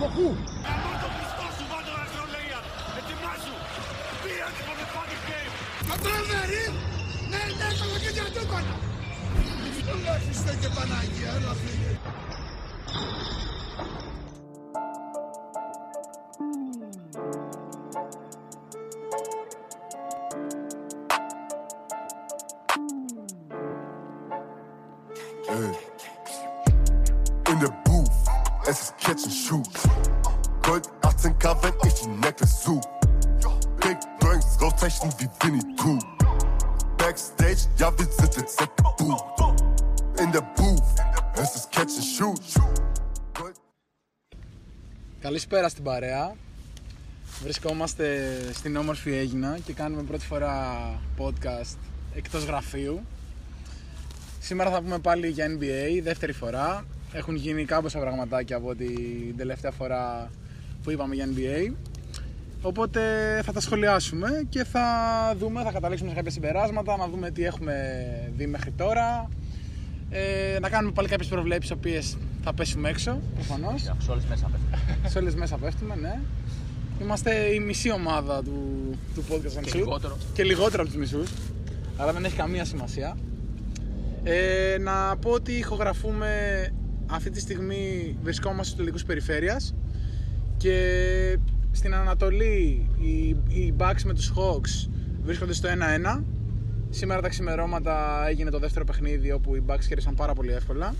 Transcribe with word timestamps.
Κοκού. 0.00 0.36
Πατράδερη! 5.88 6.64
Ναι, 7.30 7.42
ναι, 7.58 7.68
κολοκύτια 7.80 8.24
του 8.34 8.40
έκανα! 8.44 8.74
Έλα, 9.92 10.14
Χριστέ 10.24 10.52
και 10.60 10.68
Παναγία, 10.76 11.30
έλα 11.36 11.54
φίλε. 11.60 11.92
Καλησπέρα 45.56 45.68
στην 45.68 46.00
παρέα. 46.00 46.34
Βρισκόμαστε 47.42 48.28
στην 48.52 48.76
όμορφη 48.76 49.12
Έγινα 49.12 49.58
και 49.64 49.72
κάνουμε 49.72 50.02
πρώτη 50.02 50.26
φορά 50.26 50.54
podcast 51.18 51.76
εκτός 52.14 52.44
γραφείου. 52.44 53.00
Σήμερα 54.40 54.70
θα 54.70 54.80
πούμε 54.80 54.98
πάλι 54.98 55.28
για 55.28 55.46
NBA, 55.46 56.00
δεύτερη 56.02 56.32
φορά. 56.32 56.84
Έχουν 57.12 57.34
γίνει 57.34 57.64
κάμποσα 57.64 57.98
πραγματάκια 57.98 58.56
από 58.56 58.74
την 58.74 59.36
τελευταία 59.36 59.70
φορά 59.70 60.30
που 60.82 60.90
είπαμε 60.90 61.14
για 61.14 61.28
NBA. 61.34 61.72
Οπότε 62.62 63.00
θα 63.44 63.52
τα 63.52 63.60
σχολιάσουμε 63.60 64.46
και 64.48 64.64
θα 64.64 64.84
δούμε, 65.38 65.62
θα 65.62 65.72
καταλήξουμε 65.72 66.10
σε 66.10 66.16
κάποια 66.16 66.30
συμπεράσματα, 66.30 66.96
να 66.96 67.08
δούμε 67.08 67.30
τι 67.30 67.44
έχουμε 67.44 67.74
δει 68.36 68.46
μέχρι 68.46 68.70
τώρα. 68.70 69.28
Ε, 70.10 70.58
να 70.60 70.68
κάνουμε 70.68 70.92
πάλι 70.92 71.08
κάποιες 71.08 71.28
προβλέψεις, 71.28 71.70
οποίες 71.70 72.16
θα 72.42 72.52
πέσουμε 72.54 72.88
έξω, 72.88 73.20
προφανώς. 73.34 73.82
Σε 73.82 74.10
όλες 74.10 74.24
μέσα 74.24 74.46
πέφτει. 74.46 74.65
Σε 75.08 75.18
όλες 75.18 75.34
μέσα 75.34 75.56
πέφτουμε, 75.56 75.94
ναι. 75.94 76.20
Είμαστε 77.00 77.30
η 77.54 77.60
μισή 77.60 77.92
ομάδα 77.92 78.42
του, 78.42 78.90
του 79.14 79.24
podcast 79.30 79.60
Και 79.62 79.70
MCU. 79.70 79.74
λιγότερο. 79.74 80.16
Και 80.32 80.42
λιγότερο 80.42 80.82
από 80.82 80.90
τους 80.90 81.00
μισούς. 81.00 81.30
Αλλά 81.96 82.12
δεν 82.12 82.24
έχει 82.24 82.36
καμία 82.36 82.64
σημασία. 82.64 83.16
Ε, 84.22 84.76
να 84.80 85.16
πω 85.16 85.30
ότι 85.30 85.52
ηχογραφούμε 85.52 86.28
αυτή 87.06 87.30
τη 87.30 87.40
στιγμή 87.40 88.16
βρισκόμαστε 88.22 88.64
στους 88.64 88.76
τελικούς 88.76 89.04
περιφέρειας 89.04 89.74
και 90.56 91.38
στην 91.72 91.94
Ανατολή 91.94 92.88
οι, 92.98 93.28
οι 93.48 93.74
Bucks 93.78 94.02
με 94.04 94.14
τους 94.14 94.32
Hawks 94.36 94.88
βρίσκονται 95.22 95.52
στο 95.52 95.68
1-1 96.18 96.22
Σήμερα 96.90 97.20
τα 97.20 97.28
ξημερώματα 97.28 98.26
έγινε 98.28 98.50
το 98.50 98.58
δεύτερο 98.58 98.84
παιχνίδι 98.84 99.32
όπου 99.32 99.56
οι 99.56 99.62
Bucks 99.66 99.84
κέρδισαν 99.88 100.14
πάρα 100.14 100.32
πολύ 100.34 100.52
εύκολα 100.52 100.94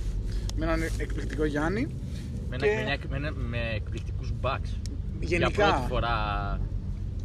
με 0.57 0.65
έναν 0.65 0.83
εκπληκτικό 0.99 1.45
Γιάννη 1.45 1.87
Με, 2.49 2.57
Και- 2.57 2.67
ένα, 2.67 2.83
με, 2.85 2.91
ένα- 2.93 2.99
με, 3.09 3.17
ένα- 3.17 3.33
με 3.37 3.59
εκπληκτικούς 3.75 4.33
backs. 4.43 4.81
Γενικά. 5.21 5.49
Για 5.49 5.67
πρώτη 5.73 5.89
φορά 5.89 6.17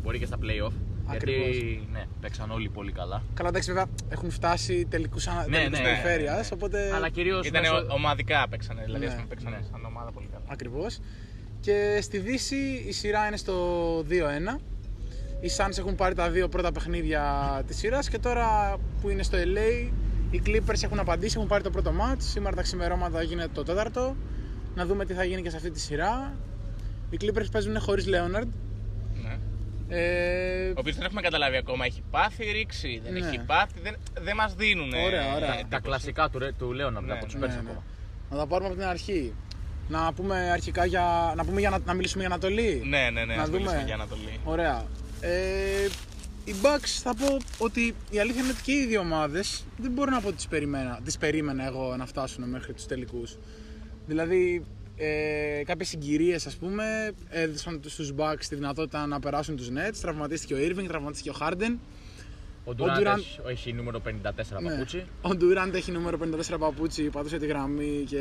μπορεί 0.03 0.19
και 0.19 0.25
στα 0.25 0.38
play-off. 0.41 0.72
Ακριβώς. 1.05 1.47
Γιατί 1.55 1.88
ναι, 1.91 2.03
παίξαν 2.22 2.52
όλοι 2.52 2.69
πολύ 2.69 2.91
καλά. 2.91 3.23
Καλά, 3.33 3.50
εντάξει, 3.50 3.69
βέβαια 3.72 3.86
έχουν 4.09 4.30
φτάσει 4.31 4.86
τελικούς 4.89 5.28
ανα... 5.28 5.47
Ναι, 5.47 5.55
τελικούς 5.58 5.78
ναι, 5.80 5.83
περιφέρειας, 5.83 6.50
ναι. 6.50 6.55
οπότε. 6.55 6.91
Αλλά 6.95 7.09
κυρίως. 7.09 7.47
Ήταν 7.47 7.63
ομαδικά 7.89 8.47
παίξανε, 8.50 8.83
δηλαδή 8.86 9.00
Ναι. 9.05 9.08
ας 9.11 9.13
πούμε, 9.16 9.28
παίξανε 9.28 9.55
Ναι. 9.58 9.63
σαν 9.72 9.86
ομάδα 9.86 10.11
πολύ 10.11 10.28
καλά. 10.31 10.44
Ακριβώς. 10.47 11.00
Και 11.59 12.00
στη 12.02 12.17
Δύση 12.17 12.83
η 12.88 12.91
σειρά 12.91 13.28
είναι 13.28 13.38
στο 13.38 13.56
2-1. 14.09 14.59
Οι 15.41 15.50
Suns 15.58 15.78
έχουν 15.78 15.95
πάρει 15.95 16.16
τα 16.16 16.30
δύο 16.30 16.47
πρώτα 16.50 16.72
παιχνίδια 16.72 17.23
της 17.67 17.78
σειράς 17.78 18.09
και 18.09 18.19
τώρα 18.19 18.78
που 19.01 19.09
είναι 19.09 19.23
στο 19.23 19.38
LA 19.38 19.90
οι 20.31 20.41
Clippers 20.46 20.84
έχουν 20.84 21.00
απαντήσει, 21.00 21.34
έχουν 21.38 21.47
πάρει 21.50 21.63
το 21.63 21.69
πρώτο 21.69 21.91
match. 22.01 22.17
Σήμερα 22.17 22.56
τα 22.56 22.62
ξημερώματα 22.62 23.22
γίνεται 23.22 23.50
το 23.53 23.63
τέταρτο. 23.63 24.16
Να 24.76 24.86
δούμε 24.86 25.06
τι 25.06 25.14
θα 25.14 25.24
γίνει 25.24 25.42
και 25.42 25.50
σε 25.50 25.56
αυτή 25.56 25.72
τη 25.72 25.80
σειρά. 25.80 26.34
Οι 27.09 27.18
Clippers 27.22 27.46
παίζουν 27.52 27.80
χωρίς 27.80 28.06
Leonard. 28.08 28.48
Ναι. 29.24 29.38
Ε, 29.96 30.68
Ο 30.70 30.74
οποίος 30.78 30.96
δεν 30.96 31.06
έχουμε 31.06 31.22
καταλάβει 31.22 31.58
ακόμα. 31.58 31.86
Έχει 31.86 32.04
πάθει 32.12 32.44
ρήξη, 32.52 33.02
δεν 33.04 33.14
Ναι. 33.14 33.20
έχει 33.20 33.40
πάθει, 33.46 33.80
δεν, 33.84 33.96
δεν 34.22 34.36
μας 34.36 34.54
δίνουν. 34.56 34.94
Ωραία, 34.94 35.36
ωραία. 35.36 35.48
Τα, 35.56 35.66
τα 35.70 35.80
κλασικά 35.80 36.30
του, 36.30 36.40
Ρε- 36.40 36.52
του 36.52 36.72
Λέωνα 36.74 37.02
Ναι, 37.02 37.14
από 37.14 37.26
τους 37.26 37.34
ναι, 37.34 37.40
Πέρσι 37.40 37.56
ναι, 37.56 37.62
ναι. 37.62 37.70
ακόμα. 37.70 37.84
Να 38.32 38.38
τα 38.38 38.48
πάρουμε 38.48 38.70
από 38.70 38.78
την 38.78 38.88
αρχή. 38.88 39.34
Να 39.90 40.14
πούμε 40.14 40.36
αρχικά 40.52 40.86
για. 40.86 41.34
Να, 41.36 41.46
πούμε 41.46 41.59
για 41.59 41.70
να, 41.70 41.80
να 41.86 41.94
μιλήσουμε 41.94 42.24
για 42.24 42.32
Ανατολή. 42.32 42.82
Ναι, 42.86 43.09
ναι, 43.14 43.26
ναι, 43.26 43.36
Να 43.36 43.42
ας 43.42 43.48
δούμε. 43.48 43.58
μιλήσουμε 43.58 43.84
για 43.86 43.94
Ανατολή. 43.94 44.40
Ωραία. 44.44 44.86
Ε, 45.22 45.32
οι 46.46 46.56
Bucks 46.62 47.00
θα 47.03 47.16
πω 47.16 47.38
ότι 47.58 47.96
η 48.09 48.20
αλήθεια 48.20 48.42
είναι 48.42 48.52
ότι 48.52 48.62
και 48.62 48.72
οι 48.72 48.86
δύο 48.86 49.00
ομάδες 49.00 49.64
δεν 49.78 49.92
μπορώ 49.92 50.12
να 50.12 50.22
πω 50.22 50.28
ότι 50.28 50.36
τις 50.36 50.48
περίμενα, 50.48 51.00
τις 51.03 51.18
περίμενα 51.18 51.66
εγώ 51.66 51.96
να 51.98 52.06
φτάσουν 52.06 52.50
μέχρι 52.50 52.74
τους 52.74 52.86
τελικούς. 52.86 53.38
Δηλαδή 54.11 54.66
ε, 54.97 55.63
κάποιες 55.66 55.88
συγκυρίες 55.88 56.45
ας 56.47 56.55
πούμε 56.55 57.11
έδωσαν 57.29 57.81
στους 57.85 58.13
Bucks 58.17 58.44
τη 58.49 58.55
δυνατότητα 58.55 59.05
να 59.07 59.19
περάσουν 59.19 59.55
τους 59.55 59.69
Nets, 59.69 59.95
τραυματίστηκε 60.01 60.53
ο 60.53 60.57
Irving, 60.57 60.85
τραυματίστηκε 60.88 61.29
ο 61.29 61.33
Harden. 61.39 61.77
Ο 62.66 62.72
Durant- 62.77 62.99
Durant 62.99 63.17
έχει- 63.17 63.39
έχει 63.47 63.73
νούμερο 63.73 63.99
54 63.99 64.61
Ναι. 64.61 64.69
παπούτσι. 64.69 65.05
Ο 65.22 65.29
Durant 65.29 65.73
έχει 65.73 65.91
νούμερο 65.91 66.17
54 66.17 66.57
παπούτσι, 66.59 67.03
πατούσε 67.03 67.38
τη 67.38 67.45
γραμμή 67.45 68.03
και 68.07 68.19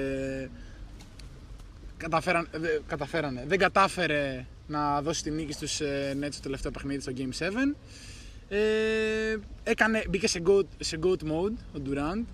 καταφέραν, 1.96 2.48
δε, 2.52 2.68
καταφέρανε. 2.86 3.44
Δεν 3.46 3.58
κατάφερε 3.58 4.46
να 4.66 5.02
δώσει 5.02 5.22
τη 5.22 5.30
νίκη 5.30 5.52
στους 5.52 5.80
ε, 5.80 6.16
Nets 6.20 6.28
στο 6.32 6.42
τελευταίο 6.42 6.70
παιχνίδι 6.70 7.00
στο 7.00 7.12
Game 7.16 7.38
7. 7.44 7.76
Ε, 8.48 8.58
έκανε, 9.62 10.04
μπήκε 10.10 10.28
σε 10.28 10.42
goat, 10.46 10.66
σε 10.78 10.98
goat 11.02 11.22
mode 11.22 11.56
ο 11.76 11.82
Durant. 11.86 12.24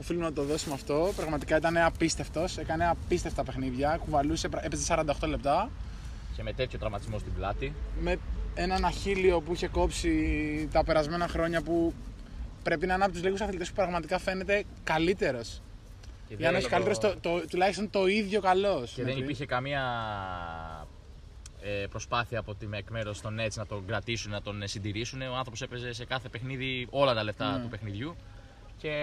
Οφείλουμε 0.00 0.24
να 0.24 0.32
το 0.32 0.42
δώσουμε 0.44 0.74
αυτό. 0.74 1.12
Πραγματικά 1.16 1.56
ήταν 1.56 1.76
απίστευτος. 1.76 2.56
Έκανε 2.58 2.88
απίστευτα 2.88 3.42
παιχνίδια. 3.44 3.96
Κουβαλούσε, 4.04 4.48
πρα- 4.48 4.64
έπαιζε 4.64 4.82
48 4.88 5.28
λεπτά. 5.28 5.70
Και 6.36 6.42
με 6.42 6.52
τέτοιο 6.52 6.78
τραυματισμό 6.78 7.18
στην 7.18 7.32
πλάτη. 7.34 7.72
Με 8.00 8.16
έναν 8.54 8.84
αχίλιο 8.84 9.40
που 9.40 9.52
είχε 9.52 9.68
κόψει 9.68 10.68
τα 10.72 10.84
περασμένα 10.84 11.28
χρόνια 11.28 11.62
που 11.62 11.94
πρέπει 12.62 12.86
να 12.86 12.94
είναι 12.94 13.04
από 13.04 13.12
τους 13.12 13.22
λίγους 13.22 13.40
αθλητές 13.40 13.68
που 13.68 13.74
πραγματικά 13.74 14.18
φαίνεται 14.18 14.64
καλύτερος. 14.84 15.60
Και 16.28 16.34
Για 16.38 16.50
να 16.50 16.56
έχει 16.58 16.68
καλύτερος 16.68 16.98
το, 16.98 17.14
το, 17.20 17.46
τουλάχιστον 17.50 17.90
το 17.90 18.06
ίδιο 18.06 18.40
καλός. 18.40 18.92
Και 18.92 19.02
δεν 19.04 19.16
υπήρχε 19.18 19.46
καμία 19.46 19.82
ε, 21.62 21.86
προσπάθεια 21.90 22.38
από 22.38 22.54
τη 22.54 22.66
εκ 22.70 22.90
μέρους 22.90 23.20
των 23.20 23.36
Nets 23.40 23.54
να 23.54 23.66
τον 23.66 23.86
κρατήσουν, 23.86 24.30
να 24.30 24.42
τον 24.42 24.62
συντηρήσουν. 24.64 25.22
Ο 25.22 25.36
άνθρωπος 25.36 25.62
έπαιζε 25.62 25.92
σε 25.92 26.04
κάθε 26.04 26.28
παιχνίδι 26.28 26.86
όλα 26.90 27.14
τα 27.14 27.22
λεφτά 27.24 27.56
Ναι. 27.56 27.62
του 27.62 27.68
παιχνιδιού. 27.68 28.16
Και 28.80 28.94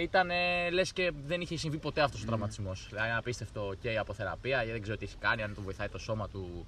ήταν 0.00 0.28
λες 0.72 0.92
και 0.92 1.12
δεν 1.26 1.40
είχε 1.40 1.56
συμβεί 1.56 1.78
ποτέ 1.78 2.00
αυτός 2.00 2.22
ο 2.22 2.26
τραυματισμός. 2.26 2.86
Δηλαδή, 2.90 3.08
είναι 3.08 3.16
απίστευτο 3.16 3.74
και 3.80 3.90
η 3.90 3.96
αποθεραπεία, 3.98 4.64
δεν 4.64 4.82
ξέρω 4.82 4.96
τι 4.96 5.04
έχει 5.04 5.16
κάνει, 5.16 5.42
αν 5.42 5.54
του 5.54 5.62
βοηθάει 5.62 5.88
το 5.88 5.98
σώμα 5.98 6.28
του 6.28 6.66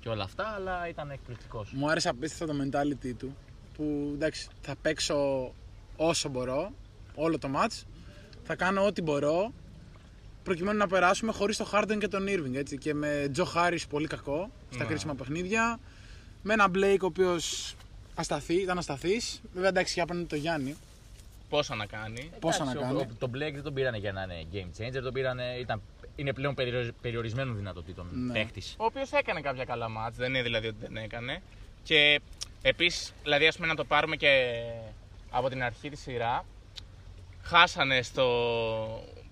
και 0.00 0.08
όλα 0.08 0.24
αυτά, 0.24 0.48
αλλά 0.48 0.88
ήταν 0.88 1.10
εκπληκτικός. 1.10 1.70
Μου 1.72 1.90
άρεσε 1.90 2.08
απίστευτα 2.08 2.54
το 2.54 2.60
mentality 2.62 3.12
του. 3.18 3.36
Που 3.76 4.10
εντάξει, 4.14 4.48
θα 4.60 4.74
παίξω 4.82 5.52
όσο 5.96 6.28
μπορώ, 6.28 6.72
όλο 7.14 7.38
το 7.38 7.48
match. 7.56 7.82
Θα 8.44 8.54
κάνω 8.54 8.86
ό,τι 8.86 9.02
μπορώ 9.02 9.52
προκειμένου 10.42 10.78
να 10.78 10.86
περάσουμε 10.86 11.32
χωρίς 11.32 11.56
τον 11.56 11.66
Harden 11.72 11.96
και 11.98 12.08
τον 12.08 12.26
Irving. 12.28 12.54
Έτσι, 12.54 12.78
και 12.78 12.94
με 12.94 13.28
Τζο 13.32 13.46
Harris 13.54 13.82
πολύ 13.88 14.06
κακό 14.06 14.50
στα 14.70 14.82
Ναι. 14.82 14.88
κρίσιμα 14.88 15.14
παιχνίδια. 15.14 15.78
Με 16.42 16.52
έναν 16.52 16.72
Blake 16.74 17.00
ο 17.02 17.06
οποίος 17.06 17.74
ασταθή, 18.14 18.54
ήταν 18.54 18.78
ασταθή. 18.78 19.20
Βέβαια 19.52 19.68
εντάξει, 19.68 19.92
για 19.94 20.02
απέναντι 20.02 20.26
το 20.26 20.36
Γιάννη. 20.36 20.76
Πόσα 21.48 21.74
να 21.74 21.86
κάνει. 21.86 22.30
Πόσα 22.40 22.64
να 22.64 22.70
Εντάξει, 22.70 22.88
κάνει. 22.88 23.00
ο- 23.00 23.06
ο- 23.10 23.16
Τον 23.18 23.30
Blake 23.30 23.52
δεν 23.54 23.62
τον 23.62 23.74
πήρανε 23.74 23.96
για 23.98 24.12
να 24.12 24.22
είναι 24.22 24.44
game 24.52 24.80
changer, 24.82 25.00
τον 25.02 25.12
πήρανε, 25.12 25.56
ήταν, 25.60 25.82
είναι 26.16 26.32
πλέον 26.32 26.54
περιορισ- 26.54 26.92
περιορισμένων 27.00 27.56
δυνατοτήτων 27.56 28.08
Ναι. 28.12 28.32
παίχτης. 28.32 28.74
Ο 28.78 28.84
οποίος 28.84 29.12
έκανε 29.12 29.40
κάποια 29.40 29.64
καλά 29.64 29.88
μάτς, 29.88 30.16
δεν 30.16 30.28
είναι 30.28 30.42
δηλαδή 30.42 30.66
ότι 30.66 30.76
δεν 30.80 30.96
έκανε. 30.96 31.42
Και 31.82 32.20
επίσης, 32.62 33.12
δηλαδή, 33.22 33.46
ας 33.46 33.56
πούμε, 33.56 33.66
να 33.68 33.74
το 33.74 33.84
πάρουμε 33.84 34.16
και 34.16 34.52
από 35.30 35.48
την 35.48 35.62
αρχή 35.62 35.90
της 35.90 36.00
σειρά. 36.00 36.44
Χάσανε, 37.42 38.02
στο... 38.02 38.24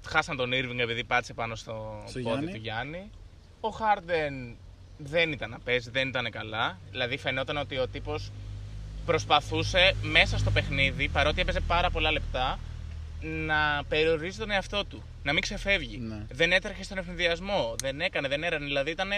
Χάσαν 0.07 0.37
τον 0.37 0.51
Irving 0.53 0.79
επειδή 0.79 1.05
πάτησε 1.05 1.35
πάνω 1.35 1.55
στο, 1.55 2.03
Στο 2.07 2.21
πόδι 2.21 2.29
Γιάννη. 2.31 2.51
του 2.53 2.57
Γιάννη. 2.59 3.11
Ο 3.61 3.69
Harden 3.69 4.55
δεν 4.99 5.33
ήταν 5.33 5.51
να 5.51 5.59
παίζει, 5.59 5.91
δεν 5.91 6.09
ήταν 6.09 6.31
καλά. 6.31 6.79
Δηλαδή 6.91 7.17
φαινόταν 7.17 7.57
ότι 7.57 7.79
ο 7.79 7.89
τύπος 7.89 8.31
προσπαθούσε 9.07 9.95
μέσα 10.03 10.39
στο 10.39 10.51
παιχνίδι, 10.51 11.09
παρότι 11.09 11.41
έπαιζε 11.41 11.61
πάρα 11.61 11.91
πολλά 11.91 12.13
λεπτά, 12.13 12.59
να 13.21 13.83
περιορίζει 13.89 14.39
τον 14.39 14.51
εαυτό 14.51 14.85
του. 14.85 15.03
Να 15.23 15.33
μην 15.33 15.43
ξεφεύγει. 15.43 15.99
Ναι. 15.99 16.27
Δεν 16.33 16.53
έτρεχε 16.53 16.83
στον 16.83 16.99
ευνηδιασμό. 16.99 17.75
Δεν 17.83 18.01
έκανε, 18.01 18.29
δεν 18.29 18.43
έρανε. 18.45 18.65
Δηλαδή 18.65 18.91
ήταν 18.91 19.11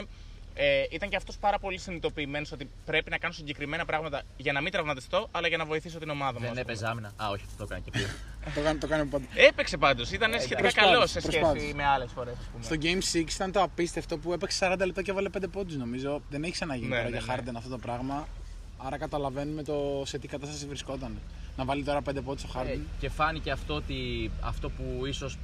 ε, 0.59 0.85
ήταν 0.91 1.09
και 1.09 1.17
αυτός 1.17 1.37
πάρα 1.37 1.59
πολύ 1.59 1.79
συνειδητοποιημένος 1.79 2.53
ότι 2.53 2.69
πρέπει 2.85 3.11
να 3.11 3.19
κάνω 3.19 3.33
συγκεκριμένα 3.35 3.85
πράγματα 3.85 4.23
για 4.37 4.53
να 4.53 4.61
μην 4.61 4.73
τραυματιστώ, 4.73 5.29
αλλά 5.31 5.49
για 5.49 5.57
να 5.57 5.65
βοηθήσω 5.65 5.99
την 5.99 6.11
ομάδα 6.11 6.33
μου. 6.33 6.37
ας 6.37 6.43
Δεν 6.43 6.51
πούμε. 6.51 6.61
έπαιζε 6.61 6.87
άμυνα. 6.87 7.13
Α, 7.17 7.29
όχι, 7.29 7.45
το 7.57 7.63
έκανε 7.63 7.81
και 7.85 7.91
πριν. 7.91 8.07
το, 8.55 8.61
κάνει, 8.63 8.79
το 8.79 8.87
κάνουμε 8.87 9.11
πάντα. 9.11 9.25
Έπαιξε 9.35 9.77
πάντως, 9.77 10.11
ήταν 10.13 10.33
σχετικά 10.33 10.57
προσπάθησε, 10.61 10.93
καλός 10.93 11.11
σε 11.11 11.21
σχέση 11.21 11.39
προσπάθησε. 11.39 11.75
με 11.75 11.85
άλλες 11.85 12.11
φορές. 12.15 12.35
Στο 12.61 12.77
Game 12.83 13.17
6 13.17 13.31
ήταν 13.35 13.53
το 13.53 13.63
απίστευτο 13.63 14.19
που 14.19 14.33
έπαιξε 14.33 14.69
40 14.73 14.79
λεπτά 14.85 15.03
και 15.03 15.11
έβαλε 15.11 15.29
5 15.39 15.43
πόντους 15.53 15.77
νομίζω. 15.77 16.23
Δεν 16.31 16.43
έχει 16.43 16.53
ξαναγίνει 16.53 16.89
Ναι, 16.89 16.97
τώρα 16.97 17.09
ναι, 17.09 17.17
για 17.19 17.35
ναι. 17.37 17.43
Harden 17.43 17.55
αυτό 17.57 17.69
το 17.71 17.79
πράγμα. 17.79 18.29
Άρα 18.79 18.99
καταλαβαίνουμε 18.99 19.63
το 19.63 20.03
σε 20.07 20.19
τι 20.19 20.29
κατάσταση 20.29 20.67
βρισκόταν. 20.67 21.19
Να 21.57 21.65
βάλει 21.65 21.85
τώρα 21.85 22.01
5 22.11 22.23
πόντους 22.25 22.45
ο 22.45 22.49
Harden. 22.55 22.67
Ε, 22.67 22.79
και 23.01 23.09
φάνηκε 23.09 23.51
αυτό, 23.51 23.75
ότι, 23.75 24.31
αυτό 24.41 24.71
που 24.71 25.07
ίσως 25.07 25.39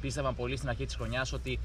πίστευαν 0.00 0.34
πολύ 0.36 0.56
στην 0.56 0.68
αρχή 0.68 0.84
της 0.84 0.94
χρονιάς 0.94 1.32
ότι 1.32 1.58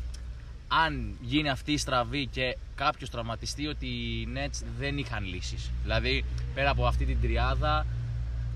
αν 0.67 1.17
γίνει 1.21 1.49
αυτή 1.49 1.71
η 1.71 1.77
στραβή 1.77 2.27
και 2.27 2.57
κάποιος 2.75 3.09
τραυματιστεί 3.09 3.67
ότι 3.67 3.85
οι 3.85 4.27
Nets 4.35 4.63
δεν 4.77 4.97
είχαν 4.97 5.25
λύσεις. 5.25 5.71
Δηλαδή 5.81 6.25
πέρα 6.53 6.69
από 6.69 6.85
αυτή 6.85 7.05
την 7.05 7.21
τριάδα 7.21 7.85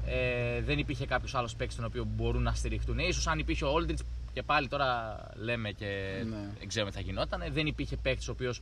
ε, 0.06 0.62
δεν 0.62 0.78
υπήρχε 0.78 1.06
κάποιος 1.06 1.36
άλλος 1.36 1.56
παίκτης 1.56 1.76
τον 1.76 1.86
οποίο 1.86 2.04
μπορούν 2.16 2.42
να 2.44 2.54
στηριχτούν. 2.54 3.00
Ίσως 3.00 3.28
αν 3.28 3.40
υπήρχε 3.40 3.66
ο 3.66 3.74
Aldridge 3.76 4.00
και 4.34 4.44
πάλι 4.44 4.68
τώρα 4.68 5.18
λέμε 5.36 5.72
και 5.72 5.86
Ναι. 6.30 6.36
δεν 6.60 6.68
ξέρουμε 6.68 6.92
τι 6.92 6.98
θα 6.98 7.04
γινόταν. 7.04 7.44
Δεν 7.52 7.68
υπήρχε 7.68 7.98
παίκτης 7.98 8.28
ο 8.28 8.32
οποίος 8.32 8.62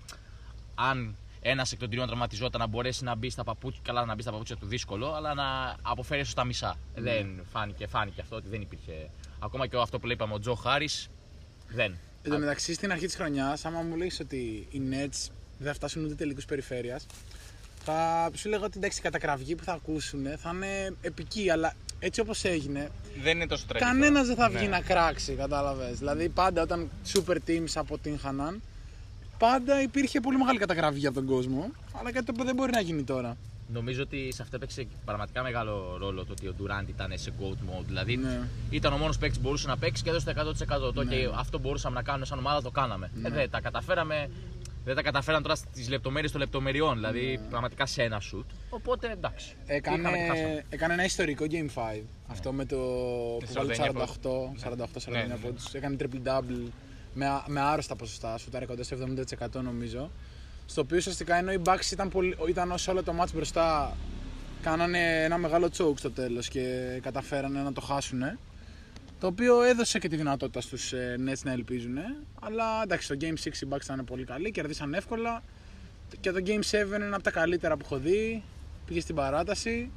αν 0.75 1.15
ένας 1.47 1.71
εκ 1.71 1.79
των 1.79 1.89
τριών 1.89 2.07
τραυματιζόταν 2.07 2.59
να 2.61 2.67
μπορέσει 2.67 3.03
να 3.03 3.15
μπει 3.15 3.29
στα 3.29 3.43
παπούτσια, 3.43 3.81
καλά 3.85 4.05
να 4.05 4.15
μπει 4.15 4.21
στα 4.21 4.31
παπούτσια 4.31 4.55
του 4.55 4.65
δύσκολο, 4.65 5.13
αλλά 5.13 5.33
να 5.33 5.75
αποφέρει 5.81 6.21
ίσω 6.21 6.33
τα 6.35 6.43
μισά. 6.43 6.77
Δεν 6.95 7.41
φάνηκε, 7.51 7.87
φάνηκε 7.87 8.21
αυτό 8.21 8.35
ότι 8.35 8.49
δεν 8.49 8.61
υπήρχε. 8.61 9.09
Ακόμα 9.39 9.67
και 9.67 9.77
αυτό 9.77 9.99
που 9.99 10.11
είπαμε, 10.11 10.33
ο 10.33 10.39
Τζο 10.39 10.53
Χάρη 10.55 10.89
δεν. 11.67 11.97
Εν 12.21 12.31
τω 12.31 12.37
μεταξύ 12.39 12.73
στην 12.73 12.91
αρχή 12.91 13.05
της 13.05 13.15
χρονιάς, 13.15 13.65
άμα 13.65 13.81
μου 13.81 13.95
λέει 13.95 14.11
ότι 14.21 14.67
οι 14.71 14.81
Nets 14.91 15.29
δεν 15.57 15.67
θα 15.67 15.73
φτάσουν 15.73 16.05
ούτε 16.05 16.15
τελικούς 16.15 16.45
περιφέρειας, 16.45 17.05
θα 17.83 18.29
σου 18.35 18.49
λέγα 18.49 18.63
ότι 18.65 18.77
εντάξει, 18.77 18.99
η 18.99 19.01
κατακραυγή 19.01 19.55
που 19.55 19.63
θα 19.63 19.73
ακούσουν 19.73 20.25
θα 20.37 20.51
είναι 20.53 20.95
επική, 21.01 21.49
αλλά 21.49 21.73
έτσι 21.99 22.19
όπως 22.19 22.43
έγινε, 22.43 22.89
Δεν 23.23 23.35
είναι 23.35 23.47
τόσο 23.47 23.65
τραγικό. 23.67 23.91
κανένας 23.91 24.27
δεν 24.27 24.35
θα 24.35 24.49
βγει 24.49 24.63
Ναι. 24.63 24.67
να 24.67 24.81
κράξει, 24.81 25.33
κατάλαβες. 25.33 25.97
Δηλαδή 25.99 26.29
πάντα 26.29 26.61
όταν 26.61 26.89
super 27.13 27.37
teams 27.47 27.71
αποτύχαναν, 27.75 28.61
πάντα 29.37 29.81
υπήρχε 29.81 30.19
πολύ 30.19 30.37
μεγάλη 30.37 30.59
κατακραυγή 30.59 31.07
από 31.07 31.15
τον 31.15 31.25
κόσμο, 31.25 31.71
αλλά 31.99 32.11
κάτι 32.11 32.25
το 32.25 32.31
οποίο 32.33 32.45
δεν 32.45 32.55
μπορεί 32.55 32.71
να 32.71 32.79
γίνει 32.79 33.03
τώρα. 33.03 33.37
Νομίζω 33.73 34.01
ότι 34.01 34.31
σε 34.33 34.41
αυτό 34.41 34.55
έπαιξε 34.55 34.87
πραγματικά 35.05 35.43
μεγάλο 35.43 35.97
ρόλο 35.99 36.25
το 36.25 36.31
ότι 36.31 36.47
ο 36.47 36.55
Durant 36.61 36.87
ήταν 36.89 37.11
σε 37.15 37.31
GOAT 37.39 37.53
mode. 37.53 37.83
Δηλαδή 37.85 38.17
Ναι. 38.17 38.39
ήταν 38.69 38.93
ο 38.93 38.97
μόνος 38.97 39.17
παίκτης 39.17 39.37
που 39.37 39.43
μπορούσε 39.43 39.67
να 39.67 39.77
παίξει 39.77 40.03
και 40.03 40.09
έδωσε 40.09 40.25
το 40.25 40.31
100%. 40.31 40.93
Το 40.93 41.03
Ναι. 41.03 41.15
και 41.15 41.29
αυτό 41.35 41.59
μπορούσαμε 41.59 41.95
να 41.95 42.01
κάνουμε 42.03 42.25
σαν 42.25 42.37
ομάδα 42.37 42.61
το 42.61 42.71
κάναμε. 42.71 43.11
Ε, 43.23 43.29
δεν 43.29 43.49
τα 43.49 43.61
καταφέραμε. 43.61 44.29
Δεν 44.85 44.95
τα 44.95 45.01
καταφέραν 45.01 45.41
τώρα 45.41 45.55
στις 45.55 45.89
λεπτομέρειες 45.89 46.31
των 46.31 46.41
λεπτομεριών. 46.41 46.95
Δηλαδή 46.95 47.39
πραγματικά 47.49 47.85
σε 47.85 48.03
ένα 48.03 48.21
shoot. 48.21 48.45
Οπότε 48.69 49.11
εντάξει. 49.11 49.55
Έκανε, 49.65 49.97
Είχαμε 49.99 50.17
και 50.17 50.23
χάσαμε. 50.27 50.65
έκανε 50.69 50.93
ένα 50.93 51.03
ιστορικό 51.03 51.45
Game 51.49 51.69
5. 51.73 52.03
Αυτό 52.27 52.51
με 52.53 52.65
το 52.65 52.75
που 52.75 53.47
βάλει 53.53 53.75
49 53.75 53.91
48, 53.91 54.51
48-49 54.55 55.11
Ναι, 55.11 55.17
ναι, 55.19 55.25
ναι. 55.25 55.35
πόντους. 55.35 55.73
Έκανε 55.73 55.95
triple 55.99 56.27
double 56.27 56.69
με, 57.15 57.25
με 57.47 57.61
άρρωστα 57.61 57.95
ποσοστά, 57.95 58.37
σου 58.37 58.49
κοντά 58.67 58.83
στο 58.83 58.97
70% 59.59 59.61
νομίζω. 59.63 60.11
Στο 60.65 60.81
οποίο 60.81 60.97
ουσιαστικά 60.97 61.35
ενώ 61.35 61.51
οι 61.51 61.61
Bucks 61.65 61.91
ήταν, 61.91 62.09
πολύ, 62.09 62.37
ήταν 62.49 62.71
όσο 62.71 62.91
όλο 62.91 63.03
το 63.03 63.13
match 63.21 63.31
μπροστά 63.33 63.97
κάνανε 64.61 65.23
ένα 65.23 65.37
μεγάλο 65.37 65.69
choke 65.77 65.97
στο 65.97 66.11
τέλος 66.11 66.47
και 66.47 66.99
καταφέρανε 67.01 67.61
να 67.61 67.73
το 67.73 67.81
χάσουν. 67.81 68.21
Το 69.19 69.27
οποίο 69.27 69.61
έδωσε 69.61 69.99
και 69.99 70.07
τη 70.07 70.15
δυνατότητα 70.15 70.61
στους 70.61 70.93
ε, 70.93 71.15
Nets 71.27 71.41
να 71.43 71.51
ελπίζουν. 71.51 71.97
Αλλά 72.41 72.81
εντάξει, 72.83 73.05
στο 73.05 73.15
Game 73.19 73.47
6 73.47 73.47
οι 73.47 73.67
Bucks 73.69 73.83
ήταν 73.83 74.05
πολύ 74.05 74.23
καλοί, 74.23 74.51
κερδίσαν 74.51 74.93
εύκολα. 74.93 75.43
Και 76.19 76.31
το 76.31 76.39
Game 76.45 76.81
7 76.81 76.85
είναι 76.85 77.05
ένα 77.05 77.15
από 77.15 77.23
τα 77.23 77.31
καλύτερα 77.31 77.77
που 77.77 77.81
έχω 77.85 77.97
δει. 77.97 78.43
Πήγε 78.85 78.99
στην 78.99 79.15
παράταση 79.15 79.91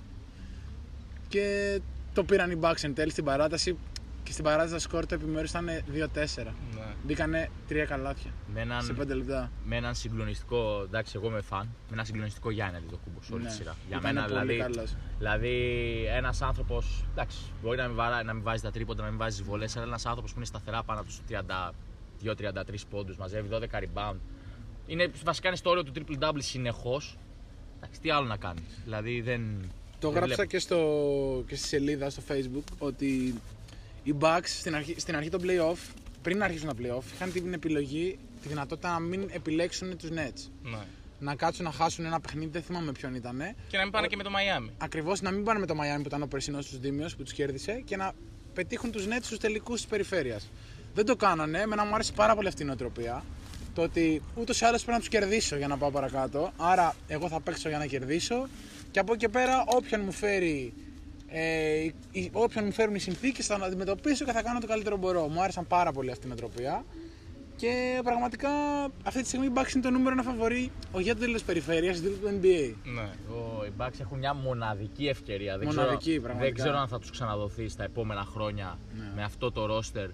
και 1.28 1.78
το 2.14 2.24
πήραν 2.24 2.50
οι 2.50 2.58
Bucks 2.60 2.82
εν 2.82 2.94
τέλει 2.94 3.10
στην 3.10 3.24
παράταση. 3.24 3.76
Και 4.28 4.34
στην 4.34 4.44
παράταση 4.46 4.72
το 4.72 4.78
σκορ 4.80 5.06
το 5.06 5.14
επιμέρους 5.14 5.50
ήταν 5.50 5.66
2-4. 5.66 6.52
Ναι. 6.74 6.80
Μπήκανε 7.04 7.50
τρία 7.68 7.84
καλάθια 7.84 8.30
Με 8.54 8.60
έναν, 8.60 8.82
σε 8.82 8.92
5 9.00 9.06
λεπτά. 9.06 9.50
με 9.64 9.76
έναν 9.76 9.94
συγκλονιστικό, 9.94 10.82
εντάξει, 10.84 11.12
εγώ 11.16 11.26
είμαι 11.28 11.40
φαν, 11.40 11.64
με 11.66 11.92
έναν 11.92 12.04
συγκλονιστικό 12.04 12.50
Γιάννη 12.50 12.76
Αντιτοκούμπος 12.76 13.26
σε 13.26 13.32
όλη 13.34 13.42
Ναι. 13.42 13.48
τη 13.48 13.54
σειρά. 13.54 13.76
Για 13.88 13.98
Ήταν 14.00 14.14
μένα 14.14 14.26
πολύ 14.26 14.52
δηλαδή. 14.52 14.56
καλός. 14.72 14.94
Δηλαδή, 15.18 15.54
ένας 16.16 16.42
άνθρωπος. 16.42 17.04
Εντάξει, 17.12 17.38
μπορεί 17.62 17.76
να 17.76 17.86
μην, 17.86 17.96
βαρά, 17.96 18.22
να 18.22 18.32
μην 18.32 18.42
βάζει 18.42 18.62
τα 18.62 18.70
τρίποντα, 18.70 19.02
να 19.02 19.08
μην 19.08 19.18
βάζει 19.18 19.42
βολές, 19.42 19.76
αλλά 19.76 19.86
ένας 19.86 20.06
άνθρωπος 20.06 20.30
που 20.32 20.36
είναι 20.36 20.46
σταθερά 20.46 20.82
πάνω 20.82 21.00
από 21.00 21.08
του 21.08 21.16
32-33 21.28 22.86
πόντους, 22.90 23.16
μαζεύει 23.16 23.48
12 23.52 23.78
rebound. 23.78 24.16
Είναι, 24.86 25.10
βασικά 25.24 25.48
είναι 25.48 25.56
στο 25.56 25.70
όριο 25.70 25.82
του 25.84 25.92
triple 25.94 26.18
double 26.24 26.38
συνεχώς. 26.38 27.16
Εντάξει, 27.76 28.00
τι 28.00 28.10
άλλο 28.10 28.26
να 28.26 28.36
κάνεις. 28.36 28.80
Δηλαδή 28.84 29.20
δεν. 29.20 29.40
Το 30.00 30.08
δεν 30.08 30.16
γράψα 30.16 30.34
βλέπω. 30.34 30.50
και, 30.50 30.58
στο, 30.58 31.44
και 31.46 31.56
στη 31.56 31.66
σελίδα 31.68 32.10
στο 32.10 32.22
facebook 32.28 32.74
ότι 32.78 33.34
οι 34.02 34.14
Bucks 34.20 34.40
στην 34.44 34.74
αρχή, 34.74 34.94
στην 34.98 35.16
αρχή 35.16 35.28
των 35.28 35.40
playoff, 35.44 35.92
πριν 36.22 36.42
αρχίσουν 36.42 36.68
τα 36.68 36.74
playoff, 36.78 37.02
είχαν 37.14 37.32
την 37.32 37.52
επιλογή, 37.52 38.18
τη 38.42 38.48
δυνατότητα 38.48 38.92
να 38.92 38.98
μην 38.98 39.28
επιλέξουν 39.30 39.96
τους 39.96 40.10
Nets. 40.10 40.50
Ναι. 40.62 40.78
Να 41.20 41.34
κάτσουν 41.34 41.64
να 41.64 41.70
χάσουν 41.70 42.04
ένα 42.04 42.20
παιχνίδι, 42.20 42.50
δεν 42.50 42.62
θυμάμαι 42.62 42.92
ποιον 42.92 43.14
ήταν. 43.14 43.42
Και 43.68 43.76
να 43.76 43.82
μην 43.82 43.92
πάνε 43.92 44.06
και 44.06 44.16
με 44.16 44.22
το 44.22 44.30
Μαϊάμι. 44.30 44.70
Ακριβώς 44.78 45.20
να 45.20 45.30
μην 45.30 45.44
πάνε 45.44 45.58
με 45.58 45.66
το 45.66 45.74
Miami 45.74 46.00
που 46.02 46.08
ήταν 46.08 46.22
ο 46.22 46.26
περσινός 46.26 46.66
τους 46.66 46.78
Δήμιος 46.78 47.16
που 47.16 47.22
τους 47.22 47.32
κέρδισε 47.32 47.82
και 47.84 47.96
να 47.96 48.12
πετύχουν 48.54 48.90
τους 48.90 49.06
Nets 49.06 49.22
στους 49.22 49.38
τελικούς 49.38 49.80
της 49.80 49.86
περιφέρειας. 49.86 50.50
Δεν 50.94 51.06
το 51.06 51.16
κάνανε, 51.16 51.58
εμένα 51.58 51.84
μου 51.84 51.94
άρεσε 51.94 52.12
πάρα 52.12 52.34
πολύ 52.34 52.48
αυτή 52.48 52.62
η 52.62 52.64
νοοτροπία. 52.64 53.24
Το 53.74 53.82
ότι 53.82 54.22
ούτως 54.34 54.60
ή 54.60 54.64
άλλως 54.64 54.80
πρέπει 54.84 54.92
να 54.92 54.98
τους 54.98 55.08
κερδίσω 55.08 55.56
για 55.56 55.68
να 55.68 55.76
πάω 55.76 55.90
παρακάτω. 55.90 56.52
Άρα, 56.56 56.94
εγώ 57.06 57.28
θα 57.28 57.40
παίξω 57.40 57.68
για 57.68 57.78
να 57.78 57.86
κερδίσω 57.86 58.48
και 58.90 58.98
από 58.98 59.12
εκεί 59.12 59.24
και 59.24 59.28
πέρα, 59.28 59.64
όποιον 59.66 60.00
μου 60.04 60.12
φέρει. 60.12 60.72
Ε, 61.30 61.88
οι- 62.10 62.30
όποιον 62.32 62.64
μου 62.64 62.72
φέρουν 62.72 62.94
οι 62.94 62.98
συνθήκες 62.98 63.46
θα 63.46 63.54
αντιμετωπίσω 63.54 64.24
και 64.24 64.32
θα 64.32 64.42
κάνω 64.42 64.58
το 64.60 64.66
καλύτερο 64.66 64.94
που 64.94 65.00
μπορώ. 65.06 65.28
Μου 65.28 65.42
άρεσαν 65.42 65.66
πάρα 65.66 65.92
πολύ 65.92 66.10
αυτή 66.10 66.24
η 66.26 66.28
νοοτροπία. 66.28 66.84
Και 67.56 68.00
πραγματικά 68.04 68.48
αυτή 69.04 69.20
τη 69.22 69.26
στιγμή 69.28 69.46
η 69.46 69.52
Bucks 69.54 69.72
είναι 69.74 69.82
το 69.82 69.90
νούμερο 69.90 70.10
ένα 70.10 70.22
φαβορή, 70.22 70.70
όχι 70.92 71.02
για 71.02 71.14
το 71.14 71.20
τέλο 71.20 71.38
περιφέρεια, 71.46 71.90
για 71.90 72.02
το 72.10 72.16
τέλο 72.16 72.16
του 72.30 72.38
NBA. 72.40 72.74
Ναι. 72.94 73.34
Ο- 73.34 73.64
Οι 73.64 73.72
Bucks 73.78 74.00
έχουν 74.00 74.18
μια 74.18 74.34
μοναδική 74.34 75.06
ευκαιρία. 75.06 75.58
Δεν 75.58 75.66
Μοναδική, 75.66 76.10
ξέρω, 76.10 76.22
πραγματικά. 76.22 76.54
Δεν 76.54 76.62
ξέρω 76.64 76.78
αν 76.78 76.88
θα 76.88 76.98
τους 76.98 77.10
ξαναδοθεί 77.10 77.68
στα 77.68 77.84
επόμενα 77.84 78.24
χρόνια 78.24 78.78
Ναι. 78.96 79.12
με 79.16 79.22
αυτό 79.22 79.52
το 79.52 79.66
ρόστερ 79.66 80.08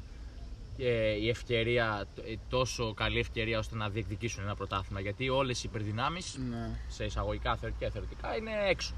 και 0.76 1.16
η 1.20 1.28
ευκαιρία, 1.28 2.04
ε, 2.28 2.34
τόσο 2.48 2.94
καλή 2.94 3.18
ευκαιρία 3.18 3.58
ώστε 3.58 3.76
να 3.76 3.88
διεκδικήσουν 3.88 4.42
ένα 4.42 4.54
πρωτάθλημα. 4.54 5.00
Γιατί 5.00 5.28
όλες 5.28 5.58
οι 5.64 5.66
υπερδυνάμεις, 5.68 6.38
Ναι. 6.50 6.68
σε 6.88 7.04
εισαγωγικά 7.04 7.56
θεωρητικά 7.56 7.86
και 7.86 7.92
θεωρητικά, 7.92 8.36
είναι 8.36 8.50
έξω. 8.68 8.94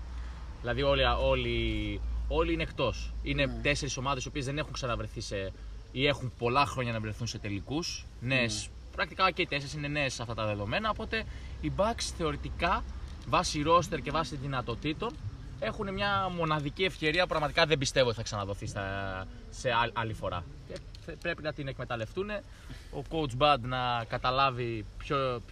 Δηλαδή 0.66 0.82
όλοι, 0.82 1.02
όλοι, 1.20 2.00
όλοι 2.28 2.52
είναι 2.52 2.62
εκτός. 2.62 3.12
Είναι 3.22 3.46
Ναι. 3.46 3.52
τέσσερις 3.62 3.96
ομάδες 3.96 4.24
οι 4.24 4.28
οποίες 4.28 4.44
δεν 4.44 4.58
έχουν 4.58 4.72
ξαναβρεθεί 4.72 5.20
σε. 5.20 5.52
ή 5.92 6.06
έχουν 6.06 6.32
πολλά 6.38 6.66
χρόνια 6.66 6.92
να 6.92 7.00
βρεθούν 7.00 7.26
σε 7.26 7.38
τελικούς. 7.38 8.04
Νέες. 8.20 8.68
Ναι. 8.68 8.90
Πρακτικά 8.96 9.30
και 9.30 9.42
οι 9.42 9.46
τέσσερις 9.46 9.74
είναι 9.74 9.88
νέες 9.88 10.20
αυτά 10.20 10.34
τα 10.34 10.46
δεδομένα. 10.46 10.90
Οπότε 10.90 11.24
οι 11.60 11.72
Bucks 11.76 12.02
θεωρητικά 12.18 12.84
βάσει 13.28 13.62
ρόστερ 13.62 14.00
και 14.00 14.10
βάσει 14.10 14.36
δυνατοτήτων 14.36 15.10
έχουν 15.60 15.92
μια 15.92 16.28
μοναδική 16.36 16.84
ευκαιρία 16.84 17.22
που 17.22 17.28
πραγματικά 17.28 17.66
δεν 17.66 17.78
πιστεύω 17.78 18.06
ότι 18.08 18.16
θα 18.16 18.22
ξαναδοθεί 18.22 18.66
στα, 18.66 19.26
σε 19.50 19.70
ά- 19.70 19.90
άλλη 19.92 20.12
φορά. 20.12 20.44
Και 20.68 20.78
θε- 21.04 21.16
πρέπει 21.16 21.42
να 21.42 21.52
την 21.52 21.68
εκμεταλλευτούν. 21.68 22.30
Ο 22.92 23.02
coach 23.10 23.36
Bud 23.42 23.58
να 23.60 24.04
καταλάβει 24.08 24.84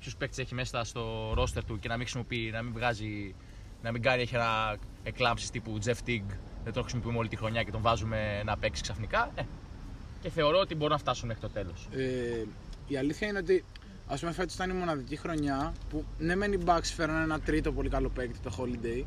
ποιους 0.01 0.17
παίκτες 0.19 0.39
έχει 0.39 0.55
μέσα 0.55 0.85
στο 0.85 1.33
ρόστερ 1.35 1.65
του 1.65 1.79
και 1.79 1.89
να 1.89 1.95
μην 1.95 2.03
χρησιμοποιεί, 2.03 2.51
να 2.53 2.63
μην 2.63 2.73
βγάζει, 2.73 3.35
να 3.85 3.93
μην 3.93 4.03
κάνει 4.03 4.23
έχει 4.23 4.35
ένα 4.35 4.77
εκλάμψη 5.03 5.51
τύπου 5.51 5.79
Jeff 5.85 6.09
Tigg. 6.09 6.23
Δεν 6.65 6.73
τον 6.73 6.83
χρησιμοποιούμε 6.83 7.19
όλη 7.19 7.29
τη 7.29 7.37
χρονιά 7.37 7.63
και 7.63 7.71
τον 7.71 7.81
βάζουμε 7.83 8.43
να 8.45 8.57
παίξει 8.57 8.83
ξαφνικά. 8.83 9.31
Ε, 9.35 9.43
και 10.23 10.31
θεωρώ 10.31 10.59
ότι 10.59 10.75
μπορούν 10.75 10.93
να 10.93 10.99
φτάσουν 10.99 11.27
μέχρι 11.29 11.43
το 11.43 11.49
τέλος. 11.51 11.89
Ε, 11.97 12.45
η 12.87 12.97
αλήθεια 12.97 13.29
είναι 13.29 13.39
ότι 13.39 13.65
ας 14.09 14.21
πούμε 14.21 14.33
φέτος 14.33 14.55
ήταν 14.55 14.71
η 14.71 14.73
μοναδική 14.73 15.17
χρονιά 15.17 15.73
που 15.91 16.05
ναι 16.19 16.35
μεν 16.37 16.53
οι 16.53 16.59
Bucks 16.65 16.85
φέραν 16.97 17.23
ένα 17.23 17.41
τρίτο 17.41 17.73
πολύ 17.73 17.89
καλό 17.89 18.09
παίκτη 18.09 18.39
το 18.39 18.57
Holiday 18.59 19.03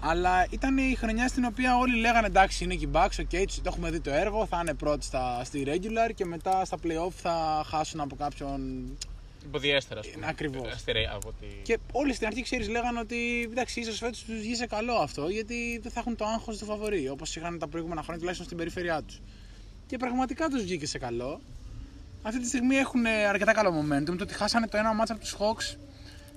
αλλά 0.00 0.46
ήταν 0.50 0.78
η 0.78 0.94
χρονιά 0.98 1.28
στην 1.28 1.44
οποία 1.44 1.76
όλοι 1.78 1.96
λέγανε 2.00 2.26
εντάξει 2.26 2.64
είναι 2.64 2.74
και 2.74 2.84
οι 2.84 2.90
Bucks, 2.92 3.20
ok, 3.20 3.44
τους- 3.46 3.56
το 3.56 3.62
έχουμε 3.66 3.90
δει 3.90 4.00
το 4.00 4.10
έργο, 4.10 4.46
θα 4.46 4.58
είναι 4.60 4.74
πρώτοι 4.74 5.04
στα, 5.04 5.44
στη 5.44 5.64
regular 5.66 6.10
και 6.14 6.24
μετά 6.24 6.64
στα 6.64 6.76
playoff 6.82 7.10
θα 7.22 7.62
χάσουν 7.66 8.00
από 8.00 8.16
κάποιον 8.16 8.60
Υποδιέστερα, 9.46 10.00
ας 10.00 10.08
πούμε. 10.08 10.26
Ακριβώς. 10.28 10.72
Αστερέ, 10.72 11.04
από 11.14 11.32
τη... 11.40 11.46
και 11.62 11.78
όλοι 11.92 12.14
στην 12.14 12.26
αρχή 12.26 12.42
ξέρεις 12.42 12.68
λέγανε 12.68 12.98
ότι 12.98 13.48
εντάξει 13.50 13.80
ίσως 13.80 13.98
φέτος 13.98 14.24
τους 14.24 14.38
βγει 14.38 14.54
σε 14.54 14.66
καλό 14.66 14.94
αυτό 14.94 15.28
γιατί 15.28 15.78
δεν 15.82 15.92
θα 15.92 16.00
έχουν 16.00 16.16
το 16.16 16.24
άγχος 16.24 16.58
του 16.58 16.64
φαβορή 16.64 17.08
όπως 17.08 17.36
είχαν 17.36 17.58
τα 17.58 17.68
προηγούμενα 17.68 18.00
χρόνια 18.00 18.18
τουλάχιστον 18.18 18.46
στην 18.46 18.58
περιφέρειά 18.58 19.02
τους. 19.02 19.20
Και 19.86 19.96
πραγματικά 19.96 20.48
τους 20.48 20.62
βγήκε 20.62 20.86
σε 20.86 20.98
καλό. 20.98 21.40
Αυτή 22.22 22.40
τη 22.40 22.46
στιγμή 22.46 22.76
έχουν 22.76 23.06
αρκετά 23.06 23.52
καλό 23.52 23.70
momentum. 23.70 24.16
Το 24.16 24.22
ότι 24.22 24.34
χάσανε 24.34 24.68
το 24.68 24.76
ένα 24.76 24.94
μάτσα 24.94 25.12
από 25.12 25.22
τους 25.22 25.36
Hawks 25.38 25.76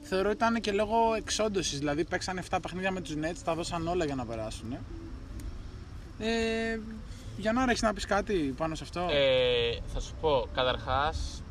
θεωρώ 0.02 0.30
ήταν 0.30 0.62
και 0.62 0.72
λόγω 0.72 1.14
εξόντωσης. 1.14 1.78
Δηλαδή 1.78 2.04
παίξανε 2.04 2.44
7 2.50 2.58
παιχνίδια 2.62 2.92
με 2.92 3.02
τους 3.02 3.16
Nets 3.22 3.38
τα 3.44 3.56
δώσαν 3.56 3.88
όλα 3.88 4.06
για 4.06 4.16
να 4.16 4.26
περάσουν 4.26 4.78
ε, 6.20 6.80
για 7.38 7.54
να 7.54 7.64
έχεις 7.64 7.82
να 7.82 7.94
πεις 7.94 8.06
κάτι 8.06 8.54
πάνω 8.58 8.76
σε 8.76 8.84
αυτό; 8.84 9.08
Ε, 9.12 9.78
θα 9.94 10.00
σου 10.00 10.16
πω, 10.22 10.48
καταρχάς, 10.54 11.44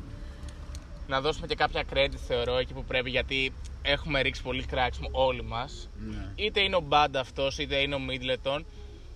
να 1.09 1.21
δώσουμε 1.21 1.47
και 1.47 1.55
κάποια 1.55 1.83
credit 1.93 2.15
θεωρώ 2.27 2.57
εκεί 2.57 2.73
που 2.73 2.83
πρέπει 2.83 3.09
γιατί 3.09 3.53
έχουμε 3.81 4.21
ρίξει 4.21 4.41
πολύ 4.41 4.63
κράξιμο 4.63 5.09
όλοι 5.11 5.43
μας. 5.43 5.89
Ναι. 5.99 6.31
Είτε 6.35 6.61
είναι 6.61 6.75
ο 6.75 6.83
Band 6.89 7.15
αυτός 7.15 7.57
είτε 7.57 7.75
είναι 7.75 7.95
ο 7.95 7.99
Middleton. 8.09 8.59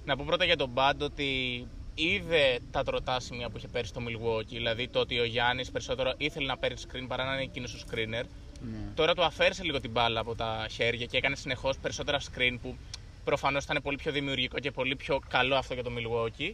Να 0.05 0.15
πω 0.17 0.23
πρώτα 0.27 0.45
για 0.45 0.57
τον 0.57 0.69
Band 0.73 0.99
ότι 0.99 1.67
είδε 1.95 2.59
τα 2.71 2.83
τροτά 2.83 3.19
σημεία 3.19 3.49
που 3.49 3.57
είχε 3.57 3.67
πέρυσι 3.67 3.91
στο 3.91 4.01
Milwaukee. 4.07 4.45
Δηλαδή 4.45 4.87
το 4.87 4.99
ότι 4.99 5.19
ο 5.19 5.23
Γιάννης 5.23 5.71
περισσότερο 5.71 6.13
ήθελε 6.17 6.45
να 6.45 6.57
παίρνει 6.57 6.77
screen 6.87 7.05
παρά 7.07 7.25
να 7.25 7.33
είναι 7.33 7.41
εκείνος 7.41 7.73
ο 7.73 7.77
screener. 7.87 8.23
Ναι. 8.61 8.91
Τώρα 8.95 9.13
του 9.13 9.23
αφαίρεσε 9.23 9.63
λίγο 9.63 9.79
την 9.79 9.91
μπάλα 9.91 10.19
από 10.19 10.35
τα 10.35 10.67
χέρια 10.69 11.05
και 11.05 11.17
έκανε 11.17 11.35
συνεχώς 11.35 11.77
περισσότερα 11.77 12.19
screen 12.19 12.57
που 12.61 12.75
προφανώς 13.23 13.63
ήταν 13.63 13.81
πολύ 13.83 13.97
πιο 13.97 14.11
δημιουργικό 14.11 14.59
και 14.59 14.71
πολύ 14.71 14.95
πιο 14.95 15.19
καλό 15.29 15.55
αυτό 15.55 15.73
για 15.73 15.83
το 15.83 15.91
Milwaukee. 15.97 16.51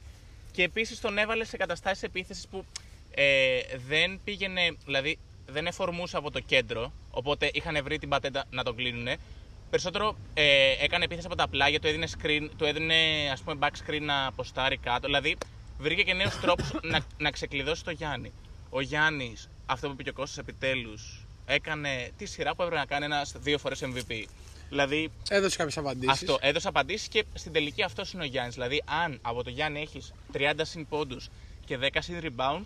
Και 0.52 0.64
επίσης 0.64 1.00
τον 1.00 1.18
έβαλε 1.18 1.44
σε 1.44 1.58
καταστάσεις 1.58 2.04
επίθεσης 2.04 2.48
που 2.48 2.66
ε, 3.12 3.60
δεν 3.88 4.20
πήγαινε, 4.24 4.76
δηλαδή 4.86 5.18
δεν 5.52 5.68
εφορμούσε 5.68 6.18
από 6.18 6.32
το 6.32 6.40
κέντρο. 6.40 6.92
Οπότε 7.12 7.50
είχαν 7.54 7.84
βρει 7.84 7.98
την 8.00 8.10
πατέντα 8.10 8.46
να 8.50 8.64
τον 8.64 8.76
κλείνουν. 8.76 9.08
Περισσότερο 9.70 10.16
ε, 10.34 10.72
έκανε 10.80 11.04
επίθεση 11.04 11.26
από 11.28 11.36
τα 11.36 11.48
πλάγια, 11.48 11.80
του 11.80 11.88
έδινε, 11.88 12.08
screen, 12.18 12.50
του 12.58 12.66
έδινε 12.66 12.96
ας 13.32 13.42
πούμε 13.42 13.58
back 13.62 13.90
screen 13.90 14.02
να 14.02 14.32
ποστάρει 14.32 14.78
κάτω. 14.78 15.06
Δηλαδή 15.06 15.38
βρήκε 15.78 16.04
και 16.04 16.14
νέους 16.14 16.40
τρόπους 16.40 16.72
να, 16.82 17.00
να 17.18 17.32
ξεκλειδώσει 17.32 17.84
το 17.84 17.92
Γιάννη. 17.92 18.32
Ο 18.70 18.82
Γιάννης, 18.82 19.50
αυτό 19.66 19.88
που 19.88 19.94
είπε 19.94 20.04
και 20.04 20.10
ο 20.10 20.14
Κώστας 20.14 20.38
επιτέλους, 20.38 21.26
έκανε 21.46 22.12
τη 22.18 22.26
σειρά 22.26 22.56
που 22.56 22.62
έπρεπε 22.62 22.80
να 22.80 22.86
κάνει 22.88 23.06
ένας 23.06 23.34
δύο 23.38 23.58
φορές 23.58 23.84
MVP. 23.84 24.26
Δηλαδή 24.70 25.12
Έδωσε 25.30 25.58
κάποιες 25.58 25.78
απαντήσεις. 25.78 26.12
αυτό 26.12 26.38
έδωσε 26.42 26.68
απαντήσεις 26.68 27.08
και 27.08 27.26
στην 27.34 27.52
τελική 27.52 27.84
αυτός 27.84 28.12
είναι 28.14 28.24
ο 28.24 28.26
Γιάννης. 28.26 28.54
Δηλαδή, 28.54 28.84
αν 29.04 29.20
από 29.22 29.44
το 29.44 29.50
Γιάννη 29.50 29.82
έχεις 29.82 30.14
30 30.34 30.52
συν 30.62 30.88
πόντους 30.88 31.30
και 31.66 31.78
10 31.78 31.88
συν 32.00 32.20
rebound, 32.24 32.62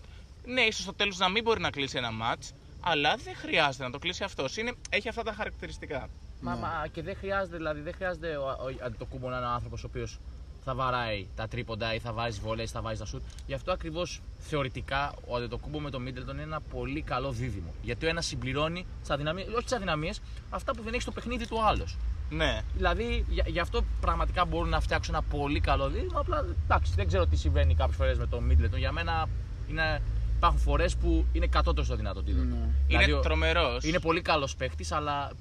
ναι, 0.45 0.61
ίσως 0.61 0.83
στο 0.83 0.93
τέλος 0.93 1.17
να 1.17 1.29
μην 1.29 1.43
μπορεί 1.43 1.59
να 1.61 1.69
κλείσει 1.69 1.97
ένα 1.97 2.09
match, 2.21 2.49
αλλά 2.83 3.15
δεν 3.23 3.35
χρειάζεται 3.35 3.83
να 3.83 3.91
το 3.91 3.99
κλείσει 3.99 4.23
αυτός. 4.23 4.57
Έχει 4.89 5.09
αυτά 5.09 5.23
τα 5.23 5.33
χαρακτηριστικά. 5.33 6.09
Μα, 6.41 6.55
μα 6.55 6.87
και 6.91 7.01
δεν 7.01 7.15
χρειάζεται, 7.15 7.57
δηλαδή, 7.57 7.81
δεν 7.81 7.93
χρειάζεται 7.93 8.35
ο, 8.35 8.45
ο, 8.85 8.91
το 8.97 9.05
κούμπο 9.05 9.29
να 9.29 9.37
είναι 9.37 9.45
ο 9.45 9.49
άνθρωπος 9.49 9.83
ο 9.83 9.87
οποίος 9.89 10.19
θα 10.63 10.75
βαράει 10.75 11.27
τα 11.35 11.47
τρίποντα 11.47 11.93
ή 11.93 11.99
θα 11.99 12.13
βάζει 12.13 12.39
βολέ, 12.39 12.65
θα 12.65 12.81
βάζει 12.81 12.99
τα 12.99 13.05
σουτ. 13.05 13.21
Γι' 13.45 13.53
αυτό 13.53 13.71
ακριβώς 13.71 14.21
θεωρητικά 14.37 15.13
ο 15.27 15.35
Αντετοκούμπο 15.35 15.79
με 15.79 15.89
τον 15.89 16.01
Μίτλετον 16.01 16.33
είναι 16.33 16.43
ένα 16.43 16.61
πολύ 16.61 17.01
καλό 17.01 17.31
δίδυμο. 17.31 17.73
Γιατί 17.81 18.05
ο 18.05 18.09
ένας 18.09 18.25
συμπληρώνει 18.25 18.85
τις 19.01 19.09
αδυναμίες, 19.09 19.47
όχι 19.47 19.63
τις 19.63 19.73
αδυναμίες, 19.73 20.21
αυτά 20.49 20.75
που 20.75 20.83
δεν 20.83 20.93
έχει 20.93 21.01
στο 21.01 21.11
παιχνίδι 21.11 21.47
του 21.47 21.65
άλλος. 21.65 21.97
Ναι. 22.29 22.61
Δηλαδή 22.75 23.25
γι' 23.29 23.41
γι' 23.45 23.59
αυτό 23.59 23.83
πραγματικά 24.01 24.45
μπορούν 24.45 24.69
να 24.69 24.79
φτιάξουν 24.79 25.13
ένα 25.13 25.23
πολύ 25.23 25.59
καλό 25.59 25.89
δίδυμο. 25.89 26.19
Απλά 26.19 26.45
εντάξει, 26.63 26.93
δεν 26.95 27.07
ξέρω 27.07 27.25
τι 27.25 27.35
συμβαίνει 27.35 27.75
κάποιες 27.75 27.95
φορές 27.95 28.17
με 28.17 28.27
τον 28.27 28.43
Μίτλετον. 28.43 28.79
Για 28.79 28.91
μένα 28.91 29.29
είναι, 29.69 30.01
υπάρχουν 30.43 30.59
φορές 30.59 30.95
που 30.95 31.25
είναι 31.33 31.47
κατώτερος 31.47 31.85
στο 31.85 31.95
δυνατοτήτων. 31.95 32.47
Ναι. 32.47 32.69
Δηλαδή, 32.87 33.03
είναι 33.05 33.13
ο- 33.13 33.19
τρομερός. 33.19 33.83
είναι 33.83 33.99
πολύ 33.99 34.21
καλός 34.21 34.55
παίχτη, 34.55 34.85
αλλά, 34.89 35.31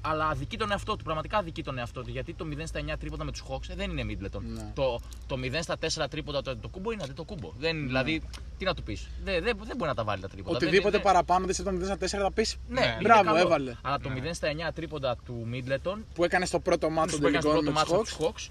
αλλά 0.00 0.26
αδικεί 0.26 0.56
τον 0.56 0.70
εαυτό 0.70 0.96
του. 0.96 1.04
Πραγματικά 1.04 1.38
αδικεί 1.38 1.62
τον 1.62 1.78
εαυτό 1.78 2.02
του. 2.02 2.10
Γιατί 2.10 2.34
το 2.34 2.44
0 2.44 2.66
στα 2.66 2.80
9 2.80 2.96
τρίποντα 2.98 3.24
με 3.24 3.30
τους 3.30 3.42
Hawks 3.48 3.68
ε, 3.68 3.74
δεν 3.74 3.90
είναι 3.98 4.02
Middleton. 4.14 4.40
Ναι. 4.42 4.70
Το, 4.74 5.00
το 5.26 5.36
0 5.42 5.58
στα 5.60 5.76
4 6.04 6.08
τρίποντα 6.10 6.42
το, 6.42 6.56
το 6.56 6.68
κούμπο 6.68 6.90
είναι 6.92 7.06
το 7.14 7.24
κούμπο. 7.24 7.52
Δεν, 7.58 7.86
Δηλαδή, 7.86 8.22
τι 8.58 8.64
να 8.64 8.74
του 8.74 8.82
πεις. 8.82 9.08
Δεν, 9.24 9.42
δεν, 9.42 9.56
δεν 9.64 9.76
μπορεί 9.76 9.88
να 9.90 9.94
τα 9.94 10.04
βάλει 10.04 10.20
τα 10.22 10.28
τρίποντα. 10.28 10.56
Οτιδήποτε 10.56 10.90
δεν, 10.90 11.00
παραπάνω 11.02 11.46
δεν 11.46 11.54
σε 11.54 11.62
το 11.62 11.70
0 11.70 11.84
στα 11.84 11.96
4 11.96 12.06
θα 12.22 12.32
πεις. 12.32 12.56
Ναι, 12.68 12.80
Ναι. 12.80 12.86
είναι 12.86 12.96
Μπράβο, 13.02 13.24
καλό. 13.24 13.36
έβαλε. 13.38 13.74
Αλλά 13.82 13.98
το 13.98 14.10
0 14.14 14.34
στα 14.34 14.48
9 14.48 14.72
τρίποντα 14.74 15.16
του 15.24 15.46
Middleton 15.52 15.96
Που 16.14 16.24
έκανε 16.24 16.44
στο 16.46 16.60
πρώτο 16.60 16.90
μάτι 16.90 17.10
των 17.10 17.20
που 17.20 17.26
έκανε 17.26 17.42
στο 17.42 17.50
τελικών 17.50 17.72
πρώτο 17.74 17.88
με 17.90 17.96
μάτσο 17.96 17.96
του 17.96 18.02
τους 18.02 18.16
Hawks. 18.18 18.50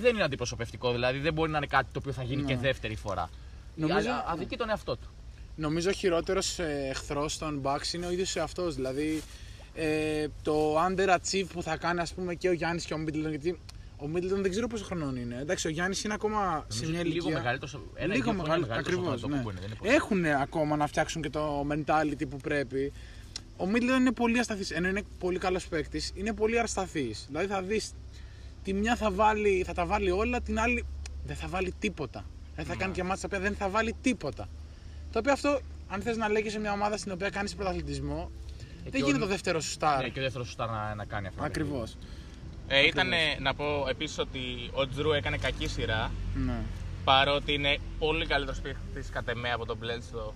δεν 0.00 0.14
είναι 0.14 0.24
αντιπροσωπευτικό. 0.24 0.92
Δηλαδή 0.92 1.18
δεν 1.18 1.32
μπορεί 1.32 1.50
να 1.50 1.56
είναι 1.56 1.66
κάτι 1.66 1.86
το 1.92 1.98
οποίο 1.98 2.12
θα 2.12 2.22
γίνει 2.22 2.42
Ναι. 2.42 2.48
και 2.48 2.56
δεύτερη 2.56 2.94
φορά. 2.96 3.30
Νομίζω- 3.76 4.10
Α- 4.10 4.24
αδικεί 4.26 4.56
τον 4.56 4.68
εαυτό 4.68 4.96
του. 4.96 5.08
Νομίζω 5.56 5.88
ο 5.90 5.92
χειρότερο 5.92 6.40
εχθρός 6.88 7.38
των 7.38 7.60
Bucks 7.64 7.92
είναι 7.94 8.06
ο 8.06 8.10
ίδιος 8.10 8.36
εαυτός. 8.36 8.74
Δηλαδή 8.74 9.22
ε, 9.74 10.26
το 10.42 10.76
underachieve 10.86 11.46
που 11.52 11.62
θα 11.62 11.76
κάνει 11.76 12.00
ας 12.00 12.12
πούμε 12.14 12.34
και 12.34 12.48
ο 12.48 12.52
Γιάννης 12.52 12.84
και 12.84 12.94
ο 12.94 12.98
Middleton. 13.06 13.28
Γιατί 13.28 13.58
ο 13.96 14.10
Middleton 14.14 14.40
δεν 14.40 14.50
ξέρω 14.50 14.66
πόσο 14.66 14.84
χρονών 14.84 15.16
είναι. 15.16 15.38
Εντάξει, 15.40 15.66
ο 15.66 15.70
Γιάννης 15.70 16.04
είναι 16.04 16.14
ακόμα 16.14 16.64
σε 16.68 16.86
μια 16.88 17.02
Λίγο 17.02 17.10
ηλικία. 17.10 17.34
μεγαλύτερος. 17.34 17.78
Λίγο 18.12 18.32
μεγαλύτερος. 18.32 18.78
Ακριβώς. 18.78 19.22
Ναι. 19.22 19.42
Έχουν 19.82 20.24
ακόμα 20.24 20.76
να 20.76 20.86
φτιάξουν 20.86 21.22
και 21.22 21.30
το 21.30 21.66
mentality 21.70 22.28
που 22.30 22.36
πρέπει. 22.36 22.92
Ο 23.56 23.64
Middleton 23.74 23.98
είναι 23.98 24.12
πολύ 24.12 24.38
ασταθής. 24.38 24.70
Ενώ 24.70 24.88
είναι 24.88 25.02
πολύ 25.18 25.38
καλός 25.38 25.68
παίκτης, 25.68 26.12
είναι 26.14 26.32
πολύ 26.32 26.58
ασταθή. 26.58 27.14
Δηλαδή 27.26 27.46
θα 27.46 27.62
δεις 27.62 27.92
τη 28.64 28.72
μια 28.72 28.96
θα, 28.96 29.10
βάλει, 29.10 29.62
θα 29.66 29.72
τα 29.72 29.86
βάλει 29.86 30.10
όλα, 30.10 30.40
την 30.40 30.58
άλλη 30.58 30.84
δεν 31.26 31.36
θα 31.36 31.48
βάλει 31.48 31.74
τίποτα. 31.78 32.24
Δεν 32.56 32.64
θα 32.64 32.74
κάνει 32.74 32.92
και 32.92 33.02
μάτια 33.02 33.28
τα 33.28 33.36
οποία 33.36 33.48
δεν 33.48 33.58
θα 33.58 33.68
βάλει 33.68 33.94
τίποτα. 34.02 34.48
Το 35.14 35.20
οποίο 35.20 35.32
αυτό, 35.32 35.60
αν 35.88 36.00
θες 36.02 36.16
να 36.16 36.28
λέγεις 36.28 36.52
σε 36.52 36.58
μια 36.58 36.72
ομάδα 36.72 36.96
στην 36.96 37.12
οποία 37.12 37.30
κάνεις 37.30 37.54
πρωταθλητισμό, 37.54 38.30
δεν 38.82 38.92
και 38.92 39.02
ο- 39.02 39.06
γίνεται 39.06 39.24
το 39.24 39.26
δεύτερο 39.30 39.60
σου 39.60 39.70
στάρ. 39.70 40.02
Ναι, 40.02 40.08
και 40.08 40.18
ο 40.18 40.22
δεύτερος 40.22 40.48
σου 40.48 40.54
να, 40.58 40.94
να 40.94 41.04
κάνει 41.04 41.26
αυτό. 41.26 41.42
Ακριβώς. 41.44 41.96
Ε, 42.68 42.86
ήταν 42.86 43.08
να 43.40 43.54
πω 43.54 43.86
επίσης 43.88 44.18
ότι 44.18 44.38
ο 44.72 44.88
Τζρου 44.88 45.12
έκανε 45.12 45.36
κακή 45.36 45.66
σειρά. 45.66 46.10
Ναι. 46.34 46.56
Παρότι 47.04 47.52
είναι 47.52 47.76
πολύ 47.98 48.26
καλύτερος 48.26 48.60
παίχτη 48.60 49.12
κατ' 49.12 49.28
εμέ 49.28 49.50
από 49.52 49.66
τον 49.66 49.78
Bledsoe. 49.82 50.32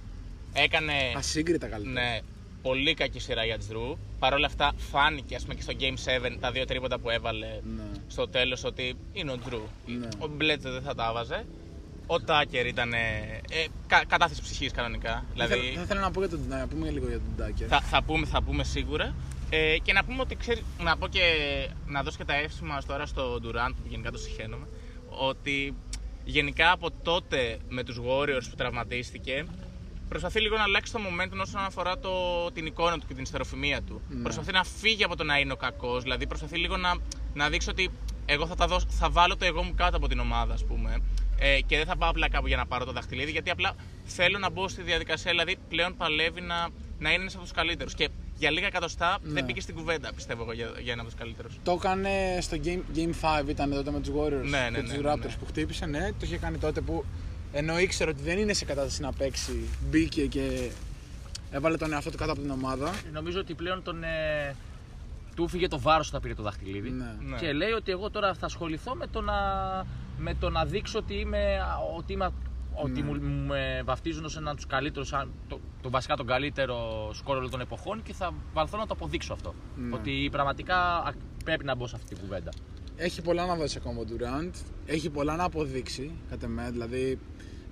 Έκανε. 0.52 0.92
Ασύγκριτα 1.16 1.66
καλύτερα. 1.66 1.92
Ναι, 2.00 2.18
πολύ 2.62 2.94
κακή 2.94 3.18
σειρά 3.20 3.44
για 3.44 3.58
Τζρου. 3.58 3.98
Παρ' 4.18 4.32
όλα 4.34 4.46
αυτά 4.46 4.72
φάνηκε 4.76 5.34
ας 5.34 5.42
πούμε, 5.42 5.54
και 5.54 5.62
στο 5.62 5.72
Game 5.80 5.96
7 6.34 6.36
τα 6.40 6.50
δύο 6.50 6.64
τρίποτα 6.64 6.98
που 6.98 7.10
έβαλε 7.10 7.46
Ναι. 7.76 7.82
στο 8.08 8.28
τέλος 8.28 8.64
ότι 8.64 8.96
είναι 9.12 9.30
ο 9.32 9.38
Τζρου. 9.38 9.62
Ναι. 9.86 10.08
Ο 10.18 10.26
Μπλέτζε 10.26 10.70
δεν 10.70 10.82
θα 10.82 10.94
τα 10.94 11.04
άβαζε. 11.06 11.46
Ο 12.10 12.20
Τάκερ 12.20 12.66
ήταν 12.66 12.92
ε, 12.92 12.98
κα, 13.86 14.04
κατάθεση 14.08 14.42
ψυχής 14.42 14.72
κανονικά. 14.72 15.10
Θα 15.10 15.24
Δηλαδή 15.32 15.54
ήθελα- 15.54 15.74
Θα 15.74 15.82
ήθελα 15.82 16.00
να, 16.00 16.10
πω 16.10 16.20
για 16.20 16.28
τον, 16.28 16.44
να 16.48 16.66
πούμε 16.66 16.90
λίγο 16.90 17.06
για 17.08 17.16
τον 17.18 17.32
Ντάκερ. 17.36 17.66
θα, 17.70 17.80
θα, 17.80 18.02
πούμε, 18.02 18.26
θα 18.26 18.42
πούμε 18.42 18.64
σίγουρα. 18.64 19.14
Ε, 19.50 19.76
και 19.82 19.92
να 19.92 20.04
πούμε 20.04 20.20
ότι 20.20 20.34
ξέρει, 20.36 20.62
να 20.82 20.96
πω 20.96 21.06
και 21.08 21.20
να 21.86 22.02
δώσω 22.02 22.16
και 22.16 22.24
τα 22.24 22.34
εύσημα 22.34 22.74
μας 22.74 22.86
τώρα 22.86 23.06
στο 23.06 23.34
Durant 23.42 23.72
που 23.82 23.88
γενικά 23.88 24.10
το 24.10 24.18
συχαίνομαι. 24.18 24.66
Ότι 25.08 25.74
γενικά 26.24 26.70
από 26.70 26.90
τότε 27.02 27.58
με 27.68 27.82
τους 27.82 27.98
Warriors 28.06 28.46
που 28.50 28.56
τραυματίστηκε 28.56 29.44
προσπαθεί 30.08 30.40
λίγο 30.40 30.56
να 30.56 30.62
αλλάξει 30.62 30.92
το 30.92 30.98
momentum 30.98 31.40
όσον 31.42 31.60
αφορά 31.64 31.98
το, 31.98 32.10
την 32.52 32.66
εικόνα 32.66 32.98
του 32.98 33.06
και 33.06 33.14
την 33.14 33.22
ιστεροφημία 33.22 33.82
του. 33.82 34.00
Ναι. 34.08 34.22
Προσπαθεί 34.22 34.52
να 34.52 34.64
φύγει 34.64 35.04
από 35.04 35.16
το 35.16 35.24
να 35.24 35.38
είναι 35.38 35.52
ο 35.52 35.56
κακός, 35.56 36.02
δηλαδή 36.02 36.26
προσπαθεί 36.26 36.56
λίγο 36.58 36.76
να, 36.76 36.94
να 37.34 37.48
δείξει 37.48 37.70
ότι 37.70 37.90
εγώ 38.26 38.46
θα, 38.46 38.54
τα 38.54 38.66
δώσω, 38.66 38.86
θα 38.90 39.10
βάλω 39.10 39.36
το 39.36 39.44
εγώ 39.44 39.62
μου 39.62 39.74
κάτω 39.74 39.96
από 39.96 40.08
την 40.08 40.18
ομάδα, 40.18 40.54
ας 40.54 40.64
πούμε. 40.64 41.02
Ε, 41.38 41.60
και 41.60 41.76
δεν 41.76 41.86
θα 41.86 41.96
πάω 41.96 42.10
απλά 42.10 42.28
κάπου 42.28 42.46
για 42.46 42.56
να 42.56 42.66
πάρω 42.66 42.84
το 42.84 42.92
δαχτυλίδι, 42.92 43.30
γιατί 43.30 43.50
απλά 43.50 43.74
θέλω 44.04 44.38
να 44.38 44.50
μπω 44.50 44.68
στη 44.68 44.82
διαδικασία. 44.82 45.30
Δηλαδή 45.30 45.56
πλέον 45.68 45.96
παλεύει 45.96 46.40
να, 46.40 46.68
να 46.98 47.12
είναι 47.12 47.20
ένας 47.20 47.34
από 47.34 47.42
τους 47.42 47.52
καλύτερους. 47.52 47.94
Και 47.94 48.08
για 48.36 48.50
λίγα 48.50 48.66
εκατοστά 48.66 49.18
Ναι. 49.22 49.32
δεν 49.32 49.44
μπήκε 49.44 49.60
στην 49.60 49.74
κουβέντα, 49.74 50.12
πιστεύω 50.14 50.42
εγώ, 50.42 50.52
για, 50.52 50.70
για 50.82 50.92
ένα 50.92 51.00
από 51.00 51.10
τους 51.10 51.18
καλύτερους. 51.18 51.58
Το 51.62 51.72
έκανε 51.72 52.38
στο 52.40 52.56
Game, 52.64 52.96
game 52.96 53.42
5, 53.42 53.48
ήταν 53.48 53.70
τότε 53.70 53.90
με 53.90 54.00
τους 54.00 54.10
Warriors 54.16 54.48
Ναι, 54.48 54.58
ναι, 54.58 54.64
και 54.64 54.70
ναι, 54.70 54.82
τους 54.82 55.02
ναι, 55.02 55.12
Raptors 55.12 55.18
ναι. 55.18 55.36
που 55.38 55.46
χτύπησε. 55.46 55.86
Ναι, 55.86 56.08
το 56.08 56.18
είχε 56.22 56.36
κάνει 56.36 56.58
τότε 56.58 56.80
που 56.80 57.04
ενώ 57.52 57.78
ήξερε 57.78 58.10
ότι 58.10 58.22
δεν 58.22 58.38
είναι 58.38 58.52
σε 58.52 58.64
κατάσταση 58.64 59.02
να 59.02 59.12
παίξει, 59.12 59.68
μπήκε 59.90 60.26
και 60.26 60.70
έβαλε 61.50 61.76
τον 61.76 61.92
εαυτό 61.92 62.10
του 62.10 62.16
κάτω 62.16 62.32
από 62.32 62.40
την 62.40 62.50
ομάδα. 62.50 62.94
Νομίζω 63.12 63.40
ότι 63.40 63.54
πλέον 63.54 63.82
τον, 63.82 64.02
ε, 64.02 64.54
του 65.36 65.48
φύγε 65.48 65.68
το 65.68 65.80
βάρος 65.80 66.08
όταν 66.08 66.20
πήρε 66.20 66.34
το 66.34 66.42
δαχτυλίδι. 66.42 66.90
Ναι. 66.90 67.14
Ναι. 67.20 67.36
Και 67.36 67.52
λέει 67.52 67.70
ότι 67.70 67.90
εγώ 67.90 68.10
τώρα 68.10 68.34
θα 68.34 68.46
ασχοληθώ 68.46 68.94
με 68.94 69.06
το 69.06 69.20
να, 69.20 69.34
με 70.18 70.34
το 70.34 70.50
να 70.50 70.64
δείξω 70.64 70.98
ότι 70.98 71.14
είμαι. 71.14 71.58
Ότι 71.96 72.12
είμαι 72.12 72.30
ότι 72.74 73.02
Ναι. 73.02 73.06
μου, 73.06 73.20
μου 73.22 73.46
με 73.46 73.82
βαφτίζουν 73.84 74.24
ως 74.24 74.34
έναν 74.36 74.48
από 74.48 74.56
τους 74.56 74.66
καλύτερους, 74.66 75.12
αν- 75.12 75.30
το, 75.48 75.60
το, 75.82 75.90
βασικά 75.90 76.16
τον 76.16 76.26
καλύτερο 76.26 77.10
σκόρ 77.12 77.36
όλων 77.36 77.50
των 77.50 77.60
εποχών 77.60 78.02
και 78.02 78.12
θα 78.12 78.34
βαλθώ 78.52 78.76
να 78.76 78.86
το 78.86 78.94
αποδείξω 78.94 79.32
αυτό. 79.32 79.54
Ναι. 79.76 79.94
Ότι 79.94 80.28
πραγματικά 80.32 80.76
α, 80.96 81.12
πρέπει 81.44 81.64
να 81.64 81.74
μπω 81.74 81.86
σε 81.86 81.96
αυτή 81.96 82.08
την 82.14 82.18
κουβέντα. 82.24 82.50
Έχει 82.96 83.22
πολλά 83.22 83.46
να 83.46 83.54
δώσει 83.54 83.78
ακόμα 83.80 84.00
ο 84.00 84.04
Durant. 84.08 84.50
Έχει 84.86 85.10
πολλά 85.10 85.36
να 85.36 85.44
αποδείξει, 85.44 86.10
κατά 86.30 86.48
με. 86.48 86.68
Δηλαδή 86.70 87.18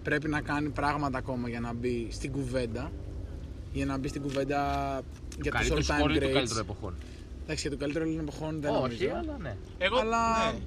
πρέπει 0.02 0.28
να 0.28 0.40
κάνει 0.40 0.68
πράγματα 0.68 1.18
ακόμα 1.18 1.48
για 1.48 1.60
να 1.60 1.72
μπει 1.74 2.08
στην 2.10 2.32
κουβέντα. 2.32 2.90
Για 3.72 3.86
να 3.86 3.98
μπει 3.98 4.08
στην 4.08 4.22
κουβέντα 4.22 4.60
για 5.42 5.52
τους 5.52 5.60
καλύτερο 5.60 5.80
all 5.80 5.84
σκόρ 5.84 6.10
time 6.10 6.14
ή 6.14 6.18
το 6.18 6.32
καλύτερο 6.32 6.60
greats. 6.60 6.60
εποχών. 6.60 6.94
Εντάξει, 7.42 7.68
για 7.68 7.70
το 7.70 7.82
καλύτερο 7.82 8.04
όλων 8.04 8.16
των 8.16 8.26
εποχών 8.28 8.60
δεν 8.60 8.70
Όχι, 8.70 8.80
νομίζω. 8.82 9.08
αλλά 9.18 9.38
ναι. 9.38 9.56
Εγώ, 9.78 9.98
Αλλά- 9.98 10.52
ναι. 10.52 10.58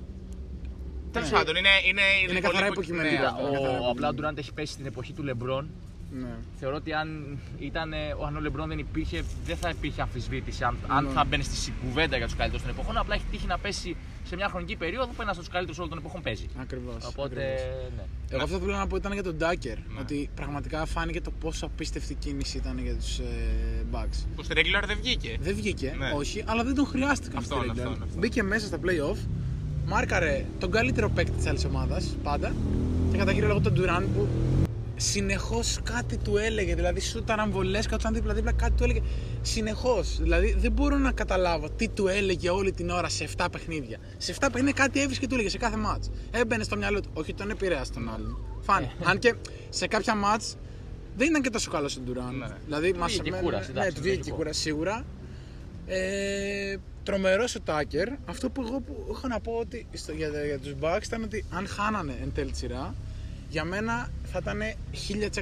Τέλος 1.12 1.32
Ναι. 1.32 1.38
πάντων, 1.38 1.56
είναι, 1.56 1.70
είναι, 1.89 2.01
Είναι 2.22 2.28
πολύ 2.28 2.42
καθαρά 2.42 2.66
υπο- 2.66 2.74
υποκειμενικά. 2.82 3.20
ναι, 3.22 3.25
αυτό. 3.25 3.48
Ο, 3.48 3.51
καθαρά 3.51 3.70
ο, 3.70 3.89
απλά 3.89 4.08
ο 4.08 4.12
υποκειμενικά. 4.12 4.30
Durant 4.32 4.38
έχει 4.38 4.54
πέσει 4.54 4.74
στην 4.74 4.86
εποχή 4.86 5.13
του 5.13 5.24
LeBron. 5.30 5.66
Ναι. 6.12 6.36
Θεωρώ 6.60 6.75
ότι 6.75 6.94
αν, 6.94 7.38
ήταν, 7.60 7.94
αν 8.28 8.36
ο 8.36 8.39
LeBron 8.46 8.68
δεν 8.68 8.80
υπήρχε, 8.80 9.24
δεν 9.46 9.58
θα 9.58 9.70
υπήρχε 9.70 10.01
αμφισβήτηση 10.01 10.63
αν, 10.63 10.78
αν 10.88 11.04
Ναι. 11.06 11.12
θα 11.12 11.24
μπαίνει 11.24 11.44
στη 11.44 11.74
κουβέντα 11.84 12.18
για 12.18 12.25
τους 12.25 12.36
καλύτερους 12.36 12.66
των 12.66 12.72
εποχών. 12.75 12.98
Απλά 12.98 13.16
έχει 13.16 13.24
τύχει 13.32 13.48
να 13.48 13.58
πέσει 13.58 13.96
σε 14.25 14.36
μια 14.36 14.48
χρονική 14.50 14.75
περίοδο 14.75 15.06
που 15.08 15.22
ένας 15.22 15.32
από 15.34 15.39
τους 15.39 15.50
καλύτερους 15.50 15.78
όλων 15.78 15.89
των 15.89 16.00
εποχών 16.00 16.22
παίζει. 16.22 16.48
Ακριβώς. 16.62 17.06
Οπότε, 17.06 17.36
ναι. 17.96 18.04
Εγώ 18.30 18.44
αυτό 18.44 18.60
που 18.60 18.66
θέλω 18.66 18.78
να 18.78 18.88
πω 18.88 18.96
ήταν 18.96 19.12
για 19.13 19.24
τον 19.24 19.36
Ντάκερ. 19.38 19.78
Ναι. 19.78 20.00
Ότι 20.00 20.30
πραγματικά 20.36 20.86
φάνηκε 20.86 21.22
το 21.22 21.32
πόσο 21.32 21.66
απίστευτη 21.66 22.13
κίνηση 22.13 22.58
ήταν 22.58 22.80
για 22.80 22.94
τους 22.96 23.20
ε, 23.20 23.24
Bucks. 23.92 24.25
Που 24.36 24.44
στη 24.44 24.54
regular 24.58 24.84
δεν 24.88 24.98
βγήκε. 25.01 25.38
Δεν 25.39 25.56
βγήκε, 25.56 25.96
Ναι. 25.98 26.12
όχι, 26.16 26.44
αλλά 26.48 26.63
δεν 26.63 26.75
τον 26.75 26.86
χρειάστηκαν 26.86 27.38
Αυτόν, 27.38 27.58
στη 27.60 27.68
regular. 27.70 27.78
αυτόν, 27.78 27.94
αυτόν. 28.04 28.20
Μπήκε 28.20 28.44
μέσα 28.44 28.66
στα 28.68 28.78
playoff, 28.86 29.18
μάρκαρε 29.89 30.46
τον 30.60 30.72
καλύτερο 30.72 31.10
παίκτη 31.10 31.31
της 31.31 31.46
άλλης 31.46 31.65
ομάδας 31.65 32.15
πάντα 32.24 32.53
και 33.12 33.17
κατά 33.17 33.34
κύριο 33.34 33.48
λόγο 33.48 33.62
τον 33.62 33.74
Durant 33.77 34.05
που 34.15 34.27
συνεχώς 34.96 35.79
κάτι 35.84 36.17
του 36.17 36.38
έλεγε. 36.38 36.75
Δηλαδή, 36.75 37.00
σου 37.00 37.17
ήταν 37.17 37.39
αμβολές, 37.39 37.86
καθόταν 37.86 38.13
δίπλα-δίπλα, 38.13 38.51
κάτι 38.51 38.72
του 38.77 38.84
έλεγε. 38.84 39.01
Συνεχώς. 39.41 40.17
Δηλαδή, 40.22 40.55
δεν 40.60 40.72
μπορώ 40.72 40.98
να 40.98 41.12
καταλάβω 41.12 41.69
τι 41.69 41.88
του 41.89 42.08
έλεγε 42.08 42.50
όλη 42.50 42.72
την 42.72 42.89
ώρα 42.89 43.10
σε 43.10 43.27
7 43.38 43.46
παιχνίδια. 43.51 43.98
Σε 44.17 44.36
7 44.39 44.48
παιχνίδια 44.51 44.84
κάτι 44.84 45.00
έβρισκε 45.01 45.22
και 45.22 45.27
του 45.27 45.34
έλεγε 45.34 45.50
σε 45.50 45.58
κάθε 45.58 45.77
μάτς. 45.77 46.10
Έμπαινε 46.31 46.63
στο 46.63 46.75
μυαλό 46.77 47.01
του. 47.01 47.10
Όχι, 47.13 47.34
τον 47.34 47.50
επηρέασε 47.50 47.91
τον 47.91 48.10
άλλον. 48.13 48.38
Φάνηκε. 48.62 48.91
Αν 49.03 49.19
και 49.19 49.34
σε 49.69 49.88
κάποια 49.88 50.15
μάτς 50.15 50.55
δεν 51.17 51.27
ήταν 51.29 51.41
και 51.41 51.50
τόσο 51.50 51.72
καλό 51.72 51.89
ο 51.98 52.01
Ντουράν. 52.01 52.38
Ναι. 52.38 52.48
Δηλαδή, 52.65 52.93
μας 52.93 53.12
βγήκε 53.12 53.27
εμένα- 53.27 53.43
κούραση, 53.43 53.72
Ναι, 53.72 53.79
εντάξει, 53.79 53.96
του 53.96 54.01
βγήκε 54.01 54.17
λογικό. 54.17 54.36
κούραση 54.36 54.60
σίγουρα. 54.62 55.05
Ε, 55.91 56.77
Τρομερό 57.03 57.43
ο 57.58 57.60
Τάκερ. 57.63 58.08
Αυτό 58.25 58.50
που 58.50 58.62
εγώ 58.67 58.79
που 58.79 59.08
έχω 59.10 59.27
να 59.27 59.39
πω 59.39 59.51
ότι 59.51 59.88
στο, 59.93 60.12
για, 60.12 60.27
για 60.46 60.60
τους 60.60 60.74
Bucks 60.81 61.03
ήταν 61.05 61.24
ότι 61.24 61.46
αν 61.50 61.67
χάνανε 61.67 62.17
εν 62.22 62.31
τέλει 62.34 62.51
τη 62.51 62.58
σειρά, 62.58 62.96
για 63.50 63.63
μένα 63.63 64.10
θα 64.31 64.39
ήταν 64.41 64.60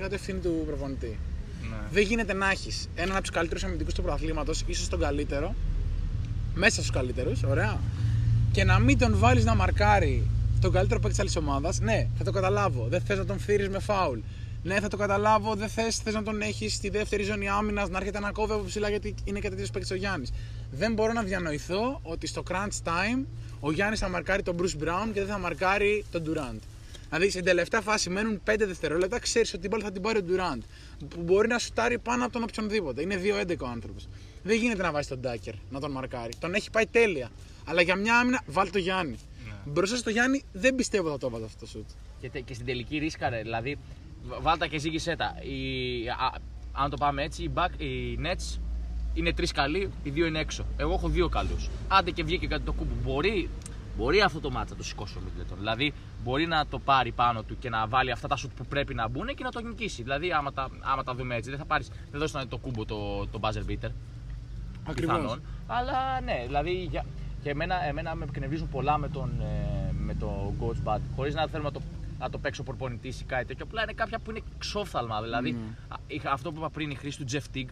1000% 0.06 0.12
ευθύνη 0.12 0.40
του 0.40 0.64
προπονητή. 0.66 1.18
Ναι. 1.62 1.78
Δεν 1.92 2.04
γίνεται 2.04 2.34
να 2.34 2.50
έχεις 2.50 2.90
έναν 2.96 3.12
από 3.12 3.22
τους 3.22 3.32
καλύτερους 3.32 3.64
αμυντικούς 3.64 3.94
του 3.94 4.02
πρωταθλήματος, 4.02 4.64
ίσως 4.68 4.90
τον 4.90 5.00
καλύτερο, 5.00 5.56
μέσα 6.54 6.76
στους 6.76 6.92
καλύτερους, 6.92 7.44
ωραία, 7.44 7.80
και 8.52 8.64
να 8.64 8.80
μην 8.80 8.98
τον 8.98 9.18
βάλεις 9.18 9.46
να 9.46 9.56
μαρκάρει 9.56 10.30
τον 10.62 10.72
καλύτερο 10.72 11.00
παίκτη 11.00 11.16
της 11.16 11.20
άλλης 11.20 11.36
ομάδας. 11.36 11.80
Ναι, 11.80 12.08
θα 12.18 12.24
το 12.24 12.32
καταλάβω. 12.32 12.88
Δεν 12.90 13.02
θες 13.02 13.18
να 13.18 13.26
τον 13.26 13.40
φύρεις 13.40 13.70
με 13.70 13.80
φάουλ. 13.80 14.20
Ναι, 14.68 14.80
θα 14.80 14.88
το 14.88 14.98
καταλάβω. 14.98 15.56
Δεν 15.56 15.70
θες 15.70 15.98
θες 15.98 16.14
να 16.14 16.24
τον 16.24 16.42
έχεις 16.42 16.74
στη 16.74 16.90
δεύτερη 16.90 17.24
ζώνη 17.24 17.50
άμυνας 17.50 17.90
να 17.90 17.98
έρχεται 17.98 18.20
να 18.20 18.32
κόβει 18.32 18.54
από 18.54 18.64
ψηλά 18.64 18.90
γιατί 18.90 19.16
είναι 19.24 19.40
και 19.40 19.50
τέτοιος 19.50 19.70
παίκτης 19.72 19.92
ο 19.92 19.96
Γιάννης. 19.96 20.32
Δεν 20.72 20.94
μπορώ 20.94 21.14
να 21.14 21.24
διανοηθώ 21.24 22.00
ότι 22.04 22.28
στο 22.28 22.44
crunch 22.50 22.84
time 22.84 23.26
ο 23.60 23.72
Γιάννης 23.72 24.00
θα 24.00 24.10
μαρκάρει 24.10 24.44
τον 24.44 24.56
Bruce 24.60 24.84
Brown 24.84 25.06
και 25.14 25.20
δεν 25.20 25.28
θα 25.28 25.38
μαρκάρει 25.38 26.06
τον 26.12 26.24
Durant. 26.26 26.60
Δηλαδή 27.10 27.30
στην 27.30 27.44
τελευταία 27.44 27.82
φάση 27.82 28.10
μένουν 28.10 28.42
5 28.46 28.56
δευτερόλεπτα, 28.58 29.20
ξέρεις 29.20 29.50
ότι 29.54 29.62
την 29.62 29.70
μπάλα 29.70 29.84
θα 29.84 29.92
την 29.92 30.02
πάρει 30.02 30.18
ο 30.20 30.24
Durant. 30.30 30.62
Που 31.10 31.22
μπορεί 31.22 31.48
να 31.48 31.60
σουτάρει 31.60 31.98
πάνω 32.00 32.24
από 32.24 32.34
τον 32.34 32.44
οποιονδήποτε. 32.44 33.02
Είναι 33.02 33.22
2-11 33.48 33.56
ο 33.60 33.68
άνθρωπος. 33.68 34.08
Δεν 34.44 34.58
γίνεται 34.58 34.82
να 34.84 34.92
βάζεις 34.92 35.08
τον 35.08 35.20
Ντάκερ 35.20 35.54
να 35.70 35.80
τον 35.80 35.92
μαρκάρει. 35.92 36.32
Τον 36.40 36.54
έχει 36.54 36.70
πάει 36.70 36.86
τέλεια. 36.86 37.30
Αλλά 37.66 37.82
για 37.82 37.96
μια 37.96 38.18
άμυνα 38.20 38.42
βάλει 38.48 38.70
το 38.70 38.78
Γιάννη. 38.80 39.16
Μπροστά 39.66 39.96
στο 39.98 40.10
Γιάννη 40.10 40.44
δεν 40.54 40.76
πιστεύω 40.76 41.10
θα 41.10 41.18
το 41.18 41.28
έβαζε 41.28 41.46
αυτό 41.46 41.60
το 41.60 41.66
σουτ. 41.66 41.88
Και, 42.22 42.30
τε- 42.30 42.44
και 42.46 42.54
στην 42.54 42.66
τελική 42.66 42.98
ρίσκαρε. 42.98 43.42
Δηλαδή, 43.42 43.74
β- 43.74 44.07
βάλτα 44.42 44.68
και 44.68 44.78
ζήγησέ 44.78 45.16
τα. 45.16 45.36
Οι- 45.42 46.10
α- 46.10 46.40
αν 46.72 46.90
το 46.90 46.98
πάμε 46.98 47.24
έτσι, 47.24 47.44
οι, 47.44 47.52
back, 47.56 47.82
οι 47.82 48.20
Nets 48.24 48.60
είναι 49.14 49.34
τρεις 49.34 49.52
καλοί, 49.52 49.90
οι 50.04 50.10
δύο 50.10 50.26
είναι 50.26 50.40
έξω. 50.40 50.66
Εγώ 50.78 50.94
έχω 50.94 51.08
δύο 51.08 51.30
καλούς. 51.30 51.70
Άντε 51.88 52.12
και 52.12 52.24
βγήκε 52.24 52.48
κάτι 52.48 52.64
το 52.64 52.72
κούμπο. 52.74 52.94
Μπορεί, 53.04 53.50
μπορεί 53.98 54.22
αυτό 54.22 54.40
το 54.40 54.50
μάτσα 54.52 54.74
να 54.74 54.78
το 54.80 54.84
σηκώσει 54.84 55.18
ο 55.18 55.22
Middleton. 55.26 55.56
Δηλαδή, 55.58 55.94
μπορεί 56.24 56.46
να 56.48 56.68
το 56.68 56.80
πάρει 56.80 57.12
πάνω 57.12 57.44
του 57.44 57.58
και 57.60 57.70
να 57.70 57.88
βάλει 57.88 58.12
αυτά 58.12 58.28
τα 58.28 58.36
σουτ 58.36 58.52
που 58.56 58.66
πρέπει 58.66 58.94
να 58.94 59.08
μπουν 59.08 59.28
και 59.28 59.44
να 59.44 59.52
το 59.52 59.62
νικήσει. 59.62 60.04
Δηλαδή, 60.04 60.32
άμα 60.32 60.54
τα, 60.54 60.70
άμα 60.80 61.04
τα 61.04 61.14
δούμε 61.16 61.36
έτσι, 61.36 61.50
δεν 61.50 61.60
θα 61.60 61.66
πάρει, 61.66 61.86
δεν 62.12 62.20
δώσει 62.20 62.48
το 62.48 62.58
κούμπο 62.58 62.86
το, 62.86 63.28
το 63.28 63.40
buzzer 63.42 63.72
beater. 63.72 63.90
πιθανόν. 64.96 65.42
Αλλά 65.68 66.22
ναι, 66.22 66.44
δηλαδή 66.46 66.72
για... 66.72 67.06
και 67.44 67.50
εμένα, 67.50 67.84
εμένα 67.88 68.16
με 68.16 68.26
εκνευρίζουν 68.30 68.70
πολλά 68.70 68.98
με 68.98 69.10
τον, 69.10 69.42
ε, 69.42 69.92
με 69.92 70.16
το 70.16 70.54
Coach 70.60 70.90
Bad. 70.94 71.00
Χωρίς 71.16 71.36
να 71.36 71.48
θέλουμε 71.48 71.70
να 71.70 71.80
το, 71.80 71.82
να 72.20 72.30
το 72.30 72.38
παίξω 72.38 72.64
προπονητής 72.64 73.22
ή 73.22 73.24
κάτι 73.24 73.46
τέτοιο. 73.46 73.66
Απλά 73.66 73.84
είναι 73.84 73.94
κάποια 73.94 74.20
που 74.20 74.30
είναι 74.32 74.42
ξόφθαλμα. 74.58 75.22
Δηλαδή 75.22 75.58
α, 75.88 75.96
είχα 76.08 76.32
αυτό 76.32 76.52
που 76.52 76.58
είπα 76.58 76.70
πριν, 76.70 76.90
η 76.90 76.96
χρήση 76.96 77.26
του 77.26 77.26
Jeff 77.32 77.58
Teague 77.58 77.70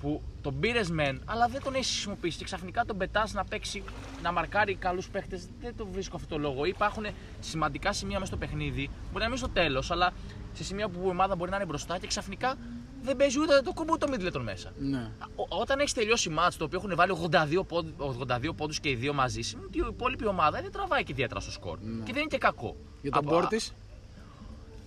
που 0.00 0.22
τον 0.40 0.60
πήρες 0.60 0.90
μεν, 0.90 1.22
αλλά 1.24 1.48
δεν 1.48 1.62
τον 1.62 1.74
έχεις 1.74 1.90
χρησιμοποιήσει 1.90 2.38
και 2.38 2.44
ξαφνικά 2.44 2.84
τον 2.84 2.96
πετάς 2.96 3.32
να 3.32 3.44
παίξει, 3.44 3.82
να 4.22 4.32
μαρκάρει 4.32 4.74
καλούς 4.74 5.08
παίχτε. 5.08 5.40
Δεν 5.60 5.76
το 5.76 5.86
βρίσκω 5.86 6.16
αυτό 6.16 6.28
το 6.28 6.38
λόγο. 6.38 6.64
Υπάρχουν 6.64 7.06
σημαντικά 7.40 7.92
σημεία 7.92 8.14
μέσα 8.14 8.26
στο 8.26 8.36
παιχνίδι, 8.36 8.90
μπορεί 9.10 9.22
να 9.24 9.28
μην 9.28 9.38
στο 9.38 9.48
τέλος, 9.48 9.90
αλλά 9.90 10.12
σε 10.52 10.64
σημεία 10.64 10.88
που 10.88 11.00
η 11.04 11.08
ομάδα 11.08 11.36
μπορεί 11.36 11.50
να 11.50 11.56
είναι 11.56 11.66
μπροστά 11.66 11.98
και 11.98 12.06
ξαφνικά 12.06 12.56
δεν 13.02 13.16
παίζει 13.16 13.38
ούτε 13.40 13.60
το 13.64 13.72
κούμπο 13.72 13.92
ούτε 13.92 14.06
το 14.06 14.12
Middleton 14.14 14.42
μέσα. 14.44 14.72
Ναι. 14.78 15.10
Ο- 15.36 15.58
όταν 15.60 15.78
έχεις 15.78 15.92
τελειώσει 15.92 16.28
μάτς 16.28 16.56
το 16.56 16.64
οποίο 16.64 16.78
έχουν 16.84 16.94
βάλει 16.96 17.12
82, 17.12 17.64
πόντ- 17.68 18.00
82 18.00 18.52
πόντους 18.56 18.80
και 18.80 18.88
οι 18.90 18.94
δύο 18.94 19.12
μαζί, 19.14 19.40
σημαίνει 19.40 19.66
ότι 19.68 19.78
η 19.78 19.84
υπόλοιπη 19.88 20.26
ομάδα 20.26 20.60
δεν 20.62 20.72
τραβάει 20.72 21.02
και 21.04 21.12
ιδιαίτερα 21.12 21.40
στο 21.40 21.50
σκορ. 21.50 21.78
Και 21.78 22.12
δεν 22.12 22.16
είναι 22.20 22.30
και 22.30 22.38
κακό. 22.38 22.76
Για 23.02 23.10
τον 23.10 23.22
Από- 23.22 23.30
Πόρτη. 23.30 23.60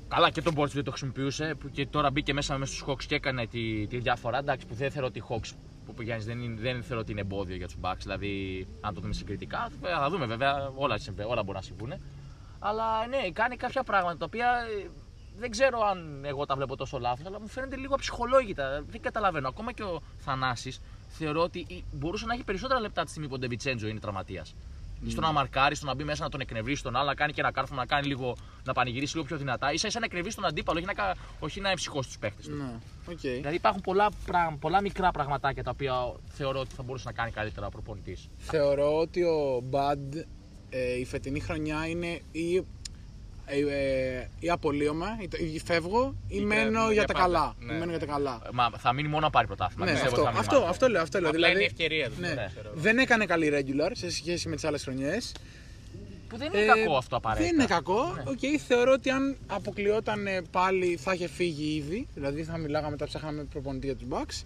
Καλά, 0.08 0.30
και 0.30 0.42
τον 0.42 0.54
Μπόρτ 0.54 0.72
δεν 0.72 0.84
το 0.84 0.90
χρησιμοποιούσε 0.92 1.56
που 1.60 1.70
και 1.70 1.86
τώρα 1.88 2.12
μπήκε 2.12 2.34
μέσα, 2.34 2.58
μέσα 2.58 2.74
στους 2.74 2.86
Hawks 2.88 3.04
και 3.04 3.16
έκανε 3.16 3.48
τη, 3.48 3.88
τη 3.88 3.98
διαφορά. 3.98 4.38
Εντάξει, 4.38 4.66
που 4.66 4.74
δεν 4.74 4.92
θεωρώ 4.92 5.08
ότι 5.08 5.20
οι 5.20 5.24
Hawks 5.30 5.52
που 5.86 5.94
ο 6.00 6.02
Γιάννης 6.02 6.26
δεν, 6.26 6.40
είναι- 6.42 6.62
δεν 6.62 6.84
θεωρώ 6.84 7.02
ότι 7.02 7.12
είναι 7.12 7.22
εμπόδιο 7.22 7.56
για 7.56 7.66
τους 7.68 7.76
Bucks. 7.82 7.98
Δηλαδή, 8.02 8.68
αν 8.82 8.94
το 8.94 9.02
δούμε 9.02 9.14
συγκριτικά, 9.14 9.70
ε, 9.84 9.88
θα 9.90 10.10
δούμε 10.10 10.26
βέβαια, 10.26 10.72
όλα, 10.76 10.98
συμβα- 10.98 11.26
όλα 11.28 11.44
μπορούν 11.44 11.56
να 11.56 11.62
συμβούν. 11.62 11.94
Αλλά 12.60 13.08
ναι, 13.08 13.30
κάνει 13.34 13.56
κάποια 13.56 13.84
πράγματα 13.84 14.18
τα 14.18 14.26
οποία 14.26 14.48
ε, 14.48 14.90
δεν 15.40 15.52
ξέρω 15.52 15.80
αν 15.82 16.26
εγώ 16.26 16.46
τα 16.46 16.56
βλέπω 16.56 16.76
τόσο 16.76 17.00
λάθος, 17.00 17.26
αλλά 17.26 17.40
μου 17.40 17.48
φαίνεται 17.48 17.76
λίγο 17.76 17.94
αψυχολόγητα. 17.94 18.84
Δεν 18.90 19.02
καταλαβαίνω. 19.02 19.48
Ακόμα 19.48 19.72
και 19.72 19.84
ο 19.84 20.02
Θανάσης 20.18 20.82
θεωρώ 21.08 21.42
ότι 21.42 21.66
ε, 21.70 21.76
μπορούσε 21.92 22.26
να 22.26 22.34
έχει 22.34 22.44
περισσότερα 22.44 22.80
λεπτά 22.80 23.04
τη 23.04 23.10
στιγμή 23.10 23.28
που 23.28 23.34
ο 23.36 23.38
Ντεβιτσέντζο 23.40 23.88
είναι 23.88 24.00
τραυματίας. 24.00 24.56
Στο 25.08 25.22
να 25.22 25.32
μαρκάρει, 25.32 25.76
στο 25.76 25.86
να 25.86 25.94
μπει 25.96 26.04
μέσα 26.04 26.24
να 26.24 26.30
τον 26.30 26.40
εκνευρίσει 26.40 26.84
τον 26.84 26.96
άλλο, 26.96 27.06
να 27.06 27.16
κάνει 27.16 27.34
και 27.34 27.42
ένα 27.42 27.52
κάρφωμα, 27.52 27.80
να 27.80 27.86
κάνει 27.86 28.08
λίγο, 28.08 28.36
να 28.64 28.74
πανηγυρίσει 28.74 29.16
λίγο 29.16 29.28
πιο 29.28 29.38
δυνατά. 29.38 29.68
ίσα 29.74 29.88
ίσα 29.88 30.00
να 30.00 30.06
εκνευρίσει 30.06 30.36
τον 30.36 30.46
αντίπαλο, 30.46 30.78
όχι 30.78 30.88
να, 30.88 30.94
κα- 30.94 31.16
όχι 31.40 31.60
να 31.62 31.70
εμψυχώσει 31.70 32.08
τους 32.08 32.18
παίχτες 32.18 32.46
του. 32.46 32.56
Ναι, 32.56 32.74
οκ. 33.12 33.20
Δηλαδή 33.20 33.56
υπάρχουν 33.56 33.82
πολλά, 33.82 34.10
πραγ- 34.26 34.58
πολλά 34.60 34.82
μικρά 34.82 35.12
πραγματάκια 35.12 35.64
τα 35.64 35.72
οποία 35.72 35.94
θεωρώ 36.28 36.60
ότι 36.60 36.76
θα 36.76 36.84
μπορούσε 36.84 37.04
να 37.08 37.14
κάνει 37.14 37.32
καλύτερα 37.32 37.66
ο 37.66 37.70
προπονητής. 37.70 38.30
Θεωρώ 38.38 38.98
ότι 38.98 39.24
ο 39.24 39.60
Μπαντ 39.64 40.16
ε, 40.70 41.00
η 41.00 41.06
φετινή 41.06 41.40
χρονιά 41.40 41.88
είναι 41.88 42.22
ή, 42.32 42.56
ε, 42.56 42.60
ε, 42.60 42.64
ή 44.40 44.50
απολύομαι, 44.50 45.18
ή, 45.22 45.28
το- 45.28 45.38
ή 45.38 45.62
φεύγω 45.66 46.16
ή 46.28 46.36
Ή 46.40 46.46
μένω 46.46 46.84
για 46.84 46.94
για 46.94 47.06
τα 47.06 47.14
πάντα. 47.14 47.26
καλά. 47.26 47.56
Ναι. 47.60 47.74
Ή 47.74 47.78
μένω 47.78 47.90
για 47.90 48.00
τα 48.00 48.06
καλά. 48.06 48.42
Μα 48.54 48.70
θα 48.78 48.94
μείνει 48.94 49.08
μόνο 49.08 49.22
να 49.22 49.30
πάρει 49.30 49.48
πρωτάθλημα. 49.48 49.86
Ναι, 49.86 49.92
δεν 49.92 50.02
πιστεύω 50.02 50.28
αυτό, 50.28 50.38
ότι 50.38 50.38
θα 50.38 50.42
μείνει 50.42 50.48
αυτό, 50.48 50.56
μάλλον. 50.56 50.70
αυτό 50.70 50.88
λέω. 50.88 51.02
Αυτό 51.02 51.20
λέω. 51.20 51.30
Απλά 51.30 51.40
δηλαδή, 51.40 51.54
είναι 51.54 51.64
η 51.64 51.66
ευκαιρία 51.66 52.10
τους. 52.10 52.18
ναι, 52.18 52.28
ξέρω. 52.52 52.72
δεν 52.74 52.98
έκανε 52.98 53.26
καλή 53.26 53.52
regular 53.54 53.92
σε 53.94 54.12
σχέση 54.12 54.50
με 54.50 54.56
τις 54.56 54.64
άλλες 54.66 54.84
χρονιές. 54.84 55.32
Που 56.28 56.38
δεν 56.40 56.52
είναι 56.54 56.66
κακό 56.66 56.98
αυτό 56.98 57.16
απαραίτητα. 57.16 57.48
Δεν 57.50 57.56
είναι 57.60 57.68
κακό. 57.68 58.02
Οκ, 58.26 58.40
θεωρώ 58.68 58.92
ότι 58.92 59.10
αν 59.10 59.36
αποκλειόταν 59.48 60.28
ε, 60.28 60.42
πάλι 60.52 60.98
θα 61.02 61.14
είχε 61.14 61.28
φύγει 61.28 61.76
ήδη. 61.76 62.08
Δηλαδή 62.14 62.44
θα 62.44 62.58
μιλάγαμε, 62.58 62.98
τα 62.98 63.06
ψάχναμε 63.06 63.44
προπονητή 63.44 63.86
για 63.86 63.96
τους 63.96 64.08
Bucks. 64.10 64.44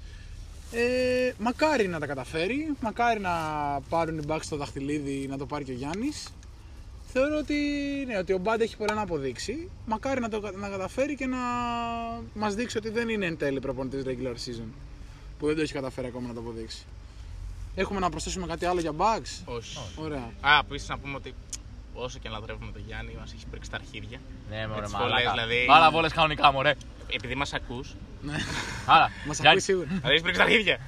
Ε, 0.71 1.31
μακάρι 1.37 1.87
να 1.87 1.99
τα 1.99 2.05
καταφέρει. 2.05 2.67
Μακάρι 2.79 3.19
να 3.19 3.31
πάρουν 3.89 4.17
οι 4.17 4.21
Bucks 4.27 4.41
το 4.49 4.55
δαχτυλίδι 4.55 5.27
να 5.29 5.37
το 5.37 5.45
πάρει 5.45 5.63
και 5.63 5.71
ο 5.71 5.75
Γιάννης. 5.75 6.33
Θεωρώ 7.19 7.37
ότι, 7.37 7.55
ναι, 8.07 8.17
ότι 8.17 8.33
ο 8.33 8.37
Μπαντ 8.37 8.61
έχει 8.61 8.77
πολλά 8.77 8.93
να 8.93 9.01
αποδείξει. 9.01 9.69
Μακάρι 9.85 10.19
να 10.21 10.29
το 10.29 10.39
κα- 10.39 10.51
να 10.51 10.69
καταφέρει 10.69 11.15
και 11.15 11.25
να 11.25 11.37
μας 12.33 12.55
δείξει 12.55 12.77
ότι 12.77 12.89
δεν 12.89 13.09
είναι 13.09 13.25
εν 13.25 13.37
τέλει 13.37 13.59
προπονητής 13.59 14.03
regular 14.05 14.33
season. 14.33 14.67
Που 15.39 15.45
δεν 15.47 15.55
το 15.55 15.61
έχει 15.61 15.73
καταφέρει 15.73 16.07
ακόμα 16.07 16.27
να 16.27 16.33
το 16.33 16.39
αποδείξει. 16.39 16.85
Έχουμε 17.75 17.99
να 17.99 18.09
προσθέσουμε 18.09 18.47
κάτι 18.47 18.65
άλλο 18.65 18.79
για 18.79 18.91
Bucks; 18.97 19.41
Όχι. 19.45 19.77
Ωραία. 19.95 20.31
Α, 20.41 20.59
επίση 20.69 20.85
να 20.89 20.97
πούμε 20.97 21.15
ότι 21.15 21.33
όσο 21.93 22.19
και 22.19 22.29
να 22.29 22.39
λατρεύουμε 22.39 22.71
τον 22.71 22.81
Γιάννη, 22.87 23.15
μας 23.19 23.33
έχει 23.33 23.45
πρίξει 23.51 23.69
τα 23.69 23.75
αρχίδια. 23.77 24.19
Ναι, 24.49 24.67
μωρέ, 24.67 24.81
τις 24.81 24.91
μαλάκα. 24.91 25.09
βολές, 25.15 25.31
δηλαδή. 25.31 25.67
Άρα 25.69 25.91
βόλες 25.91 26.13
κανονικά, 26.13 26.51
μωρέ. 26.51 26.73
Επειδή 27.11 27.35
μας 27.35 27.53
ακούς, 27.53 27.95
Άρα, 28.85 29.11
Μας 29.27 29.39
Γιάννη, 29.39 29.47
ακούει 29.49 29.59
σίγουρα. 29.59 29.87
θα 30.01 30.09
δει 30.09 30.21
πρίξει 30.21 30.39
τα 30.39 30.45
αρχίδια. 30.45 30.79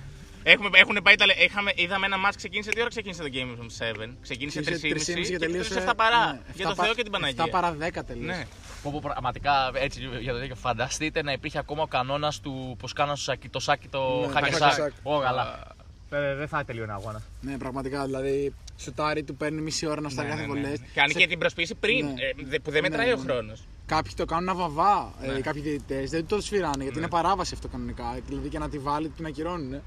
Έχουμε, 0.44 0.70
έχουν 0.74 0.98
πάει 1.04 1.16
τα, 1.16 1.26
λε- 1.26 1.40
είχαμε, 1.40 1.72
είδαμε 1.76 2.06
ένα 2.06 2.18
μάτς 2.18 2.36
ξεκίνησε, 2.36 2.70
τι 2.70 2.80
ώρα 2.80 2.90
ξεκίνησε 2.90 3.22
το 3.22 3.30
Game 3.34 3.60
of 3.64 4.04
7. 4.04 4.10
Ξεκίνησε 4.22 4.62
3,5 4.66 4.72
3,5 4.72 5.28
και 5.30 5.38
τελείωσε 5.38 5.74
7 5.80 5.86
ναι, 5.86 5.94
παρά. 5.94 6.42
για 6.54 6.66
7 6.66 6.70
το 6.70 6.76
πα- 6.76 6.84
Θεό 6.84 6.94
και 6.94 7.04
την 7.04 7.12
7 7.12 7.20
Παναγία. 7.20 7.48
παρά 7.48 7.76
10 7.80 8.04
τελείωσε. 8.06 8.38
Ναι. 8.38 8.46
πω, 8.84 8.92
πω, 8.92 9.00
πραγματικά 9.04 9.72
έτσι 9.74 10.02
για 10.22 10.34
το 10.34 10.40
τέτοιο. 10.40 10.56
Φανταστείτε 10.56 11.24
να 11.24 11.32
υπήρχε 11.32 11.58
ακόμα 11.58 11.82
ο 11.82 11.88
κανόνας 11.88 12.40
του 12.40 12.76
πώ 12.80 12.88
κάναν 12.88 13.16
στο 13.16 13.26
σάκι, 13.32 13.50
το 13.50 13.60
σάκι 13.60 13.88
το 13.88 14.20
Ναι, 14.20 14.34
hack 14.34 14.44
and 14.44 14.54
hack 14.54 14.58
and 14.58 14.62
sack. 14.62 14.86
sack. 14.86 14.92
Ω, 15.04 15.20
καλά. 15.20 15.68
Ε, 16.12 16.36
Δεν 16.36 16.48
θα 16.48 16.64
τελειώνει 16.66 16.92
αγώνας. 16.92 17.24
Ναι, 17.42 17.58
πραγματικά. 17.58 18.06
Δηλαδή, 18.06 18.54
σουτάρι 18.78 19.24
του 19.24 19.36
παίρνει 19.36 19.62
μισή 19.62 19.86
ώρα 19.86 20.02
να 20.02 20.10
στα 20.10 20.24
Ναι, 20.24 20.30
κάθε 20.30 20.42
ναι, 20.42 20.48
ναι. 20.54 20.54
βολές. 20.62 20.80
Κάνει 20.94 21.14
και 21.14 21.28
την 21.28 21.40
προσποίηση 21.40 21.76
πριν, 21.76 22.06
Ναι. 22.06 22.12
ε, 22.12 22.34
δε- 22.44 22.60
που 22.60 22.72
δεν 22.72 22.82
Ναι, 22.82 22.90
μετράει 22.90 23.08
ναι, 23.08 23.14
ο 23.14 23.16
ναι. 23.16 23.24
χρόνος. 23.24 23.64
Κάποιοι 23.86 24.12
το 24.16 24.26
κάνουν 24.26 24.50
αβαβά, 24.50 25.14
ε, 25.22 25.32
Ναι. 25.32 25.40
κάποιοι 25.40 25.62
διαιτητές. 25.62 26.10
Δεν 26.10 26.26
το 26.28 26.42
σφυράνε 26.42 26.84
γιατί 26.84 26.98
είναι 26.98 27.08
παράβαση 27.08 27.52
αυτό 27.54 27.68
κανονικά. 27.68 28.20
Δηλαδή 28.28 28.50
και 28.50 28.60
να 28.60 28.70
τη 28.70 28.78
βάλει, 28.78 29.10
την 29.10 29.26
ακυρώνουν. 29.26 29.82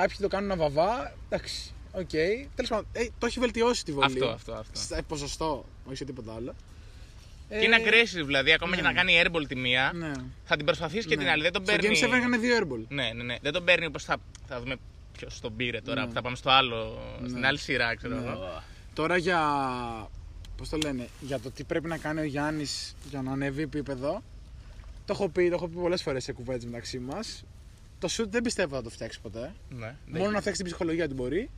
Κάποιοι 0.00 0.16
το 0.20 0.28
κάνουν 0.28 0.50
αβαβά. 0.50 1.12
Εντάξει, 1.28 1.72
οκ. 1.92 2.08
Τέλος 2.54 2.68
πάντων, 2.68 2.86
ε, 2.92 3.06
το 3.18 3.26
έχει 3.26 3.40
βελτιώσει 3.40 3.84
τη 3.84 3.92
βολή. 3.92 4.04
Αυτό, 4.06 4.28
αυτό, 4.28 4.52
αυτό. 4.52 4.78
Σε 4.80 5.02
ποσοστό, 5.08 5.64
όχι 5.86 5.96
σε 5.96 6.04
τίποτα 6.04 6.34
άλλο. 6.34 6.54
Και 7.48 7.56
είναι 7.56 7.76
aggressive 7.80 8.24
δηλαδή, 8.26 8.52
ακόμα 8.52 8.76
και 8.76 8.82
να 8.82 8.92
κάνει 8.92 9.22
airball 9.24 9.44
τη 9.48 9.56
μία, 9.56 9.92
Ναι. 9.94 10.12
θα 10.44 10.56
την 10.56 10.64
προσπαθήσει 10.66 11.06
και 11.06 11.16
ναι. 11.16 11.22
την 11.22 11.30
άλλη. 11.30 11.42
Δεν 11.42 11.52
τον 11.52 11.62
Στο 11.66 11.72
παίρνει. 11.76 11.98
Game 12.02 12.08
7 12.08 12.12
έκανε 12.12 12.36
δύο 12.36 12.56
airball. 12.60 12.84
Ναι, 12.88 13.10
ναι, 13.14 13.22
ναι. 13.22 13.36
Δεν 13.42 13.52
τον 13.52 13.64
παίρνει 13.64 13.86
όπως 13.86 14.04
θα, 14.04 14.16
θα 14.48 14.60
δούμε 14.60 14.76
ποιος 15.12 15.40
τον 15.40 15.56
πήρε 15.56 15.80
τώρα. 15.80 16.00
Ναι. 16.00 16.06
που 16.06 16.12
Θα 16.12 16.22
πάμε 16.22 16.36
στο 16.36 16.50
άλλο, 16.50 16.98
στην 17.28 17.46
άλλη 17.46 17.58
σειρά, 17.58 17.94
ξέρω 17.94 18.14
Ναι. 18.14 18.26
εγώ. 18.26 18.62
Τώρα 18.94 19.16
για. 19.16 19.40
Πώς 20.56 20.68
το 20.68 20.76
λένε, 20.76 21.08
για 21.20 21.40
το 21.40 21.50
τι 21.50 21.64
πρέπει 21.64 21.88
να 21.88 21.98
κάνει 21.98 22.20
ο 22.20 22.24
Γιάννης 22.24 22.94
για 23.10 23.22
να 23.22 23.32
ανέβει 23.32 23.62
επίπεδο. 23.62 24.22
Το 25.06 25.12
έχω 25.12 25.28
πει, 25.28 25.48
το 25.48 25.54
έχω 25.54 25.68
πει 25.68 25.74
πολλές 25.74 26.02
φορές 26.02 26.24
σε 26.24 26.32
κουβέντες 26.32 26.64
μεταξύ 26.64 26.98
μας. 26.98 27.44
Το 27.98 28.08
σουτ 28.08 28.32
δεν 28.32 28.42
πιστεύω 28.42 28.76
θα 28.76 28.82
το 28.82 28.90
φτιάξει 28.90 29.20
ποτέ. 29.20 29.54
Ναι, 29.68 29.94
Μόνο 30.06 30.30
να 30.30 30.38
φτιάξει 30.40 30.60
την 30.62 30.64
ψυχολογία 30.70 31.08
του 31.08 31.14
μπορεί. 31.14 31.50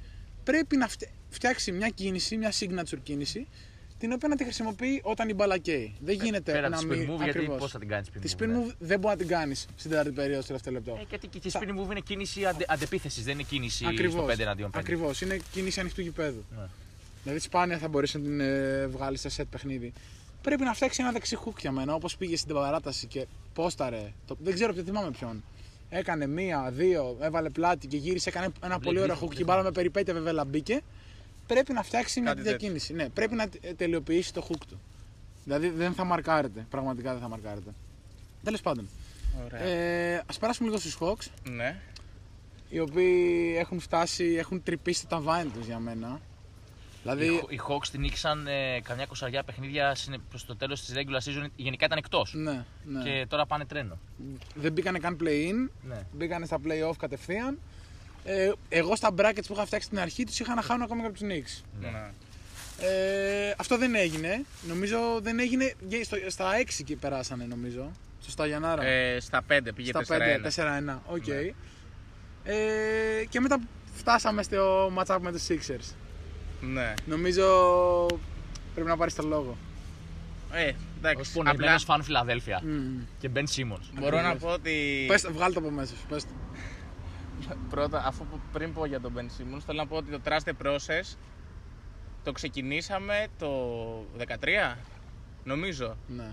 Πρέπει 0.44 0.76
να 0.76 0.88
φτε- 0.88 1.10
φτιάξει 1.28 1.72
μια 1.72 1.88
κίνηση, 1.88 2.36
μια 2.36 2.52
signature 2.60 2.98
κίνηση 3.02 3.46
την 3.98 4.12
οποία 4.12 4.28
να 4.28 4.36
τη 4.36 4.44
χρησιμοποιεί 4.44 5.00
όταν 5.04 5.28
η 5.28 5.34
μπάλα 5.34 5.58
καίει. 5.58 5.94
Δεν 6.00 6.14
γίνεται 6.22 6.52
Πέρα 6.52 6.68
να 6.68 6.76
της 6.76 6.86
μην. 6.86 6.98
spin 6.98 7.02
move, 7.12 7.16
γιατί 7.16 7.28
ακριβώς. 7.30 7.58
πώς 7.58 7.70
θα 7.70 7.78
την 7.78 7.88
κάνεις 7.88 8.08
spin 8.08 8.16
move. 8.18 8.20
Τη 8.22 8.34
spin 8.38 8.46
ναι. 8.46 8.64
move 8.66 8.74
δεν 8.78 8.98
μπορεί 9.00 9.12
να 9.14 9.20
την 9.20 9.28
κάνεις 9.28 9.66
στην 9.76 9.90
τέταρτη 9.90 10.12
περίοδο, 10.12 10.38
στο 10.42 10.46
τελευταίο 10.46 10.72
λεπτό. 10.72 10.96
Ε, 11.00 11.04
γιατί 11.08 11.26
και 11.26 11.48
η 11.48 11.50
spin 11.54 11.68
move 11.80 11.90
είναι 11.90 12.00
κίνηση 12.00 12.44
αντε, 12.44 12.64
αντεπίθεσης, 12.68 13.24
δεν 13.24 13.34
είναι 13.34 13.42
κίνηση 13.42 13.86
Ακριβώς. 13.86 14.12
στο 14.12 14.24
5 14.32 14.38
εναντίον 14.38 14.70
5. 14.70 14.78
Ακριβώς. 14.78 15.20
Είναι 15.20 15.38
κίνηση 15.52 15.80
ανοιχτού 15.80 16.00
γηπέδου. 16.00 16.44
Ναι. 16.56 16.66
Δηλαδή 17.22 17.40
σπάνια 17.40 17.78
θα 17.78 17.88
μπορέσει 17.88 18.18
να 18.18 18.22
την 18.24 18.40
ε, 18.40 18.86
βγάλεις 18.86 19.20
σε 19.20 19.28
set 19.36 19.44
παιχνίδι. 19.50 19.92
Πρέπει 20.42 20.62
να 20.62 20.74
φτιάξει 20.74 21.02
ένα 21.02 21.12
δεξί 21.12 21.38
hook 21.44 21.58
για 21.60 21.72
μένα, 21.72 21.94
όπως 21.94 22.16
πήγε 22.16 22.36
στην 22.36 22.54
παράταση 22.54 23.06
και 23.06 23.26
πόσταρε. 23.54 24.12
Το, 24.26 24.36
δεν 24.40 24.54
ξέρω 24.54 24.72
ποιο 24.72 24.82
θυμάμαι 24.82 25.10
ποιον. 25.10 25.44
Έκανε 25.92 26.26
μία, 26.26 26.70
δύο, 26.72 27.16
έβαλε 27.20 27.50
πλάτη 27.50 27.86
και 27.86 27.96
γύρισε, 27.96 28.28
έκανε 28.28 28.48
ένα 28.64 28.76
Blake 28.76 28.82
πολύ 28.82 29.00
ωραίο 29.00 29.16
Griffin, 29.16 29.24
hook 29.24 29.28
και 29.28 29.34
η 29.34 29.38
Griffin. 29.40 29.46
μπάλα 29.46 29.62
με 29.62 29.70
περιπέτεια 29.72 30.14
βέβαια 30.14 30.44
μπήκε. 30.44 30.80
Πρέπει 31.46 31.72
να 31.72 31.82
φτιάξει 31.82 32.20
μια 32.20 32.28
Κάτι 32.28 32.42
τέτοια 32.42 32.52
τέτοιο. 32.58 32.68
κίνηση. 32.68 32.92
Ναι, 32.92 33.08
πρέπει 33.08 33.34
να 33.34 33.48
τε- 33.48 33.76
τελειοποιήσει 33.76 34.32
το 34.32 34.46
hook 34.50 34.60
του. 34.68 34.80
Δηλαδή 35.44 35.68
δεν 35.68 35.92
θα 35.92 36.04
μαρκάρεται. 36.04 36.66
Πραγματικά 36.70 37.12
δεν 37.12 37.20
θα 37.20 37.28
μαρκάρεται. 37.28 37.70
Τέλος 38.44 38.60
πάντων. 38.60 38.88
Ωραία. 39.44 39.60
Ε, 39.60 40.16
Α 40.16 40.38
περάσουμε 40.40 40.68
λίγο 40.68 40.80
στους 40.80 40.96
Hawks, 41.00 41.26
Ναι. 41.50 41.80
οι 42.68 42.80
οποίοι 42.80 43.54
έχουν 43.58 43.80
φτάσει, 43.80 44.24
έχουν 44.24 44.62
τρυπήσει 44.62 45.06
τα 45.06 45.20
βάιν 45.20 45.52
τους 45.52 45.66
για 45.66 45.78
μένα. 45.78 46.20
Δηλαδή, 47.02 47.24
Οι, 47.26 47.40
οι 47.48 47.60
Hawks 47.68 47.86
την 47.90 48.00
νίκησαν 48.00 48.46
ε, 48.46 48.80
καμιά 48.82 49.06
κοσαριά 49.06 49.42
παιχνίδια 49.42 49.96
προς 50.28 50.44
το 50.44 50.56
τέλος 50.56 50.80
της 50.84 50.94
regular 50.96 51.28
season. 51.28 51.46
Γενικά 51.56 51.84
ήταν 51.84 51.98
εκτός. 51.98 52.34
ναι, 52.34 52.64
ναι. 52.84 53.02
Και 53.02 53.26
τώρα 53.28 53.46
πάνε 53.46 53.64
τρένο. 53.64 53.98
Δεν 54.54 54.72
μπήκανε 54.72 54.98
καν 54.98 55.16
play-in, 55.20 55.68
Ναι. 55.82 56.02
μπήκανε 56.12 56.46
στα 56.46 56.58
play-off 56.66 56.96
κατευθείαν. 56.98 57.58
Ε, 58.24 58.50
εγώ 58.68 58.96
στα 58.96 59.14
brackets 59.16 59.44
που 59.46 59.52
είχα 59.52 59.64
φτιάξει 59.66 59.86
στην 59.86 59.98
αρχή 59.98 60.24
τους 60.24 60.40
είχα 60.40 60.54
να 60.54 60.62
χάνω 60.62 60.84
ακόμα 60.84 61.00
και 61.00 61.06
από 61.06 61.18
τους 61.18 61.26
Knicks. 61.28 61.64
ναι. 61.80 62.10
Ε, 62.82 63.54
αυτό 63.58 63.78
δεν 63.78 63.94
έγινε. 63.94 64.44
Νομίζω 64.68 64.98
δεν 65.22 65.38
έγινε. 65.38 65.72
γε- 65.88 66.04
στο- 66.04 66.16
στα 66.26 66.50
6 66.58 66.82
και 66.84 66.96
περάσανε 66.96 67.44
νομίζω. 67.44 67.90
Σωστά 68.22 68.46
Γιαννάρα; 68.46 68.82
Ε, 68.84 69.20
στα 69.20 69.42
5 69.48 69.72
πήγε 69.74 69.88
στα 69.90 70.00
4-1. 70.00 70.40
5, 70.40 70.40
4-1. 70.40 71.02
Οκ. 71.06 71.26
Ναι. 71.26 71.34
Ε, 72.44 73.24
και 73.28 73.40
μετά 73.40 73.60
φτάσαμε 73.94 74.42
στο 74.42 74.92
match-up 74.98 75.18
με 75.20 75.32
τους 75.32 75.46
Sixers. 75.48 75.94
Ναι. 76.60 76.94
Νομίζω 77.06 77.46
πρέπει 78.74 78.88
να 78.88 78.96
πάρεις 78.96 79.14
το 79.14 79.22
λόγο. 79.22 79.56
Ε, 80.52 80.68
Ω 80.68 80.74
εντάξει. 80.98 81.32
πονεμένο 81.32 81.64
Απλά 81.64 81.78
φαν 81.78 82.02
Φιλαδέλφια. 82.02 82.60
Μμμ. 82.64 83.00
Και 83.18 83.30
Ben 83.34 83.38
Simmons. 83.56 84.00
μπορώ 84.00 84.20
να 84.20 84.36
πω 84.36 84.48
ότι. 84.48 85.04
Πες, 85.08 85.22
το, 85.22 85.32
βγάλ' 85.32 85.52
το 85.52 85.58
από 85.58 85.70
μέσα 85.70 85.94
σου. 85.96 86.06
Πες 86.08 86.24
το. 86.24 86.30
Πρώτα, 87.70 88.02
αφού 88.06 88.26
που- 88.26 88.40
πριν 88.52 88.72
πω 88.72 88.86
για 88.86 89.00
τον 89.00 89.12
Ben 89.16 89.20
Simmons, 89.20 89.60
θέλω 89.66 89.78
να 89.78 89.86
πω 89.86 89.96
ότι 89.96 90.10
το 90.10 90.20
Trust 90.24 90.48
the 90.50 90.66
Process 90.66 91.16
το 92.24 92.32
ξεκινήσαμε 92.32 93.26
το 93.38 93.48
13, 94.18 94.76
νομίζω. 95.44 95.96
Ναι. 96.16 96.28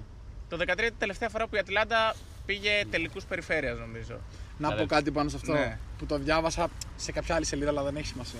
Το 0.50 0.58
13 0.58 0.76
την 0.78 0.94
τελευταία 0.98 1.30
φορά 1.30 1.48
που 1.48 1.56
η 1.56 1.60
Ατλάντα 1.60 2.16
πήγε 2.46 2.86
τελικούς 2.90 3.24
περιφέρειας, 3.26 3.80
νομίζω. 3.80 4.20
Να 4.58 4.68
πω 4.70 4.76
Καλά. 4.76 4.88
κάτι 4.88 5.12
πάνω 5.12 5.30
σε 5.30 5.36
αυτό 5.36 5.54
Ναι. 5.54 5.78
που 5.98 6.06
το 6.06 6.18
διάβασα 6.18 6.70
σε 6.96 7.12
κάποια 7.12 7.36
άλλη 7.36 7.46
σελίδα, 7.46 7.70
αλλά 7.70 7.84
δεν 7.84 7.96
έχει 7.96 8.08
σημασία. 8.08 8.40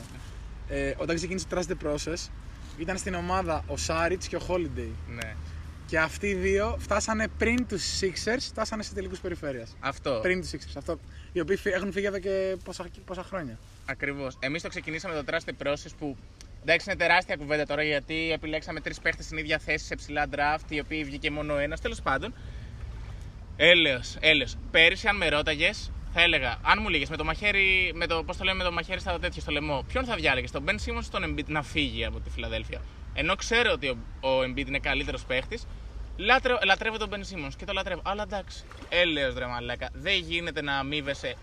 Ε, 0.70 0.94
όταν 0.98 1.16
ξεκίνησε 1.16 1.46
το 1.48 1.58
Trust 1.60 1.72
the 1.72 1.88
Process, 1.88 2.30
ήταν 2.78 2.98
στην 2.98 3.14
ομάδα 3.14 3.64
ο 3.68 3.78
Σάριτς 3.78 4.28
και 4.28 4.36
ο 4.36 4.42
Holiday. 4.48 4.90
Ναι. 5.08 5.34
Και 5.86 6.00
αυτοί 6.00 6.28
οι 6.28 6.34
δύο 6.34 6.76
φτάσανε 6.80 7.28
πριν 7.38 7.68
τους 7.68 8.00
Sixers, 8.02 8.40
φτάσανε 8.40 8.84
σε 8.84 8.94
τελικούς 8.94 9.20
περιφέρειας. 9.20 9.76
Αυτό. 9.80 10.20
Πριν 10.22 10.42
τους 10.42 10.50
Sixers. 10.52 10.74
Αυτό, 10.78 11.00
οι 11.32 11.40
οποίοι 11.40 11.56
φύ- 11.56 11.74
έχουν 11.76 11.92
φύγει 11.92 12.06
εδώ 12.06 12.20
και 12.20 12.58
πόσα, 12.64 12.86
πόσα 13.06 13.24
χρόνια. 13.24 13.58
Ακριβώς. 13.86 14.38
Εμείς 14.40 14.62
το 14.62 14.70
ξεκινήσαμε 14.70 15.24
το 15.24 15.24
Trust 15.32 15.50
the 15.50 15.68
Process 15.68 15.92
που 16.00 16.16
εντάξει 16.62 16.90
είναι 16.90 17.00
τεράστια 17.00 17.36
κουβέντα 17.36 17.66
τώρα 17.66 17.84
γιατί 17.84 18.32
επιλέξαμε 18.32 18.82
τρεις 18.82 19.00
παίχτες 19.00 19.26
στην 19.26 19.38
ίδια 19.38 19.58
θέση 19.58 19.86
σε 19.86 19.96
ψηλά 19.96 20.26
draft, 20.32 20.64
οι 20.72 20.80
οποίοι 20.80 21.04
βγήκε 21.04 21.32
μόνο 21.32 21.58
ένας. 21.58 21.82
Τέλος 21.82 22.02
πάντων. 22.02 22.34
Έλεος, 23.56 24.16
έλεος. 24.20 24.56
Πέρυσι, 24.72 25.08
αν 25.08 25.16
με 25.18 25.30
ρώταγες, 25.30 25.92
θα 26.20 26.26
έλεγα, 26.26 26.58
αν 26.64 26.80
μου 26.82 26.90
λέγε 26.90 27.06
με 27.10 27.18
το 27.18 27.24
μαχαίρι, 27.24 27.92
με 27.96 28.08
το, 28.08 28.24
πώς 28.24 28.38
το 28.38 28.44
λέμε, 28.44 28.58
με 28.58 28.64
το 28.64 28.72
μαχαίρι 28.72 29.00
στα 29.00 29.20
τέτοια 29.20 29.42
στο 29.42 29.52
λαιμό, 29.52 29.84
ποιον 29.88 30.06
θα 30.06 30.16
διάλεγες, 30.16 30.52
τον 30.52 30.64
Ben 30.68 30.72
Simmons 30.72 31.04
ή 31.06 31.10
τον 31.12 31.24
Embiid 31.26 31.46
να 31.46 31.62
φύγει 31.64 32.06
από 32.06 32.20
τη 32.20 32.30
Φιλαδέλφια; 32.30 32.82
Ενώ 33.14 33.36
ξέρω 33.36 33.72
ότι 33.72 33.88
ο, 33.88 33.98
ο 34.28 34.42
Embiid 34.42 34.68
είναι 34.68 34.80
καλύτερος 34.80 35.26
παίχτης, 35.26 35.68
λάτρε, 36.18 36.54
λατρεύω 36.66 36.98
τον 36.98 37.10
Ben 37.12 37.18
Simmons 37.20 37.52
και 37.58 37.66
το 37.66 37.74
λατρεύω. 37.74 38.02
Αλλά 38.06 38.24
εντάξει, 38.24 38.64
έλεος 38.90 39.34
ρε 39.34 39.46
μαλάκα, 39.46 39.90
δεν 39.94 40.14
γίνεται 40.20 40.62
να 40.62 40.78
αμείβεσαι 40.78 41.36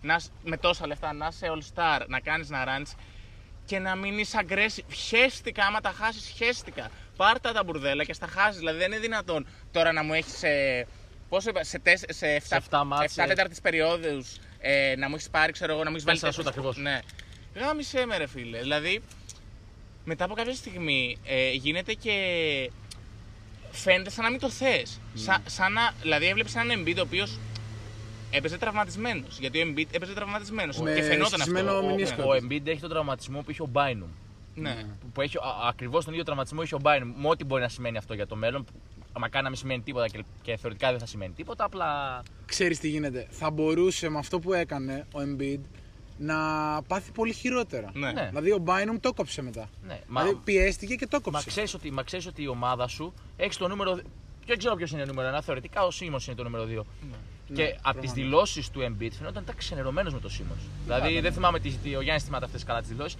να, 0.00 0.18
σ- 0.18 0.30
με 0.44 0.56
τόσα 0.56 0.86
λεφτά 0.86 1.12
να 1.12 1.28
είσαι 1.30 1.46
all 1.54 1.62
star, 1.74 2.00
να 2.06 2.20
κάνεις 2.20 2.48
να 2.50 2.64
ράνεις 2.64 2.94
και 3.64 3.78
να 3.78 3.94
μην 3.96 4.18
είσαι 4.18 4.38
aggressive. 4.46 4.94
Χαίστηκα, 5.08 5.64
άμα 5.64 5.80
τα 5.80 5.90
χάσεις, 5.90 6.32
χαίστηκα. 6.36 6.90
Πάρτα 7.16 7.52
τα 7.52 7.64
μπουρδέλα 7.64 8.04
και 8.04 8.12
στα 8.12 8.26
χάσεις. 8.26 8.58
Δηλαδή 8.58 8.78
δεν 8.78 8.92
είναι 8.92 9.00
δυνατόν 9.00 9.46
τώρα 9.72 9.92
να 9.92 10.02
μου 10.02 10.12
έχεις 10.14 10.36
σε. 10.38 10.48
Πόσο 11.32 11.50
είπα, 11.50 11.64
σε, 11.64 11.78
τεσ, 11.78 12.04
σε 12.08 12.26
7, 12.36 12.40
Σε 12.44 12.54
εφτά 12.56 12.84
μάτς, 12.84 13.18
ε. 13.18 13.24
τέταρτης 13.26 13.60
περιόδου 13.60 14.24
ε, 14.58 14.94
να 14.96 15.08
μου 15.08 15.14
έχεις 15.14 15.30
πάρει, 15.30 15.52
ξέρω 15.52 15.72
εγώ, 15.72 15.82
να 15.84 15.88
μου 15.90 15.96
έχεις 15.96 16.06
βάλει. 16.06 16.18
Τέσσερα 16.20 16.32
σούτ 16.32 16.44
τέσσερα- 16.54 16.68
ακριβώς. 16.70 16.92
Ναι. 16.92 17.00
Γάμισε 17.64 18.06
με, 18.06 18.16
ρε 18.16 18.26
φίλε. 18.26 18.58
Δηλαδή, 18.60 19.02
μετά 20.04 20.24
από 20.24 20.34
κάποια 20.34 20.54
στιγμή 20.54 21.16
ε, 21.24 21.50
γίνεται 21.52 21.92
και 21.92 22.12
φαίνεται 23.70 24.10
σαν 24.10 24.24
να 24.24 24.30
μην 24.30 24.40
το 24.40 24.50
θες. 24.50 25.00
Σα, 25.14 25.50
σαν 25.50 25.72
να, 25.72 25.92
δηλαδή, 26.02 26.26
έβλεπες 26.26 26.54
έναν 26.54 26.82
Embiid 26.84 26.96
ο 26.98 27.00
οποίος 27.00 27.38
έπαιζε 28.30 28.58
τραυματισμένος. 28.58 29.38
Γιατί 29.38 29.62
ο 29.62 29.66
Embiid 29.66 29.86
έπαιζε 29.90 30.12
τραυματισμένος. 30.12 30.80
Με 30.80 30.94
Και 30.94 31.02
φαινόταν 31.02 31.40
συσμένο 31.40 31.72
αυτό. 31.72 31.86
μηνίσκο. 31.86 32.22
Ο 32.22 32.36
Embiid 32.42 32.66
έχει 32.66 32.80
τον 32.80 32.90
τραυματισμό 32.90 33.40
που 33.42 33.50
είχε 33.50 33.62
ο 33.62 33.68
Bynum. 33.72 34.08
Ναι. 34.54 34.76
Που 35.12 35.20
έχει 35.20 35.36
ακριβώς 35.68 36.04
τον 36.04 36.12
ίδιο 36.12 36.24
τραυματισμό 36.24 36.62
είχε 36.62 36.74
ο 36.74 36.80
Bynum. 36.82 37.12
Με 37.16 37.28
ό,τι 37.28 37.44
μπορεί 37.44 37.62
να 37.62 37.68
σημαίνει 37.68 37.96
αυτό 37.96 38.14
για 38.14 38.26
το 38.26 38.36
μέλλον. 38.36 38.66
Που 39.12 39.20
Μακάρι 39.20 39.42
να 39.44 39.48
μην 39.50 39.58
σημαίνει 39.58 39.80
τίποτα 39.82 40.08
και, 40.08 40.24
και 40.42 40.56
θεωρητικά 40.56 40.90
δεν 40.90 40.98
θα 40.98 41.06
σημαίνει 41.06 41.32
τίποτα. 41.32 41.64
Απλά 41.64 42.22
Ξέρεις 42.46 42.78
τι 42.78 42.88
γίνεται. 42.88 43.26
Θα 43.30 43.50
μπορούσε 43.50 44.08
με 44.08 44.18
αυτό 44.18 44.38
που 44.38 44.52
έκανε 44.52 45.06
ο 45.14 45.18
Embiid 45.18 45.60
να 46.18 46.36
πάθει 46.86 47.10
πολύ 47.10 47.32
χειρότερα. 47.32 47.90
Ναι. 47.94 48.12
Ναι. 48.12 48.26
Δηλαδή 48.28 48.50
ο 48.52 48.62
Bynum 48.66 48.96
το 49.00 49.12
κόψε 49.12 49.42
μετά. 49.42 49.68
ναι. 49.86 50.00
Μα, 50.06 50.20
Δηλαδή 50.22 50.40
πιέστηκε 50.44 50.94
και 50.94 51.06
το 51.06 51.16
μα 51.24 51.30
κόψε. 51.30 51.48
ξέρεις 51.48 51.74
ότι, 51.74 51.90
μα 51.92 52.02
ξέρεις 52.02 52.26
ότι 52.26 52.42
η 52.42 52.48
ομάδα 52.48 52.88
σου 52.88 53.14
έχει 53.36 53.58
το 53.58 53.68
νούμερο. 53.68 54.00
Δεν 54.46 54.58
ξέρω 54.58 54.74
ποιος 54.74 54.90
είναι 54.90 55.04
το 55.04 55.12
νούμερο 55.12 55.36
1. 55.38 55.40
Θεωρητικά 55.42 55.84
ο 55.84 55.90
Σίμον 55.90 56.20
είναι 56.26 56.36
το 56.36 56.42
νούμερο 56.42 56.64
2. 56.64 56.84
Και 57.54 57.62
Ναι, 57.62 57.68
από 57.68 58.00
τις 58.00 58.10
προφανώς. 58.10 58.12
δηλώσεις 58.14 58.70
του 58.70 58.80
Embiid 58.80 59.10
φαινόταν 59.12 59.36
ότι 59.36 59.42
ήταν 59.44 59.54
ξενερωμένος 59.56 60.12
με 60.12 60.20
το 60.20 60.28
Σίμον. 60.28 60.56
Δηλαδή 60.84 61.20
δεν 61.20 61.32
θυμάμαι 61.32 61.60
τι, 61.60 61.70
τι, 61.70 61.96
ο 61.96 62.00
Γιάννης 62.00 62.24
θυμάται 62.24 62.44
αυτές 62.44 62.64
καλά 62.64 62.80
τις 62.80 62.88
δηλώσεις. 62.88 63.16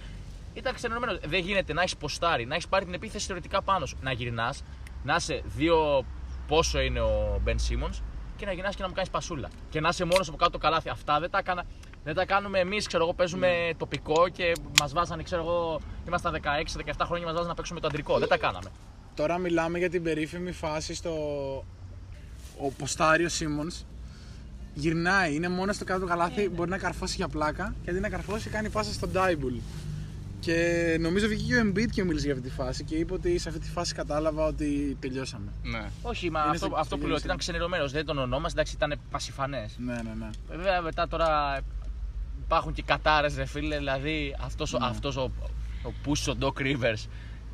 Ήταν 0.53 0.73
ξενερωμένος. 0.73 1.19
Δεν 1.25 1.39
γίνεται 1.41 1.73
να 1.73 1.81
έχεις 1.81 1.95
ποστάρει, 1.97 2.45
να 2.45 2.53
έχεις 2.55 2.67
πάρει 2.67 2.85
την 2.85 2.93
επίθεση 2.93 3.25
θεωρητικά 3.25 3.61
πάνω 3.61 3.85
σου. 3.85 3.97
Να 4.01 4.11
γυρνάς, 4.11 4.63
να 5.03 5.15
είσαι 5.15 5.41
δύο 5.45 6.05
πόσο 6.47 6.79
είναι 6.81 6.99
ο 7.01 7.39
Μπεν 7.43 7.59
Σίμονς 7.59 8.01
και 8.35 8.45
να 8.45 8.51
γυρνάς 8.51 8.75
και 8.75 8.81
να 8.81 8.87
μου 8.87 8.93
κάνεις 8.93 9.09
πασούλα. 9.09 9.49
Και 9.69 9.79
να 9.79 9.89
είσαι 9.89 10.05
μόνος 10.05 10.27
από 10.27 10.37
κάτω 10.37 10.51
το 10.51 10.57
καλάθι. 10.57 10.89
Αυτά 10.89 11.19
δεν 11.19 11.29
τα 11.29 11.37
έκανα. 11.37 11.63
Δεν 12.03 12.15
τα 12.15 12.25
κάνουμε 12.25 12.59
εμείς, 12.59 12.87
ξέρω 12.87 13.03
εγώ, 13.03 13.13
παίζουμε 13.13 13.47
Ναι. 13.47 13.73
τοπικό 13.77 14.29
και 14.29 14.51
μας 14.79 14.93
βάζανε, 14.93 15.23
ξέρω 15.23 15.41
εγώ, 15.41 15.79
ήμασταν 16.07 16.33
16-17 16.33 17.05
χρόνια, 17.05 17.23
μας 17.25 17.33
βάζανε 17.33 17.47
να 17.49 17.55
παίξουμε 17.55 17.79
το 17.79 17.87
αντρικό. 17.87 18.19
Δεν 18.19 18.27
τα 18.27 18.37
κάναμε. 18.37 18.69
Τώρα 19.15 19.37
μιλάμε 19.37 19.77
για 19.77 19.89
την 19.89 20.03
περίφημη 20.03 20.51
φάση 20.51 20.93
στο. 20.93 21.11
Ο 22.57 22.71
Ποστάριο 22.77 23.29
Σίμονς 23.29 23.85
γυρνάει, 24.73 25.35
είναι 25.35 25.49
μόνος 25.49 25.75
στο 25.75 25.85
κάτω 25.85 25.99
του 25.99 26.07
καλάθι, 26.07 26.49
μπορεί 26.49 26.69
να 26.69 26.77
καρφώσει 26.77 27.15
για 27.15 27.27
πλάκα 27.27 27.75
και 27.83 27.89
αντί 27.89 27.99
να 27.99 28.09
καρφώσει 28.09 28.49
κάνει 28.49 28.69
πάσα 28.69 28.93
στον 28.93 29.11
Ντάιμπουλ. 29.11 29.53
Και 30.43 30.97
νομίζω 30.99 31.27
βγήκε 31.27 31.43
και 31.53 31.55
ο 31.59 31.61
Embiid 31.69 31.89
και 31.91 32.03
μίλησε 32.03 32.25
για 32.25 32.35
αυτή 32.35 32.47
τη 32.49 32.53
φάση 32.55 32.83
και 32.83 32.95
είπε 32.95 33.13
ότι 33.13 33.37
σε 33.37 33.49
αυτή 33.49 33.61
τη 33.61 33.69
φάση 33.69 33.93
κατάλαβα 33.93 34.45
ότι 34.45 34.97
τελειώσαμε. 34.99 35.51
ναι. 35.63 35.89
Όχι, 36.01 36.29
μα 36.29 36.39
Είναι 36.39 36.49
αυτό, 36.49 36.65
στο- 36.65 36.75
αυτό 36.75 36.85
στο 36.85 36.97
που 36.97 37.03
λέω 37.05 37.11
ότι 37.13 37.21
Gilson. 37.21 37.25
ήταν 37.25 37.37
ξενερωμένος. 37.37 37.91
Δεν 37.91 38.05
τον 38.05 38.17
ονόμασε, 38.17 38.53
εντάξει, 38.55 38.75
ήταν 38.75 38.99
πασιφανές. 39.11 39.75
Ναι, 39.77 39.93
ναι, 39.93 40.13
ναι. 40.19 40.29
Βέβαια 40.49 40.81
μετά 40.81 41.07
τώρα 41.07 41.59
υπάρχουν 42.45 42.73
και 42.73 42.81
κατάρες, 42.85 43.35
ρε 43.35 43.45
φίλε. 43.45 43.77
Δηλαδή 43.77 44.35
αυτός 44.41 44.71
Ναι. 44.71 44.77
αυτός 44.81 45.15
ο, 45.17 45.31
ο 45.83 45.91
Push, 46.05 46.33
ο 46.33 46.37
Doc 46.41 46.61
Rivers, 46.61 47.07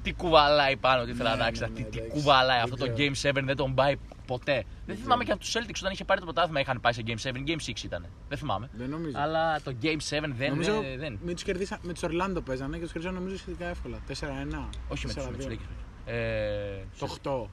τι 0.03 0.13
κουβαλάει 0.13 0.77
πάνω, 0.77 1.05
τι 1.05 1.13
θέλω 1.13 1.29
Ναι, 1.29 1.35
να 1.35 1.43
ναι, 1.45 1.51
ξέρω. 1.51 1.69
ναι, 1.69 1.75
τι, 1.75 1.83
τι 1.83 1.97
εντάξει. 1.97 2.11
κουβαλάει 2.17 2.55
Δεν 2.61 2.63
αυτό 2.63 2.75
το 2.85 2.93
ξέρω. 2.93 3.11
Game 3.33 3.41
7 3.41 3.45
δεν 3.45 3.55
τον 3.55 3.73
πάει 3.75 3.95
ποτέ. 4.33 4.63
Δεν 4.85 4.95
θυμάμαι 4.97 5.23
και 5.23 5.31
από 5.31 5.39
τους 5.39 5.51
Celtics 5.57 5.79
όταν 5.79 5.91
είχε 5.91 6.05
πάρει 6.05 6.19
το 6.19 6.25
πρωτάθλημα 6.25 6.59
είχαν 6.59 6.79
πάει 6.81 6.93
σε 6.93 7.01
Game 7.05 7.17
7. 7.23 7.31
Game 7.47 7.59
6 7.75 7.83
ήταν. 7.83 8.05
Δεν 8.29 8.37
θυμάμαι. 8.37 8.69
Δεν 8.73 8.89
νομίζω. 8.89 9.17
Αλλά 9.19 9.61
το 9.61 9.73
Game 9.81 9.97
7 9.97 9.97
δεν. 10.37 10.49
νομίζω 10.49 10.81
δεν, 10.81 10.99
δεν. 10.99 11.19
με 11.23 11.33
τους, 11.33 11.43
κερδίσα, 11.43 11.79
με 11.81 11.93
τους 11.93 12.03
Ορλάντο 12.03 12.41
παίζανε 12.41 12.75
και 12.77 12.83
τους 12.83 12.91
κερδίσαν 12.91 13.15
νομίζω 13.15 13.37
σχετικά 13.37 13.65
εύκολα. 13.65 13.97
4-1. 14.07 14.69
Όχι 14.87 15.07
με 15.07 15.13
του 15.13 15.21
4-2. 15.21 15.51
Lakers. 15.51 15.57
Ε, 16.05 16.83
Το 16.99 17.15
8. 17.23 17.49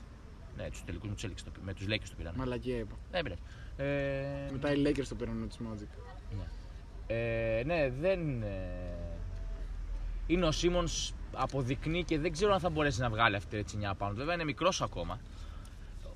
ναι, 0.56 0.70
τους 0.70 0.84
τελικούς 0.84 1.08
με 1.08 1.14
τους 1.14 1.24
Celtics. 1.24 1.42
το- 1.44 1.60
Με 1.64 1.74
τους 1.74 1.86
Lakers 1.88 2.08
το 2.08 2.14
πήραν. 2.16 2.34
Μαλακία 2.36 2.76
είπα. 2.78 2.94
Δεν 3.10 3.22
πειράζει. 3.22 3.40
Ε, 3.76 4.52
Μετά 4.52 4.72
οι 4.74 4.82
Lakers 4.86 5.06
το 5.08 5.14
πήραν 5.14 5.34
με 5.36 5.46
τους 5.46 5.56
Magic. 5.56 5.86
Ε, 7.06 7.62
ναι, 7.66 7.90
δεν. 8.00 8.42
ε, 8.42 8.48
είναι 10.26 10.46
ο 10.46 10.52
Σίμον 10.52 10.88
αποδεικνύει 11.32 12.04
και 12.04 12.18
δεν 12.18 12.32
ξέρω 12.32 12.52
αν 12.52 12.60
θα 12.60 12.70
μπορέσει 12.70 13.00
να 13.00 13.08
βγάλει 13.10 13.36
αυτή 13.36 13.48
τη 13.50 13.56
ρετσινιά 13.56 13.94
πάνω. 13.94 14.10
του. 14.12 14.18
Βέβαια 14.18 14.34
είναι 14.34 14.44
μικρός 14.44 14.82
ακόμα. 14.82 15.20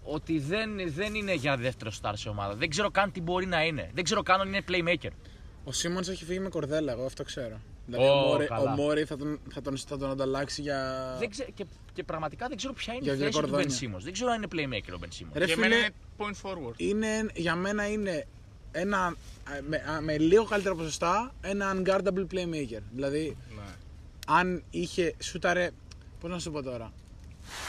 Ότι 0.02 0.38
δεν, 0.38 0.70
δεν 0.94 1.14
είναι 1.14 1.34
για 1.34 1.56
δεύτερο 1.56 1.90
star 2.02 2.12
σε 2.14 2.28
ομάδα. 2.28 2.54
Δεν 2.54 2.70
ξέρω 2.70 2.90
καν 2.90 3.12
τι 3.12 3.20
μπορεί 3.20 3.46
να 3.46 3.64
είναι. 3.64 3.90
Δεν 3.94 4.04
ξέρω 4.04 4.22
καν 4.22 4.40
αν 4.40 4.48
είναι 4.48 4.62
playmaker. 4.68 5.10
Ο 5.64 5.72
Σίμονς 5.72 6.08
έχει 6.08 6.24
φύγει 6.24 6.38
με 6.40 6.48
κορδέλα, 6.48 6.92
εγώ 6.92 7.04
αυτό 7.04 7.22
ξέρω. 7.24 7.60
Δηλαδή 7.86 8.04
Ω, 8.06 8.12
ο 8.12 8.26
Μόρι, 8.26 8.46
καλά. 8.46 8.72
ο 8.72 8.74
Μόρι 8.74 9.04
θα, 9.04 9.16
τον, 9.16 9.40
θα, 9.52 9.60
τον, 9.62 9.78
θα 9.78 9.98
τον 9.98 10.10
ανταλλάξει 10.10 10.62
για. 10.62 11.16
Δεν 11.18 11.30
ξέ... 11.30 11.48
και, 11.54 11.64
και 11.92 12.02
πραγματικά 12.04 12.48
δεν 12.48 12.56
ξέρω 12.56 12.72
ποια 12.72 12.92
είναι 12.94 13.02
Για 13.02 13.12
η 13.12 13.16
δύο 13.16 13.24
θέση 13.26 13.38
του 13.40 13.46
Ben 13.46 13.50
κορδόνια. 13.50 13.76
Simmons. 13.80 14.02
Δεν 14.02 14.12
ξέρω 14.12 14.30
αν 14.30 14.42
είναι 14.42 14.78
playmaker 14.78 14.92
ο 14.94 14.98
Ben 15.00 15.04
Simmons. 15.22 15.30
Ρε 15.32 15.44
Για 15.44 15.54
φίλε, 15.54 15.68
μένα 15.68 15.76
είναι 15.76 15.94
point 16.18 16.48
forward. 16.50 16.74
είναι, 16.76 17.26
για 17.34 17.54
μένα 17.54 17.88
είναι 17.90 18.26
ένα, 18.72 19.16
με, 19.68 19.76
α, 19.76 20.00
με 20.00 20.18
λίγο 20.18 20.44
καλύτερα 20.44 20.74
ποσοστά 20.74 21.34
ένα 21.40 21.76
unguardable 21.76 22.26
playmaker. 22.34 22.80
Δηλαδή, 22.92 23.36
Ναι. 23.56 23.62
αν 24.26 24.62
είχε 24.70 25.14
σούταρε. 25.22 25.70
Πώς 26.20 26.30
να 26.30 26.38
σου 26.38 26.50
πω 26.50 26.62
τώρα; 26.62 26.92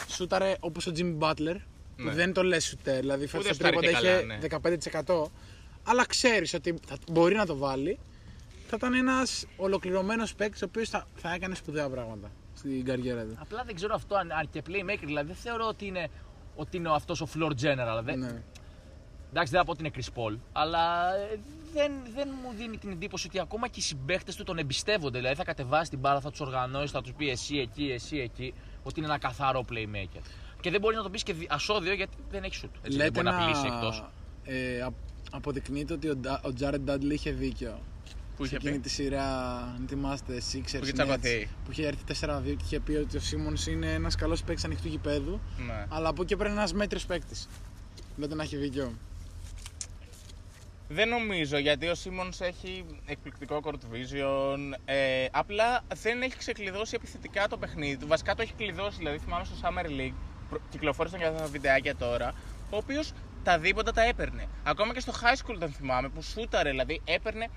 Σούταρε 0.08 0.56
όπως 0.60 0.88
ο 0.88 0.92
Jimmy 0.96 1.18
Butler, 1.20 1.56
που 1.56 1.62
Ναι. 2.04 2.12
δεν 2.12 2.34
το 2.34 2.44
λες 2.44 2.66
σουτέρ. 2.66 3.00
Δηλαδή, 3.00 3.28
φέτος 3.28 3.48
το 3.48 3.54
σουτάρει 3.54 3.76
και 3.78 3.82
τρίποντα 3.82 4.08
καλά, 4.08 4.20
είχε 4.20 4.26
ναι. 4.26 5.06
15%. 5.06 5.32
Αλλά 5.84 6.06
ξέρεις 6.06 6.54
ότι 6.54 6.76
θα, 6.88 6.98
μπορεί 7.12 7.36
να 7.36 7.46
το 7.46 7.58
βάλει. 7.58 8.00
Θα 8.68 8.76
ήταν 8.76 8.94
ένας 8.94 9.46
ολοκληρωμένος 9.58 10.36
παίκτης 10.36 10.62
ο 10.62 10.66
οποίος 10.66 10.90
θα, 10.90 11.08
θα 11.16 11.34
έκανε 11.34 11.56
σπουδαία 11.56 11.90
πράγματα 11.90 12.32
στην 12.56 12.86
καριέρα 12.86 13.24
του. 13.24 13.38
Απλά 13.40 13.64
δεν 13.66 13.76
ξέρω 13.76 13.94
αυτό 13.96 14.16
αν, 14.16 14.32
αν 14.32 14.50
και 14.50 14.62
playmaker. 14.68 15.04
Δηλαδή 15.06 15.28
δεν 15.28 15.36
θεωρώ 15.36 15.68
ότι 15.68 15.86
είναι, 15.86 16.10
ότι 16.56 16.78
είναι 16.78 16.90
αυτός 16.94 17.22
ο 17.22 17.28
floor 17.36 17.52
general. 17.52 18.04
Δεν, 18.04 18.20
Ναι. 18.20 18.42
Εντάξει, 19.30 19.52
δεν 19.52 19.60
θα 19.60 19.66
πω 19.66 19.72
ότι 19.72 19.84
είναι 19.86 19.92
Chris 19.96 20.20
Paul, 20.20 20.38
αλλά 20.52 21.16
ε, 21.16 21.40
δεν, 21.74 21.92
δεν 22.16 22.30
μου 22.44 22.54
δίνει 22.58 22.78
την 22.78 22.92
εντύπωση 22.92 23.28
ότι 23.28 23.40
ακόμα 23.40 23.68
και 23.68 23.80
οι 23.80 23.82
συμπαίχτε 23.82 24.34
του 24.38 24.44
τον 24.44 24.58
εμπιστεύονται. 24.58 25.18
Δηλαδή 25.18 25.36
θα 25.36 25.44
κατεβάσει 25.44 25.90
την 25.90 26.00
μπάλα, 26.00 26.20
θα 26.20 26.30
τους 26.30 26.40
οργανώσει, 26.40 26.94
θα 26.94 27.02
τους 27.02 27.14
πει 27.14 27.30
εσύ 27.30 27.58
εκεί, 27.58 27.84
εσύ 27.84 28.18
εκεί, 28.18 28.54
ότι 28.84 29.00
είναι 29.00 29.08
ένα 29.08 29.18
καθαρό 29.18 29.66
playmaker. 29.70 30.22
Και 30.62 30.70
δεν 30.72 30.80
μπορεί 30.82 30.96
να 30.96 31.04
το 31.04 31.10
πεις 31.10 31.24
και 31.24 31.34
δι- 31.34 31.52
ασώδιο 31.52 31.94
γιατί 31.94 32.18
δεν 32.32 32.44
έχει 32.44 32.60
shoot. 32.64 32.70
Έτσι, 32.76 32.80
δεν 32.82 32.92
Λέτε 32.98 33.10
μπορεί 33.12 33.26
να 33.26 33.32
να 33.32 33.38
απειλήσει 33.44 33.66
εκτός. 33.76 34.04
ε, 34.44 34.82
απ- 34.82 34.94
αποδεικνύεται 35.32 35.94
ότι 35.94 36.10
ο, 36.10 36.16
Ντα- 36.16 36.42
ο 36.46 36.50
Jared 36.60 36.90
Dudley 36.90 37.10
είχε 37.12 37.32
δίκιο. 37.32 37.80
Που 38.36 38.46
είχε 38.46 38.50
σε 38.50 38.56
εκείνη 38.56 38.74
πει; 38.76 38.80
τη 38.82 38.90
σειρά, 38.90 39.58
αν 39.58 39.86
θυμάστε, 39.90 40.34
Sixers, 40.38 40.62
Που 40.62 40.84
είχε 40.84 40.92
Nets, 40.92 40.94
τσακωθεί; 40.94 41.50
που 41.66 41.72
είχε 41.72 41.88
έρθει 41.88 42.04
4-2 42.04 42.42
και 42.56 42.64
είχε 42.64 42.80
πει 42.80 42.92
ότι 42.96 43.18
ο 43.18 43.20
Σίμονς 43.20 43.68
είναι 43.68 43.94
ένας 43.94 44.16
καλός 44.16 44.44
παίκτης 44.44 44.64
ανοιχτού 44.66 44.88
γηπέδου. 44.88 45.40
Ναι. 45.68 45.86
Αλλά 45.90 46.10
από 46.10 46.22
εκεί 46.22 46.36
πέρα 46.36 46.50
είναι 46.50 46.58
ένας 46.60 46.74
μέτριος 46.74 47.06
παίκτης. 47.06 47.48
Λέτε 48.18 48.36
να 48.36 48.44
έχει 48.44 48.58
δίκιο. 48.58 48.94
Δεν 50.88 51.10
νομίζω 51.10 51.58
γιατί 51.58 51.88
ο 51.88 51.96
Σίμονς 51.96 52.42
έχει 52.42 52.86
εκπληκτικό 53.06 53.60
court 53.64 53.74
vision. 53.94 54.58
Ε, 54.86 55.26
απλά 55.32 55.82
δεν 56.02 56.22
έχει 56.22 56.38
ξεκλειδώσει 56.38 56.96
επιθετικά 56.96 57.48
το 57.48 57.58
παιχνίδι 57.58 57.98
του. 57.98 58.08
Βασικά 58.08 58.36
το 58.36 58.42
έχει 58.42 58.54
κλειδώσει. 58.54 58.98
Δηλαδή 58.98 59.18
θυμάμαι 59.18 59.46
στο 59.46 59.56
Summer 59.62 59.86
League, 59.86 60.14
προ- 60.24 60.31
κυκλοφόρησαν 60.70 61.20
και 61.20 61.26
αυτά 61.26 61.40
τα 61.42 61.48
βιντεάκια 61.48 61.96
τώρα, 61.96 62.34
ο 62.70 62.78
οποίος 62.78 63.12
τα 63.44 63.60
δίποτα 63.60 63.92
τα 63.92 64.02
έπαιρνε. 64.02 64.48
Ακόμα 64.64 64.94
και 64.94 65.00
στο 65.00 65.12
high 65.22 65.46
school 65.46 65.56
τον 65.60 65.72
θυμάμαι 65.72 66.10
που 66.10 66.22
σούταρε, 66.22 66.70
δηλαδή 66.70 67.02
έπαιρνε. 67.06 67.48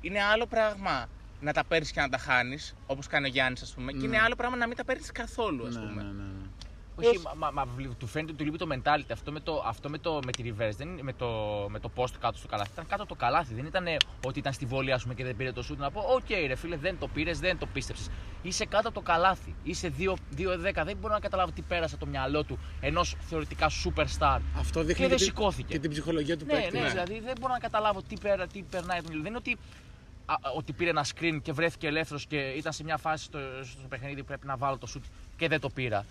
Είναι 0.00 0.22
άλλο 0.22 0.46
πράγμα 0.46 1.06
να 1.40 1.52
τα 1.52 1.64
παίρνεις 1.64 1.90
και 1.90 2.00
να 2.00 2.08
τα 2.08 2.18
χάνεις, 2.18 2.74
όπως 2.86 3.06
κάνει 3.06 3.26
ο 3.26 3.30
Γιάννης, 3.30 3.62
ας 3.62 3.74
πούμε, 3.74 3.92
και 3.92 4.04
είναι 4.06 4.18
άλλο 4.20 4.34
πράγμα 4.34 4.56
να 4.56 4.66
μην 4.66 4.76
τα 4.76 4.84
παίρνεις 4.84 5.12
καθόλου, 5.12 5.66
ας 5.66 5.74
Ναι, 5.74 5.80
πούμε. 5.80 6.02
ναι, 6.02 6.08
ναι, 6.08 6.22
ναι. 6.22 6.46
Όχι, 6.96 7.20
μα, 7.36 7.50
μα, 7.50 7.64
μα, 7.64 7.72
του 7.98 8.06
φαίνεται 8.06 8.32
ότι 8.32 8.38
του 8.44 8.44
λείπει 8.50 8.58
το 8.58 8.66
mentality. 8.72 9.10
Αυτό 9.12 9.32
με, 9.32 9.40
το, 9.40 9.62
αυτό 9.66 9.88
με, 9.88 9.98
το, 9.98 10.20
με 10.24 10.32
τη 10.32 10.42
reverse, 10.46 10.72
δεν 10.76 10.88
είναι 10.88 11.02
με 11.02 11.12
το, 11.12 11.28
με 11.70 11.78
το 11.78 11.90
post 11.96 12.10
κάτω 12.20 12.38
στο 12.38 12.48
καλάθι. 12.48 12.70
Ήταν 12.72 12.86
κάτω 12.86 13.02
από 13.02 13.12
το 13.14 13.18
καλάθι. 13.20 13.54
Δεν 13.54 13.64
ήταν 13.64 13.86
ότι 14.24 14.38
ήταν 14.38 14.52
στη 14.52 14.66
βόλη 14.66 14.92
ας 14.92 15.02
πούμε, 15.02 15.14
και 15.14 15.24
δεν 15.24 15.36
πήρε 15.36 15.52
το 15.52 15.64
σουτ. 15.70 15.76
Να 15.76 15.90
πω, 15.90 16.00
Οκ, 16.00 16.46
ρε 16.46 16.54
φίλε, 16.54 16.76
δεν 16.76 16.98
το 16.98 17.08
πήρες, 17.08 17.38
δεν 17.40 17.58
το 17.58 17.66
πίστεψες. 17.66 18.10
Είσαι 18.42 18.64
κάτω 18.64 18.88
από 18.88 18.96
το 18.98 19.04
καλάθι. 19.04 19.54
Είσαι 19.62 19.92
2-10. 19.98 20.84
Δεν 20.84 20.96
μπορώ 20.96 21.14
να 21.14 21.20
καταλάβω 21.20 21.50
τι 21.50 21.62
πέρασε 21.62 21.94
από 21.94 22.04
το 22.04 22.10
μυαλό 22.10 22.44
του 22.44 22.58
ενός 22.80 23.16
θεωρητικά 23.20 23.70
superstar. 23.84 24.38
Αυτό 24.58 24.82
δείχνει 24.82 25.02
Και 25.02 25.08
δεν 25.08 25.16
τη- 25.18 25.24
σηκώθηκε. 25.24 25.72
και 25.72 25.78
την 25.78 25.90
ψυχολογία 25.90 26.36
του 26.38 26.44
Ναι, 26.44 26.52
παίκτη. 26.52 26.78
ναι, 26.78 26.88
δηλαδή 26.88 27.20
δεν 27.20 27.34
μπορώ 27.40 27.52
να 27.52 27.58
καταλάβω 27.58 28.02
τι, 28.02 28.16
πέρα, 28.18 28.46
τι 28.46 28.62
περνάει. 28.62 29.00
τον- 29.02 29.12
Δεν 29.16 29.24
είναι 29.26 29.36
ότι, 29.36 29.56
α, 30.26 30.34
ότι 30.56 30.72
πήρε 30.72 30.90
ένα 30.90 31.04
screen 31.14 31.38
και 31.42 31.52
βρέθηκε 31.52 31.86
ελεύθερος 31.86 32.26
και 32.26 32.36
ήταν 32.36 32.72
σε 32.72 32.84
μια 32.84 32.96
φάση 32.96 33.24
στο, 33.24 33.38
στο 33.62 33.88
παιχνίδι 33.88 34.20
που 34.20 34.24
πρέπει 34.26 34.46
να 34.46 34.56
βάλω 34.56 34.78
το 34.78 34.88
σουτ 34.94 35.02
και 35.36 35.48
δεν 35.48 35.60
το 35.60 35.68
πήρα. 35.70 36.04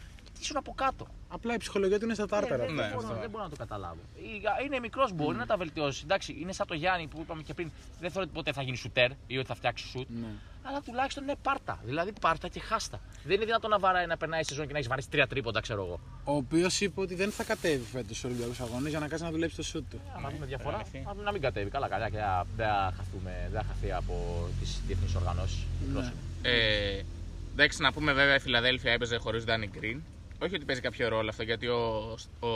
Ήσουν 0.43 0.57
από 0.57 0.73
κάτω. 0.73 1.07
Απλά 1.29 1.53
η 1.53 1.57
ψυχολογία 1.57 1.99
του 1.99 2.05
είναι 2.05 2.13
στα 2.13 2.27
τάρταρα. 2.27 2.63
Ε, 2.63 2.65
δεν, 2.65 2.75
Ναι, 2.75 2.81
δεν, 2.81 2.91
μπορώ, 2.93 3.07
αυτό. 3.07 3.19
δεν 3.19 3.29
μπορώ 3.29 3.43
να 3.43 3.49
το 3.49 3.55
καταλάβω. 3.55 3.97
Η- 4.15 4.65
Είναι 4.65 4.79
μικρός, 4.79 5.13
μπορεί 5.13 5.37
να 5.37 5.45
τα 5.45 5.57
βελτιώσει. 5.57 6.01
Εντάξει, 6.03 6.37
είναι 6.39 6.53
σαν 6.53 6.67
το 6.67 6.73
Γιάννη 6.73 7.07
που 7.07 7.19
είπαμε 7.21 7.41
και 7.41 7.53
πριν. 7.53 7.71
Δεν 7.99 8.09
θεωρώ 8.11 8.25
ότι 8.27 8.33
ποτέ 8.37 8.51
θα 8.51 8.61
γίνει 8.61 8.77
σουτέρ 8.77 9.09
ή 9.27 9.37
ότι 9.37 9.47
θα 9.47 9.55
φτιάξει 9.55 9.87
σουτ. 9.87 10.07
Ναι. 10.09 10.27
Αλλά 10.63 10.81
τουλάχιστον 10.81 11.23
είναι 11.23 11.35
πάρτα. 11.41 11.79
Δηλαδή 11.85 12.11
πάρτα 12.21 12.47
και 12.47 12.59
χάστα. 12.59 12.99
Δεν 13.23 13.35
είναι 13.35 13.45
δυνατόν 13.45 13.69
να 13.69 13.79
βαράει 13.79 14.05
να 14.05 14.17
περνάει 14.17 14.39
η 14.39 14.43
σεζόν 14.43 14.65
και 14.65 14.71
να 14.71 14.77
έχεις 14.77 14.89
βαρέσει 14.89 15.09
τρία 15.09 15.27
τρίποντα, 15.27 15.59
ξέρω 15.61 15.83
εγώ. 15.85 15.99
Ο 16.23 16.35
οποίος 16.35 16.81
είπε 16.81 17.01
ότι 17.01 17.15
δεν 17.15 17.31
θα 17.31 17.43
κατέβει 17.43 17.83
φέτος 17.91 18.17
στου 18.17 18.29
Ολυμπιακού 18.31 18.63
Αγώνε 18.63 18.89
για 18.89 18.99
να 18.99 19.07
κάτσει 19.07 19.23
να 19.23 19.31
δουλέψει 19.31 19.55
το 19.55 19.63
σουτ 19.63 19.89
του. 19.91 19.99
Αν 20.25 20.31
δούμε 20.33 20.45
διαφορά, 20.45 20.75
αλήθεια. 20.75 21.01
να- 21.05 21.13
να 21.23 21.31
μην 21.31 21.41
κατέβει. 21.41 21.69
Καλά, 21.69 21.87
καλά 21.87 22.09
και 22.09 22.17
να- 22.17 22.45
δεν 22.55 22.67
θα 22.67 22.93
χαθούμε, 22.97 23.49
δεν 23.51 23.61
θα 23.61 23.67
χαθεί 23.67 23.91
από 23.91 24.47
τις 24.59 24.81
διεθνείς 24.87 25.15
οργανώσεις. 25.15 25.65
Ναι. 25.93 26.11
Ε, 26.41 27.03
εντάξει, 27.51 27.81
να 27.81 27.93
πούμε 27.93 28.13
βέβαια 28.13 28.35
η 28.35 28.39
Φιλαδέλφια 28.39 28.91
έπαιζε 28.91 29.17
χωρίς 29.17 29.43
Danny 29.47 29.77
Green. 29.83 29.99
Όχι 30.43 30.55
ότι 30.55 30.65
παίζει 30.65 30.81
κάποιο 30.81 31.07
ρόλο 31.07 31.29
αυτό, 31.29 31.43
γιατί 31.43 31.67
ο, 31.67 32.15
ο, 32.39 32.47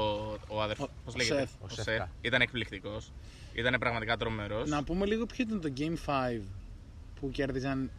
ο 0.48 0.62
αδερφός. 0.62 0.88
Ο- 0.88 0.92
Πώς 1.06 1.14
ο 1.14 1.18
λέγεται, 1.18 1.40
Seth. 1.40 1.50
ο 1.62 1.66
Ο 1.66 1.70
Seth, 1.70 1.84
Seth. 1.84 2.02
ήταν 2.22 2.42
εκπληκτικός. 2.42 3.12
Ήταν 3.54 3.76
πραγματικά 3.80 4.18
τρομερός. 4.18 4.70
Να 4.70 4.84
πούμε 4.84 5.06
λίγο 5.06 5.26
ποιο 5.26 5.46
ήταν 5.48 5.62
το 5.62 5.74
Game 5.78 6.10
5 6.38 6.42
που 7.20 7.32
κέρδιζαν, 7.32 7.90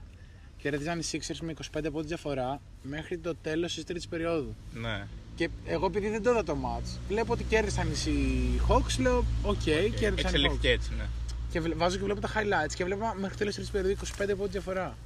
κέρδιζαν 0.56 0.98
οι 0.98 1.02
Sixers 1.12 1.36
με 1.40 1.54
25 1.76 1.80
πόντους 1.92 2.06
διαφορά 2.06 2.60
μέχρι 2.82 3.18
το 3.18 3.34
τέλος 3.42 3.74
της 3.74 3.84
τρίτης 3.84 4.08
περίοδου. 4.08 4.54
Ναι. 4.74 5.06
Και 5.34 5.48
εγώ 5.66 5.86
επειδή 5.86 6.08
δεν 6.08 6.22
το 6.22 6.30
είδα 6.30 6.44
το 6.44 6.56
match, 6.64 6.98
βλέπω 7.08 7.32
ότι 7.32 7.44
κέρδισαν 7.44 7.88
οι 7.88 8.60
Hawks, 8.68 8.98
λέω 9.00 9.24
οκ, 9.42 9.56
κέρδισαν 9.62 10.14
οι 10.16 10.20
Εξελιχθήκε 10.20 10.68
Hawks. 10.68 10.72
έτσι, 10.72 10.90
ναι. 10.98 11.04
Και 11.50 11.60
βλέ- 11.60 11.76
βάζω 11.76 11.96
και 11.98 12.04
βλέπω 12.04 12.20
τα 12.20 12.28
highlights 12.34 12.72
και 12.74 12.84
βλέπω 12.84 13.12
μέχρι 13.14 13.30
το 13.30 13.36
τέλος 13.38 13.54
της 13.54 13.70
τρίτης 13.70 13.70
περίοδου 13.70 14.00
25 14.34 14.36
πόντους 14.36 14.52
διαφορά. 14.52 14.96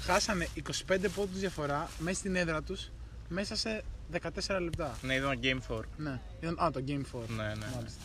Χάσανε 0.00 0.48
25 0.88 1.08
πόντους 1.14 1.38
διαφορά 1.38 1.88
μέσα 1.98 2.18
στην 2.18 2.36
έδρα 2.36 2.62
τους 2.62 2.90
μέσα 3.28 3.56
σε 3.56 3.84
14 4.12 4.60
λεπτά. 4.60 4.98
Ναι, 5.02 5.14
ήταν 5.14 5.38
Game 5.42 5.74
4. 5.76 5.80
Ναι, 5.96 6.20
ήταν, 6.40 6.58
α, 6.62 6.70
το 6.70 6.84
Game 6.88 6.92
4. 7.18 7.20
Ναι, 7.36 7.42
ναι. 7.42 7.66
Μάλιστα. 7.74 8.00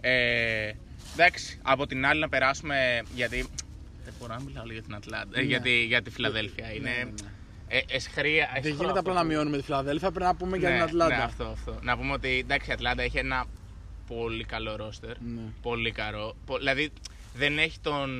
Ε, 0.00 0.72
εντάξει, 1.12 1.58
από 1.62 1.86
την 1.86 2.06
άλλη 2.06 2.20
να 2.20 2.28
περάσουμε. 2.28 3.02
Γιατί. 3.14 3.46
Δεν 4.04 4.14
μπορώ 4.20 4.34
να 4.34 4.40
μιλάω 4.40 4.62
λίγο 4.64 4.72
για 4.74 4.82
την 4.82 4.94
Ατλάντα. 4.94 5.38
ε, 5.38 5.40
Ναι. 5.40 5.46
γιατί, 5.46 5.84
για 5.84 6.02
τη 6.02 6.10
Φιλαδέλφια. 6.10 6.72
Είναι. 6.72 6.90
ναι, 6.90 7.04
ναι. 7.04 7.28
Ε, 7.68 7.80
αισχρία, 7.88 8.46
Δεν 8.52 8.56
αισχρό 8.56 8.70
γίνεται 8.70 8.86
αυτό 8.88 9.00
απλά 9.00 9.12
να 9.14 9.20
που- 9.20 9.26
μειώνουμε 9.26 9.56
τη 9.56 9.62
Φιλαδέλφια, 9.62 10.10
πρέπει 10.10 10.24
να 10.26 10.34
πούμε 10.36 10.56
για 10.56 10.68
ναι, 10.68 10.74
την 10.74 10.84
Ατλάντα. 10.84 11.16
Ναι, 11.16 11.22
αυτό, 11.22 11.44
αυτό. 11.44 11.78
Να 11.82 11.96
πούμε 11.96 12.12
ότι 12.12 12.38
εντάξει, 12.38 12.70
η 12.70 12.72
Ατλάντα 12.72 13.02
έχει 13.02 13.18
ένα 13.18 13.44
πολύ 14.06 14.44
καλό 14.44 14.76
ρόστερ. 14.76 15.18
Ναι. 15.20 15.40
Πολύ 15.62 15.90
καλό. 15.92 16.36
Πο- 16.46 16.58
Δηλαδή 16.58 16.90
δεν 17.34 17.58
έχει 17.58 17.78
τον. 17.80 18.10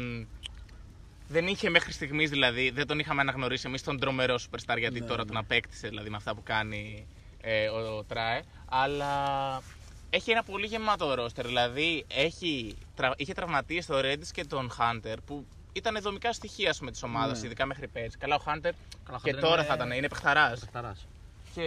Δεν 1.28 1.46
είχε 1.46 1.70
μέχρι 1.70 1.92
στιγμής 1.92 2.30
δηλαδή, 2.30 2.70
δεν 2.70 2.86
τον 2.86 2.98
είχαμε 2.98 3.20
αναγνωρίσει 3.20 3.64
εμείς 3.66 3.82
τον 3.82 3.98
τρομερό 4.00 4.34
superstar 4.34 4.76
γιατί 4.78 5.00
Ναι, 5.00 5.06
τώρα 5.06 5.22
ναι. 5.22 5.28
τον 5.28 5.36
απέκτησε 5.36 5.88
δηλαδή 5.88 6.10
με 6.10 6.16
αυτά 6.16 6.34
που 6.34 6.42
κάνει 6.42 7.06
ε, 7.44 7.68
ο, 7.68 7.96
ο 7.96 8.04
Τράε. 8.04 8.40
Αλλά 8.68 9.12
έχει 10.10 10.30
ένα 10.30 10.42
πολύ 10.42 10.66
γεμάτο 10.66 11.14
ρόστερ. 11.14 11.46
Δηλαδή 11.46 12.04
έχει, 12.08 12.76
τρα, 12.96 13.12
είχε 13.16 13.32
τραυματίες 13.34 13.84
στο 13.84 13.98
Reds 14.02 14.26
και 14.32 14.44
τον 14.44 14.70
Hunter 14.78 15.16
που 15.26 15.44
ήταν 15.72 15.98
δομικά 16.00 16.32
στοιχεία 16.32 16.74
της 16.90 17.02
ομάδας, 17.02 17.40
Ναι. 17.40 17.46
ειδικά 17.46 17.66
μέχρι 17.66 17.88
πέρσι. 17.88 18.18
Καλά, 18.18 18.34
ο 18.34 18.42
Hunter 18.46 18.70
Καλά, 19.04 19.20
και 19.22 19.34
Hunter 19.34 19.40
τώρα 19.40 19.54
είναι- 19.54 19.64
θα 19.64 19.74
ήταν, 19.74 19.90
είναι 19.90 20.08
παιχταράς 20.08 20.60
Παιχταράς. 20.60 21.06
και 21.54 21.62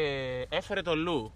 έφερε 0.50 0.82
το 0.82 0.96
Λου. 0.96 1.34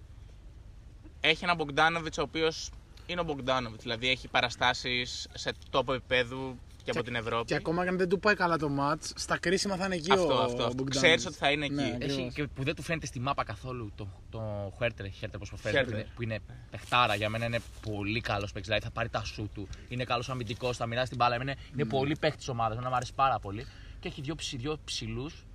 Έχει 1.22 1.44
έναν 1.44 1.56
Μπογκδάνοβιτ 1.56 2.18
ο 2.20 2.22
οποίος 2.22 2.70
είναι 3.06 3.22
ο 3.22 3.24
Μπογκδάνοβιτ. 3.24 3.82
Δηλαδή 3.82 4.10
έχει 4.10 4.28
παραστάσεις 4.28 5.28
σε 5.34 5.52
τόπο 5.70 5.94
επίπεδου 5.94 6.58
και 6.84 6.92
από 6.92 7.04
την 7.04 7.16
Ευρώπη. 7.16 7.46
Και 7.46 7.56
ακόμα 7.56 7.84
και 7.84 7.90
αν 7.90 7.98
δεν 7.98 8.10
του 8.10 8.20
πάει 8.20 8.36
καλά 8.36 8.58
το 8.58 8.70
match, 8.80 9.02
στα 9.16 9.38
κρίσιμα 9.38 9.76
θα 9.76 9.86
είναι 9.86 9.96
εκεί 9.96 10.12
Αυτό, 10.12 10.38
ο 10.38 10.42
αυτό. 10.44 10.68
Bogdanovic. 10.78 10.90
Ξέρεις 10.90 11.26
ότι 11.26 11.36
θα 11.36 11.52
είναι 11.52 11.66
εκεί. 11.66 11.74
Ναι, 11.74 11.82
Έχει 11.84 11.94
ακριβώς. 11.96 12.18
Έχει 12.18 12.32
και 12.34 12.48
που 12.48 12.64
δεν 12.64 12.76
του 12.76 12.82
φαίνεται 12.82 13.06
στη 13.06 13.20
μάπα 13.20 13.44
καθόλου 13.44 13.92
το, 13.96 14.08
το 14.30 14.72
Χέρτερ, 14.78 15.10
Χέρτερ 15.12 15.40
πώς 15.40 15.48
προφέρει, 15.50 15.78
που 15.86 15.90
Huerter. 15.90 15.94
είναι, 15.94 16.08
που 16.16 16.22
είναι 16.24 16.40
παιχτάρα 16.72 17.16
για 17.16 17.30
μένα 17.30 17.46
είναι 17.46 17.60
πολύ 17.92 18.22
καλός 18.22 18.52
παίκτης. 18.52 18.66
Δηλαδή 18.68 18.84
θα 18.86 18.92
πάρει 18.92 19.10
τα 19.10 19.24
σου 19.24 19.50
του, 19.54 19.68
είναι 19.90 20.04
καλός 20.04 20.30
αμυντικός, 20.30 20.78
θα 20.78 20.86
μοιράσει 20.86 21.08
την 21.10 21.18
μπάλα. 21.18 21.36
Εμένα 21.36 21.56
είναι 21.74 21.86
πολύ 21.86 22.16
παίκτης 22.20 22.40
της 22.40 22.48
ομάδας, 22.48 22.78
μου 22.78 22.96
αρέσει 22.96 23.14
πάρα 23.14 23.40
πολύ. 23.40 23.66
Και 24.00 24.08
έχει 24.08 24.22
δύο, 24.22 24.36
ψι- 24.36 24.60
δύο 24.60 24.78
ψηλούς 24.86 25.46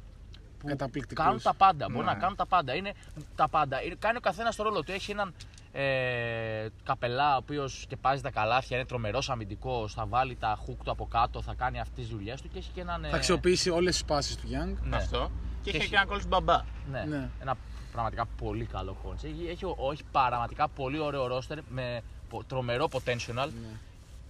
που 0.58 0.66
Καταπληκτικούς. 0.66 1.24
κάνουν 1.24 1.42
τα 1.42 1.54
πάντα. 1.54 1.86
Μπορεί 1.90 2.04
Ναι. 2.04 2.12
να 2.12 2.18
κάνουν 2.18 2.36
τα 2.36 2.46
πάντα. 2.46 2.74
Είναι 2.74 2.92
τα 3.36 3.48
πάντα. 3.48 3.82
Είναι- 3.82 3.96
Κάνει 3.98 4.16
ο 4.16 4.20
καθένας 4.20 4.56
το 4.56 4.62
ρόλο 4.62 4.82
του. 4.82 4.92
Έχει 4.92 5.10
έναν 5.10 5.34
ε, 5.78 6.68
καπελά 6.84 7.34
ο 7.34 7.36
οποίος 7.36 7.80
σκεπάζει 7.80 8.22
τα 8.22 8.30
καλάθια, 8.30 8.76
είναι 8.76 8.86
τρομερός 8.86 9.30
αμυντικός, 9.30 9.92
θα 9.92 10.06
βάλει 10.06 10.36
τα 10.36 10.58
χουκ 10.64 10.82
του 10.84 10.90
από 10.90 11.06
κάτω, 11.06 11.42
θα 11.42 11.54
κάνει 11.54 11.80
αυτές 11.80 12.04
τις 12.04 12.08
δουλειές 12.14 12.40
του 12.40 12.48
και 12.48 12.58
έχει 12.58 12.70
και 12.74 12.80
έναν. 12.80 13.04
ε, 13.04 13.08
Θα 13.08 13.16
αξιοποιήσει 13.16 13.70
όλες 13.70 13.92
τις 13.92 14.04
πάσεις 14.04 14.36
του 14.36 14.46
Young. 14.48 14.76
ναι. 14.82 14.96
Αυτό. 14.96 15.30
Και, 15.62 15.70
Και 15.70 15.76
έχει 15.76 15.76
έχει- 15.76 15.88
και 15.88 15.96
ένα 15.96 16.06
κόλλο 16.06 16.22
μπαμπά. 16.28 16.62
Ναι. 16.90 17.04
Ναι. 17.08 17.28
Ένα 17.40 17.56
πραγματικά 17.92 18.26
πολύ 18.26 18.64
καλό 18.64 18.96
coach. 19.04 19.24
Έχει, 19.24 19.46
έχει, 19.50 19.64
ο- 19.64 19.88
έχει 19.92 20.02
πραγματικά 20.12 20.68
πολύ 20.68 20.98
ωραίο 20.98 21.36
roster 21.36 21.56
με 21.68 22.02
πο- 22.28 22.44
τρομερό 22.44 22.88
potential. 22.92 23.34
Ναι. 23.34 23.48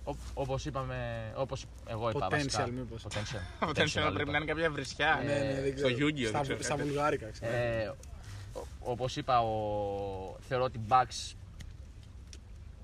Όπω 0.04 0.18
όπως 0.34 0.64
είπαμε, 0.64 1.32
όπως 1.36 1.64
εγώ 1.88 2.10
είπα 2.10 2.26
Potential, 2.26 2.30
βασικά. 2.30 2.66
μήπως. 2.66 3.02
Potential. 3.08 3.40
Αυτό 3.60 3.82
Potential 3.82 3.92
πρέπει 4.14 4.20
είπα. 4.20 4.30
να 4.30 4.36
είναι 4.36 4.46
κάποια 4.46 4.70
βρισιά. 4.70 5.20
Ναι, 5.24 5.32
ναι, 5.32 5.60
δεν 5.60 5.78
Στο 5.78 5.86
ξέρω. 5.94 6.06
Yu-Gi-Oh! 6.08 6.26
Στα, 6.28 6.38
δεν 6.38 6.42
ξέρω 6.42 6.62
στα 6.62 6.74
κάτι. 6.74 6.82
βουλγάρικα, 6.88 7.30
ξέρω. 7.30 7.52
Ε, 7.52 7.86
ο- 7.88 7.96
όπως 8.80 9.16
είπα, 9.16 9.40
ο, 9.40 10.36
θεωρώ 10.48 10.64
ότι 10.64 10.78
οι 10.78 10.84
Bucks 10.88 11.34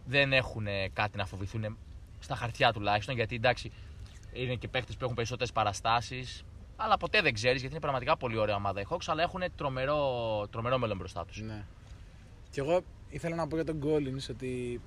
δεν 0.06 0.32
έχουν 0.32 0.66
κάτι 0.92 1.16
να 1.16 1.26
φοβηθούν 1.26 1.76
στα 2.20 2.34
χαρτιά 2.36 2.72
τουλάχιστον 2.72 3.14
γιατί 3.14 3.34
εντάξει 3.34 3.72
είναι 4.32 4.54
και 4.54 4.68
παίχτε 4.68 4.92
που 4.92 5.04
έχουν 5.04 5.14
περισσότερες 5.14 5.52
παραστάσεις. 5.52 6.44
Αλλά 6.76 6.96
ποτέ 6.96 7.20
δεν 7.20 7.34
ξέρεις 7.34 7.56
γιατί 7.56 7.72
είναι 7.72 7.80
πραγματικά 7.80 8.16
πολύ 8.16 8.36
ωραία 8.36 8.54
ομάδα 8.54 8.80
οι 8.80 8.84
Hawks, 8.90 9.04
αλλά 9.06 9.22
έχουν 9.22 9.42
τρομερό, 9.56 9.98
τρομερό 10.50 10.78
μέλλον 10.78 10.96
μπροστά 10.96 11.24
τους. 11.24 11.40
Ναι. 11.40 11.64
Και 12.50 12.60
εγώ 12.60 12.80
ήθελα 13.10 13.36
να 13.36 13.46
πω 13.46 13.54
για 13.54 13.64
τον 13.64 13.82
Collins 13.84 14.30
ότι 14.30 14.80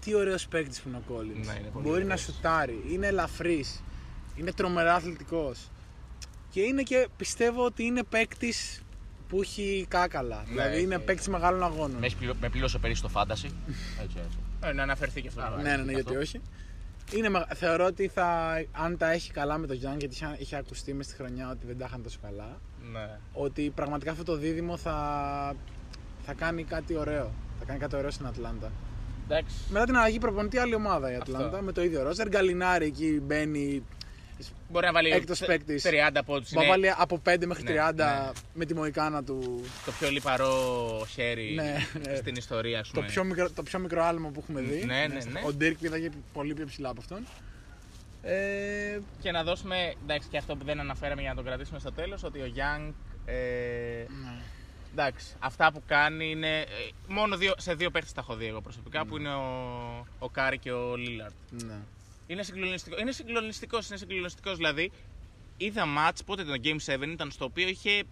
τι 0.00 0.14
ωραίος 0.14 0.48
παίκτης 0.48 0.80
που 0.80 0.88
είναι 0.88 0.96
ο 0.96 1.02
Collins. 1.08 1.46
Ναι, 1.46 1.58
είναι 1.58 1.68
πολύ 1.72 1.88
Μπορεί 1.88 1.98
να 1.98 2.04
ωραίος. 2.04 2.20
σουτάρει, 2.20 2.82
είναι 2.90 3.06
ελαφρύς, 3.06 3.82
είναι 4.36 4.52
τρομερά 4.52 4.94
αθλητικός. 4.94 5.68
Και 6.50 6.60
είναι 6.60 6.82
και 6.82 7.08
πιστεύω 7.16 7.64
ότι 7.64 7.82
είναι 7.84 8.02
παίκτης 8.02 8.82
που 9.32 9.40
έχει 9.42 9.86
κάκαλα. 9.88 10.42
δηλαδή 10.48 10.74
έχει, 10.74 10.82
είναι 10.82 10.94
έχει. 10.94 11.04
παίκτης 11.04 11.28
μεγάλων 11.28 11.62
αγώνων. 11.62 11.90
Με, 12.00 12.06
έχεις 12.06 12.16
πληρω- 12.18 12.36
με 12.40 12.48
πλήρωσε 12.48 12.78
πέρυσι 12.78 12.98
στο 12.98 13.10
Fantasy. 13.14 13.28
έτσι, 14.02 14.16
έτσι. 14.24 14.38
Ε, 14.64 14.72
να 14.72 14.82
αναφερθεί 14.82 15.20
και 15.22 15.28
αυτό. 15.28 15.56
Ναι, 15.62 15.76
ναι, 15.76 15.82
ναι, 15.82 15.92
γιατί 15.92 16.16
όχι. 16.16 16.40
Είναι, 17.14 17.28
μεγα- 17.28 17.48
θεωρώ 17.54 17.84
ότι 17.84 18.08
θα, 18.08 18.54
αν 18.72 18.96
τα 18.96 19.10
έχει 19.10 19.30
καλά 19.32 19.58
με 19.58 19.66
τον 19.66 19.76
Γιάννη, 19.76 19.98
γιατί 19.98 20.14
είχε, 20.14 20.36
είχε 20.38 20.56
ακουστεί 20.56 20.94
μες 20.94 21.06
στη 21.06 21.14
χρονιά 21.14 21.50
ότι 21.50 21.66
δεν 21.66 21.78
τα 21.78 21.84
είχαν 21.88 22.02
τόσο 22.02 22.18
καλά, 22.22 22.60
Ναι. 22.92 23.18
ότι 23.32 23.72
πραγματικά 23.74 24.10
αυτό 24.10 24.22
το 24.24 24.36
δίδυμο 24.36 24.76
θα, 24.76 24.96
θα 26.26 26.32
κάνει 26.34 26.64
κάτι 26.64 26.96
ωραίο. 26.96 27.32
Θα 27.58 27.64
κάνει 27.64 27.78
κάτι 27.78 27.96
ωραίο 27.96 28.10
στην 28.10 28.26
Ατλάντα. 28.26 28.70
Εντάξει. 29.24 29.54
Μετά 29.70 29.84
την 29.84 29.96
αλλαγή 29.96 30.18
προπονητή, 30.18 30.58
άλλη 30.58 30.74
ομάδα 30.74 31.12
η 31.12 31.14
Αυτό. 31.16 31.34
Ατλάντα 31.36 31.62
με 31.62 31.72
το 31.72 31.82
ίδιο 31.82 32.02
ρόστερ. 32.02 32.28
Γκαλινάρη 32.28 32.84
εκεί 32.86 33.20
μπαίνει. 33.22 33.82
Μπορεί 34.70 34.86
να 34.86 34.92
βάλει 34.92 35.10
Έκτος 35.10 35.38
τε- 35.38 35.48
παίκτης. 35.48 35.82
30 35.82 36.22
πόντους. 36.24 36.48
Θα 36.48 36.64
βάλει 36.64 36.90
από 36.96 37.18
5 37.24 37.46
μέχρι 37.46 37.62
Ναι, 37.62 37.70
30 37.90 37.94
ναι. 37.94 38.30
με 38.54 38.64
τη 38.64 38.74
μοϊκάνα 38.74 39.24
του. 39.24 39.64
το 39.84 39.92
πιο 39.98 40.10
λιπαρό 40.10 41.06
χέρι 41.08 41.52
Ναι, 41.54 41.76
ναι. 42.08 42.14
στην 42.14 42.34
ιστορία, 42.36 42.78
ας 42.80 42.88
Το 42.88 42.94
πούμε. 42.94 43.06
πιο, 43.06 43.24
μικρό, 43.24 43.50
το 43.50 43.62
πιο 43.62 43.78
μικρό 43.78 44.04
άλμα 44.04 44.28
που 44.28 44.40
έχουμε 44.42 44.60
δει. 44.60 44.84
Ναι, 44.84 45.06
ναι, 45.06 45.20
στο- 45.20 45.30
ναι. 45.30 45.40
Ο 45.46 45.52
Ντίρκ 45.52 45.76
πήγε 45.78 46.10
πολύ 46.32 46.54
πιο 46.54 46.66
ψηλά 46.66 46.88
από 46.88 47.00
αυτόν. 47.00 47.26
Ε, 48.22 48.98
Και 49.22 49.30
να 49.30 49.42
δώσουμε, 49.44 49.94
εντάξει, 50.02 50.28
και 50.28 50.36
αυτό 50.36 50.56
που 50.56 50.64
δεν 50.64 50.80
αναφέραμε 50.80 51.20
για 51.20 51.30
να 51.30 51.36
το 51.36 51.42
κρατήσουμε 51.42 51.78
στο 51.78 51.92
τέλος, 51.92 52.22
ότι 52.24 52.38
ο 52.40 52.52
Young, 52.56 52.92
ε, 53.24 53.32
ναι. 53.32 54.06
εντάξει, 54.92 55.26
αυτά 55.38 55.72
που 55.72 55.82
κάνει 55.86 56.30
είναι, 56.30 56.60
ε, 56.60 56.66
μόνο 57.06 57.36
δύο, 57.36 57.52
σε 57.58 57.74
δύο 57.74 57.90
παίχτες 57.90 58.12
τα 58.12 58.20
έχω 58.20 58.34
δει 58.36 58.46
εγώ 58.46 58.60
προσωπικά, 58.60 59.04
που 59.06 59.16
είναι 59.16 59.34
ο, 59.34 60.06
ο 60.18 60.28
Κάρι 60.28 60.58
και 60.58 60.72
ο 60.72 60.96
Λίλαρτ. 60.96 61.32
ναι. 61.50 61.74
Είναι 62.32 62.42
συγκλονιστικό, 62.42 63.00
είναι 63.00 63.12
συγκλονιστικός, 63.12 63.88
είναι 63.88 63.96
συγκλονιστικός, 63.98 64.56
δηλαδή, 64.56 64.90
είδα 65.56 65.86
μάτς, 65.86 66.24
πότε 66.24 66.42
ήταν 66.42 66.60
το 66.62 66.68
Game 66.86 66.94
7, 67.06 67.08
ήταν 67.12 67.30
στο 67.30 67.44
οποίο 67.44 67.68
είχε 67.68 68.02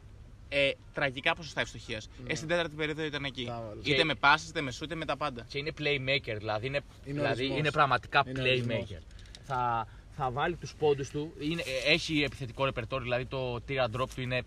ε, 0.48 0.70
τραγικά 0.94 1.34
ποσοστά 1.34 1.60
ευστοχίας. 1.60 2.08
Ε, 2.26 2.34
στην 2.34 2.48
τέταρτη 2.48 2.74
περίοδο 2.76 3.04
ήταν 3.04 3.24
εκεί. 3.24 3.44
Τα 3.44 3.60
έβαλε. 3.64 3.80
Είτε 3.82 3.94
Και- 3.96 4.04
με 4.04 4.14
passes, 4.20 4.48
είτε 4.48 4.60
με 4.60 4.72
shoot, 4.78 4.82
είτε 4.84 4.94
με 4.94 5.04
τα 5.04 5.16
πάντα. 5.16 5.44
Και 5.48 5.58
είναι 5.58 5.70
playmaker, 5.78 6.34
δηλαδή 6.38 6.66
είναι, 6.66 6.80
Είναι 7.04 7.14
δηλαδή 7.20 7.34
ορισμός. 7.34 7.58
είναι 7.58 7.70
πραγματικά 7.70 8.22
Είναι 8.26 8.40
playmaker. 8.40 8.46
ορισμός. 8.46 8.88
Θα, 9.42 9.86
θα 10.16 10.30
βάλει 10.30 10.56
τους 10.56 10.74
πόντους 10.74 11.08
του, 11.10 11.32
είναι, 11.38 11.62
ε, 11.86 11.92
έχει 11.92 12.22
επιθετικό 12.22 12.64
ρεπερτόριο, 12.64 13.04
δηλαδή 13.04 13.26
το 13.26 13.54
tear 13.68 13.84
and 13.96 14.00
drop 14.00 14.08
του 14.14 14.20
είναι, 14.20 14.42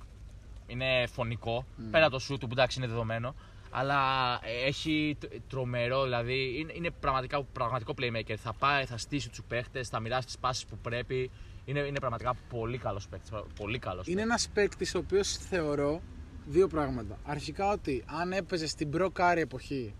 είναι 0.67 1.07
φωνικό, 1.07 1.65
πέρα 1.91 2.09
το 2.09 2.19
shoot 2.29 2.39
του 2.39 2.47
που 2.47 2.53
εντάξει 2.53 2.79
είναι 2.79 2.87
δεδομένο. 2.87 3.35
Αλλά 3.75 4.33
ε, 4.43 4.67
έχει 4.67 5.17
τ- 5.19 5.25
τρομερό, 5.49 6.03
δηλαδή 6.03 6.55
είναι, 6.59 6.73
είναι 6.75 6.89
πραγματικά, 6.99 7.43
πραγματικό 7.43 7.93
playmaker. 8.01 8.35
Θα 8.37 8.53
πάει, 8.53 8.85
θα 8.85 8.97
στήσει 8.97 9.29
τους 9.29 9.41
παίχτες, 9.47 9.89
θα 9.89 9.99
μοιράσει 9.99 10.25
τις 10.25 10.37
πάσεις 10.37 10.65
που 10.65 10.77
πρέπει. 10.77 11.31
Είναι, 11.65 11.79
είναι 11.79 11.99
πραγματικά 11.99 12.33
πολύ 12.49 12.77
καλός 12.77 13.07
παίκτης. 13.07 13.31
Πολύ 13.55 13.79
καλός 13.79 14.07
Είναι 14.07 14.15
παίκτης. 14.15 14.31
ένας 14.31 14.49
παίκτης 14.53 14.95
ο 14.95 14.97
οποίος 14.97 15.37
θεωρώ 15.37 16.01
δύο 16.45 16.67
πράγματα. 16.67 17.17
Αρχικά 17.25 17.71
ότι 17.71 18.03
αν 18.05 18.31
έπαιζε 18.31 18.67
στην 18.67 18.89
προ-κάρι 18.89 19.41
εποχή 19.41 19.93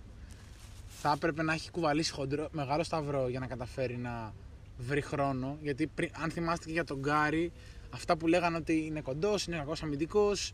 θα 0.87 1.11
έπρεπε 1.15 1.43
να 1.43 1.53
έχει 1.53 1.71
κουβαλήσει 1.71 2.11
χοντρό, 2.11 2.47
μεγάλο 2.51 2.83
σταυρό 2.83 3.27
για 3.27 3.39
να 3.39 3.47
καταφέρει 3.47 3.97
να 3.97 4.33
βρει 4.77 5.01
χρόνο. 5.01 5.57
Γιατί 5.61 5.87
πριν, 5.87 6.09
αν 6.23 6.31
θυμάστε 6.31 6.65
και 6.65 6.71
για 6.71 6.83
τον 6.83 6.99
Γκάρι, 6.99 7.51
αυτά 7.89 8.17
που 8.17 8.27
λέγανε 8.27 8.57
ότι 8.57 8.85
είναι 8.85 9.01
κοντός, 9.01 9.45
είναι 9.47 9.57
κακός 9.57 9.83
αμυντικός, 9.83 10.53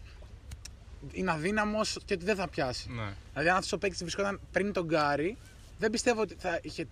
είναι 1.11 1.31
αδύναμος 1.31 1.97
και 2.05 2.13
ότι 2.13 2.25
δεν 2.25 2.35
θα 2.35 2.47
πιάσει. 2.47 2.89
Ναι. 2.89 3.13
Δηλαδή, 3.31 3.49
αν 3.49 3.55
αυτός 3.55 3.71
ο 3.71 3.77
παίκτης 3.77 3.99
βρισκόταν 3.99 4.39
πριν 4.51 4.73
τον 4.73 4.85
Γκάρι, 4.85 5.37
δεν 5.79 5.91
πιστεύω 5.91 6.21
ότι 6.21 6.35
θα 6.39 6.59
είχε 6.61 6.87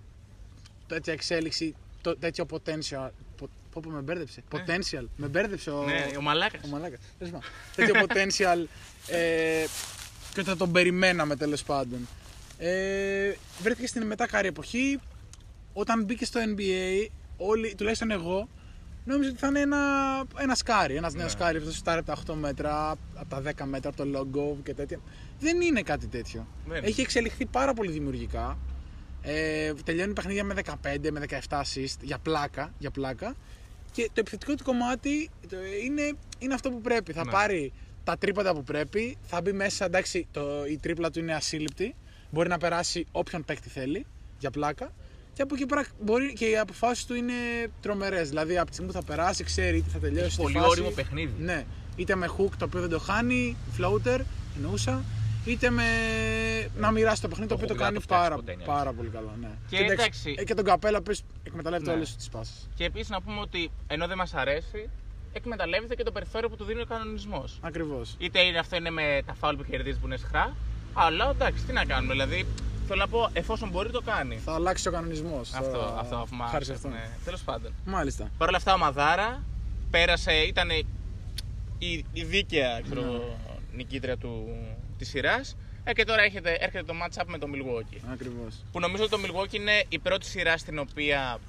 τέτοια 0.87 1.13
εξέλιξη, 1.13 1.75
το, 2.01 2.17
τέτοιο 2.17 2.45
potential. 2.49 3.09
Πο, 3.37 3.49
πω, 3.71 3.81
πω, 3.83 3.89
με 3.89 4.01
μπέρδεψε. 4.01 4.43
Potential. 4.51 5.05
Με 5.15 5.27
μπέρδεψε 5.27 5.69
ο. 5.71 5.83
Ναι, 5.83 6.07
ο 6.17 6.21
Μαλάκας. 6.21 6.61
Ο 6.65 6.67
μαλάκας. 6.67 6.99
Τέλος 7.17 7.33
πάντων. 7.33 7.49
Τέτοιο 7.75 8.05
potential 8.05 8.65
ε, 9.07 9.65
και 10.33 10.39
ότι 10.39 10.49
θα 10.49 10.57
τον 10.57 10.71
περιμέναμε 10.71 11.35
τέλος 11.35 11.63
πάντων. 11.63 12.07
Ε, 12.57 13.33
βρέθηκε 13.61 13.87
στην 13.87 14.05
μετάκαρη 14.05 14.47
εποχή. 14.47 14.99
Όταν 15.73 16.03
μπήκε 16.03 16.25
στο 16.25 16.39
NBA, 16.55 17.07
όλοι, 17.37 17.75
τουλάχιστον 17.75 18.11
εγώ, 18.11 18.49
νόμιζα 19.07 19.29
ότι 19.29 19.39
θα 19.39 19.47
είναι 19.47 19.59
ένα, 19.59 19.77
ένα 20.37 20.55
σκάρι. 20.55 20.95
Ένας 20.95 21.13
νέος 21.13 21.31
σκάρι, 21.31 21.57
αυτό 21.57 21.71
στάρει 21.71 21.99
από 22.07 22.25
τα 22.25 22.33
8 22.33 22.35
μέτρα, 22.35 22.89
από 23.15 23.29
τα 23.29 23.41
10 23.41 23.65
μέτρα, 23.65 23.89
από 23.89 24.03
το 24.03 24.19
logo 24.19 24.57
και 24.63 24.73
τέτοια. 24.73 24.99
Δεν 25.39 25.61
είναι 25.61 25.81
κάτι 25.81 26.07
τέτοιο. 26.07 26.47
Δεν 26.67 26.77
είναι. 26.77 26.87
Έχει 26.87 27.01
εξελιχθεί 27.01 27.45
πάρα 27.45 27.73
πολύ 27.73 27.91
δημιουργικά. 27.91 28.57
Ε, 29.21 29.73
τελειώνει 29.73 30.13
παιχνίδια 30.13 30.43
με 30.43 30.53
15, 30.65 31.09
με 31.11 31.21
17 31.49 31.61
assist 31.61 31.95
για 32.01 32.17
πλάκα, 32.17 32.73
για 32.77 32.91
πλάκα. 32.91 33.35
Και 33.91 34.05
το 34.13 34.19
επιθετικό 34.19 34.55
του 34.55 34.63
κομμάτι 34.63 35.29
το, 35.49 35.57
είναι, 35.83 36.11
είναι 36.39 36.53
αυτό 36.53 36.69
που 36.71 36.81
πρέπει. 36.81 37.13
Θα 37.13 37.25
Ναι. 37.25 37.31
πάρει 37.31 37.73
τα 38.03 38.17
τρίποντα 38.17 38.53
που 38.53 38.63
πρέπει, 38.63 39.17
θα 39.21 39.41
μπει 39.41 39.51
μέσα, 39.51 39.85
εντάξει, 39.85 40.27
το, 40.31 40.65
η 40.65 40.77
τρίπλα 40.77 41.11
του 41.11 41.19
είναι 41.19 41.33
ασύλληπτη. 41.33 41.95
Μπορεί 42.29 42.49
να 42.49 42.57
περάσει 42.57 43.05
όποιον 43.11 43.45
παίκτη 43.45 43.69
θέλει, 43.69 44.05
για 44.39 44.51
πλάκα. 44.51 44.91
Και 45.37 45.43
από 45.43 45.55
εκεί 45.55 45.65
πέρα 45.65 45.85
μπορεί 46.01 46.33
και 46.33 46.45
οι 46.45 46.57
αποφάσεις 46.57 47.05
του 47.05 47.13
είναι 47.15 47.33
τρομερές. 47.81 48.29
Δηλαδή 48.29 48.57
από 48.57 48.67
τη 48.67 48.73
στιγμή 48.73 48.91
που 48.91 48.97
θα 48.99 49.05
περάσει, 49.05 49.43
ξέρει 49.43 49.81
τι 49.81 49.89
θα 49.89 49.99
τελειώσει. 49.99 50.25
Έχει 50.25 50.35
τη 50.35 50.41
πολύ 50.41 50.53
φάση. 50.57 50.69
όριμο 50.69 50.89
παιχνίδι. 50.89 51.33
Ναι, 51.43 51.65
είτε 51.95 52.15
με 52.15 52.27
hook 52.37 52.49
το 52.57 52.65
οποίο 52.65 52.79
δεν 52.79 52.89
το 52.89 52.99
χάνει, 52.99 53.55
floater 53.77 54.19
εννοούσα, 54.55 55.03
είτε 55.45 55.69
με 55.69 55.83
να 56.77 56.91
μοιράσει 56.91 57.21
το 57.21 57.27
παιχνίδι 57.27 57.49
το, 57.49 57.55
Το 57.57 57.63
οποίο 57.63 57.67
το 57.67 57.73
hook 57.73 57.77
δεν 57.77 57.85
κάνει 57.85 57.99
θα 57.99 58.07
το 58.07 58.13
φτιάξει 58.13 58.23
πάρα, 58.23 58.35
ποτέ, 58.35 58.51
είναι 58.51 58.63
πάρα 58.63 58.93
πολύ 58.93 59.09
καλά. 59.09 59.31
Ναι. 59.41 59.49
Και 59.69 59.77
εντάξει- 59.77 60.39
ε, 60.39 60.43
και 60.43 60.53
τον 60.53 60.65
καπέλα 60.65 61.01
που 61.01 61.11
εκμεταλλεύεται 61.43 61.89
Ναι. 61.89 61.95
όλες 61.95 62.15
τις 62.15 62.29
πάσει. 62.29 62.51
Και 62.75 62.83
επίσης 62.83 63.09
να 63.09 63.21
πούμε 63.21 63.39
ότι 63.39 63.71
ενώ 63.87 64.07
δεν 64.07 64.17
μας 64.17 64.33
αρέσει, 64.33 64.89
εκμεταλλεύεται 65.33 65.95
και 65.95 66.03
το 66.03 66.11
περιθώριο 66.11 66.49
που 66.49 66.55
του 66.55 66.63
δίνει 66.63 66.81
ο 66.81 66.85
κανονισμός. 66.85 67.59
Ακριβώς. 67.61 68.15
Είτε 68.19 68.39
είναι 68.41 68.59
αυτό 68.59 68.75
είναι 68.75 68.89
με 68.89 69.21
τα 69.25 69.33
φάουλ 69.33 69.55
που 69.55 69.63
κερδίζεις 69.69 69.99
που 69.99 70.05
είναι 70.05 70.17
σχρά, 70.17 70.55
αλλά 70.93 71.29
εντάξει, 71.29 71.63
τι 71.63 71.73
να 71.73 71.85
κάνουμε. 71.85 72.11
Δηλαδή, 72.13 72.45
θέλω 72.87 72.99
να 72.99 73.07
πω, 73.07 73.29
εφόσον 73.33 73.69
μπορεί, 73.69 73.91
το 73.91 74.01
κάνει. 74.01 74.35
Θα 74.35 74.53
αλλάξει 74.53 74.87
ο 74.87 74.91
κανονισμός. 74.91 75.53
Αυτό, 75.53 75.79
αυτό 75.99 76.15
αφού 76.15 76.35
Χάρη 76.51 76.65
σε 76.65 76.73
αυτό. 76.73 76.87
Ναι, 76.87 77.09
Τέλος 77.25 77.41
πάντων. 77.41 77.73
Μάλιστα. 77.85 78.31
Παρ' 78.37 78.47
όλα 78.47 78.57
αυτά, 78.57 78.73
ο 78.73 78.77
Μαδάρα 78.77 79.43
πέρασε, 79.91 80.31
ήταν 80.33 80.69
η, 81.77 82.05
η 82.13 82.23
δίκαια 82.23 82.81
ξέρω, 82.83 83.01
Ναι. 83.01 83.17
νικήτρια 83.75 84.17
του, 84.17 84.47
της 84.97 85.09
σειράς 85.09 85.57
ε, 85.83 85.93
και 85.93 86.03
τώρα 86.03 86.21
έρχεται, 86.23 86.51
έρχεται 86.59 86.83
το 86.83 86.93
match-up 87.03 87.23
με 87.27 87.37
το 87.37 87.47
Milwaukee. 87.53 87.97
Ακριβώς. 88.11 88.55
Που 88.71 88.79
νομίζω 88.79 89.03
ότι 89.03 89.11
το 89.11 89.19
Milwaukee 89.25 89.53
είναι 89.53 89.83
η 89.89 89.99
πρώτη 89.99 90.25
σειρά 90.25 90.57
στην 90.57 90.79
οποία 90.79 91.39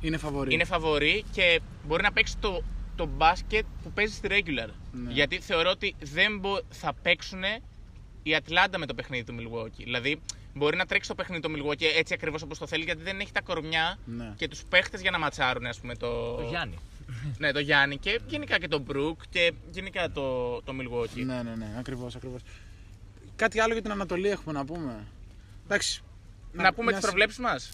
Είναι 0.00 0.16
φαβορή. 0.16 0.54
είναι 0.54 0.64
φαβορή 0.64 1.24
και 1.32 1.60
μπορεί 1.86 2.02
να 2.02 2.12
παίξει 2.12 2.36
το, 2.40 2.62
το 2.96 3.06
μπάσκετ 3.06 3.64
που 3.82 3.90
παίζει 3.92 4.14
στη 4.14 4.28
regular. 4.30 4.70
Ναι. 4.92 5.12
Γιατί 5.12 5.38
θεωρώ 5.40 5.70
ότι 5.70 5.94
δεν 6.00 6.38
μπο- 6.38 6.60
θα 6.70 6.92
παίξουν 7.02 7.42
η 8.22 8.34
Ατλάντα 8.34 8.78
με 8.78 8.86
το 8.86 8.94
παιχνίδι 8.94 9.24
του 9.24 9.34
Milwaukee. 9.40 9.82
Δηλαδή, 9.84 10.20
μπορεί 10.56 10.76
να 10.76 10.86
τρέξει 10.86 11.08
το 11.08 11.14
παιχνίδι 11.14 11.42
του 11.42 11.50
Milwaukee 11.56 11.82
έτσι 11.96 12.14
ακριβώς 12.14 12.42
όπως 12.42 12.58
το 12.58 12.66
θέλει, 12.66 12.84
γιατί 12.84 13.02
δεν 13.02 13.20
έχει 13.20 13.32
τα 13.32 13.40
κορμιά 13.40 13.98
Ναι. 14.04 14.32
και 14.36 14.48
τους 14.48 14.62
παίχτες 14.68 15.00
για 15.00 15.10
να 15.10 15.18
ματσάρουν, 15.18 15.66
ας 15.66 15.78
πούμε, 15.80 15.94
το, 15.96 16.34
Το 16.34 16.46
Γιάννη. 16.48 16.78
ναι, 17.38 17.52
το 17.52 17.58
Γιάννη 17.58 17.96
και 17.98 18.20
γενικά 18.26 18.58
και 18.58 18.68
τον 18.68 18.80
Μπρουκ 18.80 19.20
και 19.30 19.52
γενικά 19.70 20.10
το, 20.10 20.62
το 20.62 20.72
Milwaukee. 20.80 21.24
Ναι, 21.24 21.42
ναι, 21.42 21.54
ναι, 21.56 21.74
ακριβώς. 21.78 22.14
Ακριβώς. 22.16 22.40
Κάτι 23.36 23.60
άλλο 23.60 23.72
για 23.72 23.82
την 23.82 23.90
Ανατολή 23.90 24.28
έχουμε 24.28 24.52
να 24.52 24.64
πούμε. 24.64 25.06
Εντάξει. 25.64 26.02
Να 26.52 26.72
πούμε 26.72 26.90
μια 26.90 27.00
τι 27.00 27.06
προβλέψεις 27.06 27.38
μας; 27.38 27.70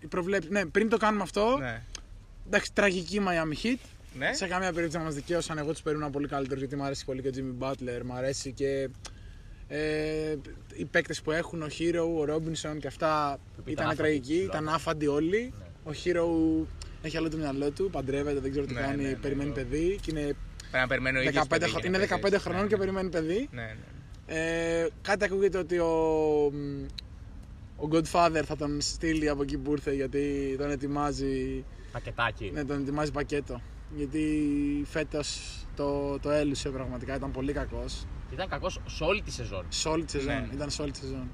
οι 0.00 0.06
προβλέψεις- 0.06 0.50
Ναι, 0.50 0.66
πριν 0.66 0.88
το 0.88 0.96
κάνουμε 0.96 1.22
αυτό, 1.22 1.56
Ναι. 1.58 1.82
εντάξει, 2.46 2.72
τραγική 2.72 3.20
Miami 3.26 3.64
Heat. 3.66 3.78
ναι. 4.18 4.32
Σε 4.32 4.46
καμία 4.46 4.72
περίπτωση 4.72 4.98
να 4.98 5.04
μας 5.04 5.14
δικαίωσαν. 5.14 5.58
Εγώ 5.58 5.72
τους 5.72 5.82
περίμενα 5.82 6.10
πολύ 6.10 6.28
καλύτερους 6.28 6.60
γιατί 6.62 6.76
μου 6.76 6.84
αρέσει 6.84 7.04
πολύ 7.04 7.22
και 7.22 7.28
ο 7.28 7.32
Jimmy 7.36 7.64
Butler, 7.66 8.00
μου 8.04 8.12
αρέσει 8.14 8.52
και 8.52 8.88
ε, 9.68 10.36
οι 10.74 10.84
παίκτες 10.84 11.22
που 11.22 11.30
έχουν, 11.30 11.62
ο 11.62 11.66
Hero, 11.78 12.04
ο 12.18 12.34
Robinson 12.34 12.76
και 12.80 12.86
αυτά 12.86 13.38
ήταν 13.58 13.72
ήταν 13.72 13.84
άφαντοι, 13.84 13.96
τραγικοί, 14.02 14.32
ψηλά. 14.32 14.44
ήταν 14.44 14.68
άφαντοι 14.68 15.06
όλοι. 15.06 15.52
Ο 15.84 15.90
Hero 16.04 16.24
έχει 17.02 17.16
άλλο 17.16 17.30
το 17.30 17.36
μυαλό 17.36 17.70
του, 17.70 17.90
παντρεύεται, 17.90 18.40
δεν 18.40 18.50
ξέρω 18.50 18.66
τι 18.66 18.74
Ναι, 18.74 18.80
κάνει, 18.80 19.02
ναι, 19.02 19.08
ναι, 19.08 19.14
περιμένει 19.14 19.48
ναι. 19.48 19.54
παιδί 19.54 19.98
και 20.02 20.10
είναι 20.10 20.20
Πρέπει 20.70 20.76
να 20.82 20.86
περιμένω 20.86 21.18
ο 21.18 21.22
15, 21.22 21.26
ίδιος 21.28 21.46
παιδί 21.46 21.64
χρο- 21.70 21.80
για 21.80 21.90
να 21.90 21.96
είναι 21.96 22.06
παίζει 22.06 22.22
15 22.22 22.26
έτσι. 22.32 22.40
χρονών 22.40 22.62
Ναι, 22.62 22.68
και 22.68 22.74
ναι. 22.74 22.80
περιμένει 22.80 23.08
παιδί. 23.10 23.48
Ναι, 23.52 23.62
ναι. 23.62 23.76
Ε, 24.26 24.88
κάτι 25.02 25.24
ακούγεται 25.24 25.58
ότι 25.58 25.78
ο, 25.78 25.92
ο 27.76 27.88
Godfather 27.92 28.42
θα 28.44 28.56
τον 28.56 28.80
στείλει 28.80 29.28
από 29.28 29.42
εκεί 29.42 29.56
που 29.58 29.72
ήρθε 29.72 29.92
γιατί 29.94 30.54
τον 30.58 30.70
ετοιμάζει, 30.70 31.64
Πακετάκι. 31.92 32.50
ναι, 32.54 32.64
τον 32.64 32.80
ετοιμάζει 32.80 33.10
πακέτο. 33.10 33.60
Γιατί 33.94 34.24
φέτος 34.90 35.38
το, 35.76 36.18
το 36.18 36.30
έλουσε 36.30 36.68
πραγματικά, 36.68 37.14
ήταν 37.14 37.30
πολύ 37.30 37.52
κακός. 37.52 38.06
Ήταν 38.32 38.48
κακός 38.48 38.80
σε 38.86 39.04
όλη 39.04 39.22
τη 39.22 39.30
σεζόν. 39.30 39.64
Σε 39.68 39.88
όλη 39.88 40.04
τη 40.04 40.10
σεζόν. 40.10 40.32
Ναι. 40.34 40.48
Ήταν 40.52 40.70
σε 40.70 40.82
όλη 40.82 40.90
τη 40.90 40.98
σεζόν. 40.98 41.30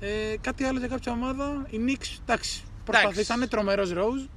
Ε, 0.00 0.34
κάτι 0.40 0.64
άλλο 0.64 0.78
για 0.78 0.88
κάποια 0.88 1.12
ομάδα. 1.12 1.66
Οι 1.70 1.78
Knicks, 1.86 2.18
εντάξει, 2.22 2.62
προσπαθήσανε. 2.84 3.46
Τρομερός 3.46 3.92
Rose. 3.94 4.28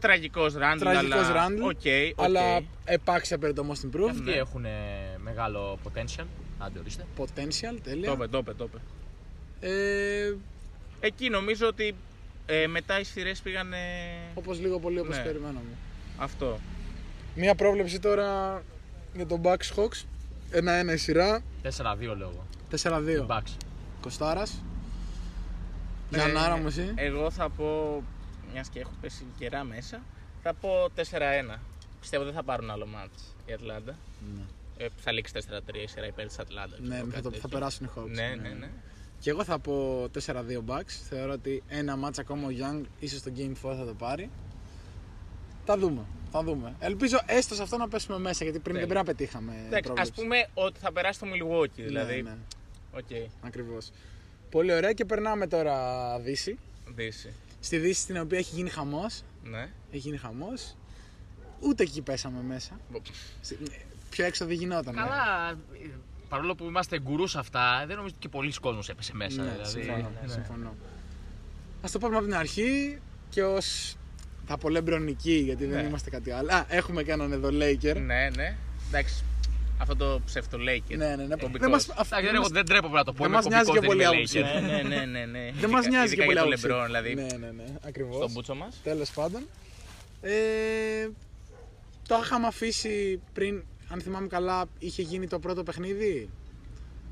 Τραγικός 0.00 0.54
Ράντλ. 0.54 0.78
Τραγικός 0.80 1.28
αλλά... 1.28 1.46
Randle, 1.48 1.62
Οκ, 1.62 1.70
οκ. 2.16 2.24
Αλλά 2.24 2.60
επάξια 2.84 3.38
πήρε 3.38 3.52
το 3.52 3.64
most 3.70 3.86
improved. 3.86 4.08
Αυτοί 4.10 4.32
έχουν 4.32 4.64
ε, 4.64 4.70
μεγάλο 5.18 5.78
potential. 5.84 6.24
Άντε, 6.58 6.78
ορίστε. 6.78 7.06
Potential, 7.18 7.74
Το 7.74 7.80
τέλεια. 7.82 8.12
είπε, 8.12 8.26
το 8.26 8.38
είπε, 8.38 8.52
το 8.54 8.68
είπε. 8.68 8.78
Ε, 9.72 10.34
Εκεί 11.00 11.28
νομίζω 11.28 11.66
ότι 11.66 11.94
ε, 12.46 12.66
μετά 12.66 13.00
οι 13.00 13.04
σειρές 13.04 13.32
πήγαν. 13.42 13.72
όπως 14.34 14.60
λίγο 14.60 14.78
πολύ 14.78 14.98
όπως 15.00 15.16
Ναι. 15.16 15.22
περιμέναμε. 15.22 15.60
Αυτό. 16.20 16.58
Μία 17.34 17.54
πρόβλεψη 17.54 17.98
τώρα 18.00 18.62
για 19.14 19.26
τον 19.26 19.40
Bucks 19.44 19.74
Hawks. 19.76 20.04
Ένα-ένα 20.50 20.92
η 20.92 20.96
σειρά. 20.96 21.42
4-2 21.62 22.16
λέω 22.16 22.32
εγώ. 22.32 22.46
4-2. 22.70 23.26
Bucks. 23.26 23.56
Κωστάρας. 24.00 24.62
Γιαννάρα 26.10 26.56
μου 26.56 26.66
εσύ. 26.66 26.92
Ε, 26.94 27.04
Εγώ 27.04 27.30
θα 27.30 27.48
πω, 27.50 28.02
μιας 28.52 28.68
και 28.68 28.80
έχω 28.80 28.92
πέσει 29.00 29.24
καιρά 29.38 29.64
μέσα, 29.64 30.02
θα 30.42 30.54
πω 30.54 30.68
4-1. 30.94 31.58
Πιστεύω 32.00 32.24
δεν 32.24 32.32
θα 32.32 32.42
πάρουν 32.42 32.70
άλλο 32.70 32.86
μάτς 32.86 33.22
η 33.46 33.52
Ατλάντα. 33.52 33.94
Ε, 34.76 34.86
θα 34.96 35.12
λήξει 35.12 35.32
4-3 35.34 35.38
η 35.82 35.86
σειρά 35.86 36.06
υπέρ 36.06 36.26
της 36.26 36.38
Ατλάντας. 36.38 36.78
Ναι, 36.80 36.86
ξέρω, 36.88 37.04
θα, 37.06 37.10
κάτι 37.10 37.22
το, 37.22 37.28
θα 37.30 37.34
τέτοιο. 37.34 37.48
περάσουν 37.48 37.86
οι 37.86 37.90
Hawks. 37.96 38.08
Ναι, 38.14 38.34
ναι, 38.42 38.48
ναι. 38.48 38.70
Και 39.18 39.30
εγώ 39.30 39.44
θα 39.44 39.58
πω 39.58 40.04
4-2 40.04 40.38
Bucks. 40.66 40.92
Θεωρώ 41.08 41.32
ότι 41.32 41.62
ένα 41.68 41.96
μάτς 41.96 42.18
ακόμα 42.18 42.46
ο 42.46 42.50
Young 42.50 42.84
ίσως 43.00 43.22
το 43.22 43.32
Game 43.36 43.70
4 43.70 43.74
θα 43.78 43.84
το 43.84 43.94
πάρει. 43.98 44.30
Θα 45.72 45.78
δούμε. 45.78 46.00
Θα 46.30 46.42
δούμε. 46.42 46.74
Ελπίζω 46.78 47.18
έστω 47.26 47.54
σε 47.54 47.62
αυτό 47.62 47.76
να 47.76 47.88
πέσουμε 47.88 48.18
μέσα 48.18 48.44
γιατί 48.44 48.58
πριν 48.58 48.74
Ναι. 48.74 48.80
δεν 48.80 48.88
πρέπει 48.88 49.06
να 49.06 49.14
πετύχαμε. 49.14 49.52
Εντάξει, 49.66 49.74
ας 49.76 49.82
πρόβλεψη. 49.82 50.12
πούμε 50.12 50.46
ότι 50.54 50.78
θα 50.80 50.92
περάσει 50.92 51.18
το 51.20 51.26
Milwaukee, 51.26 51.70
δηλαδή. 51.86 52.22
Ναι, 52.22 52.30
ναι, 52.30 52.36
Οκ, 52.96 53.28
ακριβώς. 53.40 53.90
Πολύ 54.50 54.72
ωραία 54.74 54.92
και 54.92 55.04
περνάμε 55.04 55.46
τώρα 55.46 56.18
Δύση. 56.20 56.58
Δύση. 56.94 57.32
Στη 57.60 57.78
Δύση 57.78 58.00
στην 58.00 58.16
οποία 58.20 58.38
έχει 58.38 58.54
γίνει 58.54 58.68
χαμός. 58.70 59.22
Ναι. 59.44 59.58
Έχει 59.90 59.98
γίνει 59.98 60.16
χαμός. 60.16 60.74
Ούτε 61.60 61.82
εκεί 61.82 62.02
πέσαμε 62.02 62.42
μέσα. 62.42 62.80
Στη- 63.40 63.58
Πιο 64.10 64.24
έξω 64.24 64.46
δεν 64.46 64.56
γινόταν. 64.56 64.94
ναι. 64.94 65.00
Καλά, 65.00 65.50
ε, 65.84 65.88
παρόλο 66.28 66.54
που 66.54 66.64
είμαστε 66.64 67.00
γκουρούς 67.00 67.30
σε 67.30 67.38
αυτά, 67.38 67.84
δεν 67.86 67.96
νομίζω 67.96 68.14
ότι 68.16 68.26
και 68.28 68.28
πολλοί 68.28 68.52
κόσμος 68.52 68.88
έπεσε 68.88 69.14
μέσα. 69.14 69.42
Ναι, 69.42 69.50
δηλαδή, 69.50 69.70
συμφωνώ. 69.70 70.10
ναι. 70.26 70.32
συμφωνώ. 70.32 70.74
Ας 71.82 71.90
το 71.90 71.98
πάμε 71.98 72.16
από 72.16 72.24
την 72.24 72.34
αρχή 72.34 72.98
και 73.30 73.42
ως 74.50 74.56
τα 74.56 74.62
πολεμπρονικοί, 74.66 75.32
γιατί 75.32 75.64
δεν 75.66 75.80
Ναι. 75.82 75.88
είμαστε 75.88 76.10
κάτι 76.10 76.30
άλλο. 76.30 76.52
Α, 76.52 76.64
έχουμε 76.68 77.02
και 77.02 77.12
έναν 77.12 77.32
εδώ 77.32 77.48
Laker. 77.48 77.94
Ναι, 77.96 78.28
ναι. 78.36 78.56
Εντάξει, 78.88 79.24
αυτό 79.78 79.96
το 79.96 80.20
ψευτολέικερ. 80.24 80.96
Ναι, 80.96 81.06
ναι, 81.06 81.14
ναι. 81.24 81.36
Κομβικός. 81.36 81.58
Δεν 81.60 81.70
μας, 81.70 81.84
Εντάξει, 81.88 82.08
δεν 82.10 82.22
δεν, 82.24 82.34
μας- 82.34 82.34
εγώ 82.34 82.48
δεν 82.48 82.64
τρέπομαι 82.64 82.96
να 82.98 83.04
το 83.04 83.12
πω. 83.12 83.18
δεν 83.18 83.26
είμαι 83.26 83.36
μας 83.36 83.46
νοιάζει 83.46 83.64
κωμικός, 83.64 83.96
και 83.96 83.96
δεν 83.96 83.96
πολύ 83.96 84.02
είμαι 84.02 84.16
άποψη. 84.16 84.40
Laker. 84.40 84.70
Ναι, 84.70 84.96
ναι, 84.96 85.04
ναι, 85.04 85.18
ναι, 85.18 85.24
ναι. 85.38 85.50
δεν 85.62 85.70
μας 85.70 85.80
Ειδικά- 85.84 85.88
νοιάζει 85.88 86.14
και 86.14 86.22
ειδικά 86.22 86.24
πολύ 86.24 86.32
για 86.32 86.42
το 86.42 86.46
άποψη. 86.46 86.66
Λεμπρόν, 86.66 86.86
δηλαδή. 86.86 87.14
Ναι, 87.14 87.46
ναι, 87.46 87.52
ναι. 87.62 87.68
Ακριβώς. 87.86 88.16
Στον 88.16 88.30
μπούτσο 88.32 88.54
μας. 88.54 88.80
Τέλος 88.82 89.10
πάντων. 89.10 89.42
Ε, 90.22 90.32
το 92.08 92.20
είχαμε 92.22 92.46
αφήσει 92.46 93.20
πριν, 93.32 93.62
αν 93.88 94.00
θυμάμαι 94.00 94.26
καλά, 94.26 94.64
είχε 94.78 95.02
γίνει 95.02 95.26
το 95.28 95.38
πρώτο 95.38 95.62
παιχνίδι; 95.62 96.28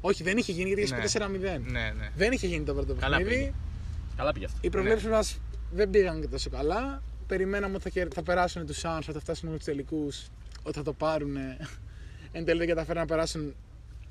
Όχι, 0.00 0.22
δεν 0.22 0.36
είχε 0.36 0.52
γίνει 0.52 0.68
γιατί 0.68 0.82
είχε 0.82 0.94
Ναι. 0.94 1.02
4-0. 1.02 1.58
Ναι, 1.70 1.92
ναι. 1.98 2.10
Δεν 2.16 2.32
είχε 2.32 2.46
γίνει 2.46 2.64
το 2.64 2.74
πρώτο 2.74 2.94
Καλά 2.94 3.16
παιχνίδι. 3.16 3.38
πήγε. 3.38 3.52
Καλά 4.16 4.32
πήγε 4.32 4.44
αυτό. 4.44 4.58
Οι 4.60 4.68
προβλέψεις 4.70 5.08
μας 5.08 5.38
δεν 5.72 5.90
πήγαν 5.90 6.20
και 6.20 6.26
τόσο 6.28 6.50
καλά. 6.50 7.02
Περιμέναμε 7.28 7.74
ότι 7.74 7.82
θα, 7.82 7.88
κερ- 7.90 8.10
θα 8.14 8.22
περάσουν 8.22 8.66
τους 8.66 8.80
Suns, 8.82 8.98
ότι 9.02 9.12
θα 9.12 9.20
φτάσουν 9.20 9.48
μέχρι 9.48 9.64
τους 9.64 9.74
τελικούς, 9.74 10.26
ότι 10.62 10.76
θα 10.76 10.82
το 10.82 10.92
πάρουν. 10.92 11.36
Εν 12.32 12.44
τέλει 12.44 12.58
δεν 12.58 12.68
καταφέρουν 12.68 13.00
να 13.00 13.06
περάσουν 13.06 13.54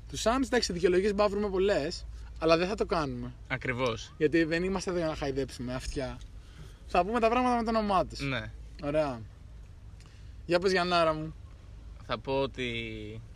τους 0.08 0.22
Suns. 0.22 0.42
Εντάξει, 0.44 0.72
δικαιολογίες 0.72 1.14
μπορούμε 1.14 1.34
να 1.34 1.40
βρούμε 1.40 1.52
πολλές, 1.52 2.06
αλλά 2.38 2.56
δεν 2.56 2.68
θα 2.68 2.74
το 2.74 2.86
κάνουμε. 2.86 3.32
Ακριβώς. 3.48 4.12
Γιατί 4.16 4.44
δεν 4.44 4.62
είμαστε 4.64 4.90
εδώ 4.90 4.98
για 4.98 5.08
να 5.08 5.14
χαϊδέψουμε 5.14 5.74
αυτιά. 5.74 6.18
Θα 6.86 7.04
πούμε 7.04 7.20
τα 7.20 7.28
πράγματα 7.28 7.56
με 7.56 7.62
το 7.72 7.78
όνομά 7.78 8.06
τους. 8.06 8.20
Ναι. 8.20 8.50
Ωραία. 8.82 9.20
Για 10.46 10.58
πες 10.58 10.70
Γιαννάρα 10.72 11.12
μου. 11.14 11.34
Θα 12.06 12.18
πω 12.18 12.40
ότι. 12.40 12.70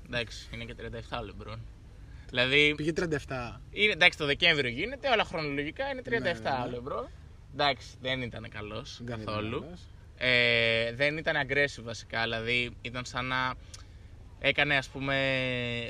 Εντάξει, 0.07 0.49
είναι 0.55 0.65
και 0.65 0.75
37 1.11 1.19
ο 1.21 1.25
Λεμπρόν. 1.25 1.61
Δηλαδή, 2.29 2.75
Πήγε 2.77 2.93
37. 2.97 3.61
είναι, 3.71 3.93
εντάξει, 3.93 4.19
το 4.19 4.27
Δεκέμβριο 4.27 4.71
γίνεται, 4.71 5.09
αλλά 5.09 5.25
χρονολογικά 5.25 5.91
είναι 5.91 6.03
37 6.05 6.09
Ναι, 6.11 6.19
ναι, 6.19 6.33
ναι. 6.33 6.51
ο 6.67 6.71
Λεμπρόν. 6.71 7.09
Εντάξει, 7.53 7.89
δεν 8.01 8.23
ήταν 8.23 8.49
καλός 8.49 9.01
Δεν 9.05 9.15
ήταν 9.21 9.25
καθόλου. 9.35 9.61
καλός. 9.61 9.81
Ε, 10.17 10.93
δεν 10.95 11.17
ήταν 11.17 11.35
aggressive 11.47 11.83
βασικά, 11.83 12.23
δηλαδή 12.23 12.71
ήταν 12.83 13.05
σαν 13.05 13.27
να 13.27 13.55
έκανε 14.39 14.77
ας 14.77 14.89
πούμε 14.89 15.17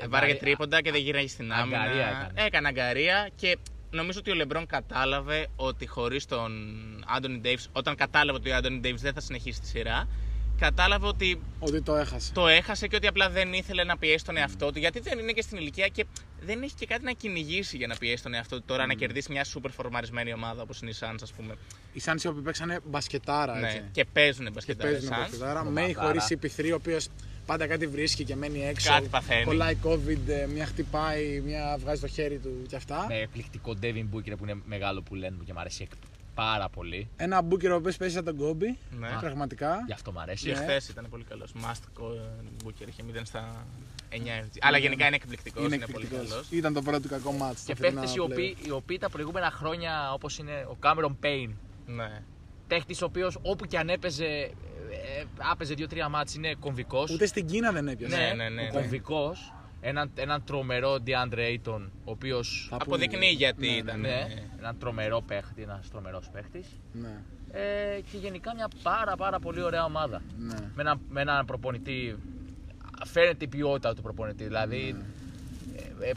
βάραγε 0.09 0.35
τρίποντα 0.35 0.81
και 0.81 0.91
δεν 0.91 1.01
γύραγε 1.01 1.27
στην 1.27 1.51
άμυνα. 1.53 1.81
Αγκαρία 1.81 2.07
έκανε. 2.07 2.45
Έκανε 2.45 2.67
αγκαρία 2.67 3.29
και 3.35 3.57
νομίζω 3.91 4.19
ότι 4.19 4.31
ο 4.31 4.33
Λεμπρόν 4.35 4.65
κατάλαβε 4.65 5.47
ότι 5.55 5.87
χωρίς 5.87 6.25
τον 6.25 6.51
Άντωνι 7.07 7.37
Ντέιβς, 7.39 7.69
όταν 7.71 7.95
κατάλαβε 7.95 8.37
ότι 8.37 8.49
ο 8.49 8.55
Άντωνι 8.55 8.79
Ντέιβς 8.79 9.01
δεν 9.01 9.13
θα 9.13 9.19
συνεχίσει 9.21 9.59
τη 9.61 9.67
σειρά, 9.67 10.07
κατάλαβε 10.67 11.07
ότι 11.07 11.41
Ότι 11.59 11.81
το 11.81 11.95
έχασε. 11.95 12.33
το 12.33 12.47
έχασε 12.47 12.87
και 12.87 12.95
ότι 12.95 13.07
απλά 13.07 13.29
δεν 13.29 13.53
ήθελε 13.53 13.83
να 13.83 13.97
πιέσει 13.97 14.25
τον 14.25 14.37
εαυτό 14.37 14.71
του. 14.71 14.79
Γιατί 14.79 14.99
δεν 14.99 15.19
είναι 15.19 15.31
και 15.31 15.41
στην 15.41 15.57
ηλικία 15.57 15.87
και 15.87 16.05
δεν 16.41 16.61
έχει 16.63 16.73
και 16.75 16.85
κάτι 16.85 17.03
να 17.03 17.11
κυνηγήσει 17.11 17.77
για 17.77 17.87
να 17.87 17.95
πιέσει 17.95 18.23
τον 18.23 18.33
εαυτό 18.33 18.55
του 18.55 18.63
τώρα 18.65 18.85
να 18.85 18.93
κερδίσει 18.93 19.31
μια 19.31 19.43
σούπερ 19.43 19.71
φορμαρισμένη 19.71 20.33
ομάδα 20.33 20.61
όπως 20.61 20.81
είναι 20.81 20.91
η 20.91 20.95
Suns, 20.99 21.15
ας 21.21 21.31
πούμε. 21.31 21.53
Οι 21.93 22.01
Suns 22.05 22.23
οι 22.23 22.27
οποίοι 22.27 22.41
παίξανε 22.41 22.79
μπασκετάρα 22.85 23.57
έτσι. 23.65 23.77
Ναι, 23.77 23.87
και 23.91 24.05
παίζουν 24.13 24.45
Και 24.45 24.51
μπασκετάρε 24.51 24.91
παίζουν 24.91 25.09
Suns. 25.09 25.17
μπασκετάρα. 25.17 25.63
Νομαδάρα. 25.63 25.85
Μέι 25.87 25.93
χωρίς 25.93 26.27
CP3, 26.29 26.71
ο 26.71 26.75
οποίος 26.75 27.07
πάντα 27.45 27.67
κάτι 27.67 27.87
βρίσκει 27.87 28.23
και 28.23 28.35
μένει 28.35 28.65
έξω. 28.67 28.89
Κάτι 28.89 29.07
παθαίνει. 29.07 29.43
Κολλάει 29.43 29.77
COVID, 29.83 30.27
ε, 30.27 30.45
μια 30.53 30.65
χτυπάει, 30.65 31.41
μια 31.45 31.77
βγάζει 31.79 32.01
το 32.01 32.07
χέρι 32.07 32.37
του 32.37 32.65
και 32.67 32.75
αυτά. 32.75 33.05
Με 33.07 33.15
εκπληκτικό 33.19 33.75
Devin 33.81 34.05
Booker 34.15 34.33
που 34.37 34.43
είναι 34.43 34.55
μεγάλο 34.65 35.01
που 35.01 35.15
λένε 35.15 35.35
μου 35.37 35.43
και 35.43 35.53
μου 35.53 35.59
αρέσει 35.59 35.83
εκ- 35.83 36.12
πάρα 36.33 36.69
πολύ. 36.69 37.09
Ένα 37.15 37.41
μπούκερ 37.41 37.71
ο 37.71 37.75
οποίος 37.75 37.97
παίζει 37.97 38.13
σαν 38.15 38.23
τον 38.25 38.37
Κόμπι. 38.37 38.77
Ναι. 38.99 39.09
Πραγματικά. 39.19 39.83
Γι' 39.85 39.93
αυτό 39.93 40.11
μου 40.11 40.17
Και 40.17 40.23
αρέσει. 40.23 40.49
Ναι. 40.49 40.55
χθε 40.55 40.81
ήταν 40.89 41.07
πολύ 41.09 41.23
καλός. 41.23 41.53
Μάστικο 41.53 42.11
Μπούκερ 42.63 42.87
είχε 42.87 43.03
0 43.13 43.21
στα 43.23 43.65
9 44.09 44.15
FG. 44.15 44.57
Αλλά 44.61 44.77
γενικά 44.77 45.05
είναι 45.07 45.15
εκπληκτικός. 45.15 45.65
Είναι, 45.65 45.77
πολύ 45.77 45.83
εκπληκτικός. 45.91 46.29
καλός. 46.29 46.47
Ήταν 46.51 46.73
το 46.73 46.81
πρώτο 46.81 46.99
του 46.99 47.07
κακό 47.07 47.31
μάτς. 47.31 47.61
Και 47.63 47.73
στα 47.73 47.83
φετινά 47.83 48.01
παίχτε 48.01 48.19
οι, 48.19 48.23
play. 48.27 48.31
οποίοι- 48.31 48.57
οι 48.65 48.71
οποίοι 48.71 48.97
τα 48.97 49.09
προηγούμενα 49.09 49.51
χρόνια, 49.51 50.11
όπως 50.13 50.37
είναι 50.37 50.65
ο 50.69 50.77
Cameron 50.83 51.15
Payne, 51.25 51.49
Ναι. 51.85 52.21
παίχτη 52.67 52.93
ο 52.93 53.05
οποίος 53.05 53.37
όπου 53.41 53.65
και 53.65 53.77
αν 53.77 53.89
έπαιζε, 53.89 54.25
ε, 54.25 54.41
ε, 55.19 55.25
άπαιζε 55.51 55.73
2-3 55.73 56.09
μάτς 56.09 56.35
είναι 56.35 56.53
κομβικός. 56.59 57.11
Ούτε 57.11 57.25
στην 57.25 57.45
Κίνα 57.47 57.71
δεν 57.71 57.87
έπιασε. 57.87 58.15
Ναι, 58.17 58.33
ναι, 58.33 58.49
ναι, 58.49 58.61
ο 58.61 58.63
ναι. 58.65 58.69
κομβικός. 58.71 59.53
Έναν, 59.85 60.11
έναν 60.15 60.43
τρομερό 60.43 60.97
DeAndre 61.05 61.37
Ayton, 61.37 61.81
ο 62.05 62.11
οποίος. 62.11 62.67
Θα 62.69 62.75
Αποδεικνύει 62.75 63.17
πούμε. 63.17 63.29
γιατί 63.29 63.65
Ναι, 63.67 63.71
ναι, 63.73 63.77
ήταν. 63.77 63.99
Ναι, 63.99 64.27
έναν 64.59 64.77
τρομερό 64.77 65.21
παίχτη, 65.27 65.61
ένας 65.61 65.89
τρομερός 65.89 66.29
παίχτης. 66.31 66.67
Ναι, 66.91 67.21
Ε, 67.51 67.99
και 68.11 68.17
γενικά 68.17 68.55
μια 68.55 68.67
πάρα 68.83 69.15
πάρα 69.15 69.39
πολύ 69.39 69.61
ωραία 69.61 69.85
ομάδα. 69.85 70.21
ναι. 70.37 70.55
Με, 70.75 70.81
ένα, 70.81 70.99
με 71.09 71.21
έναν 71.21 71.45
προπονητή. 71.45 72.15
Φαίνεται 73.05 73.45
η 73.45 73.47
ποιότητα 73.47 73.93
του 73.95 74.01
προπονητή. 74.01 74.43
Δηλαδή 74.43 74.77
ε, 74.77 74.89
ε, 74.89 75.05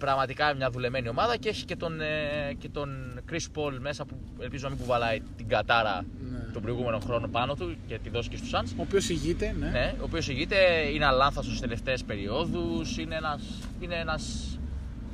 πραγματικά 0.01 0.55
μια 0.55 0.71
δουλεμένη 0.71 1.09
ομάδα 1.09 1.37
και 1.37 1.49
έχει 1.49 1.65
και 1.65 1.77
τον, 1.77 2.01
ε, 2.01 2.55
και 2.59 2.69
τον 2.69 3.21
Chris 3.31 3.35
Paul 3.59 3.77
μέσα 3.81 4.05
που 4.05 4.17
ελπίζω 4.41 4.69
να 4.69 4.75
μην 4.75 4.79
κουβαλάει 4.85 5.21
την 5.37 5.49
κατάρα 5.49 6.05
Ναι. 6.31 6.39
τον 6.53 6.63
προηγούμενο 6.63 6.99
χρόνο 6.99 7.29
πάνω 7.29 7.55
του 7.55 7.77
και 7.87 7.99
τη 8.03 8.11
δώσει 8.11 8.29
και 8.29 8.37
στους 8.37 8.51
Suns. 8.55 8.73
Ο 8.77 8.83
οποίος 8.83 9.09
ηγείται, 9.09 9.55
ναι. 9.59 9.69
Ναι, 9.71 9.95
ο 10.01 10.03
οποίος 10.05 10.29
ηγείται, 10.29 10.57
είναι 10.95 11.05
αλάνθαστος 11.05 11.47
στις 11.47 11.61
τελευταίες 11.61 12.05
περιόδους. 12.05 12.99
Είναι 12.99 13.15
ένας. 13.15 13.43
Είναι 13.81 13.95
ένας, 13.95 14.51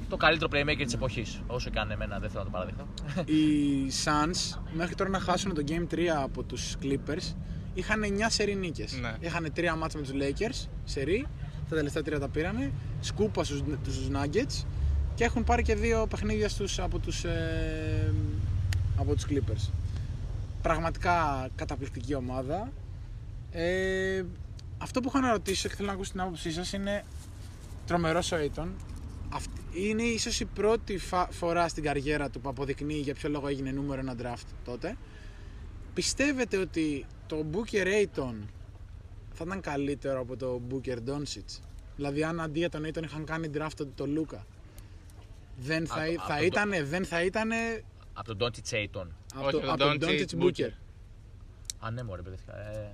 το 0.09 0.17
καλύτερο 0.17 0.51
playmaker 0.53 0.83
της 0.85 0.95
εποχής. 0.95 1.41
Όσο 1.47 1.71
και 1.71 1.79
αν 1.79 1.91
εμένα 1.91 2.19
δεν 2.19 2.31
θέλω 2.31 2.45
να 2.45 2.51
το 2.51 2.57
παραδεχτώ. 2.59 2.87
Οι 3.33 3.91
Suns 4.05 4.59
μέχρι 4.73 4.95
τώρα 4.95 5.11
να 5.11 5.19
χάσουν 5.21 5.55
το 5.55 5.63
Game 5.69 5.87
3 5.95 6.07
από 6.23 6.43
τους 6.43 6.75
Clippers 6.83 7.35
είχαν 7.75 8.03
9 8.05 8.31
σερί 8.31 8.55
νίκες. 8.55 8.99
Ναι. 9.01 9.13
Είχαν 9.21 9.53
3 9.57 9.77
μάτς 9.79 9.95
με 9.95 10.01
τους 10.01 10.11
Lakers, 10.13 10.69
σερί, 10.85 11.27
τα 11.69 11.77
τελευταία 11.77 12.03
τρία 12.03 12.19
τα 12.19 12.29
πήρανε, 12.29 12.73
σκούπα 13.05 13.45
στους, 13.45 13.63
στους 13.87 14.09
Nuggets 14.13 14.65
και 15.15 15.25
έχουν 15.25 15.45
πάρει 15.45 15.63
και 15.63 15.75
δύο 15.75 16.07
παιχνίδια 16.07 16.49
στους, 16.49 16.79
από, 16.79 16.99
τους, 16.99 17.25
ε, 17.25 18.15
από 18.97 19.15
τους 19.15 19.27
Clippers. 19.29 19.71
Πραγματικά 20.63 21.49
καταπληκτική 21.55 22.15
ομάδα. 22.15 22.73
Ε, 23.53 24.23
αυτό 24.79 25.01
που 25.01 25.09
έχω 25.09 25.21
να 25.27 25.31
ρωτήσω 25.31 25.69
και 25.69 25.75
θέλω 25.75 25.89
να 25.89 25.95
ακούσω 25.95 26.11
την 26.11 26.21
άποψή 26.21 26.53
σας 26.53 26.73
είναι 26.73 27.05
τρομερός 27.87 28.33
ο 28.33 28.37
Aiton. 28.37 28.67
Αυτή 29.29 29.61
είναι 29.89 30.03
ίσως 30.03 30.41
η 30.41 30.45
πρώτη 30.45 30.99
φα- 30.99 31.29
φορά 31.31 31.69
στην 31.69 31.83
καριέρα 31.83 32.31
του 32.31 32.41
που 32.41 32.49
αποδεικνύει 32.49 32.95
για 33.01 33.15
ποιο 33.15 33.29
λόγο 33.29 33.49
έγινε 33.49 33.71
νούμερο 33.71 34.01
ένα 34.01 34.15
draft 34.23 34.47
τότε. 34.65 34.97
Πιστεύετε 35.95 36.57
ότι 36.57 37.07
το 37.27 37.45
Booker 37.53 37.85
Aiton 37.87 38.35
θα 39.33 39.45
ήταν 39.47 39.61
καλύτερο 39.61 40.21
από 40.21 40.37
το 40.37 40.61
Booker 40.71 40.97
Doncic; 40.97 41.61
Δηλαδή 42.03 42.25
αν 42.25 42.41
αντί 42.41 42.59
για 42.59 42.69
τον 42.71 42.85
Aiton 42.87 43.03
είχαν 43.05 43.25
κάνει 43.25 43.51
draft 43.55 43.71
το, 43.77 43.87
το 43.95 44.05
Luka. 44.17 44.39
Δεν 45.57 45.87
θα, 45.87 45.95
Α, 46.01 46.07
ή- 46.09 46.15
το- 46.15 46.21
θα 46.21 46.27
από 46.33 46.39
το- 46.39 46.45
ήτανε, 46.47 46.83
δεν 46.83 47.05
θα 47.05 47.23
ήτανε 47.23 47.57
Από 48.13 48.35
τον 48.35 48.49
Doncic 48.51 48.75
Ayton. 48.75 49.07
από, 49.35 49.43
Όχι, 49.47 49.51
το, 49.51 49.61
τον 49.61 49.69
από 49.69 49.79
τον 49.79 49.99
Doncic 50.01 50.05
Doncic 50.05 50.39
Booker. 50.43 50.45
Booker. 50.67 50.71
Α, 51.79 51.91
ναι, 51.91 52.03
μωρέ, 52.03 52.23
παιδευτικά. 52.23 52.57
Ε, 52.59 52.91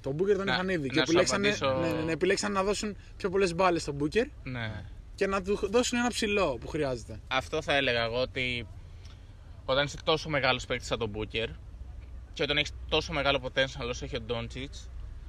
Το 0.00 0.10
Booker 0.18 0.36
τον 0.36 0.44
Να- 0.46 0.52
είχαν 0.52 0.68
ήδη. 0.68 0.86
να 0.86 0.92
Και 0.92 0.94
σου 0.94 1.00
επιλέξανε, 1.02 1.48
απαντήσω- 1.48 1.80
ναι, 1.80 1.92
ναι, 1.92 2.02
ναι, 2.02 2.12
επιλέξανε 2.12 2.54
να 2.54 2.62
δώσουν 2.62 2.96
πιο 3.16 3.30
πολλές 3.30 3.54
μπάλες 3.54 3.82
στον 3.82 3.96
Booker 4.00 4.26
ναι. 4.42 4.84
και 5.14 5.26
να 5.26 5.42
του 5.42 5.58
δώσουν 5.70 5.98
ένα 5.98 6.08
ψηλό 6.08 6.56
που 6.60 6.66
χρειάζεται. 6.68 7.20
Αυτό 7.28 7.62
θα 7.62 7.74
έλεγα 7.74 8.02
εγώ 8.04 8.20
ότι 8.20 8.66
όταν 9.64 9.84
είσαι 9.84 9.96
τόσο 10.04 10.28
μεγάλος 10.28 10.66
παίκτης 10.66 10.86
σαν 10.86 10.98
τον 10.98 11.10
Booker, 11.14 11.46
και 12.32 12.42
όταν 12.42 12.56
έχεις 12.56 12.72
τόσο 12.88 13.12
μεγάλο 13.12 13.40
potential 13.42 13.88
όσο 13.88 14.04
έχει 14.04 14.16
ο 14.16 14.20
Ντόντσιτ, 14.20 14.74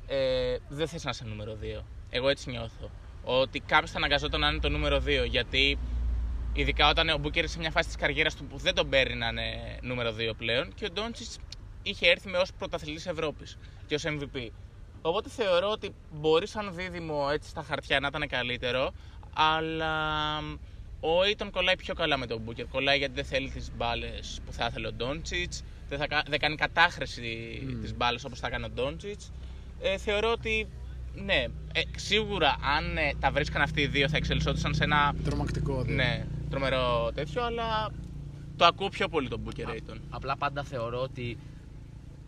ε, 0.07 0.57
δεν 0.69 0.87
θες 0.87 1.03
να 1.03 1.09
είσαι 1.09 1.23
νούμερο 1.25 1.55
2. 1.55 1.85
Εγώ 2.09 2.29
έτσι 2.29 2.49
νιώθω. 2.49 2.89
Ότι 3.23 3.59
κάποιος 3.59 3.91
θα 3.91 3.97
αναγκαζόταν 3.97 4.39
να 4.39 4.47
είναι 4.47 4.59
το 4.59 4.69
νούμερο 4.69 4.97
2. 5.05 5.25
Γιατί 5.29 5.77
ειδικά 6.53 6.89
όταν 6.89 7.09
ο 7.09 7.17
Μπούκερ 7.17 7.47
σε 7.47 7.59
μια 7.59 7.71
φάση 7.71 7.87
της 7.87 7.97
καριέρας 7.97 8.35
του 8.35 8.45
που 8.45 8.57
δεν 8.57 8.75
τον 8.75 8.89
παίρνει 8.89 9.15
να 9.15 9.27
είναι 9.27 9.77
νούμερο 9.81 10.13
2 10.19 10.31
πλέον 10.37 10.73
και 10.73 10.85
ο 10.85 10.89
Ντόντσιτ 10.91 11.31
είχε 11.83 12.09
έρθει 12.09 12.29
με 12.29 12.37
ως 12.37 12.53
πρωταθλητής 12.57 13.05
Ευρώπης 13.05 13.57
και 13.85 13.95
ως 13.95 14.03
MVP. 14.07 14.49
Οπότε 15.01 15.29
θεωρώ 15.29 15.69
ότι 15.69 15.93
μπορεί 16.11 16.47
σαν 16.47 16.73
δίδυμο 16.75 17.27
έτσι 17.31 17.49
στα 17.49 17.63
χαρτιά 17.63 17.99
να 17.99 18.07
ήταν 18.07 18.27
καλύτερο, 18.27 18.93
αλλά 19.33 20.37
ο 20.99 21.21
Aiton 21.25 21.49
κολλάει 21.51 21.75
πιο 21.75 21.93
καλά 21.93 22.17
με 22.17 22.25
τον 22.25 22.41
Μπούκερ. 22.41 22.67
Κολλάει 22.67 22.97
γιατί 22.97 23.13
δεν 23.13 23.25
θέλει 23.25 23.49
τις 23.49 23.71
μπάλες 23.75 24.41
που 24.45 24.51
θα 24.51 24.65
ήθελε 24.69 24.87
ο 24.87 24.93
Ντόντσιτς, 24.93 25.63
δεν, 25.89 25.97
θα, 25.99 26.07
κα- 26.07 26.23
δεν 26.27 26.39
κάνει 26.39 26.55
κατάχρηση 26.55 27.61
mm. 27.63 27.85
τη 27.85 27.93
μπάλες 27.93 28.25
όπως 28.25 28.39
θα 28.39 28.49
κάνει 28.49 28.65
ο 28.65 28.69
Ντόντσιτς. 28.69 29.31
Ε, 29.81 29.97
θεωρώ 29.97 30.31
ότι 30.31 30.67
ναι, 31.13 31.45
ε, 31.73 31.81
σίγουρα 31.95 32.55
αν 32.77 32.97
ε, 32.97 33.11
τα 33.19 33.31
βρίσκαν 33.31 33.61
αυτοί 33.61 33.81
οι 33.81 33.87
δύο 33.87 34.09
θα 34.09 34.17
εξελισσόντουσαν 34.17 34.73
σε 34.73 34.83
ένα 34.83 35.15
Τρομακτικό. 35.23 35.73
δηλαδή. 35.81 35.93
ναι, 35.93 36.25
τρομερό 36.49 37.11
τέτοιο, 37.13 37.43
αλλά 37.43 37.91
το 38.57 38.65
ακούω 38.65 38.89
πιο 38.89 39.07
πολύ 39.07 39.27
τον 39.27 39.41
Booker 39.45 39.67
Aiton. 39.69 39.97
Απλά 40.09 40.37
πάντα 40.37 40.63
θεωρώ 40.63 41.01
ότι 41.01 41.37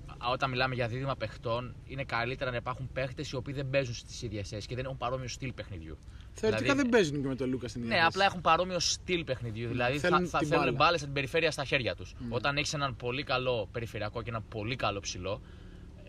α, 0.07 0.29
όταν 0.31 0.49
μιλάμε 0.49 0.75
για 0.75 0.87
δίδυμα 0.87 1.15
παιχτών, 1.15 1.75
είναι 1.87 2.03
καλύτερα 2.03 2.49
να 2.51 2.55
υπάρχουν 2.57 2.89
παίχτες 2.93 3.29
οι 3.31 3.35
οποίοι 3.35 3.53
δεν 3.53 3.69
παίζουν 3.69 3.93
στις 3.93 4.21
ίδιες 4.21 4.47
θέσεις 4.49 4.65
και 4.65 4.75
δεν 4.75 4.85
έχουν 4.85 4.97
παρόμοιο 4.97 5.27
στυλ 5.27 5.53
παιχνιδιού. 5.53 5.97
Θεωρητικά 6.33 6.63
Δηλαδή, 6.73 6.81
δεν 6.81 6.89
παίζουν 6.99 7.21
και 7.21 7.27
με 7.27 7.35
τον 7.35 7.49
Λούκα 7.49 7.67
στην 7.67 7.81
ίδια 7.81 7.93
Ναι, 7.93 7.99
θέση. 8.01 8.09
απλά 8.11 8.25
έχουν 8.25 8.41
παρόμοιο 8.41 8.79
στυλ 8.79 9.23
παιχνιδιού. 9.23 9.67
Δηλαδή 9.67 9.99
θα, 9.99 10.07
θέλουν 10.09 10.27
θα 10.27 10.37
την 10.37 10.47
θέλουν 10.47 10.63
μπάλα. 10.63 10.75
μπάλες 10.77 10.95
από 10.95 11.05
την 11.05 11.13
περιφέρεια 11.13 11.51
στα 11.51 11.63
χέρια 11.63 11.95
τους. 11.95 12.13
Όταν 12.29 12.57
έχεις 12.57 12.73
έναν 12.73 12.95
πολύ 12.95 13.23
καλό 13.23 13.67
περιφερειακό 13.71 14.21
και 14.21 14.29
ένα 14.29 14.41
πολύ 14.41 14.75
καλό 14.75 14.99
ψηλό, 14.99 15.41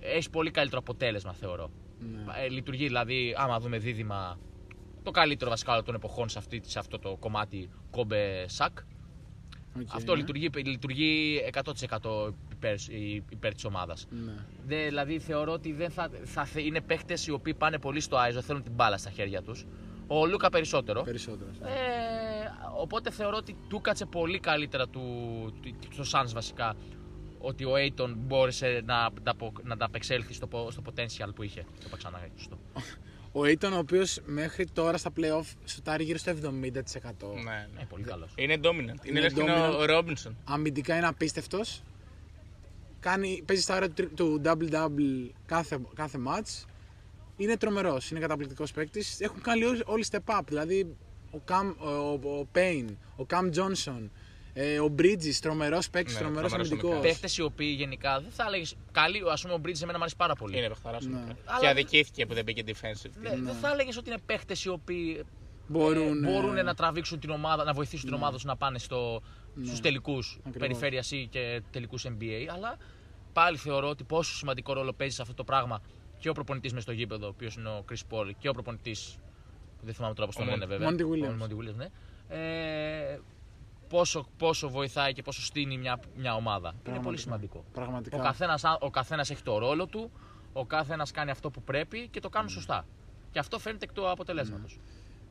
έχεις 0.01 0.31
πολύ 0.31 0.51
καλύτερο 0.51 0.81
αποτέλεσμα 0.81 1.33
θεωρώ. 1.33 1.71
Ναι. 1.99 2.45
Ε, 2.45 2.49
λειτουργεί 2.49 2.87
δηλαδή, 2.87 3.35
άμα 3.39 3.61
δούμε 3.61 3.79
δίδυμα, 3.79 4.39
το 5.03 5.11
καλύτερο 5.11 5.51
βασικά 5.51 5.73
όλων 5.73 5.85
των 5.85 5.95
εποχών 5.95 6.29
σε, 6.29 6.39
αυτή, 6.39 6.61
σε 6.65 6.79
αυτό 6.79 6.99
το 6.99 7.17
κομμάτι 7.21 7.71
κόμπε 7.91 8.45
σακ. 8.49 8.79
Οκ, 9.81 9.89
Αυτό 9.93 10.13
ναι. 10.13 10.19
λειτουργεί, 10.19 10.51
λειτουργεί 10.65 11.41
100% 11.53 12.33
υπέρ, 12.53 12.75
υπέρ 13.31 13.55
της 13.55 13.65
ομάδας. 13.65 14.07
Ναι. 14.11 14.35
Δηλαδή 14.87 15.19
θεωρώ 15.19 15.53
ότι 15.53 15.73
δεν 15.73 15.91
θα, 15.91 16.11
θα 16.25 16.45
θε- 16.45 16.65
είναι 16.65 16.81
παίχτες 16.81 17.15
οι 17.27 17.31
οποίοι 17.31 17.55
πάνε 17.55 17.79
πολύ 17.79 18.01
στο 18.01 18.17
iso, 18.17 18.41
θέλουν 18.43 18.63
την 18.63 18.73
μπάλα 18.73 18.97
στα 18.99 19.11
χέρια 19.11 19.43
τους. 19.43 19.67
Ο 20.07 20.27
Λούκα 20.27 20.49
περισσότερο. 20.51 21.03
Περισσότερο. 21.03 21.51
Ε, 21.63 21.71
οπότε 22.79 23.11
θεωρώ 23.11 23.37
ότι 23.37 23.57
του 23.69 23.81
κάτσε 23.81 24.07
πολύ 24.07 24.39
καλύτερα 24.39 24.89
του, 24.89 25.03
του, 25.91 26.05
στο 26.05 26.21
Suns 26.21 26.31
βασικά 26.33 26.75
ότι 27.47 27.65
ο 27.65 27.73
Ayton 27.77 28.13
μπόρεσε 28.17 28.83
να, 28.85 29.11
να, 29.23 29.35
να 29.63 29.73
ανταπεξέλθει 29.73 30.33
στο, 30.35 30.47
πο- 30.47 30.71
στο 30.71 30.83
potential 30.87 31.29
που 31.35 31.43
είχε. 31.43 31.61
Το 31.61 31.85
είπα 31.87 31.97
ξανά, 31.97 32.21
σωστό. 32.37 32.59
Ο 33.33 33.41
Ayton, 33.43 33.71
ο 33.75 33.79
οποίος 33.79 34.21
μέχρι 34.27 34.67
τώρα 34.67 34.97
στα 34.97 35.13
playoff 35.17 35.45
σουτάρει 35.65 36.05
γύρω 36.05 36.19
στο 36.19 36.33
70%. 36.33 36.37
Ναι, 36.43 36.73
ναι. 37.43 37.81
Ε, 37.81 37.85
πολύ 37.89 38.03
καλός. 38.03 38.31
Είναι 38.35 38.55
dominant. 38.63 38.79
Είναι, 38.79 38.95
Είναι 39.05 39.21
λες 39.21 39.33
και 39.33 39.41
είναι 39.41 39.53
ο 39.53 39.81
dominant. 39.83 39.99
Robinson. 39.99 40.33
Αμυντικά 40.45 40.97
είναι 40.97 41.07
απίστευτος. 41.07 41.83
Κάνει, 43.01 43.43
παίζει 43.47 43.63
στα 43.63 43.77
ώρα 43.77 43.91
του, 43.91 44.11
του 44.15 44.41
double-double 44.45 45.31
κάθε, 45.47 45.79
κάθε 45.95 46.19
match. 46.27 46.65
Είναι 47.37 47.57
τρομερός, 47.57 48.11
είναι 48.11 48.21
καταπληκτικός 48.21 48.73
παίκτης. 48.73 49.21
Έχουν 49.21 49.41
κάνει 49.43 49.65
όλοι, 49.65 49.83
όλοι 49.87 50.05
step 50.11 50.39
up. 50.39 50.41
Δηλαδή 50.47 50.97
ο, 51.31 51.39
Cam, 51.49 51.75
ο, 51.79 51.89
ο, 51.89 52.39
ο 52.39 52.47
Payne, 52.55 52.95
ο 53.17 53.27
Cam 53.31 53.51
Johnson, 53.55 54.09
ε, 54.59 54.81
ο 54.81 54.95
Bridges, 54.99 55.35
τρομερός 55.41 55.91
παίκτης, 55.91 56.15
Ναι, 56.15 56.21
τρομερός 56.21 56.51
τρομερός 56.51 56.53
αμυντικός. 56.71 56.91
αμυντικός. 56.93 57.21
Παίχτε 57.21 57.43
οι 57.43 57.45
οποίοι 57.45 57.75
γενικά 57.79 58.21
δεν 58.21 58.31
θα 58.31 58.45
έλεγες. 58.47 58.75
Καλή, 58.93 59.23
ας 59.31 59.43
πούμε, 59.43 59.55
ο 59.55 59.61
Bridges 59.65 59.83
εμένα 59.83 59.93
μου 59.99 60.01
αρέσει 60.01 60.17
πάρα 60.17 60.35
πολύ. 60.35 60.59
Είναι 60.59 60.69
παιχταράς. 60.69 61.07
Ναι. 61.07 61.19
Ναι. 61.19 61.35
Αλλά- 61.45 61.61
Και 61.61 61.69
αδικήθηκε 61.69 62.27
που 62.27 62.35
δεν 62.35 62.45
μπήκε 62.45 62.63
defensive. 62.67 63.11
Ναι, 63.21 63.31
Δεν 63.37 63.55
θα 63.55 63.71
έλεγες 63.73 63.97
ότι 63.97 64.11
είναι 64.11 64.19
παίχτε 64.27 64.55
οι 64.65 64.69
οποίοι 64.69 65.25
Μπορούν, 65.69 66.25
ε, 66.25 66.31
μπορούν 66.31 66.57
ε, 66.57 66.63
να 66.63 66.75
τραβήξουν 66.75 67.19
την 67.21 67.31
ομάδα, 67.31 67.65
να 67.65 67.73
βοηθήσουν 67.73 68.05
την 68.07 68.15
ομάδα 68.15 68.33
τους 68.35 68.45
να 68.45 68.57
πάνε 68.57 68.79
στο, 68.79 69.23
στους 69.65 69.81
τελικούς 69.81 70.37
Ακριβώς. 70.39 70.59
περιφέρειας 70.61 71.11
ή 71.11 71.27
και 71.31 71.63
τελικούς 71.71 72.07
NBA. 72.09 72.47
Αλλά 72.55 72.77
πάλι 73.33 73.57
θεωρώ 73.57 73.89
ότι 73.89 74.05
πόσο 74.05 74.35
σημαντικό 74.37 74.73
ρόλο 74.73 74.93
παίζει 74.93 75.15
σε 75.15 75.23
αυτό 75.23 75.35
το 75.35 75.45
πράγμα 75.45 75.83
και 76.19 76.29
ο 76.29 76.33
προπονητής 76.33 76.73
μες 76.73 76.83
στο 76.83 76.93
γήπεδο, 76.93 77.27
ο 77.27 77.29
οποίος 77.29 77.55
είναι 77.57 77.69
ο 77.69 77.85
Chris 77.91 78.15
Paul 78.15 78.31
και 78.39 78.49
ο 78.49 78.53
προπονητής, 78.53 79.17
δεν 79.83 79.95
θυμάμαι 79.95 80.15
τώρα 80.15 80.27
πώς 80.27 80.37
τον 80.37 80.47
Ο 80.49 80.51
λένε 80.51 80.65
Monty- 80.65 80.69
βέβαια. 80.69 80.89
Monty 80.91 81.01
Williams. 81.03 81.41
Ο 81.41 81.45
Monty 81.45 81.53
Williams, 81.63 81.75
ναι. 81.77 81.87
Ε, 82.29 83.19
πόσο, 83.89 84.27
πόσο 84.39 84.69
βοηθάει 84.71 85.13
και 85.13 85.23
πόσο 85.23 85.43
στείνει 85.43 85.79
μια, 85.79 86.01
μια 86.17 86.35
ομάδα. 86.35 86.69
Είναι 86.69 86.79
πολύ 86.83 86.93
Πραγματικά. 86.93 87.23
σημαντικό. 87.23 87.65
Πραγματικά. 87.73 88.17
Ο 88.17 88.23
καθένας, 88.23 88.63
ο 88.81 88.91
καθένας 88.91 89.31
έχει 89.31 89.43
το 89.43 89.59
ρόλο 89.59 89.87
του, 89.87 90.11
ο 90.53 90.65
καθένας 90.65 91.11
κάνει 91.11 91.31
αυτό 91.31 91.51
που 91.51 91.63
πρέπει 91.63 92.09
και 92.09 92.21
το 92.21 92.29
κάνουν 92.29 92.49
σωστά. 92.51 92.87
Και 93.33 93.39
αυτό 93.39 93.59
φαίνεται 93.59 93.85
εκ 93.85 93.93
του 93.93 94.11
αποτελέσματος. 94.11 94.79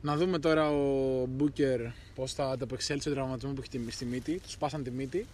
Να 0.02 0.16
δούμε 0.16 0.38
τώρα 0.38 0.70
ο 0.70 1.24
Μπούκερ 1.28 1.80
πώς 2.14 2.32
θα 2.32 2.50
ανταπεξέλθει 2.50 3.02
στον 3.02 3.12
τραυματισμό 3.14 3.52
που 3.52 3.60
έχει 3.60 3.68
τη- 3.84 3.90
στη 3.92 4.04
μύτη. 4.04 4.40
Τους 4.40 4.52
σπάσαν 4.52 4.82
τη 4.82 4.90
μύτη. 4.90 5.26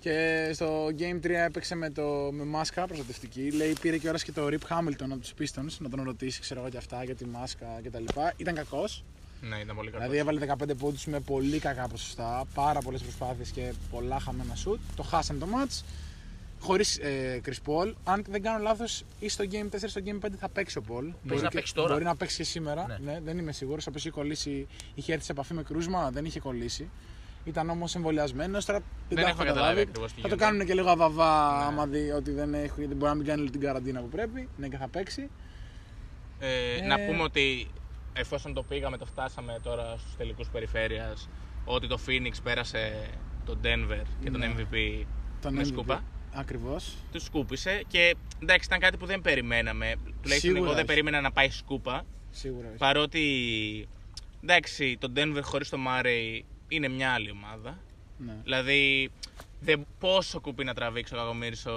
Και 0.00 0.50
στο 0.54 0.86
Game 0.86 1.20
3 1.20 1.30
έπαιξε 1.30 1.74
με, 1.74 1.90
το, 1.90 2.28
με 2.32 2.44
μάσκα 2.44 2.86
προστατευτική. 2.86 3.50
Λέει 3.50 3.76
πήρε 3.80 3.98
και 3.98 4.08
ώρας 4.08 4.22
και 4.24 4.32
το 4.32 4.46
Rip 4.46 4.52
Hamilton 4.78 5.02
από 5.10 5.16
τους 5.18 5.32
Pistons 5.40 5.76
να 5.78 5.88
τον 5.88 6.02
ρωτήσει, 6.02 6.40
ξέρω 6.40 6.60
εγώ 6.60 6.68
και 6.68 6.76
αυτά 6.76 7.04
για 7.04 7.14
τη 7.14 7.24
μάσκα 7.26 7.66
κτλ. 7.84 8.04
Ήταν 8.36 8.54
κακός. 8.54 9.04
Ναι, 9.48 9.56
ήταν 9.56 9.76
πολύ 9.76 9.90
καλό. 9.90 10.02
Δηλαδή 10.02 10.18
έβαλε 10.18 10.40
15 10.70 10.76
πόντους 10.78 11.06
με 11.06 11.20
πολύ 11.20 11.58
κακά 11.58 11.88
ποσοστά. 11.88 12.44
Πάρα 12.54 12.80
πολλές 12.80 13.02
προσπάθειες 13.02 13.50
και 13.50 13.72
πολλά 13.90 14.18
χαμένα 14.20 14.54
σουτ. 14.54 14.80
Το 14.96 15.02
χάσαν 15.02 15.38
το 15.38 15.46
match. 15.54 15.82
Χωρίς 16.60 16.98
ε, 16.98 17.40
Chris 17.46 17.50
Paul. 17.70 17.92
Αν 18.04 18.24
δεν 18.28 18.42
κάνω 18.42 18.58
λάθος, 18.62 19.04
ή 19.20 19.28
στο 19.28 19.44
Game 19.50 19.74
4 19.74 19.78
στο 19.86 20.00
Game 20.04 20.26
5 20.26 20.28
θα 20.38 20.48
παίξει 20.48 20.78
ο 20.78 20.82
Paul. 20.88 21.12
Μπορεί 21.22 21.40
να 21.42 21.48
και- 21.48 21.54
παίξει 21.56 21.74
τώρα. 21.74 21.92
Μπορεί 21.92 22.04
να 22.04 22.16
παίξει 22.16 22.36
και 22.36 22.44
σήμερα. 22.44 22.86
Ναι. 22.86 23.12
Ναι. 23.12 23.20
δεν 23.24 23.38
είμαι 23.38 23.52
σίγουρος. 23.52 23.86
Από 23.86 23.98
είχε 23.98 24.10
κολλήσει, 24.10 24.66
είχε 24.94 25.12
έρθει 25.12 25.24
σε 25.24 25.32
επαφή 25.32 25.54
με 25.54 25.62
κρούσμα, 25.62 26.10
δεν 26.10 26.24
είχε 26.24 26.40
κολλήσει. 26.40 26.88
Ήταν 27.44 27.70
όμως 27.70 27.94
εμβολιασμένος. 27.94 28.64
Τώρα 28.64 28.80
δεν, 29.08 29.24
τα 29.24 29.28
έχω 29.30 29.44
καταλάβει 29.44 29.80
ακριβώς 29.80 30.12
τι 30.12 30.20
Θα 30.20 30.28
το 30.28 30.34
γίνεται. 30.34 30.44
κάνουν 30.44 30.66
και 30.66 30.74
λίγο 30.74 30.90
αβαβά 30.90 31.48
άμα 31.66 31.86
δει 31.86 32.10
ότι 32.10 32.30
δεν 32.30 32.54
έχει, 32.54 32.72
δεν 32.86 32.96
μπορεί 32.96 33.10
να 33.10 33.14
μην 33.14 33.26
κάνει 33.26 33.40
όλη 33.40 33.50
την 33.50 33.60
καραντίνα 33.60 34.00
που 34.00 34.08
πρέπει. 34.08 34.48
Ναι, 34.56 34.68
και 34.68 34.76
θα 34.76 34.88
παίξει. 34.88 35.30
Ε, 36.38 36.48
Ε. 36.82 36.86
Να 36.86 36.98
πούμε 37.00 37.22
ότι 37.22 37.68
εφόσον 38.12 38.54
το 38.54 38.62
πήγαμε, 38.62 38.96
το 38.96 39.04
φτάσαμε 39.06 39.58
τώρα 39.62 39.96
στους 39.98 40.16
τελικούς 40.16 40.48
περιφέρειας, 40.48 41.28
ότι 41.64 41.86
το 41.88 41.98
Phoenix 42.06 42.32
πέρασε 42.42 43.08
τον 43.44 43.60
Denver 43.62 44.02
και 44.22 44.30
τον 44.30 44.40
Ναι. 44.40 44.54
MVP 44.56 45.04
Τον 45.40 45.54
με 45.54 45.62
MVP. 45.62 45.66
σκούπα. 45.66 46.04
Ακριβώς. 46.34 46.94
Τους 47.12 47.22
σκούπισε 47.24 47.82
και 47.88 48.16
εντάξει, 48.42 48.66
ήταν 48.66 48.78
κάτι 48.78 48.96
που 48.96 49.06
δεν 49.06 49.20
περιμέναμε. 49.20 49.94
Τουλάχιστον 50.04 50.38
Σίγουρα 50.38 50.58
εγώ 50.58 50.68
δεν 50.68 50.76
όχι. 50.76 50.84
περίμενα 50.86 51.20
να 51.20 51.32
πάει 51.32 51.50
σκούπα. 51.50 52.04
Σίγουρα. 52.30 52.68
όχι. 52.68 52.76
Παρότι 52.76 53.88
εντάξει, 54.42 54.96
το 55.00 55.12
Denver 55.16 55.40
χωρίς 55.42 55.68
το 55.68 55.78
Murray 55.88 56.40
είναι 56.68 56.88
μια 56.88 57.12
άλλη 57.12 57.30
ομάδα. 57.30 57.78
Ναι. 58.18 58.36
Δηλαδή, 58.42 59.10
δεν, 59.62 59.86
πόσο 59.98 60.40
κουπί 60.40 60.64
να 60.64 60.74
τραβήξει 60.74 61.14
ο 61.14 61.16
Κακομύρης 61.16 61.66
ο, 61.66 61.70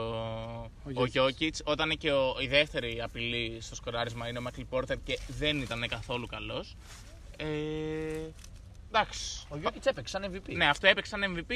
ο 0.84 1.04
Jokic. 1.14 1.22
Jokic, 1.22 1.52
όταν 1.64 1.90
και 1.90 2.12
ο, 2.12 2.36
η 2.42 2.48
δεύτερη 2.48 3.02
απειλή 3.02 3.58
στο 3.62 3.76
σκοράρισμα 3.76 4.28
είναι 4.28 4.38
ο 4.38 4.42
Μάκλι 4.42 4.66
Πόρτερ 4.66 4.98
και 5.04 5.20
δεν 5.28 5.62
ήταν 5.62 5.88
καθόλου 5.88 6.28
καλός. 6.28 6.76
Ε, 7.38 7.46
εντάξει. 8.88 9.46
Ο 9.50 9.58
Γιώκητς 9.58 9.86
έπαιξε 9.86 10.20
σαν 10.20 10.32
MVP. 10.32 10.56
Ναι, 10.56 10.66
αυτό 10.66 10.88
έπαιξε 10.88 11.18
σαν 11.18 11.36
MVP. 11.36 11.54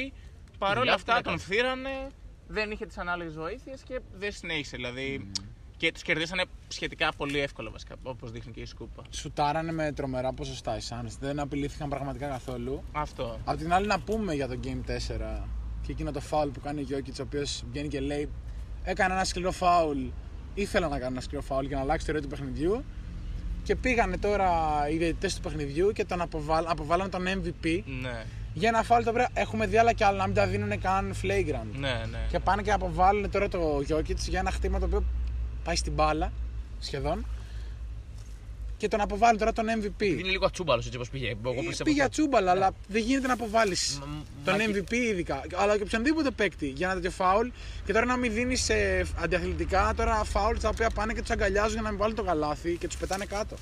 Παρ' 0.58 0.70
όλα 0.70 0.78
δουλειά 0.78 0.94
αυτά 0.94 1.14
την 1.14 1.24
τον 1.24 1.34
έκανε. 1.34 1.38
φθήρανε, 1.38 2.08
δεν 2.48 2.70
είχε 2.70 2.86
τις 2.86 2.98
ανάλογες 2.98 3.34
βοήθειες 3.34 3.82
και 3.82 4.00
δεν 4.12 4.32
συνέχισε. 4.32 4.76
Δηλαδή, 4.76 5.30
και 5.76 5.92
τους 5.92 6.02
κερδίσανε 6.02 6.44
σχετικά 6.68 7.12
πολύ 7.16 7.38
εύκολα 7.38 7.70
βασικά, 7.70 7.94
όπως 8.02 8.30
δείχνει 8.30 8.52
και 8.52 8.60
η 8.60 8.64
σκούπα. 8.64 9.02
Σουτάρανε 9.10 9.72
με 9.72 9.92
τρομερά 9.92 10.32
ποσοστά 10.32 10.76
οι 10.76 10.80
Suns. 10.88 11.16
Δεν 11.20 11.38
απειλήθηκαν 11.38 11.88
πραγματικά 11.88 12.28
καθόλου. 12.28 12.82
Αυτό. 12.92 13.40
Απ' 13.44 13.56
την 13.56 13.72
άλλη, 13.72 13.86
να 13.86 14.00
πούμε 14.00 14.34
για 14.34 14.48
το 14.48 14.58
Game 14.64 14.90
4 14.90 15.59
και 15.82 15.92
εκείνο 15.92 16.10
το 16.10 16.20
foul 16.30 16.48
που 16.52 16.60
κάνει 16.60 16.80
ο 16.80 16.84
Jokic, 16.90 17.12
ο 17.18 17.22
οποίος 17.22 17.64
βγαίνει 17.70 17.88
και 17.88 18.00
λέει: 18.00 18.28
Έκανε 18.84 19.14
ένα 19.14 19.24
σκληρό 19.24 19.52
foul. 19.60 20.10
Ήθελα 20.54 20.88
να 20.88 20.98
κάνω 20.98 21.10
ένα 21.12 21.20
σκληρό 21.20 21.44
foul 21.48 21.62
για 21.66 21.76
να 21.76 21.82
αλλάξει 21.82 22.06
το 22.06 22.12
ροή 22.12 22.20
του 22.20 22.28
παιχνιδιού. 22.28 22.84
Και 23.62 23.76
πήγανε 23.76 24.18
τώρα 24.18 24.48
οι 24.90 24.96
διαιτητές 24.96 25.34
του 25.34 25.40
παιχνιδιού 25.40 25.90
και 25.92 26.04
τον 26.04 26.20
αποβάλ, 26.20 26.64
αποβάλανε 26.68 27.08
τον 27.10 27.24
MVP 27.26 27.82
Ναι, 28.02 28.24
για 28.54 28.68
ένα 28.68 28.82
foul 28.88 29.00
το 29.04 29.10
οποίο 29.10 29.26
έχουμε 29.32 29.66
δει 29.66 29.76
άλλα 29.76 29.92
και 29.92 30.04
άλλα 30.04 30.16
να 30.16 30.26
μην 30.26 30.34
τα 30.34 30.46
δίνουν 30.46 30.80
καν 30.80 31.14
flagrant. 31.22 31.78
ναι, 31.78 32.02
ναι. 32.10 32.18
Και 32.30 32.38
πάνε 32.38 32.62
και 32.62 32.72
αποβάλλουν 32.72 33.30
τώρα 33.30 33.48
το 33.48 33.82
Jokic 33.88 34.16
για 34.16 34.38
ένα 34.38 34.50
χτύμα 34.50 34.78
το 34.78 34.84
οποίο 34.84 35.04
πάει 35.64 35.76
στην 35.76 35.92
μπάλα 35.92 36.32
σχεδόν. 36.78 37.26
Και 38.80 38.88
τον 38.88 39.00
αποβάλλουν 39.00 39.38
τώρα 39.38 39.52
τον 39.52 39.66
MVP. 39.80 40.02
Είναι 40.02 40.28
λίγο 40.28 40.44
ατσούμπαλος 40.46 40.84
έτσι 40.84 40.96
όπως 40.96 41.10
πήγε. 41.10 41.28
Εγώ 41.28 41.50
Ε, 41.50 41.54
πιστεύω 41.66 41.90
Πήγε 41.90 42.02
ότι- 42.02 42.10
τσούμπαλα, 42.10 42.50
αλλά 42.50 42.70
δεν 42.88 43.02
γίνεται 43.02 43.26
να 43.26 43.32
αποβάλεις 43.32 43.98
Μ- 44.00 44.06
μ- 44.06 44.44
τον 44.44 44.54
μα- 44.58 44.64
MVP 44.64 44.92
ειδικά. 44.92 45.42
Αλλά 45.54 45.76
και 45.76 45.82
οποιονδήποτε 45.82 46.30
παίκτη 46.30 46.68
για 46.68 46.86
ένα 46.86 46.94
τέτοιο 46.94 47.10
φάουλ. 47.10 47.48
Και 47.84 47.92
τώρα 47.92 48.04
να 48.06 48.16
μην 48.16 48.32
δίνεις 48.32 48.70
αντιαθλητικά 49.22 49.92
τώρα 49.96 50.24
φάουλ 50.24 50.56
τα 50.56 50.68
οποία 50.68 50.90
πάνε 50.90 51.12
και 51.12 51.20
τους 51.20 51.30
αγκαλιάζουν 51.30 51.72
για 51.72 51.82
να 51.82 51.88
μην 51.88 51.98
βάλουν 51.98 52.14
το 52.16 52.22
καλάθι 52.22 52.76
και 52.76 52.86
τους 52.86 52.96
πετάνε 52.96 53.24
κάτω. 53.24 53.56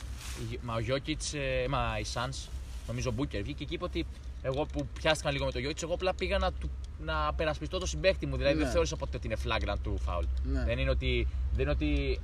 Μα 0.62 0.74
ο 0.74 0.78
Γιώκητς, 0.80 1.34
μα 1.68 1.96
οι 2.00 2.04
Suns, 2.14 2.48
νομίζω 2.86 3.08
ο 3.10 3.12
Μπούκερ 3.12 3.42
βγήκε 3.42 3.64
και 3.64 3.74
είπε 3.74 3.84
ότι 3.84 4.06
εγώ 4.42 4.66
που 4.72 4.86
πιάστηκαν 5.00 5.32
λίγο 5.32 5.44
με 5.44 5.50
το 5.52 5.58
Γιώκητς, 5.58 5.82
εγώ 5.82 5.94
απλά 5.94 6.14
πήγα 6.14 6.38
να 6.38 6.52
του 6.52 6.70
να 7.04 7.32
περασπιστώ 7.36 7.78
το 7.78 7.86
συμπέκτη 7.86 8.26
μου. 8.26 8.36
Δηλαδή 8.36 8.54
Ναι. 8.56 8.62
δεν 8.62 8.70
θεώρησα 8.72 8.96
ποτέ 8.96 9.16
ότι 9.16 9.26
είναι 9.26 9.36
flagrant 9.44 9.78
του 9.82 9.98
foul. 10.06 10.24
Ναι. 10.44 10.64
Δεν 10.64 10.78
είναι 10.78 10.90
ότι. 10.90 11.26
Δεν 11.52 11.60
είναι 11.60 11.70
ότι 11.70 12.20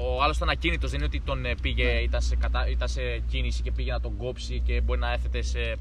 ο 0.00 0.22
άλλος 0.22 0.36
ήταν 0.36 0.48
ακίνητος, 0.48 0.90
δεν 0.90 0.98
είναι 0.98 1.08
ότι 1.08 1.20
τον 1.20 1.44
ε, 1.44 1.54
πήγε, 1.62 1.90
ήταν, 1.90 2.20
σε 2.20 2.36
κατα... 2.36 2.68
ήταν 2.68 2.88
σε 2.88 3.00
κίνηση 3.30 3.62
και 3.62 3.72
πήγε 3.72 3.92
να 3.92 4.00
τον 4.00 4.16
κόψει 4.16 4.62
και 4.64 4.80
μπορεί 4.80 5.00
να 5.00 5.12
έθετε 5.12 5.42
σε, 5.42 5.76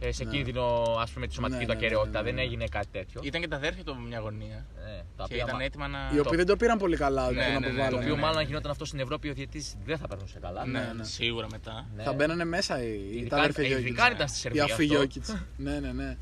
ε, 0.00 0.12
σε 0.12 0.24
Ναι. 0.24 0.30
κίνδυνο 0.30 0.96
ας 1.00 1.10
πούμε, 1.10 1.26
τη 1.26 1.34
σωματική 1.34 1.58
Ναι, 1.58 1.66
του 1.66 1.72
ναι, 1.72 1.78
ναι, 1.78 1.86
ακαιρεότητα. 1.86 2.18
ναι, 2.22 2.24
ναι, 2.24 2.24
Δεν 2.24 2.34
ναι. 2.34 2.42
έγινε 2.50 2.64
κάτι 2.68 2.86
τέτοιο. 2.92 3.20
Ήταν 3.24 3.40
και 3.40 3.48
τα 3.48 3.56
αδέρφια 3.56 3.84
του 3.84 3.94
με 4.00 4.06
μια 4.08 4.18
γωνία. 4.18 4.56
Ε, 4.56 4.90
τα 4.90 5.02
Και 5.16 5.22
οποία 5.22 5.36
ήταν 5.36 5.54
μα- 5.58 5.64
έτοιμα 5.64 5.88
να. 5.88 5.98
Οι 6.14 6.18
οποίοι 6.18 6.36
δεν 6.36 6.46
το 6.46 6.56
πήραν 6.56 6.78
πολύ 6.78 6.96
καλά 6.96 7.26
ότι 7.26 7.34
Ναι, 7.34 7.42
τον 7.42 7.52
ναι, 7.52 7.58
ναι, 7.58 7.66
αποβάλανε. 7.66 7.90
Το 7.90 7.96
οποίο 7.96 8.14
ναι, 8.14 8.20
μάλλον 8.20 8.34
ναι. 8.36 8.40
αν 8.42 8.46
γινόταν 8.46 8.70
αυτό 8.70 8.84
στην 8.84 8.98
Ευρώπη, 9.00 9.28
ο 9.28 9.32
διαιτητή 9.32 9.64
δεν 9.84 9.98
θα 9.98 10.08
περνούσε 10.08 10.38
καλά. 10.40 10.66
Ναι, 10.66 10.92
ναι. 10.96 11.04
σίγουρα 11.04 11.46
μετά. 11.50 11.86
Ναι. 11.96 12.02
Θα 12.02 12.12
μπαίνανε 12.12 12.44
μέσα 12.44 12.82
οι, 12.82 12.86
οι 13.12 13.16
Ειδικά- 13.16 13.28
τα 13.36 13.42
αδέρφια 13.42 13.64
ε, 13.64 13.66
Γιώκητς. 13.66 13.88
ειδικά 13.88 14.04
αν 14.04 14.12
ήταν 14.12 14.28
στη 14.28 14.36
Οι 14.36 14.40
Σερβία 14.40 14.64
αφή 14.64 14.72
αυτό. 14.72 14.84
Γιώκητς. 14.84 15.36
ναι, 15.56 15.78
ναι, 15.80 15.92
ναι. 15.92 16.16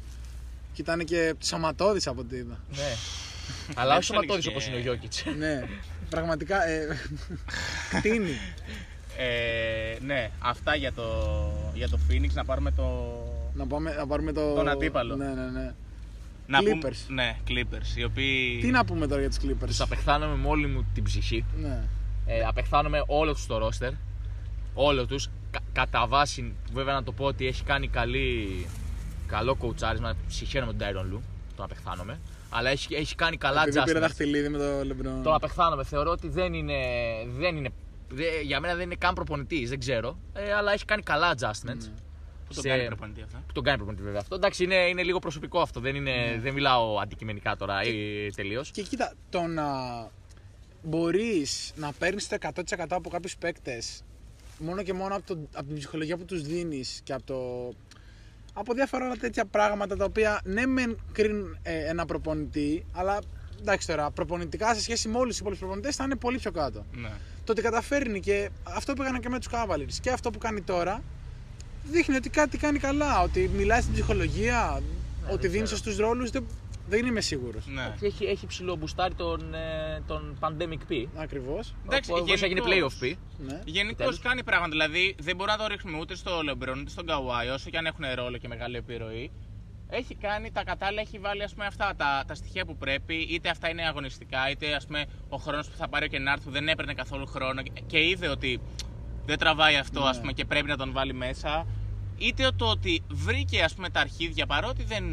Και 0.72 0.80
ήταν 0.82 1.04
και 1.04 1.34
σωματώδης 1.42 2.06
από 2.06 2.20
ό,τι 2.20 2.36
είδα. 2.36 2.58
Ναι. 2.76 2.92
Αλλά 3.74 3.90
όχι 3.90 3.98
τους 3.98 4.06
σωματώδης 4.06 4.46
έλεγες 4.46 4.48
όπως 4.48 4.64
και- 4.64 4.70
είναι 4.70 4.78
ο 4.78 4.82
Γιώκητς. 4.82 5.24
Ναι, 6.14 6.20
πραγματικά 6.20 6.66
ε, 6.68 6.86
κτίνει. 7.98 8.30
Ε, 9.18 9.98
ναι, 10.04 10.30
αυτά 10.38 10.74
για 10.76 10.92
το, 10.92 11.04
για 11.74 11.88
το 11.88 11.98
Phoenix. 12.10 12.30
Να 12.32 12.44
πάρουμε 12.44 12.70
το. 12.70 12.84
να, 13.54 13.66
πάμε, 13.66 13.94
να 13.94 14.06
πάρουμε 14.06 14.32
το... 14.32 14.54
Τον 14.54 14.68
αντίπαλο. 14.68 15.16
Ναι, 15.16 15.26
ναι, 15.26 15.50
ναι. 15.50 15.72
Να 16.46 16.58
πούμε- 16.58 16.78
Clippers. 16.82 16.96
ναι, 17.08 17.36
Clippers. 17.48 17.96
Οι 17.96 18.04
οποίοι. 18.04 18.58
Τι 18.60 18.70
να 18.70 18.84
πούμε 18.84 19.06
τώρα 19.06 19.20
για 19.20 19.30
τους 19.30 19.38
Clippers; 19.44 19.66
Τους 19.66 19.80
απεχθάνομαι 19.80 20.36
με 20.36 20.48
όλη 20.48 20.66
μου 20.66 20.86
την 20.94 21.02
ψυχή. 21.04 21.44
Ναι. 21.60 21.80
Ε, 22.26 22.40
απεχθάνομαι 22.48 23.02
όλο 23.06 23.32
τους 23.32 23.42
στο 23.42 23.58
ρόστερ. 23.58 23.90
Όλο 24.74 25.06
τους. 25.06 25.28
κατά 25.72 26.06
βάση, 26.06 26.52
βέβαια 26.72 26.94
να 26.94 27.02
το 27.02 27.12
πω 27.12 27.24
ότι 27.24 27.46
έχει 27.46 27.62
κάνει 27.64 27.88
καλή, 27.88 28.66
καλό 29.26 29.54
κοουτσάρισμα. 29.54 30.14
Συγχαίρομαι 30.28 30.72
τον 30.72 30.86
Tyron 30.88 31.04
Λου. 31.10 31.22
Τον 31.56 31.64
απεχθάνομαι. 31.64 32.18
Αλλά 32.56 32.70
έχει, 32.70 32.94
έχει 32.94 33.14
κάνει 33.14 33.36
καλά 33.36 33.62
Επειδή 33.62 33.82
πήρε 33.82 33.98
adjustments. 33.98 34.00
δαχτυλίδι 34.00 34.48
με 34.48 34.58
το 34.58 34.80
LeBron. 34.80 35.22
Τον 35.22 35.34
απεχθάνομαι. 35.34 35.84
Θεωρώ 35.84 36.10
ότι 36.10 36.28
δεν 36.28 36.52
είναι. 36.54 36.74
Δεν 37.38 37.56
είναι 37.56 37.68
δε- 38.08 38.40
για 38.40 38.60
μένα 38.60 38.74
δεν 38.74 38.84
είναι 38.84 38.94
καν 38.94 39.14
προπονητής, 39.14 39.68
δεν 39.68 39.78
ξέρω. 39.78 40.18
Ε, 40.32 40.52
αλλά 40.54 40.72
έχει 40.72 40.84
κάνει 40.84 41.02
καλά 41.02 41.34
adjustments. 41.34 41.88
Που 42.48 42.54
τον 42.54 42.62
σε- 42.62 42.68
κάνει 42.68 42.86
προπονητή 42.86 43.22
αυτά. 43.22 43.42
Που 43.46 43.52
τον 43.52 43.62
κάνει 43.64 43.76
προπονητή 43.76 44.02
βέβαια 44.04 44.20
αυτό. 44.20 44.34
Εντάξει, 44.34 44.64
είναι, 44.64 44.74
είναι 44.74 45.02
λίγο 45.02 45.18
προσωπικό 45.18 45.60
αυτό. 45.60 45.80
Δεν, 45.80 45.94
είναι, 45.94 46.10
Ναι. 46.12 46.38
δεν 46.40 46.52
μιλάω 46.54 46.98
αντικειμενικά 47.00 47.56
τώρα 47.56 47.82
ή 47.82 48.30
τελείως. 48.34 48.70
Και 48.70 48.82
κοίτα, 48.82 49.12
το 49.30 49.40
να 49.42 49.64
μπορείς 50.82 51.72
να 51.76 51.92
παίρνεις 51.92 52.28
το 52.28 52.34
100% 52.34 52.96
από 52.96 53.10
κάποιους 53.10 53.36
παίκτες 53.36 54.02
μόνο 54.58 54.82
και 54.82 54.92
μόνο 54.92 55.14
από, 55.16 55.26
το, 55.26 55.38
από 55.54 55.66
την 55.66 55.76
ψυχολογία 55.76 56.16
που 56.16 56.24
τους 56.24 56.42
δίνεις 56.42 57.00
και 57.04 57.12
από 57.12 57.22
το. 57.26 57.70
Από 58.56 58.74
διάφορα 58.74 59.04
άλλα 59.04 59.16
τέτοια 59.16 59.44
πράγματα 59.44 59.96
τα 59.96 60.04
οποία 60.04 60.40
ναι, 60.44 60.66
μεν 60.66 60.98
κρίνουν 61.12 61.58
ε, 61.62 61.88
ένα 61.88 62.06
προπονητή, 62.06 62.84
αλλά 62.92 63.18
εντάξει 63.60 63.86
τώρα, 63.86 64.10
προπονητικά 64.10 64.74
σε 64.74 64.80
σχέση 64.80 65.08
με 65.08 65.16
όλους 65.16 65.28
τους 65.28 65.38
υπόλοιπους 65.38 65.60
προπονητές 65.62 65.96
θα 65.96 66.04
είναι 66.04 66.16
πολύ 66.16 66.38
πιο 66.38 66.50
κάτω. 66.50 66.86
Ναι. 66.94 67.10
Το 67.44 67.52
ότι 67.52 67.62
καταφέρνει 67.62 68.20
και 68.20 68.50
αυτό 68.62 68.92
που 68.92 69.02
έκανα 69.02 69.18
και 69.20 69.28
με 69.28 69.38
τους 69.38 69.48
Cavaliers 69.52 69.98
και 70.00 70.10
αυτό 70.10 70.30
που 70.30 70.38
κάνει 70.38 70.60
τώρα 70.60 71.02
δείχνει 71.90 72.16
ότι 72.16 72.28
κάτι 72.28 72.58
κάνει 72.58 72.78
καλά. 72.78 73.22
Ότι 73.22 73.50
μιλάει 73.56 73.80
στην 73.80 73.92
ψυχολογία, 73.92 74.82
ότι 75.30 75.40
δεν 75.40 75.50
δίνει 75.50 75.64
ξέρω. 75.64 75.78
στου 75.78 76.00
ρόλους. 76.00 76.30
Δεν, 76.30 76.44
δεν 76.88 77.06
είμαι 77.06 77.20
σίγουρος. 77.20 77.66
ναι. 77.66 77.94
Έχει, 78.00 78.24
έχει 78.24 78.46
ψηλό 78.46 78.76
μπουστάρει 78.76 79.14
τον, 79.14 79.54
ε, 79.54 80.02
τον 80.06 80.38
Pandemic 80.40 80.92
P. 80.92 81.06
Ακριβώς. 81.16 81.74
Εντάξει, 81.86 82.12
Όπω 82.12 82.32
έγινε 82.32 82.46
γενικώς. 82.46 82.98
playoff 83.00 83.04
P. 83.04 83.16
Ναι. 83.38 83.60
Γενικώς 83.64 83.96
Τέλος. 83.96 84.18
κάνει 84.18 84.44
πράγματα. 84.44 84.70
Δηλαδή 84.70 85.14
δεν 85.20 85.36
μπορούμε 85.36 85.56
να 85.56 85.62
το 85.62 85.68
ρίχνουμε 85.68 85.98
ούτε 85.98 86.14
στο 86.16 86.38
LeBron 86.38 86.76
ούτε 86.80 86.90
στον 86.90 87.06
Kawhi, 87.08 87.52
όσο 87.54 87.70
και 87.70 87.78
αν 87.78 87.86
έχουν 87.86 88.04
ρόλο 88.14 88.36
και 88.38 88.48
μεγάλη 88.48 88.76
επιρροή. 88.76 89.30
Έχει 89.88 90.14
κάνει 90.14 90.50
τα 90.52 90.64
κατάλληλα, 90.64 91.00
έχει 91.00 91.18
βάλει 91.18 91.42
ας 91.42 91.52
πούμε, 91.52 91.66
αυτά 91.66 91.94
τα, 91.96 92.24
τα 92.26 92.34
στοιχεία 92.34 92.64
που 92.64 92.76
πρέπει, 92.76 93.14
είτε 93.14 93.48
αυτά 93.48 93.68
είναι 93.70 93.82
αγωνιστικά, 93.86 94.50
είτε 94.50 94.74
ας 94.74 94.86
πούμε, 94.86 95.06
ο 95.28 95.36
χρόνος 95.36 95.68
που 95.68 95.76
θα 95.76 95.88
πάρει 95.88 96.04
ο 96.04 96.08
Κενάρτ 96.08 96.42
που 96.42 96.50
δεν 96.50 96.68
έπαιρνε 96.68 96.94
καθόλου 96.94 97.26
χρόνο 97.26 97.62
και 97.86 98.08
είδε 98.08 98.28
ότι 98.28 98.60
δεν 99.26 99.38
τραβάει 99.38 99.76
αυτό 99.76 100.00
Ναι. 100.02 100.08
ας 100.08 100.20
πούμε, 100.20 100.32
και 100.32 100.44
πρέπει 100.44 100.66
να 100.66 100.76
τον 100.76 100.92
βάλει 100.92 101.14
μέσα. 101.14 101.66
Είτε 102.18 102.48
το 102.56 102.66
ότι 102.66 103.02
βρήκε 103.10 103.62
ας 103.62 103.74
πούμε, 103.74 103.90
τα 103.90 104.00
αρχίδια 104.00 104.46
παρότι 104.46 104.82
δεν 104.84 105.04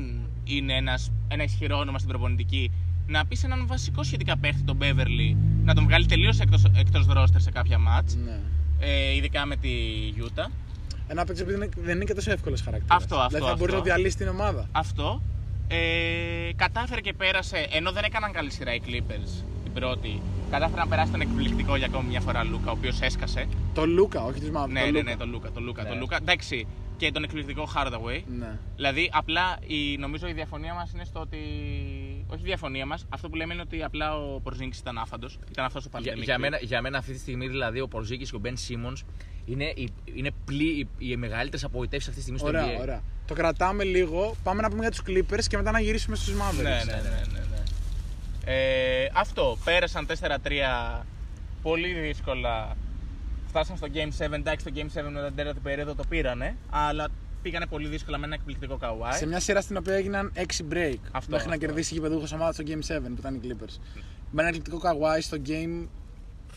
είναι 0.56 0.74
ένας, 0.74 1.12
ένα 1.28 1.43
ισχυρό 1.43 1.78
όνομα 1.78 1.97
στην 1.97 2.10
προπονητική, 2.10 2.72
να 3.08 3.26
πεις 3.26 3.39
σε 3.39 3.45
έναν 3.45 3.68
βασικό 3.68 4.04
σχετικά 4.04 4.38
παίχτη, 4.38 4.62
τον 4.64 4.78
Beverly, 4.82 5.36
να 5.64 5.74
τον 5.74 5.84
βγάλει 5.84 6.06
τελείως 6.06 6.39
εκτός 6.39 6.64
εκτός 6.76 7.08
roster 7.16 7.36
σε 7.38 7.52
κάποια 7.52 7.78
μάτς 7.78 8.16
ναι. 8.16 8.39
ε, 8.80 9.16
ειδικά 9.16 9.45
με 9.45 9.56
τη 9.56 9.70
Utah. 10.18 10.52
Ένα 11.08 11.26
παίξο 11.26 11.43
που 11.43 11.49
δεν 11.49 11.62
είναι, 11.62 11.70
δεν 11.84 11.95
είναι 11.95 12.04
και 12.04 12.14
τόσο 12.14 12.32
εύκολος 12.32 12.62
χαρακτήρας. 12.62 12.97
Αυτό, 13.04 13.16
αυτό, 13.16 13.28
Δηλαδή 13.28 13.49
θα 13.49 13.56
μπορεί 13.56 13.72
αυτό. 13.72 13.84
να 13.84 13.93
διαλύσει 13.95 14.18
την 14.18 14.28
ομάδα. 14.28 14.68
Αυτό. 14.72 15.22
Ε, 15.68 16.54
κατάφερε 16.56 17.02
και 17.02 17.14
πέρασε, 17.14 17.68
ενώ 17.72 17.91
δεν 17.91 18.04
έκαναν 18.04 18.32
καλή 18.32 18.52
σειρά 18.52 18.74
οι 18.74 18.82
Clippers 18.88 19.43
την 19.64 19.74
πρώτη, 19.74 20.22
κατάφερε 20.52 20.82
να 20.82 20.88
περάσει 20.88 21.12
τον 21.12 21.22
εκπληκτικό 21.22 21.76
για 21.76 21.86
ακόμη 21.86 22.08
μια 22.08 22.22
φορά 22.22 22.43
Λούκα, 22.43 22.70
ο 22.72 22.74
οποίος 22.78 23.02
έσκασε. 23.02 23.45
Το 23.74 23.86
Λούκα, 23.86 24.24
όχι 24.24 24.39
του 24.39 24.52
Μαύρου. 24.52 24.72
ναι, 24.72 24.80
το 24.80 24.86
ναι, 24.86 24.91
Λούκα. 24.91 25.10
ναι, 25.12 25.16
τον 25.18 25.30
Λούκα. 25.30 25.52
Τον 25.52 25.64
Λούκα, 25.64 25.84
Ναι. 25.84 25.89
τον 25.89 25.97
Λούκα. 25.99 26.18
Εντάξει, 26.22 26.68
και 27.02 27.12
τον 27.12 27.24
εκπληκτικό 27.24 27.70
Hardaway. 27.76 28.22
Ναι. 28.39 28.58
Δηλαδή, 28.76 29.10
απλά 29.14 29.58
η, 29.68 29.97
νομίζω 29.97 30.28
η 30.28 30.34
διαφωνία 30.34 30.74
μας 30.74 30.91
είναι 30.93 31.04
στο 31.04 31.20
ότι. 31.20 31.38
Όχι 32.28 32.41
η 32.41 32.43
διαφωνία 32.45 32.86
μας, 32.86 33.06
αυτό 33.10 33.30
που 33.30 33.36
λέμε 33.36 33.54
είναι 33.54 33.62
ότι 33.62 33.84
απλά 33.84 34.18
ο 34.18 34.39
Πορζίνκη 34.39 34.78
ήταν 34.78 34.97
άφαντος. 34.97 35.39
Ήταν 35.52 35.66
αυτός 35.66 35.86
ο 35.86 35.89
Για, 35.99 36.14
pandemic. 36.14 36.24
για, 36.24 36.38
μένα, 36.39 36.58
για 36.62 36.82
μένα 36.82 36.97
αυτή 36.97 37.14
τη 37.14 37.20
στιγμή 37.20 37.47
δηλαδή 37.47 37.80
ο 37.80 37.88
Πορζίκη 37.88 38.24
και 38.24 38.36
ο 38.36 38.39
Μπεν 38.39 38.58
Σίμον 38.58 38.97
είναι, 39.45 39.64
οι, 39.76 39.93
είναι 40.14 40.32
πλή, 40.45 40.64
οι, 40.80 40.88
οι 40.97 41.16
μεγαλύτερες 41.16 41.64
απογοητεύσεις 41.64 42.08
αυτή 42.10 42.20
τη 42.20 42.22
στιγμή 42.22 42.39
στο 42.39 42.47
Ωραία, 42.47 42.78
NBA. 42.78 42.82
ωραία. 42.82 43.02
Το 43.28 43.34
κρατάμε 43.34 43.84
λίγο. 43.84 44.36
Πάμε 44.43 44.62
να 44.62 44.70
πούμε 44.70 44.82
για 44.82 44.91
τους 44.91 45.02
Clippers 45.08 45.43
και 45.47 45.58
μετά 45.58 45.72
να 45.72 45.80
γυρίσουμε 45.80 46.16
στους 46.16 46.34
Mavericks. 46.34 46.64
Ναι, 46.64 46.70
ναι, 46.70 46.76
ναι. 46.76 47.24
ναι, 47.32 47.39
ναι. 47.52 47.64
Ε, 48.45 49.12
αυτό. 49.14 49.58
Πέρασαν 49.64 50.08
4-3 50.08 51.02
πολύ 51.62 51.93
δύσκολα. 51.93 52.76
Φτάσαν 53.52 53.78
στο 53.78 53.88
Game 53.93 54.26
7. 54.26 54.32
Εντάξει, 54.32 54.66
το 54.66 54.72
Game 54.76 54.99
7 54.99 55.04
με 55.12 55.26
την 55.28 55.36
τέταρτη 55.36 55.60
περίοδο 55.60 55.95
το 55.95 56.04
πήρανε. 56.10 56.56
Αλλά 56.70 57.08
πήγανε 57.41 57.66
πολύ 57.66 57.88
δύσκολα 57.88 58.18
με 58.18 58.26
ένα 58.26 58.36
εκπληκτικό 58.36 58.80
Kawhi. 58.82 59.12
Σε 59.14 59.26
μια 59.26 59.39
σειρά 59.39 59.62
στην 59.62 59.78
οποία 59.78 59.93
έγιναν 59.93 60.32
6 60.36 60.39
break 60.39 60.97
Αυτό, 61.12 61.32
μέχρι 61.32 61.47
να 61.47 61.54
αυτό. 61.54 61.58
κερδίσει 61.58 61.93
η 61.93 61.97
γηπεδούχο 61.97 62.26
ομάδας 62.34 62.56
στο 62.56 62.64
Game 62.68 62.95
7 62.97 62.99
που 63.04 63.16
ήταν 63.20 63.36
οι 63.36 63.39
Clippers. 63.43 63.76
Με 64.32 64.41
ένα 64.41 64.47
εκπληκτικό 64.47 64.80
Kawhi 64.84 65.18
στο 65.22 65.38
Game, 65.45 65.88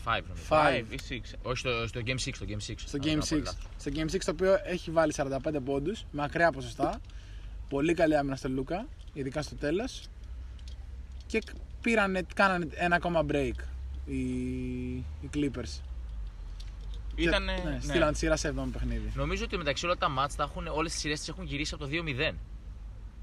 Five, 0.05 0.23
νομίζω. 0.27 0.45
5. 0.49 0.85
5 0.89 0.93
ή 0.93 0.99
6. 1.09 1.35
Όχι 1.41 1.57
στο, 1.57 1.87
στο 1.87 2.01
Game 2.05 2.09
6. 2.09 2.29
Στο 2.33 2.45
Game 2.49 2.71
6, 2.71 2.73
στο 2.77 2.97
Αν 2.97 3.03
Game 3.03 3.05
δεν 3.05 3.19
6. 3.19 3.27
κάνω 3.29 3.41
λάθος. 3.43 3.67
Στο 3.77 3.91
Game 3.95 4.15
6 4.15 4.17
το 4.25 4.31
οποίο 4.31 4.57
έχει 4.63 4.91
βάλει 4.91 5.13
45 5.15 5.37
πόντους 5.65 6.05
με 6.11 6.23
ακραία 6.23 6.51
ποσοστά. 6.51 7.01
Πολύ 7.69 7.93
καλή 7.93 8.17
άμυνα 8.17 8.35
στο 8.35 8.49
Λούκα, 8.49 8.87
ειδικά 9.13 9.41
στο 9.41 9.55
τέλος. 9.55 10.07
Και 11.25 11.41
πήρανε, 11.81 12.21
κάνανε 12.35 12.67
ένα 12.73 12.95
ακόμα 12.95 13.25
break 13.31 13.51
οι, 14.05 14.15
οι 14.95 15.29
Clippers. 15.33 15.81
Ήτανε. 17.15 17.53
Και, 17.55 17.61
ναι, 17.63 17.69
ναι. 17.69 17.79
στείλαν 17.81 18.11
τη 18.11 18.17
σειρά 18.17 18.35
σε 18.35 18.53
7 18.57 18.63
παιχνίδι. 18.71 19.11
Νομίζω 19.15 19.43
ότι 19.43 19.57
μεταξύ 19.57 19.85
όλα 19.85 19.95
τα 19.97 20.09
μάτς 20.09 20.35
τα 20.35 20.43
έχουν, 20.43 20.67
όλες 20.67 20.91
τις 20.91 21.01
σειρές 21.01 21.19
τις 21.19 21.27
έχουν 21.29 21.45
γυρίσει 21.45 21.73
από 21.73 21.83
το 21.83 21.89
2-0. 21.91 22.35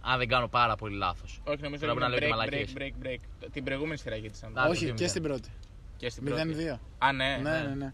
Αν 0.05 0.19
δεν 0.19 0.29
κάνω 0.29 0.49
πάρα 0.49 0.77
πολύ 0.77 0.97
λάθος. 0.97 1.41
Όχι, 1.45 1.63
νομίζω 1.63 1.87
Τώρα 1.87 1.93
ότι 1.93 2.01
μπορεί 2.01 2.13
να 2.13 2.19
λέω 2.19 2.19
και 2.19 2.27
break, 2.27 2.39
μαλακίες. 2.39 2.73
break, 2.77 3.07
break, 3.07 3.45
break. 3.45 3.49
Την 3.53 3.65
προηγούμενη 3.65 3.99
σειρά 3.99 4.17
γύρισαν. 4.17 4.59
Α, 4.59 4.67
Όχι, 4.69 4.87
το 4.87 4.93
2-0. 4.93 4.95
και 4.97 5.07
στην 5.09 5.23
πρώτη. 5.23 5.49
Και 5.97 6.11
στην 6.11 6.25
πρώτη. 6.25 6.43
0-2. 6.75 6.79
Α, 6.99 7.13
ναι. 7.13 7.39
ναι, 7.43 7.51
ναι, 7.61 7.75
ναι. 7.75 7.93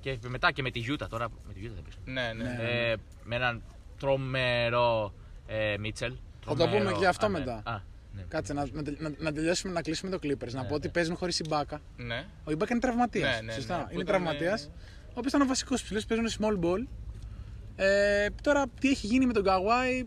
Και 0.00 0.18
μετά 0.28 0.52
και 0.52 0.62
με 0.62 0.70
τη 0.70 0.84
Utah 0.88 1.06
τώρα. 1.08 1.28
Με 1.46 1.52
τη 1.52 1.60
Utah 1.64 1.70
δεν 1.74 1.82
πίσω. 1.84 1.98
Ναι, 2.04 2.32
ναι. 2.32 2.42
Ναι. 2.42 2.90
Ε, 2.90 2.96
με 3.24 3.36
έναν 3.36 3.62
τρομερό 3.98 5.14
ε, 5.46 5.76
Μίτσελ. 5.78 6.12
Θα 6.44 6.54
το 6.56 6.68
πούμε 6.68 6.92
και 6.98 7.06
αυτό 7.06 7.26
Α, 7.26 7.28
ναι. 7.28 7.38
μετά. 7.38 7.62
Α, 7.64 7.80
ναι. 8.12 8.22
Κάτσε 8.28 8.52
να, 8.52 8.66
να, 8.72 8.82
να, 8.98 9.12
να 9.18 9.32
τελειώσουμε 9.32 9.72
να 9.72 9.80
κλείσουμε 9.82 10.10
το 10.10 10.18
Clippers. 10.22 10.50
να 10.52 10.64
πω 10.64 10.74
ότι 10.74 10.88
παίζουν 10.88 11.16
χωρίς 11.16 11.38
Ιμπάκα. 11.38 11.80
ναι. 11.96 12.24
Ο 12.44 12.50
Ιμπάκα 12.50 12.72
είναι 12.72 12.80
τραυματίας. 12.80 13.34
Ναι, 13.34 13.40
ναι, 13.42 13.52
σωστά. 13.52 13.76
ναι, 13.76 13.82
που 13.82 13.88
είναι 13.92 14.02
ήταν, 14.02 14.06
τραυματίας. 14.14 14.70
Ε, 15.14 15.18
Ο 15.18 15.18
οποίος 15.18 15.32
ήταν 15.32 15.40
ο 15.40 15.46
βασικός 15.46 15.82
ψηλός, 15.82 16.04
παίζουν 16.06 16.28
small 16.28 16.64
ball. 16.64 16.86
Ε, 17.76 18.26
τώρα 18.42 18.64
τι 18.80 18.88
έχει 18.88 19.06
γίνει 19.06 19.26
με 19.26 19.32
τον 19.32 19.44
Καουάι; 19.44 20.04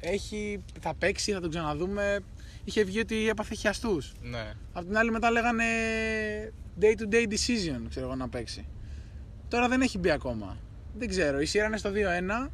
Έχει, 0.00 0.64
θα 0.80 0.94
παίξει, 0.94 1.32
θα 1.32 1.40
τον 1.40 1.50
ξαναδούμε. 1.50 2.18
Είχε 2.64 2.84
βγει 2.84 3.00
ότι 3.00 3.28
έπαθε 3.28 3.54
χιαστούς. 3.54 4.12
ναι. 4.22 4.52
Απ' 4.72 4.84
την 4.84 4.96
άλλη 4.98 5.10
μετά 5.10 5.30
λέγανε 5.30 5.64
day 6.80 6.94
to 7.00 7.14
day 7.14 7.26
decision, 7.28 7.80
ξέρω 7.88 8.06
εγώ 8.06 8.14
να 8.14 8.28
παίξει. 8.28 8.66
Τώρα 9.48 9.68
δεν 9.68 9.80
έχει 9.80 9.98
μπει 9.98 10.10
ακόμα. 10.10 10.56
Δεν 10.98 11.08
ξέρω. 11.08 11.40
Η 11.40 11.44
σειρά 11.44 11.66
είναι 11.66 11.76
στο 11.76 11.90
2-1. 11.90 12.50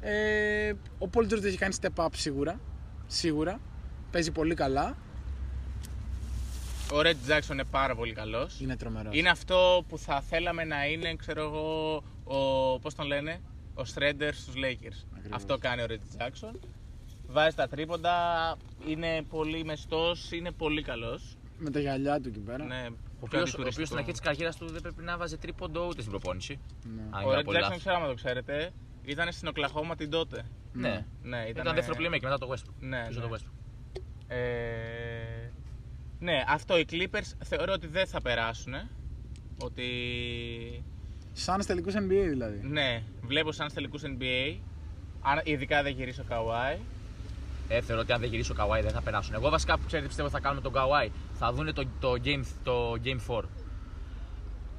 Ε, 0.00 0.72
ο 0.98 1.08
Paul 1.14 1.22
George 1.22 1.44
έχει 1.44 1.56
κάνει 1.56 1.74
step 1.80 2.04
up 2.04 2.08
σίγουρα. 2.14 2.60
Σίγουρα. 3.06 3.60
Παίζει 4.10 4.30
πολύ 4.32 4.54
καλά. 4.54 4.96
Ο 6.92 6.98
Red 7.02 7.16
Jackson 7.30 7.50
είναι 7.52 7.64
πάρα 7.64 7.94
πολύ 7.94 8.12
καλός. 8.12 8.60
Είναι 8.60 8.76
τρομερός. 8.76 9.16
Είναι 9.16 9.28
αυτό 9.28 9.84
που 9.88 9.98
θα 9.98 10.20
θέλαμε 10.20 10.64
να 10.64 10.86
είναι, 10.86 11.14
ξέρω 11.14 11.42
εγώ, 11.42 11.96
ο, 12.24 12.78
πώς 12.78 12.94
τον 12.94 13.06
λένε, 13.06 13.40
ο 13.74 13.82
Shredder 13.94 14.30
στους 14.32 14.54
Lakers. 14.56 15.04
Ακριβώς. 15.16 15.30
Αυτό 15.32 15.58
κάνει 15.58 15.82
ο 15.82 15.86
Reggie 15.88 16.22
Jackson. 16.22 16.54
Βάζει 17.26 17.56
τα 17.56 17.68
τρίποντα, 17.68 18.16
είναι 18.86 19.22
πολύ 19.28 19.64
μεστός, 19.64 20.32
είναι 20.32 20.50
πολύ 20.50 20.82
καλός. 20.82 21.36
Με 21.58 21.70
τα 21.70 21.80
γυαλιά 21.80 22.20
του 22.20 22.28
εκεί 22.28 22.38
πέρα. 22.38 22.64
Ναι, 22.64 22.86
Ο 22.86 22.90
πιο 22.90 22.94
οποίο 23.20 23.40
αντιτουριστικό. 23.40 23.86
στην 23.86 23.98
αρχή 23.98 24.10
της 24.10 24.20
καριέρας 24.20 24.56
του 24.56 24.66
δεν 24.70 24.80
πρέπει 24.82 25.02
να 25.02 25.16
βάζει 25.16 25.36
τρίποντο 25.38 25.86
ούτε 25.86 26.00
στην 26.00 26.10
προπόνηση. 26.10 26.58
Ναι. 26.94 27.02
Αν 27.10 27.24
Ο 27.24 27.28
ήταν 27.30 27.40
Red 27.40 27.44
πολύ 27.44 27.56
Jackson, 27.58 27.62
λάθος. 27.62 27.78
ξέρω 27.78 27.96
αν 27.96 28.08
το 28.08 28.14
ξέρετε, 28.14 28.70
Ήταν 29.04 29.32
στην 29.32 29.48
Οκλαχώμα 29.48 29.94
την 29.96 30.10
τότε. 30.10 30.44
Ναι. 30.72 31.04
Ναι, 31.22 31.36
ήταν, 31.48 31.62
Ήταν 31.62 31.74
δεύτερο 31.74 31.96
playmaker 32.00 32.20
μετά 32.22 32.38
το 32.38 32.48
Westbrook. 32.52 32.74
Ναι, 32.80 33.04
Πίσω 33.08 33.20
ναι. 33.20 33.26
το 33.26 33.34
Westbrook. 33.36 34.00
Ε, 34.28 35.39
ναι, 36.20 36.44
αυτό 36.48 36.78
οι 36.78 36.84
Clippers 36.90 37.32
θεωρώ 37.44 37.72
ότι 37.72 37.86
δεν 37.86 38.06
θα 38.06 38.20
περάσουν. 38.20 38.74
Ότι. 39.62 39.84
Σαν 41.32 41.66
τελικού 41.66 41.90
NBA 41.92 42.28
δηλαδή. 42.28 42.60
Ναι, 42.62 43.02
βλέπω 43.22 43.52
σαν 43.52 43.72
τελικού 43.74 44.00
NBA. 44.00 44.56
Αν, 45.22 45.40
ειδικά 45.44 45.82
δεν 45.82 45.92
γυρίσει 45.92 46.20
ο 46.20 46.24
Καουάι. 46.28 46.78
Ε, 47.68 47.80
θεωρώ 47.80 48.00
ότι 48.02 48.12
αν 48.12 48.20
δεν 48.20 48.30
γυρίσει 48.30 48.52
ο 48.52 48.54
Kawhi 48.58 48.82
δεν 48.82 48.90
θα 48.90 49.00
περάσουν. 49.02 49.34
Εγώ 49.34 49.50
βασικά 49.50 49.78
που 49.78 49.86
ξέρετε 49.86 50.08
πιστεύω 50.08 50.28
θα 50.28 50.40
κάνουμε 50.40 50.60
τον 50.60 50.72
Kawhi. 50.76 51.08
Θα 51.34 51.52
δουν 51.52 51.74
το, 51.74 51.84
το, 52.00 52.12
game, 52.24 52.42
το 52.62 52.92
game 53.04 53.36
4. 53.36 53.42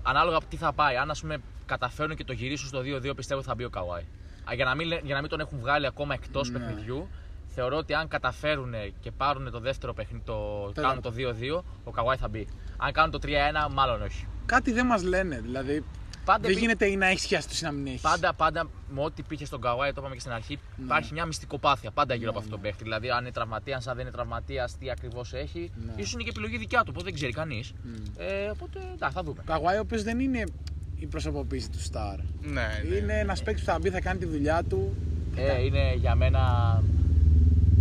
Ανάλογα 0.03 0.37
από 0.37 0.45
τι 0.45 0.55
θα 0.57 0.73
πάει. 0.73 0.95
Αν 0.95 1.09
ας 1.09 1.21
πούμε 1.21 1.37
καταφέρουν 1.65 2.15
και 2.15 2.23
το 2.23 2.33
γυρίσουν 2.33 2.67
στο 2.67 2.79
2-2 3.11 3.15
πιστεύω 3.15 3.41
θα 3.41 3.55
μπει 3.55 3.63
ο 3.63 3.69
Kawhi. 3.73 4.01
Α, 4.49 4.53
Για 4.53 4.65
να 4.65 4.75
μην, 4.75 4.87
λέ- 4.87 5.03
για 5.05 5.15
να 5.15 5.21
μην 5.21 5.29
τον 5.29 5.39
έχουν 5.39 5.59
βγάλει 5.59 5.85
ακόμα 5.85 6.13
εκτός 6.13 6.49
Ναι. 6.49 6.59
παιχνιδιού, 6.59 7.07
θεωρώ 7.53 7.77
ότι 7.77 7.93
αν 7.93 8.07
καταφέρουν 8.07 8.73
και 8.99 9.11
πάρουν 9.11 9.51
το 9.51 9.59
δεύτερο 9.59 9.93
παιχνίδι, 9.93 10.23
το, 10.25 10.71
Τέλος. 10.73 10.89
κάνουν 10.89 11.01
το 11.03 11.13
2-2, 11.17 11.63
ο 11.83 11.91
Kawhi 11.95 12.15
θα 12.19 12.27
μπει. 12.27 12.47
Αν 12.77 12.91
κάνουν 12.91 13.11
το 13.11 13.19
3-1, 13.23 13.71
μάλλον 13.71 14.01
όχι. 14.01 14.27
Κάτι 14.45 14.71
δεν 14.71 14.85
μας 14.85 15.03
λένε. 15.03 15.39
Δηλαδή 15.41 15.83
Πάντα, 16.25 16.39
δεν 16.41 16.49
επί- 16.51 16.61
γίνεται 16.61 16.85
ή 16.85 16.95
να 16.95 17.05
έχεις 17.07 17.21
σχέση 17.21 17.47
ή 17.61 17.65
να 17.65 17.71
μην 17.71 17.87
έχεις. 17.87 18.01
πάντα, 18.01 18.33
πάντα 18.33 18.69
με 18.89 19.01
ό,τι 19.03 19.21
πήγε 19.23 19.45
στον 19.45 19.59
Kawhi, 19.63 19.85
το 19.93 19.93
είπαμε 19.97 20.13
και 20.13 20.19
στην 20.19 20.31
αρχή, 20.31 20.59
υπάρχει 20.83 21.13
μια 21.13 21.25
μυστικοπάθεια 21.25 21.91
πάντα 21.91 22.13
γύρω 22.13 22.29
από 22.29 22.37
αυτόν 22.39 22.53
τον 22.53 22.61
παίχτη. 22.61 22.83
Δηλαδή, 22.83 23.09
αν 23.09 23.21
είναι 23.21 23.31
τραυματίας, 23.31 23.87
αν 23.87 23.95
δεν 23.95 24.05
είναι 24.05 24.13
τραυματίας, 24.15 24.77
τι 24.77 24.91
ακριβώς 24.91 25.33
έχει. 25.33 25.71
Ναι. 25.85 25.93
ίσως 25.95 26.13
είναι 26.13 26.23
και 26.23 26.29
επιλογή 26.29 26.57
δικιά 26.57 26.79
του, 26.79 26.85
οπότε 26.89 27.03
δεν 27.05 27.13
ξέρει 27.13 27.31
κανείς. 27.31 27.73
Ε, 28.17 28.49
οπότε 28.49 28.79
εντάξει, 28.93 29.15
θα 29.15 29.23
δούμε. 29.23 29.37
Ο 29.39 29.43
Καγουάη, 29.45 29.77
ο 29.77 29.79
οποίος 29.79 30.03
δεν 30.03 30.19
είναι 30.19 30.43
η 30.95 31.05
προσωποποίηση 31.05 31.69
του 31.69 31.79
Star. 31.79 32.19
Ναι, 32.41 32.51
ναι. 32.89 32.95
Είναι 32.95 33.19
ένας 33.19 33.43
παίκτης 33.43 33.63
που 33.65 33.71
θα 33.71 33.79
μπει, 33.79 33.89
θα 33.89 34.01
κάνει 34.01 34.19
τη 34.19 34.25
δουλειά 34.25 34.63
του. 34.63 34.95
Ε, 35.35 35.63
είναι 35.65 35.93
για 35.95 36.15
μένα. 36.15 36.39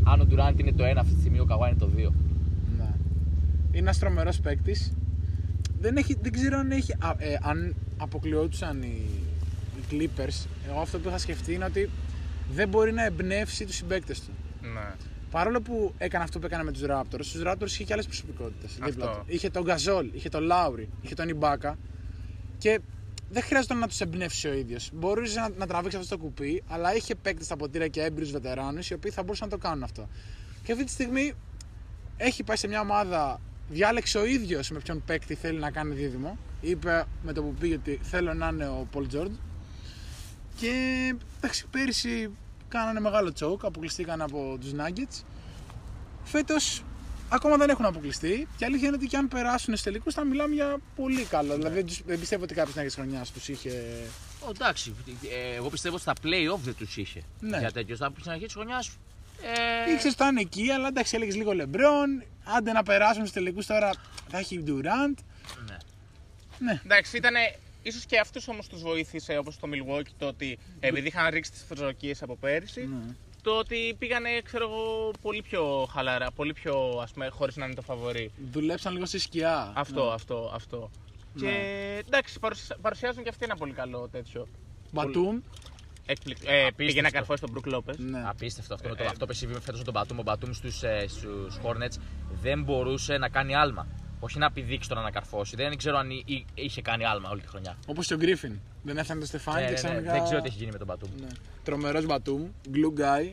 Αν 0.04 0.20
ο 0.20 0.26
Durant 0.30 0.54
είναι 0.60 0.72
το 0.72 0.84
1 0.84 0.92
αυτή 0.96 1.14
τη 1.14 1.20
στιγμή, 1.20 1.38
ο 1.38 1.46
Kawhi 1.50 1.68
είναι 1.68 1.78
το 1.78 1.90
2. 1.96 1.96
Ναι. 1.96 2.04
Είναι 3.70 3.78
ένας 3.78 3.98
τρομερός 3.98 4.40
παίκτης. 4.40 4.92
Δεν, 5.80 5.96
έχει, 5.96 6.16
δεν 6.22 6.32
ξέρω 6.32 6.58
αν, 6.58 6.70
έχει, 6.70 6.92
α, 6.92 7.14
ε, 7.18 7.38
αν 7.42 7.74
αποκλειόντουσαν 7.96 8.82
οι, 8.82 9.04
οι 9.76 9.82
Clippers. 9.90 10.46
Εγώ 10.70 10.80
αυτό 10.80 10.98
που 10.98 11.08
είχα 11.08 11.18
σκεφτεί 11.18 11.52
είναι 11.54 11.64
ότι 11.64 11.90
δεν 12.52 12.68
μπορεί 12.68 12.92
να 12.92 13.04
εμπνεύσει 13.04 13.64
τους 13.64 13.74
συμπαίκτες 13.76 14.20
του. 14.20 14.30
ναι. 14.62 14.94
Παρόλο 15.30 15.60
που 15.60 15.92
έκανε 15.98 16.24
αυτό 16.24 16.38
που 16.38 16.46
έκανε 16.46 16.64
με 16.64 16.72
τους 16.72 16.82
Raptors, 16.86 17.20
στους 17.20 17.42
Raptors 17.44 17.66
είχε 17.66 17.84
και 17.84 17.92
άλλες 17.92 18.06
προσωπικότητες. 18.06 18.78
Αυτό. 18.80 19.22
Είχε 19.26 19.50
τον 19.50 19.62
Γκαζόλ, 19.62 20.10
είχε 20.12 20.28
τον 20.28 20.42
Λάουρι, 20.42 20.88
είχε 21.00 21.14
τον 21.14 21.28
Ιμπάκα. 21.28 21.78
Και 22.58 22.80
δεν 23.30 23.42
χρειάζεται 23.42 23.74
να 23.74 23.88
τους 23.88 24.00
εμπνεύσει 24.00 24.48
ο 24.48 24.52
ίδιος. 24.52 24.90
Μπορούσε 24.92 25.40
να, 25.40 25.48
να 25.48 25.66
τραβήξεις 25.66 26.00
αυτό 26.00 26.16
το 26.16 26.22
κουπί, 26.22 26.62
αλλά 26.68 26.94
είχε 26.94 27.14
παίκτες 27.14 27.46
στα 27.46 27.56
ποτήρια 27.56 27.88
και 27.88 28.02
έμπειρους 28.02 28.30
βετεράνους 28.30 28.90
οι 28.90 28.94
οποίοι 28.94 29.10
θα 29.10 29.22
μπορούσαν 29.22 29.48
να 29.48 29.56
το 29.56 29.62
κάνουν 29.62 29.82
αυτό. 29.82 30.08
Και 30.62 30.72
αυτή 30.72 30.84
τη 30.84 30.90
στιγμή 30.90 31.32
έχει 32.16 32.42
πάει 32.42 32.56
σε 32.56 32.68
μια 32.68 32.80
ομάδα, 32.80 33.40
διάλεξε 33.68 34.18
ο 34.18 34.24
ίδιος 34.24 34.70
με 34.70 34.78
ποιον 34.78 35.02
παίκτη 35.06 35.34
θέλει 35.34 35.58
να 35.58 35.70
κάνει 35.70 35.94
δίδυμο. 35.94 36.38
Είπε 36.60 37.04
με 37.22 37.32
το 37.32 37.42
που 37.42 37.54
πήγε 37.54 37.74
ότι 37.74 38.00
θέλω 38.02 38.34
να 38.34 38.48
είναι 38.48 38.68
ο 38.68 38.86
Πολ 38.90 39.06
Τζόρντ. 39.06 39.32
Και 40.56 40.72
εντάξει, 41.36 41.66
πέρυσι 41.70 42.30
κάνανε 42.68 43.00
μεγάλο 43.00 43.32
τσόκ, 43.32 43.64
αποκλειστήκαν 43.64 44.22
από 44.22 44.56
τους 44.60 44.70
Nuggets. 44.76 45.24
Φέτος 46.22 46.84
ακόμα 47.30 47.56
δεν 47.56 47.68
έχουν 47.70 47.84
αποκλειστεί. 47.84 48.48
Και 48.56 48.64
η 48.64 48.66
αλήθεια 48.66 48.86
είναι 48.88 48.96
ότι 48.96 49.06
και 49.06 49.16
αν 49.16 49.28
περάσουν 49.28 49.60
στους 49.76 49.82
τελικούς 49.82 50.14
θα 50.14 50.24
μιλάμε 50.24 50.54
για 50.54 50.76
πολύ 50.96 51.24
καλό. 51.24 51.54
Δηλαδή 51.56 51.74
δεν, 51.74 51.86
τους- 51.86 52.02
δεν 52.06 52.18
πιστεύω 52.18 52.42
ότι 52.44 52.54
κάποιο 52.54 52.82
της 52.82 52.94
χρονιάς 52.94 53.30
τους 53.30 53.48
είχε. 53.48 53.70
Ω, 54.46 54.50
εντάξει, 54.50 54.94
ε, 55.30 55.54
εγώ 55.54 55.68
πιστεύω 55.70 55.94
ότι 55.94 56.02
στα 56.02 56.12
playoff 56.22 56.58
δεν 56.62 56.74
τους 56.74 56.96
είχε. 56.96 57.22
Ναι. 57.40 57.58
Για 57.58 57.70
τέτοιο. 57.72 57.96
Στα- 57.96 58.12
Στην 58.18 58.30
αρχή 58.30 58.44
της 58.44 58.54
χρονιάς. 58.54 58.90
Ε, 59.42 59.92
Ήξερες 59.92 60.04
ότι 60.12 60.22
θα 60.22 60.26
είναι 60.28 60.40
εκεί, 60.40 60.70
αλλά 60.70 60.88
εντάξει, 60.88 61.16
έλεγες 61.16 61.36
λίγο 61.36 61.52
Λεμπρόν. 61.52 62.22
Άντε 62.56 62.72
να 62.72 62.82
περάσουν 62.82 63.20
στους 63.20 63.32
τελικούς 63.32 63.66
τώρα 63.66 63.90
θα 64.28 64.38
έχει 64.38 64.64
Durant. 64.66 65.14
ναι. 65.66 65.76
Ναι, 66.58 66.80
Εντάξει, 66.84 67.16
ήταν. 67.16 67.34
ίσως 67.82 68.04
και 68.06 68.18
αυτού 68.18 68.40
όμως 68.46 68.66
τους 68.66 68.82
βοήθησε 68.82 69.36
όπως 69.38 69.58
το 69.58 69.68
Milwaukee 69.72 70.10
το 70.18 70.26
ότι 70.26 70.58
επειδή 70.80 71.06
είχαν 71.06 71.28
ρίξει 71.30 71.50
τις 71.50 71.62
προσδοκίες 71.68 72.22
από 72.22 72.36
πέρυσι. 72.36 72.80
ναι. 72.80 73.14
Το 73.42 73.58
ότι 73.58 73.94
πήγανε, 73.98 74.40
ξέρω 74.44 74.64
εγώ, 74.64 75.10
πολύ 75.22 75.42
πιο 75.42 75.88
χαλαρά, 75.92 76.30
πολύ 76.30 76.52
πιο 76.52 76.98
ας 77.02 77.10
πούμε, 77.12 77.28
χωρίς 77.28 77.56
να 77.56 77.64
είναι 77.64 77.74
το 77.74 77.82
φαβορή. 77.82 78.30
Δουλέψαν 78.52 78.92
λίγο 78.92 79.06
στη 79.06 79.18
σκιά. 79.18 79.72
Αυτό, 79.74 80.10
αυτό, 80.10 80.50
αυτό. 80.54 80.90
Ναι. 81.34 81.46
Και 81.48 81.54
εντάξει, 82.06 82.38
παρουσια- 82.38 82.76
παρουσιάζουν 82.80 83.22
και 83.22 83.28
αυτοί 83.28 83.44
ένα 83.44 83.56
πολύ 83.56 83.72
καλό 83.72 84.08
τέτοιο. 84.12 84.46
Μπατούμ. 84.92 85.38
Έκπληκτο. 86.06 86.50
Ε, 86.50 86.52
πήγε 86.54 86.64
να 86.64 86.68
Απίστευτο. 86.68 87.10
καρφώσει 87.10 87.40
τον 87.40 87.50
Μπρουκ 87.50 87.66
Λόπες. 87.66 87.98
Ναι. 87.98 88.22
Απίστευτο 88.28 88.74
αυτό. 88.74 88.88
με 88.88 88.94
το, 88.94 89.02
Ε, 89.02 89.06
αυτό 89.06 89.26
που 89.26 89.32
συμβεί 89.32 89.60
φέτος 89.60 89.78
με 89.78 89.84
τον 89.84 89.92
Μπατούμ. 89.92 90.18
Ο 90.18 90.22
Μπατούμ 90.22 90.52
στους 90.52 90.82
ε, 90.82 91.04
στους 91.08 91.58
Hornets 91.62 91.96
δεν 92.42 92.62
μπορούσε 92.62 93.16
να 93.18 93.28
κάνει 93.28 93.54
άλμα. 93.54 93.86
Όχι 94.20 94.38
να 94.38 94.50
πηδήξει 94.50 94.88
το 94.88 94.94
να 94.94 95.00
ανακαρφώσει. 95.00 95.56
Δεν 95.56 95.76
ξέρω 95.76 95.96
αν 95.98 96.10
εί- 96.10 96.22
εί- 96.26 96.46
είχε 96.54 96.82
κάνει 96.82 97.04
άλμα 97.04 97.30
όλη 97.30 97.40
τη 97.40 97.48
χρονιά. 97.48 97.76
Όπως 97.86 98.06
και 98.06 98.14
ο 98.14 98.16
Γκρίφιν. 98.16 98.58
Δεν 98.82 98.98
έφτανε 98.98 99.20
το 99.20 99.26
Στεφάνι 99.26 99.60
Ναι, 99.60 99.66
και 99.66 99.72
ναι, 99.72 99.78
ναι, 99.80 99.84
ξαφνικά. 99.88 100.12
Δεν 100.12 100.24
ξέρω 100.24 100.40
τι 100.40 100.46
έχει 100.48 100.56
γίνει 100.58 100.70
με 100.72 100.78
τον 100.78 100.86
Μπατούμ. 100.86 101.10
Ναι. 101.20 101.26
Τρομερός 101.64 102.06
Μπατούμ. 102.06 102.46
Glue 102.72 103.00
guy. 103.00 103.32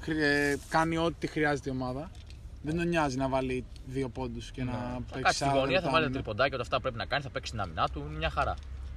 Χρ- 0.00 0.18
ε, 0.18 0.58
κάνει 0.68 0.96
ό,τι 0.96 1.26
χρειάζεται 1.26 1.70
η 1.70 1.72
ομάδα. 1.72 2.10
Δεν 2.62 2.76
τον 2.76 2.88
νοιάζει 2.88 3.16
να 3.16 3.28
βάλει 3.28 3.64
δύο 3.86 4.08
πόντους 4.08 4.50
και 4.50 4.64
να 4.64 4.72
Ναι. 4.72 4.78
Θα 4.78 5.00
παίξει 5.06 5.22
κάτσει 5.22 5.36
στη 5.38 5.44
40 5.44 5.52
γωνία, 5.58 5.66
θα 5.66 5.72
λεπτά 5.72 5.90
βάλει 5.90 5.90
το 5.90 6.06
άμυνα. 6.06 6.10
τριποντάκι, 6.22 6.52
όλα 6.54 6.62
αυτά 6.62 6.76
που 6.76 6.82
πρέπει 6.82 6.96
να 6.96 7.04
κάνει, 7.04 7.22
θα 7.22 7.30
παίξει 7.30 7.50
την 7.50 7.60
άμυνά 7.60 7.88
του. 7.92 8.04
Είναι 8.08 8.18
μια 8.18 8.30
χαρά. 8.30 8.54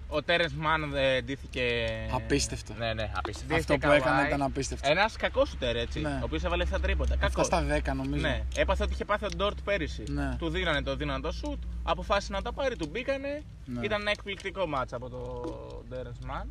Ο 0.10 0.22
Τέρενς 0.24 0.54
Μαν 0.54 0.94
ε, 0.96 1.22
ντύθηκε. 1.22 1.88
Απίστευτο. 2.12 2.74
Ναι, 2.78 2.94
ναι, 2.94 3.12
απίστευτο. 3.16 3.48
Δι- 3.54 3.60
Αυτό 3.60 3.74
που 3.74 3.80
Καουάι. 3.80 3.98
έκανε 3.98 4.28
ήταν 4.28 4.42
απίστευτο. 4.42 4.90
Ένας 4.92 5.16
κακός 5.16 5.50
σούτερ 5.50 5.76
έτσι. 5.76 6.00
Ναι. 6.00 6.10
Ο 6.10 6.20
οποίος 6.24 6.44
έβαλε 6.44 6.66
7 6.74 6.80
τρίποντα. 6.82 7.14
Αυτά 7.14 7.28
Κακός. 7.28 7.46
στα 7.46 7.66
10 7.92 7.94
νομίζω. 7.96 8.22
Ναι, 8.22 8.44
έπαθε 8.56 8.84
ότι 8.84 8.94
είχε 8.94 9.06
πάθει 9.06 9.26
ο 9.26 9.30
Ντόρτ 9.36 9.58
πέρυσι. 9.64 10.04
Ναι. 10.10 10.36
Του 10.38 10.50
δίνανε 10.50 10.82
το 10.82 10.96
δίνανε 10.96 11.20
το 11.22 11.32
σουτ, 11.32 11.64
αποφάσισε 11.84 12.32
να 12.32 12.42
τα 12.42 12.54
πάρει, 12.54 12.76
του 12.76 12.88
μπήκανε. 12.92 13.44
Ναι. 13.66 13.86
Ήταν 13.86 14.02
ένα 14.02 14.12
εκπληκτικό 14.12 14.68
μάτσα 14.68 14.96
από 14.96 15.10
το 15.10 15.44
Terrence 15.92 16.26
Mann. 16.32 16.48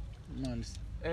Μάλιστα. 0.49 0.81
Ε, 1.01 1.11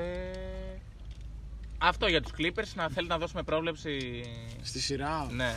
αυτό 1.77 2.07
για 2.07 2.21
τους 2.21 2.31
Clippers, 2.37 2.71
να 2.75 2.89
θέλει 2.89 3.07
να 3.07 3.17
δώσουμε 3.17 3.43
πρόβλεψη. 3.43 4.23
Στη 4.61 4.79
σειρά 4.79 5.27
Ναι. 5.31 5.53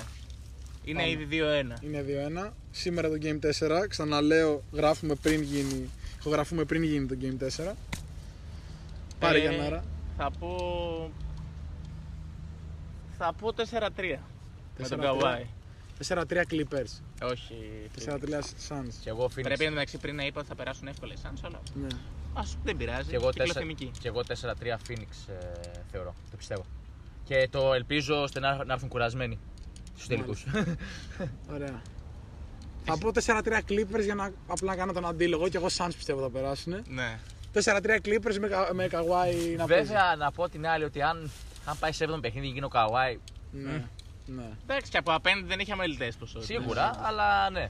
Είναι 0.84 0.98
Πάμε. 1.02 1.10
ήδη 1.10 1.24
2-1. 1.24 1.84
είναι 1.84 2.02
2-1. 2.02 2.52
Σήμερα 2.70 3.08
το 3.08 3.14
Game 3.22 3.38
4. 3.38 3.86
Ξαναλέω, 3.88 4.62
γράφουμε 4.72 5.14
πριν 5.14 5.42
γίνει, 5.42 5.90
ηχογραφούμε 6.26 6.64
πριν 6.64 6.82
γίνει 6.82 7.06
το 7.06 7.16
Game 7.20 7.66
4. 7.70 7.72
Πάρε 9.18 9.38
Ε, 9.38 9.40
για 9.40 9.62
μέρα. 9.62 9.84
Θα 10.16 10.30
πω. 10.38 10.56
Θα 13.18 13.32
πω 13.40 13.52
4-3. 13.56 14.18
Με 14.78 14.88
τον 14.88 14.98
4-3. 14.98 15.02
Καουάι. 15.02 15.46
4-3 16.08 16.42
Clippers. 16.50 17.00
Όχι. 17.22 17.54
4-3 18.06 18.18
Suns. 18.68 18.92
Και 19.02 19.08
εγώ 19.08 19.24
Phoenix. 19.24 19.42
Πρέπει 19.42 19.64
εντωμεταξύ 19.64 19.98
πριν 19.98 20.14
να 20.16 20.26
είπα 20.26 20.38
ότι 20.40 20.48
θα 20.48 20.54
περάσουν 20.54 20.86
εύκολα 20.88 21.12
οι 21.12 21.16
Suns, 21.22 21.38
αλλά 21.42 21.60
Ναι. 21.74 21.86
ας 22.34 22.56
δεν 22.64 22.76
πειράζει. 22.76 23.08
Και 23.08 23.14
εγώ, 23.16 23.30
Κυκλοθυμική. 23.30 23.90
4, 23.94 23.98
και 24.00 24.08
εγώ 24.08 24.22
4-3 24.22 24.76
Phoenix 24.88 25.08
ε, 25.28 25.80
θεωρώ. 25.90 26.14
Το 26.30 26.36
πιστεύω. 26.36 26.64
Και 27.24 27.48
το 27.50 27.72
ελπίζω 27.74 28.22
ώστε 28.22 28.40
να, 28.40 28.64
να 28.64 28.72
έρθουν 28.72 28.88
κουρασμένοι 28.88 29.38
στους 29.94 30.06
τελικούς. 30.06 30.46
Ωραία. 31.52 31.82
Θα 32.86 32.98
πω 32.98 33.10
4-3 33.26 33.60
Clippers 33.70 34.02
για 34.04 34.14
να 34.14 34.30
απλά 34.46 34.70
να 34.70 34.76
κάνω 34.76 34.92
τον 34.92 35.06
αντίλογο 35.06 35.48
και 35.48 35.56
εγώ 35.56 35.66
Suns 35.76 35.90
πιστεύω 35.96 36.20
θα 36.20 36.30
περάσουν. 36.30 36.74
Ναι. 36.88 37.18
4-3 37.52 37.58
Clippers 38.04 38.36
με, 38.40 38.48
κα- 38.48 38.70
με 38.74 38.88
Kawhi 38.92 39.56
να 39.56 39.66
παίζει. 39.66 39.86
Βέβαια, 39.86 40.14
να 40.18 40.32
πω 40.32 40.48
την 40.48 40.66
άλλη 40.66 40.84
ότι 40.84 41.02
αν, 41.02 41.30
αν 41.64 41.76
πάει 41.78 41.92
σε 41.92 42.04
7ο 42.08 42.18
παιχνίδι 42.20 42.46
γίνει 42.46 42.64
ο 42.64 42.68
Kawhi, 42.72 43.16
Ναι. 43.50 43.84
ναι. 44.26 44.44
Εντάξει, 44.62 44.90
και 44.90 44.98
από 44.98 45.12
απέναντι 45.12 45.46
δεν 45.46 45.58
έχει 45.58 45.72
αμελητές 45.72 46.16
ποσότητε. 46.16 46.52
σίγουρα, 46.52 46.90
αλλά 47.02 47.50
ναι. 47.50 47.68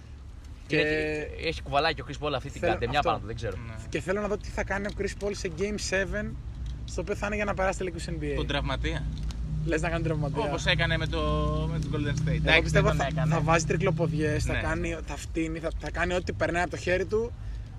Και- 0.66 0.76
Και... 0.76 0.82
Έχει, 0.88 1.46
έχει 1.48 1.62
κουβαλάει 1.62 1.94
και 1.94 2.02
ο 2.02 2.04
Chris 2.08 2.26
Paul 2.26 2.32
αυτή 2.36 2.50
την 2.50 2.60
Θέλω- 2.60 2.72
καντεμιά 2.72 2.98
αυτό. 2.98 3.10
πάνω 3.10 3.20
του, 3.20 3.26
δεν 3.26 3.36
ξέρω. 3.36 3.56
Ναι. 3.56 3.74
Και 3.88 4.00
θέλω 4.00 4.20
να 4.20 4.28
δω 4.28 4.36
τι 4.36 4.48
θα 4.48 4.64
κάνει 4.64 4.86
ο 4.86 4.90
Chris 4.98 5.24
Paul 5.24 5.30
σε 5.32 5.50
Game 5.58 5.74
7 6.24 6.30
στο 6.84 7.00
οποίο 7.00 7.14
θα 7.14 7.26
είναι 7.26 7.34
για 7.36 7.44
να 7.44 7.54
περάσει 7.54 7.78
τελικούς 7.78 8.04
NBA. 8.08 8.32
Τον 8.36 8.46
τραυματία. 8.46 9.06
Λες 9.66 9.80
να 9.80 9.88
κάνει 9.88 10.02
τραυματία. 10.04 10.42
Όπως 10.42 10.64
έκανε 10.66 10.96
με 10.96 11.06
το, 11.06 11.20
με 11.72 11.78
το 11.78 11.86
Golden 11.92 12.18
State. 12.20 12.26
Εγώ 12.28 12.36
Εντάξει, 12.36 12.62
πιστεύω 12.62 12.88
δεν 12.88 12.96
τον 12.96 13.06
θα, 13.06 13.12
έκανε. 13.12 13.34
θα 13.34 13.40
βάζει 13.40 13.64
τρικλοποδιές, 13.64 14.44
θα, 14.44 14.52
Ναι. 14.52 14.60
κάνει, 14.60 14.96
θα 15.06 15.16
φτύνει, 15.16 15.58
θα, 15.58 15.70
θα 15.78 15.90
κάνει 15.90 16.14
ό,τι 16.14 16.32
περνάει 16.32 16.62
από 16.62 16.70
το 16.70 16.76
χέρι 16.76 17.04
του 17.06 17.32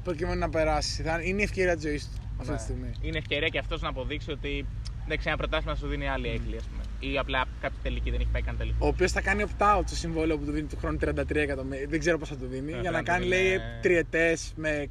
προκειμένου 0.04 0.40
να 0.40 0.50
περάσει. 0.50 1.02
Θα, 1.04 1.22
είναι 1.22 1.42
η 1.42 1.44
ευκαιρία 1.44 1.74
της 1.76 1.84
ζωής 1.84 2.04
του 2.10 2.22
αυτή 2.40 2.52
Ναι. 2.52 2.58
τη 2.58 2.64
στιγμή. 2.64 2.92
Είναι 3.02 3.18
ευκαιρία 3.18 3.48
και 3.48 3.60
αυτός 3.60 3.82
να 3.82 3.90
αποδείξει 3.90 4.32
ότι 4.32 4.66
εντάξει, 5.06 5.28
ένα 5.28 5.38
πρωτάθλημα 5.38 5.76
σου 5.76 5.88
δίνει 5.88 6.08
άλλη 6.10 6.28
έγκλη, 6.28 6.56
ας 6.58 6.64
πούμε. 6.64 6.82
Ή 7.14 7.18
απλά 7.18 7.46
κάποια 7.62 7.78
τελική 7.84 8.10
δεν 8.12 8.20
έχει 8.20 8.30
πάει 8.32 8.42
καν 8.42 8.58
τελικό. 8.58 8.78
Ο 8.80 8.88
οποίος 8.88 9.12
θα 9.12 9.22
κάνει 9.22 9.44
opt-out 9.48 9.82
στο 9.86 9.96
συμβόλαιο 9.96 10.38
που 10.38 10.46
του 10.46 10.52
δίνει 10.52 10.68
του 10.68 10.78
χρόνου 10.78 10.98
33 11.06 11.36
εκατομμύρια. 11.36 11.86
Δεν 11.90 12.00
ξέρω 12.00 12.18
πώς 12.18 12.30
θα 12.30 12.36
του 12.36 12.46
δίνει. 12.48 12.72
Ε, 12.72 12.80
για 12.82 12.92
να 12.92 13.04
πρέπει 13.04 13.08
να 13.08 13.14
κάνει, 13.14 13.24
του 13.24 13.30
λέει, 13.30 13.42
δίνει, 13.44 13.54
ε, 13.56 13.80
τριετές 13.82 14.52
με 14.56 14.88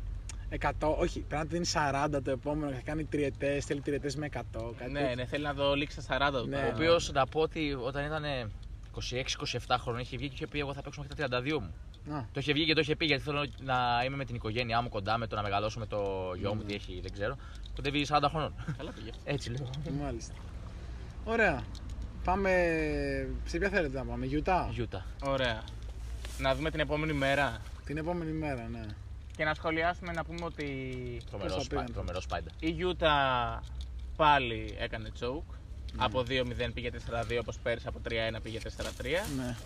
100. 0.50 0.70
Όχι, 0.98 1.20
πρέπει 1.20 1.34
να 1.34 1.42
του 1.42 1.48
δίνει 1.48 1.66
40 2.14 2.20
το 2.24 2.30
επόμενο. 2.30 2.72
Θα 2.72 2.80
κάνει 2.84 3.04
τριετές, 3.04 3.64
θέλει 3.64 3.80
τριετές 3.80 4.16
με 4.16 4.26
100. 4.26 4.40
Κάτι 4.78 4.92
Ναι, 4.92 5.00
τέτοιο. 5.00 5.14
ναι, 5.14 5.24
θέλει 5.24 5.44
να 5.44 5.52
δω 5.52 5.74
λήξει 5.74 6.00
στα 6.00 6.28
40 6.30 6.40
του. 6.42 6.48
Ναι. 6.48 6.56
Ο 6.56 6.60
τώρα. 6.60 6.74
οποίος 6.74 7.12
να 7.12 7.26
πω 7.26 7.40
ότι 7.40 7.76
όταν 7.80 8.04
ήταν 8.04 8.50
26-27 9.66 9.76
χρόνια 9.80 10.00
είχε 10.00 10.16
βγει 10.16 10.26
και 10.28 10.34
είχε 10.34 10.46
πει: 10.46 10.58
Εγώ 10.58 10.74
θα 10.74 10.82
παίξω 10.82 11.00
μέχρι 11.08 11.28
τα 11.28 11.40
32 11.40 11.58
μου. 11.60 11.74
Α. 12.16 12.24
Το 12.32 12.40
είχε 12.40 12.52
βγει 12.52 12.64
και 12.64 12.74
το 12.74 12.80
είχε 12.80 12.96
πει 12.96 13.04
γιατί 13.06 13.22
θέλω 13.22 13.46
να 13.62 14.02
είμαι 14.06 14.16
με 14.16 14.24
την 14.24 14.34
οικογένειά 14.34 14.80
μου 14.80 14.88
κοντά, 14.88 15.18
με 15.18 15.26
το 15.26 15.36
να 15.36 15.42
μεγαλώσω 15.42 15.78
με 15.78 15.86
το 15.86 16.32
γιο 16.38 16.54
μου, 16.54 16.62
τι 16.62 16.74
έχει, 16.74 17.00
δεν 17.02 17.12
ξέρω. 17.12 17.36
Κοντεύει 17.74 18.06
40 18.08 18.18
χρονών. 18.30 18.54
Καλά 18.76 18.90
πήγε. 18.92 19.10
Έτσι 19.24 19.50
λέω. 19.50 19.70
Μάλιστα. 20.02 20.34
Ωραία. 21.24 21.62
Πάμε. 22.24 22.50
Σε 23.44 23.58
ποια 23.58 23.68
θέλετε 23.68 23.98
να 23.98 24.04
πάμε, 24.04 24.26
Γιουτά. 24.26 24.68
Γιούτα. 24.72 25.04
Ωραία. 25.24 25.62
Να 26.38 26.54
δούμε 26.54 26.70
την 26.70 26.80
επόμενη 26.80 27.12
μέρα. 27.12 27.60
Την 27.84 27.96
επόμενη 27.96 28.30
μέρα, 28.32 28.68
ναι. 28.70 28.80
Και 29.36 29.44
να 29.44 29.54
σχολιάσουμε 29.54 30.12
να 30.12 30.24
πούμε 30.24 30.44
ότι 30.44 30.66
Τρομερός 31.30 31.54
θα 31.62 31.68
πήγαν. 31.68 31.84
σπα- 31.84 31.94
τρομερός 31.94 32.22
σπάιντα. 32.22 32.50
η 32.60 32.70
Γιούτα 32.70 33.62
πάλι 34.16 34.74
έκανε 34.78 35.10
choke. 35.20 35.54
Από 35.96 36.22
2-0 36.22 36.72
πήγε 36.74 36.90
4-2 36.90 37.38
όπως 37.40 37.58
πέρυσι, 37.62 37.86
από 37.88 38.00
3-1 38.08 38.40
πήγε 38.42 38.58
4-3. 38.58 39.26
ναι. 39.36 39.56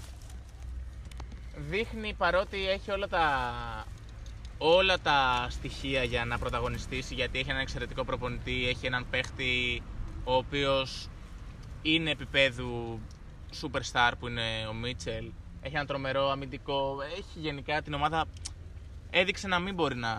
Δείχνει 1.69 2.15
παρότι 2.15 2.69
έχει 2.69 2.91
όλα 2.91 3.09
τα, 3.09 3.25
όλα 4.59 4.99
τα 5.01 5.47
στοιχεία 5.51 6.03
για 6.03 6.25
να 6.25 6.39
πρωταγωνιστήσει 6.39 7.15
γιατί 7.15 7.39
έχει 7.39 7.49
έναν 7.51 7.63
εξαιρετικό 7.63 8.05
προπονητή, 8.05 8.69
έχει 8.69 8.87
έναν 8.87 9.07
παίχτη 9.11 9.83
ο 10.25 10.35
οποίος 10.35 11.09
είναι 11.83 12.11
επίπεδου 12.11 13.01
superstar 13.63 14.13
που 14.19 14.29
είναι 14.29 14.67
ο 14.69 14.73
Μίτσελ, 14.73 15.31
έχει 15.63 15.75
έναν 15.75 15.87
τρομερό 15.87 16.31
αμυντικό, 16.31 16.97
έχει 17.19 17.39
γενικά 17.41 17.83
την 17.83 17.95
ομάδα 17.95 18.25
έδειξε 19.11 19.49
να 19.49 19.59
μην 19.59 19.75
μπορεί 19.75 19.97
να, 19.97 20.17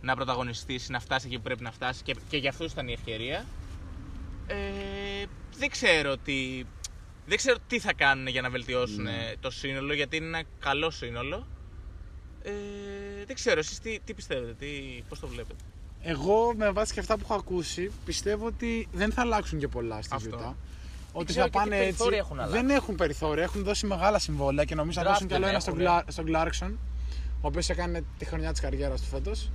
να 0.00 0.14
πρωταγωνιστήσει, 0.14 0.90
να 0.90 1.00
φτάσει 1.00 1.26
εκεί 1.26 1.36
που 1.36 1.42
πρέπει 1.42 1.62
να 1.62 1.70
φτάσει 1.70 2.02
και, 2.02 2.16
και 2.28 2.36
για 2.36 2.50
αυτούς 2.50 2.72
ήταν 2.72 2.88
η 2.88 2.92
ευκαιρία. 2.92 3.44
Ε, 4.46 4.54
δεν 5.56 5.70
ξέρω 5.70 6.16
τι, 6.16 6.64
δεν 7.26 7.36
ξέρω 7.36 7.56
τι 7.66 7.78
θα 7.78 7.92
κάνουν 7.92 8.26
για 8.26 8.42
να 8.42 8.50
βελτιώσουν 8.50 9.06
ε, 9.06 9.34
το 9.40 9.50
σύνολο, 9.50 9.94
γιατί 9.94 10.16
είναι 10.16 10.26
ένα 10.26 10.42
καλό 10.58 10.90
σύνολο. 10.90 11.46
Ε, 12.42 12.52
δεν 13.26 13.34
ξέρω, 13.34 13.58
εσείς 13.58 13.78
τι, 13.78 13.98
τι 14.04 14.14
πιστεύετε, 14.14 14.52
τι, 14.58 14.66
πώς 15.08 15.20
το 15.20 15.26
βλέπετε; 15.26 15.64
Εγώ 16.00 16.54
με 16.56 16.70
βάση 16.70 16.92
και 16.92 17.00
αυτά 17.00 17.14
που 17.14 17.20
έχω 17.24 17.34
ακούσει, 17.34 17.90
πιστεύω 18.04 18.46
ότι 18.46 18.88
δεν 18.92 19.12
θα 19.12 19.20
αλλάξουν 19.20 19.58
και 19.58 19.68
πολλά 19.68 20.02
στη 20.02 20.14
Αυτό. 20.14 20.28
Γιούτα. 20.28 20.56
Ότι 21.12 21.26
ξέρω 21.26 21.44
θα 21.44 21.50
και 21.50 21.58
τι 21.58 21.64
πάνε 21.64 21.76
έτσι. 21.76 21.86
περιθώρια 21.86 22.18
έχουν 22.18 22.40
αλλάξει. 22.40 22.56
δεν 22.56 22.70
έχουν 22.70 22.94
περιθώρια, 22.94 23.42
έχουν 23.42 23.62
δώσει 23.64 23.86
μεγάλα 23.86 24.18
συμβόλαια 24.18 24.64
και 24.64 24.74
νομίζω 24.74 25.00
θα 25.00 25.06
Draft 25.06 25.10
δώσουν 25.10 25.26
κι 25.26 25.34
άλλο 25.34 25.44
δεν 25.44 25.52
ένα 25.52 25.60
στον, 25.60 25.80
έχουνε. 25.80 26.02
Γκλα... 26.02 26.04
στον 26.08 26.26
Clarkson, 26.28 26.76
ο 27.44 27.46
οποίος 27.46 27.68
έκανε 27.68 28.04
τη 28.18 28.24
χρονιά 28.24 28.50
της 28.52 28.60
καριέρας 28.60 29.00
του 29.00 29.06
φέτος. 29.06 29.50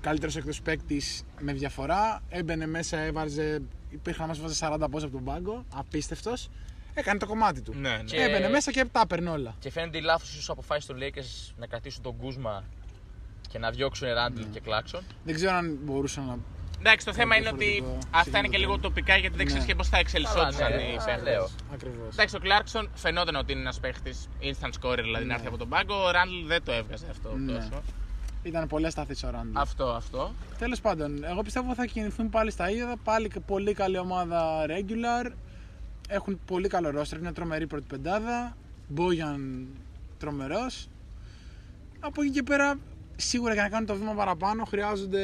Καλύτερος 0.00 0.36
εκτό 0.36 0.52
παίκτης 0.64 1.22
με 1.40 1.52
διαφορά. 1.52 2.20
Έμπαινε 2.28 2.66
μέσα, 2.66 2.98
έβαζε. 2.98 3.62
Υπήρχαν 3.90 4.28
να 4.28 4.34
μα 4.34 4.40
βάζει 4.42 4.58
40 4.62 4.86
πόσα 4.90 5.06
από 5.06 5.14
τον 5.14 5.24
πάγκο. 5.24 5.64
Απίστευτος. 5.74 6.48
Έκανε 6.94 7.18
το 7.18 7.26
κομμάτι 7.26 7.60
του. 7.60 7.74
Ναι, 7.74 7.88
ναι. 7.96 8.02
Και- 8.02 8.16
Έμπαινε 8.16 8.48
μέσα 8.48 8.70
και 8.70 8.84
τα 8.92 9.00
έπαιρνε 9.00 9.30
όλα. 9.30 9.54
Και 9.58 9.70
φαίνεται 9.70 9.98
η 9.98 10.00
λάθος 10.00 10.32
ίσως 10.32 10.50
αποφάσει 10.50 10.86
των 10.86 10.96
Lakers 11.00 11.52
να 11.58 11.66
κρατήσουν 11.66 12.02
τον 12.02 12.16
Κούσμα 12.16 12.64
και 13.48 13.58
να 13.58 13.70
διώξουν 13.70 14.08
Ράντλ 14.08 14.40
Ναι. 14.40 14.46
και 14.46 14.60
Κλάξον. 14.60 15.02
Δεν 15.24 15.34
ξέρω 15.34 15.56
αν 15.56 15.78
μπορούσαν 15.84 16.24
να. 16.26 16.38
Εντάξει, 16.78 17.06
το 17.06 17.12
θέμα 17.12 17.36
είναι 17.36 17.48
ότι 17.48 17.64
διαφορετικό 17.64 17.98
αυτά 18.10 18.38
είναι 18.38 18.48
και 18.48 18.56
σύνολο. 18.56 18.72
λίγο 18.74 18.82
τοπικά 18.88 19.16
γιατί 19.16 19.36
δεν 19.36 19.46
ξέρεις 19.46 19.64
Ναι. 19.64 19.70
και 19.72 19.76
πώς 19.78 19.88
θα 19.88 19.98
εξελισσόντουσαν 19.98 20.52
Καλά, 20.58 20.76
ναι, 20.76 20.82
οι 20.82 20.86
ναι, 20.96 21.04
παίχτες. 21.04 21.22
λέω. 21.22 21.48
Ακριβώς. 21.72 22.12
Εντάξει, 22.12 22.36
ο 22.36 22.38
Κλάρκσον 22.38 22.90
φαινόταν 22.94 23.36
ότι 23.36 23.52
είναι 23.52 23.60
ένας 23.60 23.80
παίχτης 23.80 24.28
instant 24.40 24.70
scorer, 24.80 25.00
δηλαδή 25.02 25.24
να 25.24 25.34
έρθει 25.34 25.46
από 25.46 25.56
τον 25.56 25.68
πάγκο. 25.68 25.94
Ο 26.06 26.10
Ράντλ 26.10 26.46
δεν 26.46 26.62
το 26.64 26.72
έβγαζε 26.72 27.06
αυτό 27.10 27.32
Ναι. 27.36 27.52
τόσο. 27.52 27.82
Ήταν 28.42 28.66
πολλέ 28.66 28.90
σταθεί 28.90 29.26
ο 29.26 29.30
Ράντλ. 29.30 29.50
Αυτό, 29.58 29.84
αυτό. 29.90 30.34
Τέλος 30.58 30.80
πάντων, 30.80 31.24
εγώ 31.24 31.42
πιστεύω 31.42 31.74
θα 31.74 31.84
κινηθούν 31.84 32.30
πάλι 32.30 32.50
στα 32.50 32.70
ίδια. 32.70 32.94
Πάλι 33.04 33.28
και 33.28 33.40
πολύ 33.40 33.72
καλή 33.74 33.98
ομάδα 33.98 34.64
regular. 34.66 35.30
Έχουν 36.08 36.40
πολύ 36.46 36.68
καλό 36.68 36.90
ρόστερ. 36.90 37.18
Είναι 37.18 37.32
τρομερή 37.32 37.66
πρώτη 37.66 37.84
πεντάδα. 37.88 38.56
Μπόγιαν 38.88 39.66
τρομερός. 40.18 40.88
Από 42.00 42.22
εκεί 42.22 42.30
και 42.30 42.42
πέρα, 42.42 42.78
σίγουρα 43.16 43.52
για 43.52 43.62
να 43.62 43.68
κάνουν 43.68 43.86
το 43.86 43.94
βήμα 43.94 44.12
παραπάνω 44.12 44.64
χρειάζονται 44.64 45.22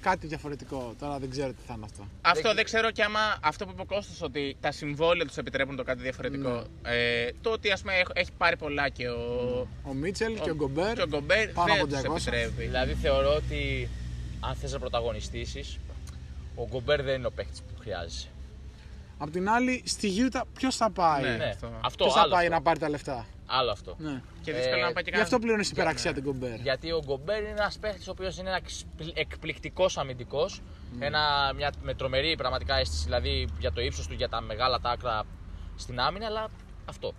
κάτι 0.00 0.26
διαφορετικό. 0.26 0.94
Τώρα 0.98 1.18
δεν 1.18 1.30
ξέρω 1.30 1.48
τι 1.48 1.62
θα 1.66 1.74
είναι 1.76 1.84
αυτό. 1.84 2.06
Αυτό 2.22 2.54
δεν 2.54 2.64
ξέρω 2.64 2.90
και 2.90 3.02
άμα 3.02 3.18
αυτό 3.42 3.64
που 3.64 3.70
είπε 3.72 3.80
ο 3.82 3.84
Κώστας 3.84 4.22
ότι 4.22 4.56
τα 4.60 4.72
συμβόλαια 4.72 5.26
τους 5.26 5.36
επιτρέπουν 5.36 5.76
το 5.76 5.82
κάτι 5.82 6.02
διαφορετικό. 6.02 6.64
Ε, 6.82 7.28
το 7.40 7.50
ότι 7.50 7.70
ας 7.70 7.80
πούμε 7.80 7.94
έχ- 7.94 8.10
έχει 8.12 8.30
πάρει 8.38 8.56
πολλά 8.56 8.88
και 8.88 9.08
ο, 9.08 9.68
Ο 9.82 9.92
Μίτσελ 9.94 10.40
και 10.40 10.50
ο 10.50 10.54
Γκομπέρ. 10.54 10.94
και 10.94 11.02
ο 11.02 11.06
Γκομπέρ 11.08 11.48
πάνω 11.48 11.74
δεν 11.74 11.76
από 11.80 11.86
τους 12.14 12.24
200. 12.24 12.32
επιτρέπει. 12.32 12.62
Δηλαδή 12.62 12.94
θεωρώ 12.94 13.34
ότι 13.34 13.88
αν 14.40 14.54
θες 14.54 14.72
να 14.72 14.78
πρωταγωνιστήσεις, 14.78 15.78
ο 16.54 16.66
Γκομπέρ 16.70 17.02
δεν 17.02 17.14
είναι 17.14 17.26
ο 17.26 17.30
παίχτη 17.30 17.60
που 17.68 17.80
χρειάζεσαι. 17.80 18.28
Απ' 19.18 19.30
την 19.30 19.48
άλλη, 19.48 19.82
στη 19.86 20.08
Γιούτα 20.08 20.44
ποιος 20.54 20.76
θα 20.76 20.90
πάει; 20.90 21.22
Ναι. 21.22 21.36
Ναι, 21.36 21.44
αυτό. 21.44 21.70
αυτό, 21.84 22.04
Ποιος 22.04 22.14
θα 22.16 22.20
άλλο, 22.20 22.30
πάει 22.32 22.44
αυτό. 22.44 22.54
να 22.56 22.62
πάρει 22.62 22.78
τα 22.78 22.88
λεφτά; 22.88 23.26
Άλλο 23.46 23.70
αυτό. 23.70 23.96
Ναι. 23.98 24.22
Και 24.42 24.52
δύσκολο 24.52 24.76
Ε, 24.78 24.80
να 24.80 24.92
πάει 24.92 25.04
και 25.04 25.10
Γι' 25.14 25.20
αυτό 25.20 25.38
κανένα. 25.38 25.38
πλήρωνε 25.38 25.64
υπεραξία 25.72 26.12
την 26.12 26.22
Γκομπέρ. 26.22 26.60
Γιατί 26.60 26.92
ο 26.92 27.02
Γκομπέρ 27.06 27.40
είναι 27.40 27.50
ένας 27.50 27.78
παίχτης 27.78 28.08
ο 28.08 28.10
οποίος 28.10 28.38
είναι 28.38 28.48
ένας 28.48 28.84
εκπληκτικός 29.14 29.98
αμυντικός. 29.98 30.60
Ένα, 30.98 31.52
μια, 31.56 31.72
με 31.82 31.94
τρομερή 31.94 32.36
πραγματικά 32.36 32.76
αίσθηση 32.76 33.04
δηλαδή 33.04 33.48
για 33.58 33.72
το 33.72 33.80
ύψος 33.80 34.06
του, 34.06 34.14
για 34.14 34.28
τα 34.28 34.40
μεγάλα 34.40 34.80
τάκρα 34.80 35.22
στην 35.76 36.00
άμυνα, 36.00 36.26
αλλά 36.26 36.48
αυτό. 36.84 37.12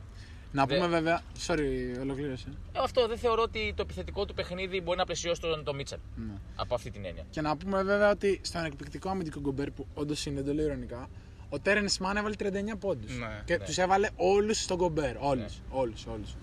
Να 0.52 0.66
Δε- 0.66 0.76
πούμε 0.76 0.88
βέβαια. 0.88 1.22
Sorry, 1.48 2.00
ολοκλήρωσε. 2.02 2.48
Ε, 2.74 2.80
αυτό 2.84 3.08
δεν 3.08 3.18
θεωρώ 3.18 3.42
ότι 3.42 3.74
το 3.76 3.82
επιθετικό 3.82 4.26
του 4.26 4.34
παιχνίδι 4.34 4.82
μπορεί 4.82 4.98
να 4.98 5.06
πλαισιώσει 5.06 5.42
τον, 5.42 5.64
τον 5.64 5.76
Μίτσελ. 5.76 6.00
Ναι. 6.16 6.34
Από 6.56 6.76
αυτή 6.76 6.92
την 6.92 7.06
έννοια. 7.06 7.24
Και 7.30 7.42
να 7.42 7.58
πούμε 7.58 7.84
βέβαια 7.84 8.10
ότι 8.12 8.40
στον 8.44 8.66
εκπληκτικό 8.66 9.10
αμυντικό 9.10 9.40
γκομπέρ 9.40 9.72
που 9.72 9.88
όντως 9.94 10.26
είναι, 10.26 10.36
δεν 10.36 10.46
το 10.46 10.54
λέω 10.54 10.66
ειρωνικά, 10.66 11.10
ο 11.50 11.60
Terance 11.60 11.86
Mann 12.00 12.18
έβαλε 12.18 12.36
39 12.40 12.46
πόντους. 12.80 13.18
Ναι, 13.18 13.42
και 13.46 13.58
ναι. 13.58 13.66
τους 13.66 13.78
έβαλε 13.78 14.10
όλους 14.16 14.62
στον 14.64 14.78
γκομπέρ. 14.78 15.16
Όλους. 15.20 15.40
Ναι. 15.40 15.46
Όλους, 15.70 16.06
όλους. 16.06 16.36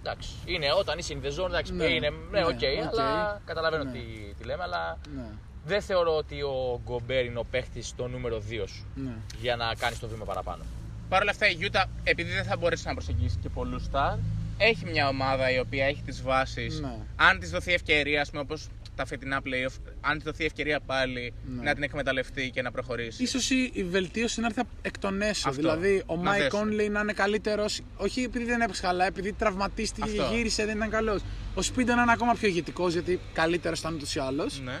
Εντάξει. 0.00 0.30
Είναι 0.44 0.66
όταν 0.78 0.98
είσαι 0.98 1.18
in 1.20 1.26
the 1.26 1.42
zone, 1.42 1.48
εντάξει, 1.48 1.72
Ναι, 1.72 1.84
είναι. 1.84 2.08
Ναι, 2.30 2.38
ναι, 2.40 2.44
οκ, 2.46 2.50
οκ. 2.52 2.98
αλλά 2.98 3.40
καταλαβαίνω 3.44 3.84
Ναι. 3.84 3.92
τι, 3.92 3.98
τι 4.38 4.44
λέμε, 4.44 4.62
αλλά 4.62 4.98
Ναι. 5.16 5.24
δεν 5.64 5.80
θεωρώ 5.82 6.16
ότι 6.16 6.42
ο 6.42 6.80
Γκομπέρ 6.84 7.24
είναι 7.24 7.38
ο 7.38 7.44
παίχτης 7.50 7.94
το 7.96 8.08
νούμερο 8.08 8.42
2 8.50 8.64
σου 8.66 8.86
ναι. 8.94 9.12
για 9.40 9.56
να 9.56 9.74
κάνεις 9.78 9.98
το 9.98 10.08
βήμα 10.08 10.24
παραπάνω. 10.24 10.62
Παρ' 11.08 11.20
όλα 11.22 11.30
αυτά 11.30 11.48
η 11.48 11.52
Γιούτα, 11.52 11.86
επειδή 12.04 12.32
δεν 12.32 12.44
θα 12.44 12.56
μπορέσει 12.56 12.86
να 12.86 12.92
προσεγγίσει 12.94 13.36
και 13.42 13.48
πολλούς 13.48 13.84
στάρ, 13.84 14.16
έχει 14.58 14.84
μια 14.86 15.08
ομάδα 15.08 15.50
η 15.50 15.58
οποία 15.58 15.84
έχει 15.84 16.02
τις 16.02 16.22
βάσεις. 16.22 16.80
Ναι. 16.80 16.96
Αν 17.16 17.38
της 17.38 17.50
δοθεί 17.50 17.72
ευκαιρία, 17.72 18.20
ας 18.20 18.30
πούμε, 18.30 18.42
όπως 18.42 18.68
τα 18.96 19.06
φετινά 19.06 19.40
playoff, 19.44 19.74
αν 20.00 20.18
τη 20.18 20.24
δοθεί 20.24 20.44
ευκαιρία 20.44 20.80
πάλι 20.80 21.32
Ναι. 21.44 21.62
να 21.62 21.74
την 21.74 21.82
εκμεταλλευτεί 21.82 22.50
και 22.50 22.62
να 22.62 22.70
προχωρήσει. 22.70 23.22
Ίσως 23.22 23.50
η, 23.50 23.70
η 23.74 23.84
βελτίωση 23.84 24.40
να 24.40 24.46
έρθει 24.46 24.60
εκ 24.82 24.98
των 24.98 25.22
έσω. 25.22 25.48
Αυτό. 25.48 25.60
Δηλαδή 25.60 26.02
ο 26.06 26.16
Να 26.16 26.22
Μάικ 26.22 26.42
δέσουν. 26.42 26.58
Κόνλι 26.58 26.88
να 26.88 27.00
είναι 27.00 27.12
καλύτερος, 27.12 27.80
όχι 27.96 28.22
επειδή 28.22 28.44
δεν 28.44 28.60
έπαιξε 28.60 28.82
καλά, 28.82 29.06
επειδή 29.06 29.32
τραυματίστηκε 29.32 30.10
και 30.10 30.20
Αυτό. 30.20 30.34
γύρισε, 30.34 30.64
δεν 30.64 30.76
ήταν 30.76 30.90
καλός. 30.90 31.22
Ο 31.54 31.62
Spida 31.62 31.94
να 31.94 32.02
είναι 32.02 32.12
ακόμα 32.12 32.34
πιο 32.34 32.48
ηγετικός, 32.48 32.92
γιατί 32.92 33.20
καλύτερο 33.32 33.74
ήταν 33.78 33.94
ούτως 33.94 34.14
ή 34.14 34.18
άλλως. 34.18 34.60
Ναι. 34.60 34.80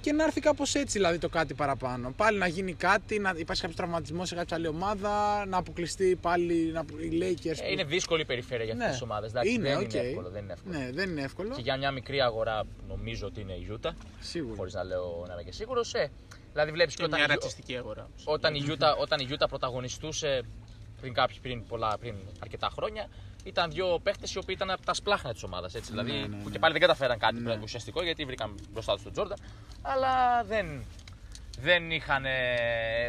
Και 0.00 0.12
να 0.12 0.24
έρθει 0.24 0.40
κάπως 0.40 0.74
έτσι 0.74 0.98
δηλαδή 0.98 1.18
το 1.18 1.28
κάτι 1.28 1.54
παραπάνω. 1.54 2.12
Πάλι 2.16 2.38
να 2.38 2.46
γίνει 2.46 2.72
κάτι, 2.74 3.18
να 3.18 3.28
υπάρξει 3.36 3.60
κάποιος 3.62 3.76
τραυματισμός 3.76 4.28
σε 4.28 4.34
κάποια 4.34 4.56
άλλη 4.56 4.66
ομάδα, 4.66 5.44
να 5.46 5.56
αποκλειστεί 5.56 6.18
πάλι 6.20 6.70
να, 6.72 6.84
οι 6.98 7.18
Lakers. 7.22 7.58
Ε, 7.62 7.70
είναι 7.70 7.84
δύσκολη 7.84 8.22
η 8.22 8.24
περιφέρεια 8.24 8.64
για 8.64 8.72
αυτές 8.72 8.86
Ναι. 8.86 8.92
τις 8.92 9.02
ομάδες. 9.02 9.32
Δεν 9.32 9.42
Είναι, 9.46 9.68
είναι 9.68 9.78
οκ. 9.78 9.94
εύκολο. 9.94 10.30
Δεν 10.30 10.42
είναι 10.42 10.52
εύκολο. 10.52 10.78
Ναι, 10.78 10.90
δεν 10.92 11.10
είναι 11.10 11.22
εύκολο. 11.22 11.54
Και 11.54 11.60
για 11.60 11.76
μια 11.76 11.90
μικρή 11.90 12.20
αγορά 12.20 12.62
νομίζω 12.88 13.26
ότι 13.26 13.40
είναι 13.40 13.52
η 13.52 13.68
Utah. 13.72 13.90
Σίγουρα. 14.20 14.56
Χωρίς 14.56 14.74
να 14.74 14.84
λέω 14.84 15.24
να 15.26 15.32
είμαι 15.32 15.42
και 15.42 15.52
σίγουρος. 15.52 15.94
Ε, 15.94 16.10
δηλαδή 16.52 16.70
βλέπεις 16.70 16.94
και 16.94 17.00
Και 17.00 17.06
όταν, 17.06 17.18
μια 17.18 17.28
η- 17.28 17.32
ρατσιστική 17.34 17.76
αγορά. 17.76 18.02
όμως. 18.02 18.22
όταν, 18.24 18.54
η 18.54 18.64
Utah, 18.68 18.96
όταν 19.00 19.20
η 19.20 19.26
Utah 19.30 19.46
πρωταγωνιστούσε 19.48 20.42
πριν, 21.00 21.12
κάποιοι, 21.14 21.38
πριν, 21.42 21.66
πολλά, 21.66 21.98
πριν 21.98 22.14
αρκετά 22.42 22.68
χρόνια, 22.72 23.08
ήταν 23.44 23.70
δύο 23.70 23.98
παίχτες 24.02 24.34
οι 24.34 24.38
οποίοι 24.38 24.54
ήταν 24.58 24.70
από 24.70 24.84
τα 24.84 24.94
σπλάχνα 24.94 25.32
της 25.32 25.42
ομάδας. 25.42 25.72
Δηλαδή, 25.72 26.12
ναι, 26.12 26.26
που 26.26 26.44
ναι. 26.44 26.50
και 26.50 26.58
πάλι 26.58 26.72
δεν 26.72 26.80
καταφέραν 26.82 27.18
κάτι 27.18 27.58
ουσιαστικό 27.62 28.02
γιατί 28.02 28.24
βρήκαν 28.24 28.54
μπροστά 28.72 28.94
τους 28.94 29.02
τον 29.02 29.12
Τζόρνταν. 29.12 29.38
Αλλά 29.82 30.44
δεν, 30.44 30.84
δεν 31.60 31.90
είχαν. 31.90 32.24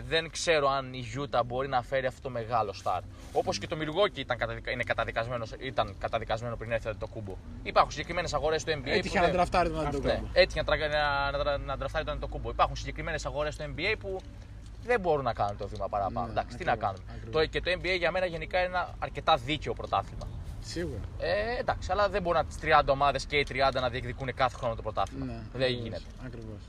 Δεν 0.07 0.30
ξέρω 0.30 0.69
αν 0.69 0.93
η 0.93 1.05
Utah 1.17 1.41
μπορεί 1.45 1.67
να 1.67 1.82
φέρει 1.82 2.05
αυτό 2.05 2.21
το 2.21 2.30
μεγάλο 2.30 2.73
στάρ. 2.73 3.01
Όπως 3.34 3.57
και 3.59 3.67
το 3.67 3.77
Milwaukee 3.80 4.17
ήταν, 4.17 4.38
καταδικα, 4.38 4.71
είναι 4.71 4.84
καταδικασμένος, 4.84 5.51
ήταν 5.59 5.95
καταδικασμένο 5.99 6.55
πριν 6.55 6.71
έρθει 6.71 6.95
το 6.95 7.07
κούμπο. 7.07 7.36
Υπάρχουν 7.63 7.91
συγκεκριμένες 7.91 8.34
αγορές 8.34 8.63
του 8.63 8.71
NBA. 8.71 8.88
Έτυχε 8.88 9.09
που 9.09 9.15
να 9.15 9.21
δεν- 9.25 9.32
τραφτάρει 9.36 9.69
τον 9.69 9.82
ναι, 9.82 9.88
Αντιτοκούμπο. 9.88 10.27
έτυχε 10.34 10.61
να, 10.61 10.65
τρα- 10.65 10.88
να, 11.32 11.43
να, 11.43 11.57
να 11.57 11.77
ντραφτάρει 11.77 12.05
τον 12.05 12.13
Αντετοκούμπο. 12.13 12.49
Υπάρχουν 12.49 12.75
συγκεκριμένες 12.75 13.25
αγορές 13.25 13.53
στο 13.53 13.65
NBA 13.75 13.95
που 13.99 14.19
δεν 14.84 14.99
μπορούν 14.99 15.23
να 15.23 15.34
κάνουν 15.34 15.57
το 15.57 15.67
βήμα 15.67 15.88
παραπάνω. 15.89 16.25
Ναι, 16.25 16.32
Εντάξει, 16.32 16.57
τι 16.57 16.63
να 16.63 16.71
ακριβώς, 16.71 16.93
κάνουμε. 16.95 17.13
ακριβώς. 17.15 17.41
Το, 17.41 17.45
και 17.49 17.61
το 17.61 17.71
NBA 17.80 17.97
για 17.97 18.11
μένα 18.11 18.25
γενικά 18.25 18.57
είναι 18.59 18.67
ένα 18.67 18.95
αρκετά 18.99 19.38
δίκαιο 19.38 19.73
πρωτάθλημα. 19.73 20.27
Σίγουρα. 20.61 20.99
Ε, 21.19 21.59
εντάξει, 21.59 21.91
αλλά 21.91 22.09
δεν 22.09 22.21
μπορούν 22.21 22.47
τις 22.47 22.57
30 22.61 22.82
ομάδες 22.88 23.25
και 23.25 23.38
οι 23.38 23.45
30 23.49 23.55
να 23.73 23.89
διεκδικούν 23.89 24.34
κάθε 24.34 24.55
χρόνο 24.57 24.75
το 24.75 24.82
πρωτάθλημα. 24.82 25.25
Ναι, 25.25 25.32
δεν 25.32 25.61
ακριβώς, 25.61 25.82
γίνεται 25.84 26.01
Ακριβώς. 26.25 26.59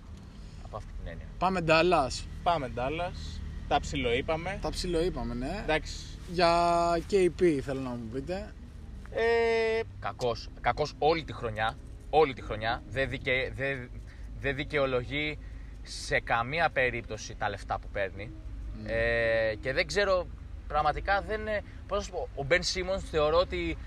από 0.64 0.76
αυτή 0.76 0.88
την 0.98 1.08
έννοια. 1.10 1.26
Πάμε 1.38 1.60
Ντάλλας. 1.60 2.26
Πάμε 2.42 2.70
Dallas. 2.76 3.40
Τα 3.68 3.80
ψιλοείπαμε. 3.80 4.58
Τα 4.62 4.70
ψηλό 4.70 5.02
είπαμε, 5.02 5.34
ναι. 5.34 5.60
Εντάξει. 5.62 5.94
Για 6.32 6.48
KP 7.10 7.58
θέλω 7.62 7.80
να 7.80 7.88
μου 7.90 8.08
πείτε. 8.12 8.52
Ε, 9.10 9.80
κακός, 10.00 10.48
κακός 10.60 10.92
όλη 10.98 11.24
τη 11.24 11.32
χρονιά. 11.32 11.76
Όλη 12.10 12.34
τη 12.34 12.42
χρονιά. 12.42 12.82
Δεν, 12.88 13.08
δικαι, 13.08 13.52
δεν, 13.56 13.90
δεν 14.40 14.54
δικαιολογεί 14.56 15.38
σε 15.82 16.20
καμία 16.20 16.70
περίπτωση 16.70 17.34
τα 17.34 17.48
λεφτά 17.48 17.78
που 17.78 17.88
παίρνει. 17.92 18.30
Ε, 18.86 19.54
και 19.60 19.72
δεν 19.72 19.86
ξέρω, 19.86 20.26
πραγματικά 20.68 21.20
δεν 21.20 21.40
είναι. 21.40 21.62
Πώς 21.86 21.98
να 21.98 22.04
σου 22.04 22.10
πω, 22.10 22.28
ο 22.34 22.44
Μπεν 22.44 22.62
Σίμονς 22.62 23.04
θεωρώ 23.10 23.38
ότι 23.38 23.78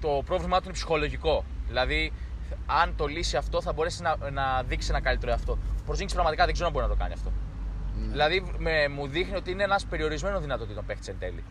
το 0.00 0.22
πρόβλημά 0.24 0.56
του 0.58 0.64
είναι 0.64 0.72
ψυχολογικό. 0.72 1.44
Δηλαδή, 1.66 2.12
αν 2.66 2.96
το 2.96 3.06
λύσει 3.06 3.36
αυτό, 3.36 3.62
θα 3.62 3.72
μπορέσει 3.72 4.02
να, 4.02 4.30
να 4.30 4.62
δείξει 4.62 4.88
ένα 4.90 5.00
καλύτερο 5.00 5.32
εαυτό. 5.32 5.52
Ο 5.52 5.82
Πορζίνγκη 5.86 6.12
πραγματικά 6.12 6.44
δεν 6.44 6.52
ξέρω 6.52 6.68
αν 6.68 6.74
μπορεί 6.74 6.86
να 6.86 6.92
το 6.92 6.98
κάνει 6.98 7.12
αυτό. 7.12 7.32
Δηλαδή, 8.10 8.52
με, 8.58 8.88
μου 8.88 9.06
δείχνει 9.06 9.36
ότι 9.36 9.50
είναι 9.50 9.62
ένας 9.62 9.84
περιορισμένο 9.86 10.40
δυνατοτήτων 10.40 10.86
παίχτης 10.86 11.08
εν 11.08 11.16
τέλει. 11.18 11.44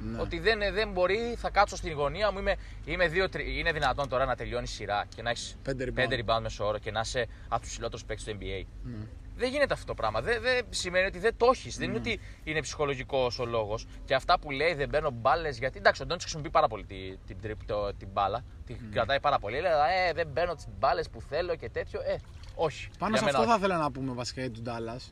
Ναι. 0.00 0.20
Ότι 0.20 0.38
δεν, 0.38 0.58
δεν 0.72 0.90
μπορεί, 0.92 1.34
θα 1.36 1.50
κάτσω 1.50 1.76
στην 1.76 1.92
γωνία 1.92 2.30
μου. 2.30 2.38
Είμαι, 2.38 2.56
είμαι 2.84 3.08
δύο, 3.08 3.28
τρι- 3.28 3.56
είναι 3.58 3.72
δυνατόν 3.72 4.08
τώρα 4.08 4.24
να 4.24 4.34
τελειώνει 4.36 4.66
σειρά 4.66 5.06
και 5.14 5.22
να 5.22 5.30
έχεις 5.30 5.56
Πέντε 5.62 5.86
rebound. 5.96 6.12
5 6.12 6.12
rebound 6.12 6.40
μέσω 6.42 6.66
όρο 6.66 6.78
και 6.78 6.90
να 6.90 7.00
είσαι 7.00 7.26
από 7.48 7.60
τους 7.60 7.68
υψηλότερου 7.70 8.02
παίκτες 8.06 8.24
του 8.26 8.38
NBA. 8.40 8.64
Ναι. 8.82 9.06
Δεν 9.38 9.50
γίνεται 9.50 9.74
αυτό 9.74 9.86
το 9.86 9.94
πράγμα. 9.94 10.20
Δεν, 10.20 10.42
δεν 10.42 10.64
σημαίνει 10.68 11.06
ότι 11.06 11.18
δεν 11.18 11.36
το 11.36 11.46
έχεις. 11.52 11.76
Δεν 11.76 11.88
είναι 11.88 11.98
ότι 11.98 12.20
είναι 12.44 12.60
ψυχολογικός 12.60 13.38
ο 13.38 13.44
λόγος. 13.44 13.86
Και 14.04 14.14
αυτά 14.14 14.38
που 14.38 14.50
λέει 14.50 14.74
δεν 14.74 14.88
μπαίνω 14.88 15.10
μπάλες. 15.10 15.58
Γιατί 15.58 15.78
εντάξει, 15.78 16.02
ο 16.02 16.06
Ντόνι 16.06 16.20
χρησιμοποιεί 16.20 16.50
πάρα 16.50 16.68
πολύ 16.68 16.84
την, 16.84 17.18
την, 17.26 17.40
τρίπ- 17.40 17.64
το- 17.66 17.94
την 17.94 18.08
μπάλα. 18.12 18.44
Την 18.66 18.76
κρατάει 18.92 19.20
πάρα 19.20 19.38
πολύ. 19.38 19.60
Λέει 19.60 19.70
ε, 20.08 20.12
δεν 20.12 20.26
μπαίνω 20.32 20.54
τις 20.54 20.66
μπάλες 20.78 21.08
που 21.08 21.20
θέλω 21.20 21.56
και 21.56 21.68
τέτοιο. 21.70 22.00
Ε, 22.00 22.16
όχι. 22.54 22.88
Πάνω 22.98 23.10
Για 23.10 23.18
σε 23.18 23.24
μένα 23.24 23.36
αυτό 23.38 23.48
θα 23.50 23.54
όχι. 23.56 23.64
ήθελα 23.64 23.78
να 23.82 23.90
πούμε 23.90 24.12
βασικά 24.12 24.40
για 24.40 24.50
του 24.50 24.62
Ντάλλας. 24.62 25.08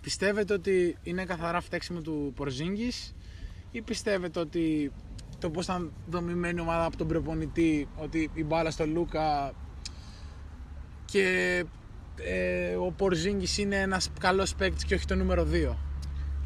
Πιστεύετε 0.00 0.52
ότι 0.54 0.96
είναι 1.02 1.24
καθαρά 1.24 1.60
φταίξιμο 1.60 2.00
του 2.00 2.32
Πορζίνγκης; 2.36 3.14
Ή 3.70 3.82
πιστεύετε 3.82 4.40
ότι 4.40 4.92
το 5.38 5.50
πώς 5.50 5.64
ήταν 5.64 5.92
δομημένη 6.06 6.58
η 6.58 6.60
ομάδα 6.60 6.84
από 6.84 6.96
τον 6.96 7.06
προπονητή, 7.06 7.88
ότι 7.96 8.30
η 8.34 8.44
μπάλα 8.44 8.70
στο 8.70 8.86
Λούκα 8.86 9.52
και 11.04 11.64
ε, 12.16 12.74
ο 12.74 12.92
Πορζίνγκης 12.96 13.58
είναι 13.58 13.76
ένας 13.76 14.10
καλός 14.20 14.54
παίκτης 14.54 14.84
και 14.84 14.94
όχι 14.94 15.04
το 15.06 15.14
νούμερο 15.14 15.46
2. 15.52 15.74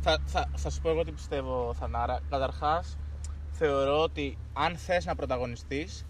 Θα, 0.01 0.19
θα, 0.27 0.51
θα 0.57 0.71
σου 0.71 0.81
πω 0.81 0.91
εγώ 0.91 1.05
τι 1.05 1.13
πιστεύω, 1.13 1.75
Θανάρα. 1.79 2.21
Καταρχάς, 2.31 2.97
θεωρώ 3.53 4.03
ότι 4.03 4.39
αν 4.53 4.77
θες 4.77 5.05
να 5.05 5.15
πρωταγωνιστείς 5.15 6.07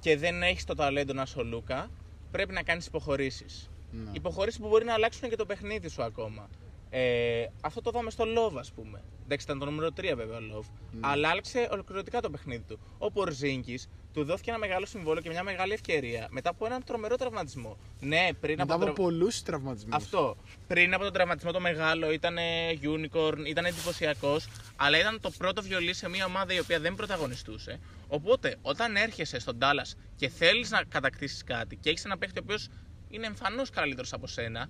και 0.00 0.16
δεν 0.16 0.42
έχεις 0.42 0.64
το 0.64 0.74
ταλέντο 0.74 1.12
να 1.12 1.22
είσαι 1.22 1.38
ο 1.38 1.42
Λούκα, 1.42 1.90
πρέπει 2.30 2.52
να 2.52 2.62
κάνεις 2.62 2.86
υποχωρήσεις. 2.86 3.70
Ναι. 3.90 4.10
Υποχωρήσεις 4.12 4.60
που 4.60 4.68
μπορεί 4.68 4.84
να 4.84 4.92
αλλάξουν 4.92 5.28
και 5.28 5.36
το 5.36 5.46
παιχνίδι 5.46 5.88
σου 5.88 6.02
ακόμα. 6.02 6.48
Ε, 6.90 7.46
αυτό 7.60 7.80
το 7.80 7.90
είδαμε 7.94 8.10
στο 8.10 8.24
Love, 8.24 8.56
ας 8.58 8.72
πούμε. 8.72 9.02
Εντάξει, 9.24 9.46
ήταν 9.46 9.58
το 9.58 9.64
νούμερο 9.64 9.88
3 10.00 10.12
βέβαια 10.16 10.36
ο 10.36 10.40
Love. 10.40 10.64
Ναι. 10.92 11.00
Αλλά 11.00 11.28
άλλαξε 11.28 11.68
ολοκληρωτικά 11.72 12.20
το 12.20 12.30
παιχνίδι 12.30 12.62
του. 12.68 12.78
Ο 12.98 13.10
Πορζίνκης 13.12 13.88
του 14.12 14.24
δόθηκε 14.24 14.50
ένα 14.50 14.58
μεγάλο 14.58 14.86
συμβόλαιο 14.86 15.22
και 15.22 15.28
μια 15.28 15.42
μεγάλη 15.42 15.72
ευκαιρία 15.72 16.26
μετά 16.30 16.50
από 16.50 16.66
έναν 16.66 16.84
τρομερό 16.84 17.16
τραυματισμό. 17.16 17.76
Ναι, 18.00 18.28
πριν 18.40 18.56
Μετά 18.58 18.62
από, 18.62 18.72
από 18.74 18.84
τον 18.84 18.94
τρα- 18.94 19.02
πολλούς 19.04 19.42
τραυματισμούς. 19.42 19.94
αυτό. 19.94 20.36
Πριν 20.66 20.94
από 20.94 21.02
τον 21.04 21.12
τραυματισμό 21.12 21.52
το 21.52 21.60
μεγάλο 21.60 22.12
ήταν 22.12 22.36
unicorn, 22.82 23.46
ήταν 23.46 23.64
εντυπωσιακός, 23.64 24.48
αλλά 24.76 24.98
ήταν 24.98 25.20
το 25.20 25.30
πρώτο 25.38 25.62
βιολί 25.62 25.94
σε 25.94 26.08
μια 26.08 26.24
ομάδα 26.24 26.52
η 26.54 26.58
οποία 26.58 26.80
δεν 26.80 26.94
πρωταγωνιστούσε. 26.94 27.80
Οπότε, 28.08 28.56
όταν 28.62 28.96
έρχεσαι 28.96 29.38
στον 29.38 29.58
Dallas 29.60 29.96
και 30.16 30.28
θέλεις 30.28 30.70
να 30.70 30.82
κατακτήσεις 30.88 31.44
κάτι 31.44 31.76
και 31.76 31.90
έχεις 31.90 32.04
ένα 32.04 32.18
παίχτη 32.18 32.38
ο 32.38 32.42
οποίος 32.44 32.68
είναι 33.08 33.26
εμφανώς 33.26 33.70
καλύτερος 33.70 34.12
από 34.12 34.26
σένα, 34.26 34.68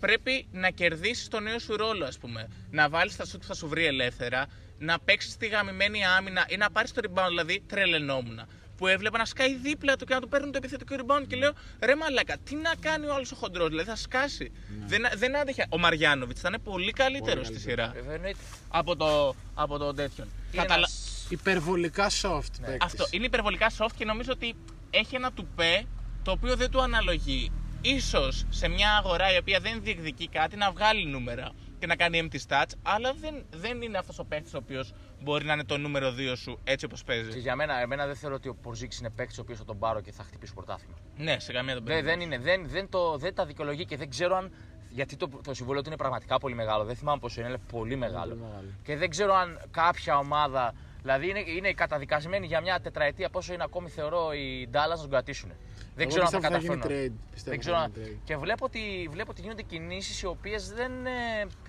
πρέπει 0.00 0.46
να 0.52 0.70
κερδίσεις 0.70 1.28
το 1.28 1.40
νέο 1.40 1.58
σου 1.58 1.76
ρόλο, 1.76 2.04
ας 2.04 2.18
πούμε. 2.18 2.48
Να 2.70 2.88
βάλεις 2.88 3.16
τα 3.16 3.24
σουτ 3.24 3.40
που 3.40 3.46
θα 3.46 3.54
σου 3.54 3.68
βρει 3.68 3.86
ελεύθερα, 3.86 4.46
να 4.78 4.98
παίξεις 4.98 5.36
τη 5.36 5.46
γαμημένη 5.46 6.04
άμυνα 6.06 6.44
ή 6.48 6.56
να 6.56 6.70
πάρεις 6.70 6.92
το 6.92 7.00
rebound, 7.04 7.28
δηλαδή 7.28 7.62
τρελαινόμουν. 7.66 8.40
Που 8.76 8.86
έβλεπα 8.86 9.18
να 9.18 9.24
σκάει 9.24 9.54
δίπλα 9.56 9.96
του 9.96 10.04
και 10.04 10.14
να 10.14 10.20
του 10.20 10.28
παίρνουν 10.28 10.52
το 10.52 10.58
επιθετικό 10.58 10.94
rebound 10.98 11.24
και 11.26 11.36
λέω 11.36 11.52
ρε 11.80 11.94
μαλάκα, 11.96 12.36
τι 12.44 12.54
να 12.54 12.70
κάνει 12.80 13.06
ο 13.06 13.14
άλλος 13.14 13.32
ο 13.32 13.36
χοντρός, 13.36 13.68
δηλαδή 13.68 13.88
θα 13.88 13.96
σκάσει. 13.96 14.52
Δεν, 14.86 15.02
δεν 15.16 15.36
άντεχε. 15.36 15.66
Ο 15.68 15.78
Μαριάνοβιτς 15.78 16.40
θα 16.40 16.48
είναι 16.48 16.58
πολύ 16.58 16.92
καλύτερος 16.92 17.46
στη 17.46 17.58
σειρά 17.60 17.92
Ε, 17.96 18.14
εννοείται. 18.14 18.38
από 18.68 18.96
το, 18.96 19.34
από 19.54 19.78
το 19.78 19.94
τέτοιον. 19.94 20.26
Είναι 20.52 20.62
Καταλα- 20.62 20.76
ένας- 20.78 21.26
Υπερβολικά 21.28 22.10
soft 22.22 22.50
Ναι. 22.60 22.66
παίκτης. 22.66 22.82
Αυτό 22.84 23.04
είναι 23.10 23.24
υπερβολικά 23.26 23.70
soft 23.78 23.90
και 23.96 24.04
νομίζω 24.04 24.32
ότι 24.32 24.54
έχει 24.90 25.14
ένα 25.14 25.32
τουπέ 25.32 25.84
το 26.22 26.30
οποίο 26.30 26.56
δεν 26.56 26.70
του 26.70 26.82
αναλογεί. 26.82 27.52
Ίσως 27.94 28.46
σε 28.48 28.68
μια 28.68 28.96
αγορά 28.96 29.34
η 29.34 29.36
οποία 29.36 29.60
δεν 29.60 29.82
διεκδικεί 29.82 30.28
κάτι 30.28 30.56
να 30.56 30.70
βγάλει 30.70 31.06
νούμερα 31.06 31.50
και 31.78 31.86
να 31.86 31.96
κάνει 31.96 32.28
empty 32.30 32.36
stats, 32.48 32.70
αλλά 32.82 33.12
δεν, 33.12 33.44
δεν 33.50 33.82
είναι 33.82 33.98
αυτός 33.98 34.18
ο 34.18 34.24
παίχτης 34.24 34.54
ο 34.54 34.58
οποίος 34.58 34.92
μπορεί 35.22 35.44
να 35.44 35.52
είναι 35.52 35.64
το 35.64 35.78
νούμερο 35.78 36.14
2 36.32 36.36
σου 36.36 36.58
έτσι 36.64 36.84
όπως 36.84 36.98
Και 36.98 37.06
παίζει. 37.06 37.38
για 37.38 37.56
μένα, 37.56 37.80
εμένα 37.80 38.06
δεν 38.06 38.16
θεωρώ 38.16 38.34
ότι 38.34 38.48
ο 38.48 38.54
Πορζίνγκη 38.54 38.96
είναι 39.00 39.10
παίκτης 39.10 39.38
ο 39.38 39.40
οποίος 39.40 39.58
θα 39.58 39.64
τον 39.64 39.78
πάρω 39.78 40.00
και 40.00 40.12
θα 40.12 40.22
χτυπήσει 40.22 40.54
πρωτάθλημα. 40.54 40.96
Ναι, 41.16 41.38
σε 41.38 41.52
καμία 41.52 41.74
τον 41.74 41.84
Δεν, 41.84 42.04
δεν, 42.04 42.20
είναι, 42.20 42.38
δεν, 42.38 42.68
δεν, 42.68 42.88
το, 42.88 43.16
δεν 43.16 43.34
τα 43.34 43.46
δικαιολογεί 43.46 43.84
και 43.84 43.96
δεν 43.96 44.10
ξέρω 44.10 44.36
αν. 44.36 44.52
Γιατί 44.90 45.16
το, 45.16 45.28
το 45.44 45.54
συμβόλαιο 45.54 45.82
του 45.82 45.88
είναι 45.88 45.96
πραγματικά 45.96 46.38
πολύ 46.38 46.54
μεγάλο. 46.54 46.84
Δεν 46.84 46.96
θυμάμαι 46.96 47.18
πόσο 47.18 47.40
είναι, 47.40 47.48
αλλά 47.48 47.58
πολύ 47.72 47.96
μεγάλο. 47.96 48.28
πολύ 48.34 48.40
μεγάλο. 48.40 48.68
Και 48.82 48.96
δεν 48.96 49.10
ξέρω 49.10 49.34
αν 49.34 49.60
κάποια 49.70 50.18
ομάδα. 50.18 50.74
Δηλαδή 51.00 51.28
είναι, 51.28 51.42
είναι 51.46 51.72
καταδικασμένη 51.72 52.46
για 52.46 52.60
μια 52.60 52.80
τετραετία 52.80 53.28
πόσο 53.28 53.52
είναι 53.52 53.62
ακόμη 53.62 53.88
θεωρώ 53.88 54.32
οι 54.32 54.68
Dallas 54.72 54.88
να 54.88 54.96
τον 54.96 55.10
κρατήσουν. 55.10 55.52
Δεν 55.96 56.08
Εγώ 56.08 56.08
ξέρω 56.08 56.24
αν 56.24 56.30
θα 56.30 56.38
πιστεύω 56.38 56.54
θα 56.54 56.58
γίνει 56.58 56.80
καταφέρουν. 56.80 57.14
trade. 57.16 57.30
Πιστεύω 57.32 57.50
Δεν 57.50 57.54
θα 57.54 57.56
ξέρω 57.60 57.76
αν... 57.76 57.92
γίνει 57.94 58.16
trade. 58.16 58.20
Και 58.24 58.36
βλέπω 58.36 58.64
ότι, 58.64 59.08
βλέπω 59.10 59.30
ότι 59.30 59.40
γίνονται 59.40 59.62
κινήσεις 59.62 60.22
οι 60.22 60.26
οποίες 60.26 60.72
δεν. 60.72 61.06
ε, 61.06 61.10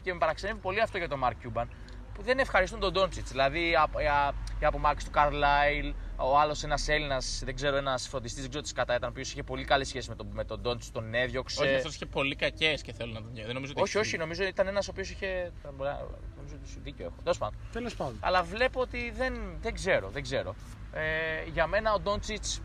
και 0.02 0.14
με 0.14 0.20
παραξενεύει 0.20 0.60
πολύ 0.60 0.82
αυτό 0.82 0.98
για 0.98 1.08
τον 1.08 1.22
Mark 1.24 1.34
Cuban. 1.48 1.66
Που 2.14 2.24
δεν 2.24 2.40
ευχαριστούν 2.40 2.80
τον 2.80 2.94
Ντόντσιτ. 2.94 3.28
Δηλαδή 3.28 3.70
η 3.70 3.76
απ- 3.76 4.00
η 4.02 4.06
α- 4.06 4.34
η 4.60 4.66
απομάκρυνση 4.66 5.06
του 5.06 5.12
Καρλάιλ, 5.12 5.94
ο 6.16 6.40
άλλος 6.40 6.64
ένας 6.64 6.88
Έλληνας, 6.88 7.42
δεν 7.46 7.56
ξέρω, 7.56 7.76
ένας 7.76 8.08
φροντιστή, 8.08 8.40
δεν 8.42 8.50
ξέρω 8.50 8.64
τι 8.66 8.74
κατά 8.74 8.96
ήταν, 8.96 9.08
ο 9.10 9.12
οποίος 9.12 9.32
είχε 9.32 9.44
πολύ 9.44 9.66
καλή 9.66 9.86
σχέση 9.86 10.10
με 10.10 10.16
τον, 10.16 10.28
με 10.32 10.44
τον 10.44 10.60
Ντόντσιτ, 10.62 10.94
τον 10.94 11.14
έδιωξε. 11.14 11.64
Όχι, 11.64 11.76
αυτός 11.76 11.96
είχε 11.96 12.06
πολύ 12.06 12.36
κακές 12.36 12.82
και 12.82 12.94
θέλω 12.94 13.14
να 13.14 13.22
τον 13.22 13.32
Δεν 13.34 13.54
νομίζω 13.54 13.72
ότι 13.72 13.82
όχι, 13.82 13.98
έχει- 13.98 14.08
όχι, 14.08 14.18
νομίζω 14.18 14.44
ήταν 14.44 14.68
ένας 14.68 14.88
ο 14.88 14.92
οποίος 14.92 15.10
είχε. 15.10 15.52
Νομίζω 15.64 16.56
ότι 16.62 16.70
σου 16.70 16.80
δίκιο 16.84 17.06
έχω. 17.06 17.16
Τέλος 17.24 17.38
πάντων. 17.38 17.60
Τέλος 17.72 17.96
πάντων. 17.96 18.18
Αλλά 18.20 18.44
βλέπω 18.44 18.82
ότι 18.82 19.12
δεν, 19.18 19.34
δεν 19.62 19.74
ξέρω, 19.74 20.10
δεν 20.10 20.24
ξέρω. 20.24 20.56
Ε, 20.92 21.44
για 21.54 21.68
μένα 21.68 21.94
ο 21.94 22.00
Ντόντσιτς 22.00 22.62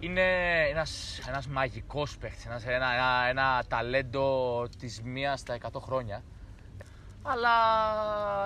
είναι 0.00 0.22
ένας, 0.70 1.20
ένας 1.28 1.46
μαγικός 1.46 2.16
παίχτης, 2.16 2.46
ένας, 2.46 2.64
ένα, 2.66 2.92
ένα, 2.94 3.26
ένα 3.28 3.64
ταλέντο 3.68 4.66
της 4.78 5.00
μίας 5.04 5.40
στα 5.40 5.54
100 5.54 5.80
χρόνια. 5.80 6.22
Αλλά 7.22 7.50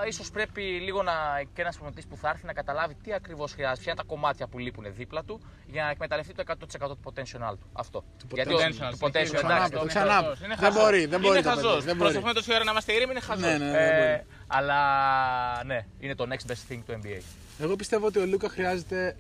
ίσως 0.07 0.31
πρέπει 0.31 0.61
λίγο 0.63 1.03
να, 1.03 1.13
και 1.55 1.61
ένας 1.63 1.77
προμηθευτής 1.77 2.11
που 2.11 2.17
θα 2.17 2.29
έρθει 2.29 2.47
να 2.47 2.53
καταλάβει 2.53 2.95
τι 3.03 3.13
ακριβώς 3.15 3.53
χρειάζεται, 3.53 3.81
ποια 3.81 3.93
είναι 3.93 4.01
τα 4.03 4.07
κομμάτια 4.07 4.47
που 4.47 4.59
λείπουν 4.59 4.85
δίπλα 4.95 5.25
του 5.25 5.41
για 5.67 5.83
να 5.83 5.91
εκμεταλλευτεί 5.91 6.33
το 6.35 6.43
100% 6.47 6.55
του 6.89 6.99
potential 7.05 7.39
του. 7.59 7.69
Αυτό. 7.73 8.05
Του 8.19 8.27
Γιατί 8.35 8.55
ο- 8.55 8.57
potential. 8.59 8.89
του 8.91 8.97
Το 8.99 9.07
potential, 9.07 9.31
ξανά 9.35 9.55
εντάξει, 9.55 9.71
πω, 9.71 9.77
το- 9.79 9.81
το 9.81 9.87
ξανά 9.87 10.23
πω. 10.23 10.27
Είναι 10.45 10.55
Δεν 10.55 10.57
χαζός. 10.57 10.83
μπορεί, 10.83 11.07
δεν 11.07 11.21
μπορεί 11.21 11.39
Είναι 11.39 11.47
το 11.47 11.51
παιδί, 11.55 11.63
χαζός. 11.63 11.85
δεν 11.85 11.97
μπορεί. 11.97 11.99
Προσπαθούμε 11.99 12.33
τόση 12.33 12.55
ώρα 12.55 12.65
να 12.65 12.71
είμαστε 12.71 12.93
ήρεμοι, 12.93 13.11
είναι 13.11 13.21
χαζός. 13.21 13.43
Ναι, 13.45 13.59
ναι, 13.59 13.71
δεν 13.71 13.75
Ε, 13.75 13.99
μπορεί. 14.17 14.27
αλλά 14.47 15.65
ναι, 15.65 15.87
είναι 16.01 16.15
το 16.15 16.27
next 16.31 16.51
best 16.51 16.73
thing 16.73 16.79
του 16.87 17.01
NBA. 17.03 17.23
Εγώ 17.59 17.77
πιστεύω 17.77 18.07
ότι 18.07 18.19
ο 18.19 18.27
Λούκα 18.27 18.49
χρειάζεται 18.49 19.17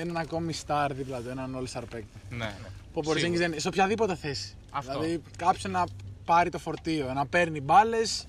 έναν 0.00 0.16
ακόμη 0.16 0.54
star 0.66 0.88
δίπλα 0.92 1.20
του, 1.20 1.28
έναν 1.28 1.56
all-star 1.58 1.82
παίκτη. 1.90 2.18
Ναι, 2.30 2.36
ναι. 2.36 2.50
Που 2.92 2.98
ο 2.98 3.00
Πορζίνγκης 3.00 3.38
δεν 3.40 3.50
είναι, 3.52 3.60
σε 3.60 3.68
οποιαδήποτε 3.68 4.14
θέση. 4.16 4.54
Αυτό. 4.70 4.92
Δηλαδή 5.00 5.22
κάποιον 5.38 5.72
να 5.72 5.84
πάρει 6.24 6.50
το 6.50 6.58
φορτίο, 6.58 7.12
να 7.12 7.26
παίρνει 7.26 7.60
μπάλες, 7.60 8.26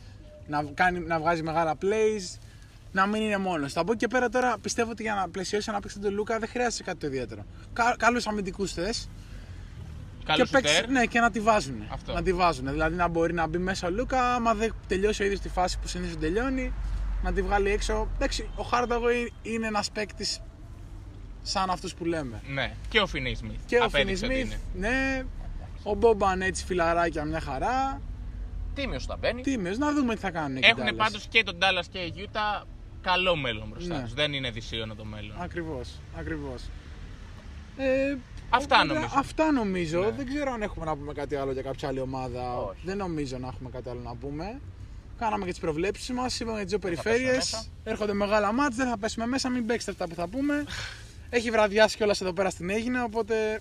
να, 0.48 0.64
κάνει, 0.74 1.00
να 1.00 1.20
βγάζει 1.20 1.44
μεγάλα 1.44 1.76
plays, 1.82 2.38
να 2.92 3.06
μην 3.06 3.22
είναι 3.22 3.38
μόνος. 3.38 3.78
Από 3.78 3.92
εκεί 3.92 4.00
και 4.00 4.08
πέρα 4.08 4.30
τώρα 4.30 4.58
πιστεύω 4.62 4.92
ότι 4.92 5.04
για 5.04 5.14
να 5.16 5.30
πλαισιώσει 5.30 5.66
ένα 5.70 5.80
παίκτη 5.80 6.00
τον 6.00 6.14
Λούκα 6.14 6.40
δεν 6.40 6.50
χρειάζεται 6.50 6.84
κάτι 6.84 6.98
το 6.98 7.08
ιδιαίτερο. 7.08 7.46
Κα, 7.74 7.96
Καλούς 7.98 8.28
αμυντικούς 8.28 8.74
θες 8.74 9.10
Καλό 10.26 10.44
και, 10.44 10.50
παίξεις- 10.52 10.76
σουτέρ. 10.76 10.92
ναι, 10.92 11.06
και 11.06 11.20
να 11.20 11.32
τη 11.32 11.40
βάζουν. 11.40 11.84
Αυτό. 11.92 12.14
Να 12.14 12.22
τη 12.24 12.34
βάζουν. 12.34 12.68
Δηλαδή 12.70 12.96
να 12.96 13.08
μπορεί 13.08 13.34
να 13.34 13.48
μπει 13.48 13.58
μέσα 13.58 13.88
ο 13.88 13.90
Λούκα, 13.90 14.34
άμα 14.34 14.54
δεν 14.54 14.74
τελειώσει 14.88 15.22
ο 15.22 15.26
ίδιος 15.26 15.40
τη 15.40 15.50
φάση 15.50 15.80
που 15.80 15.88
συνήθως 15.88 16.18
τελειώνει, 16.20 16.74
να 17.24 17.34
τη 17.34 17.42
βγάλει 17.42 17.70
έξω. 17.70 18.08
Εντάξει, 18.16 18.50
ο 18.56 18.64
Χάρνταγο 18.64 19.06
είναι 19.42 19.68
ένας 19.68 19.92
παίκτης 19.92 20.40
σαν 21.42 21.70
αυτούς 21.70 21.94
που 21.94 22.06
λέμε. 22.06 22.42
Ναι, 22.48 22.74
και 22.90 23.00
ο 23.00 23.08
Φινί 23.08 23.36
Σμιθ. 23.36 23.60
Και 23.66 23.78
ο 23.78 23.90
Φινι 23.90 24.02
Απέδειξε 24.02 24.26
ότι 24.26 24.34
Σμιθ, 24.36 24.46
είναι. 24.46 24.88
ναι. 24.88 25.26
Ο 25.84 25.94
Μπόμπαν 25.94 26.42
έτσι 26.42 26.66
φιλαράκια 26.66 27.24
μια 27.26 27.40
χαρά. 27.40 28.02
Τίμιος 28.74 29.04
όταν 29.04 29.18
μπαίνει. 29.20 29.42
Τίμιος, 29.42 29.78
να 29.78 29.94
δούμε 29.94 30.14
τι 30.16 30.20
θα 30.22 30.32
κάνουν. 30.32 30.58
εκεί 30.58 30.68
Έχουν 30.68 30.84
Dallas. 30.90 30.96
πάντως 30.98 31.26
και 31.30 31.44
τον 31.44 31.58
Dallas 31.62 31.86
και 31.92 31.98
η 32.00 32.14
Utah 32.18 32.64
καλό 33.02 33.36
μέλλον 33.36 33.68
μπροστά 33.70 33.96
Ναι. 33.98 34.04
τους. 34.04 34.14
Δεν 34.14 34.34
είναι 34.34 34.50
δυσίωνο 34.52 34.96
το 34.96 35.06
μέλλον. 35.06 35.36
Ακριβώς. 35.42 35.90
Ακριβώς. 36.18 36.62
Ε, 37.78 38.16
Αυτά 38.50 38.76
οπότε, 38.80 38.94
νομίζω. 38.94 39.14
Αυτά 39.18 39.52
νομίζω. 39.52 40.00
Ναι. 40.00 40.10
Δεν 40.12 40.26
ξέρω 40.28 40.52
αν 40.52 40.62
έχουμε 40.62 40.86
να 40.86 40.96
πούμε 40.96 41.14
κάτι 41.14 41.36
άλλο 41.36 41.52
για 41.52 41.62
κάποια 41.62 41.88
άλλη 41.88 42.00
ομάδα. 42.00 42.58
Όχι. 42.58 42.80
Δεν 42.84 42.98
νομίζω 42.98 43.38
να 43.38 43.48
έχουμε 43.48 43.70
κάτι 43.70 43.90
άλλο 43.90 44.00
να 44.04 44.16
πούμε. 44.16 44.60
Κάναμε 45.18 45.46
και 45.46 45.52
τις 45.52 45.60
προβλέψεις 45.60 46.12
μας, 46.12 46.40
είπαμε 46.40 46.56
για 46.58 46.66
τις 46.66 46.70
δύο 46.70 46.80
πέσουμε 46.80 47.02
περιφέρειες. 47.04 47.36
μέσα. 47.36 47.66
Έρχονται 47.84 48.14
μεγάλα 48.14 48.52
μάτς, 48.54 48.76
δεν 48.76 48.88
θα 48.88 48.98
πέσουμε 48.98 49.26
μέσα, 49.28 49.50
μην 49.50 49.66
παίξετε 49.66 49.92
αυτά 49.92 50.08
που 50.08 50.16
θα 50.16 50.28
πούμε. 50.28 50.64
Έχει 51.30 51.50
βραδιάσει 51.52 51.98
κιόλας 51.98 52.22
εδώ 52.22 52.34
πέρα 52.34 52.50
στην 52.50 52.70
Έγινα, 52.70 53.04
οπότε 53.04 53.60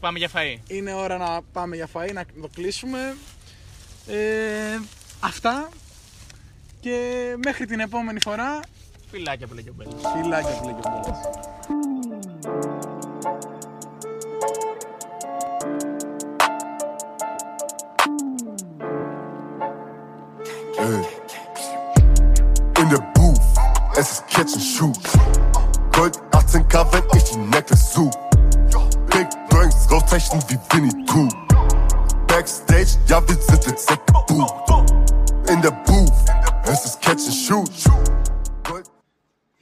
Πάμε 0.00 0.18
για 0.18 0.30
φαΐ. 0.34 0.56
είναι 0.68 0.92
ώρα 0.92 1.16
να 1.16 1.40
πάμε 1.52 1.76
για 1.76 1.88
φαΐ, 1.94 2.10
να 2.12 2.24
το 2.40 2.48
κλείσουμε. 2.54 3.16
Ε, 4.06 4.78
αυτά. 5.20 5.68
Και 6.80 6.96
μέχρι 7.44 7.66
την 7.66 7.80
επόμενη 7.80 8.20
φορά, 8.20 8.60
Φιλάκια 9.10 9.46
που 9.46 9.54
λέει 9.54 9.62
και 9.64 9.70
ο 9.70 9.74
Μπέλος. 9.76 9.94
φιλάκια 10.22 10.50
που 10.58 10.64
λέει 10.64 10.74
και 10.80 10.88
ο 10.88 10.90
Μπέλας. 10.90 11.18
Hey. 20.78 21.04
In 22.80 22.88
the 22.88 23.00
booth, 23.14 23.46
es 23.96 24.10
ist 24.12 24.26
Catch 24.28 24.54
and 24.54 24.62
Shoot. 24.62 25.02
Gold 25.92 26.16
18 26.16 26.29
18k, 26.50 26.92
wenn 26.92 27.04
ich 27.16 27.24
die 27.24 27.38
Necklace 27.38 27.92
such. 27.92 28.10
Big 29.10 29.28
Brains 29.48 29.88
rauszeichnen 29.90 30.42
wie 30.48 30.58
Winnie 30.72 31.04
Pooh. 31.06 31.28
Backstage, 32.26 32.98
ja, 33.06 33.22
wir 33.28 33.36
sind 33.36 33.66
jetzt 33.66 33.90
in 33.90 33.98
the 34.06 34.12
booth. 34.26 35.48
In 35.48 35.62
der 35.62 35.70
Booth, 35.70 36.12
es 36.64 36.84
ist 36.84 37.00
Catch 37.00 37.26
and 37.26 37.34
Shoot. 37.34 38.19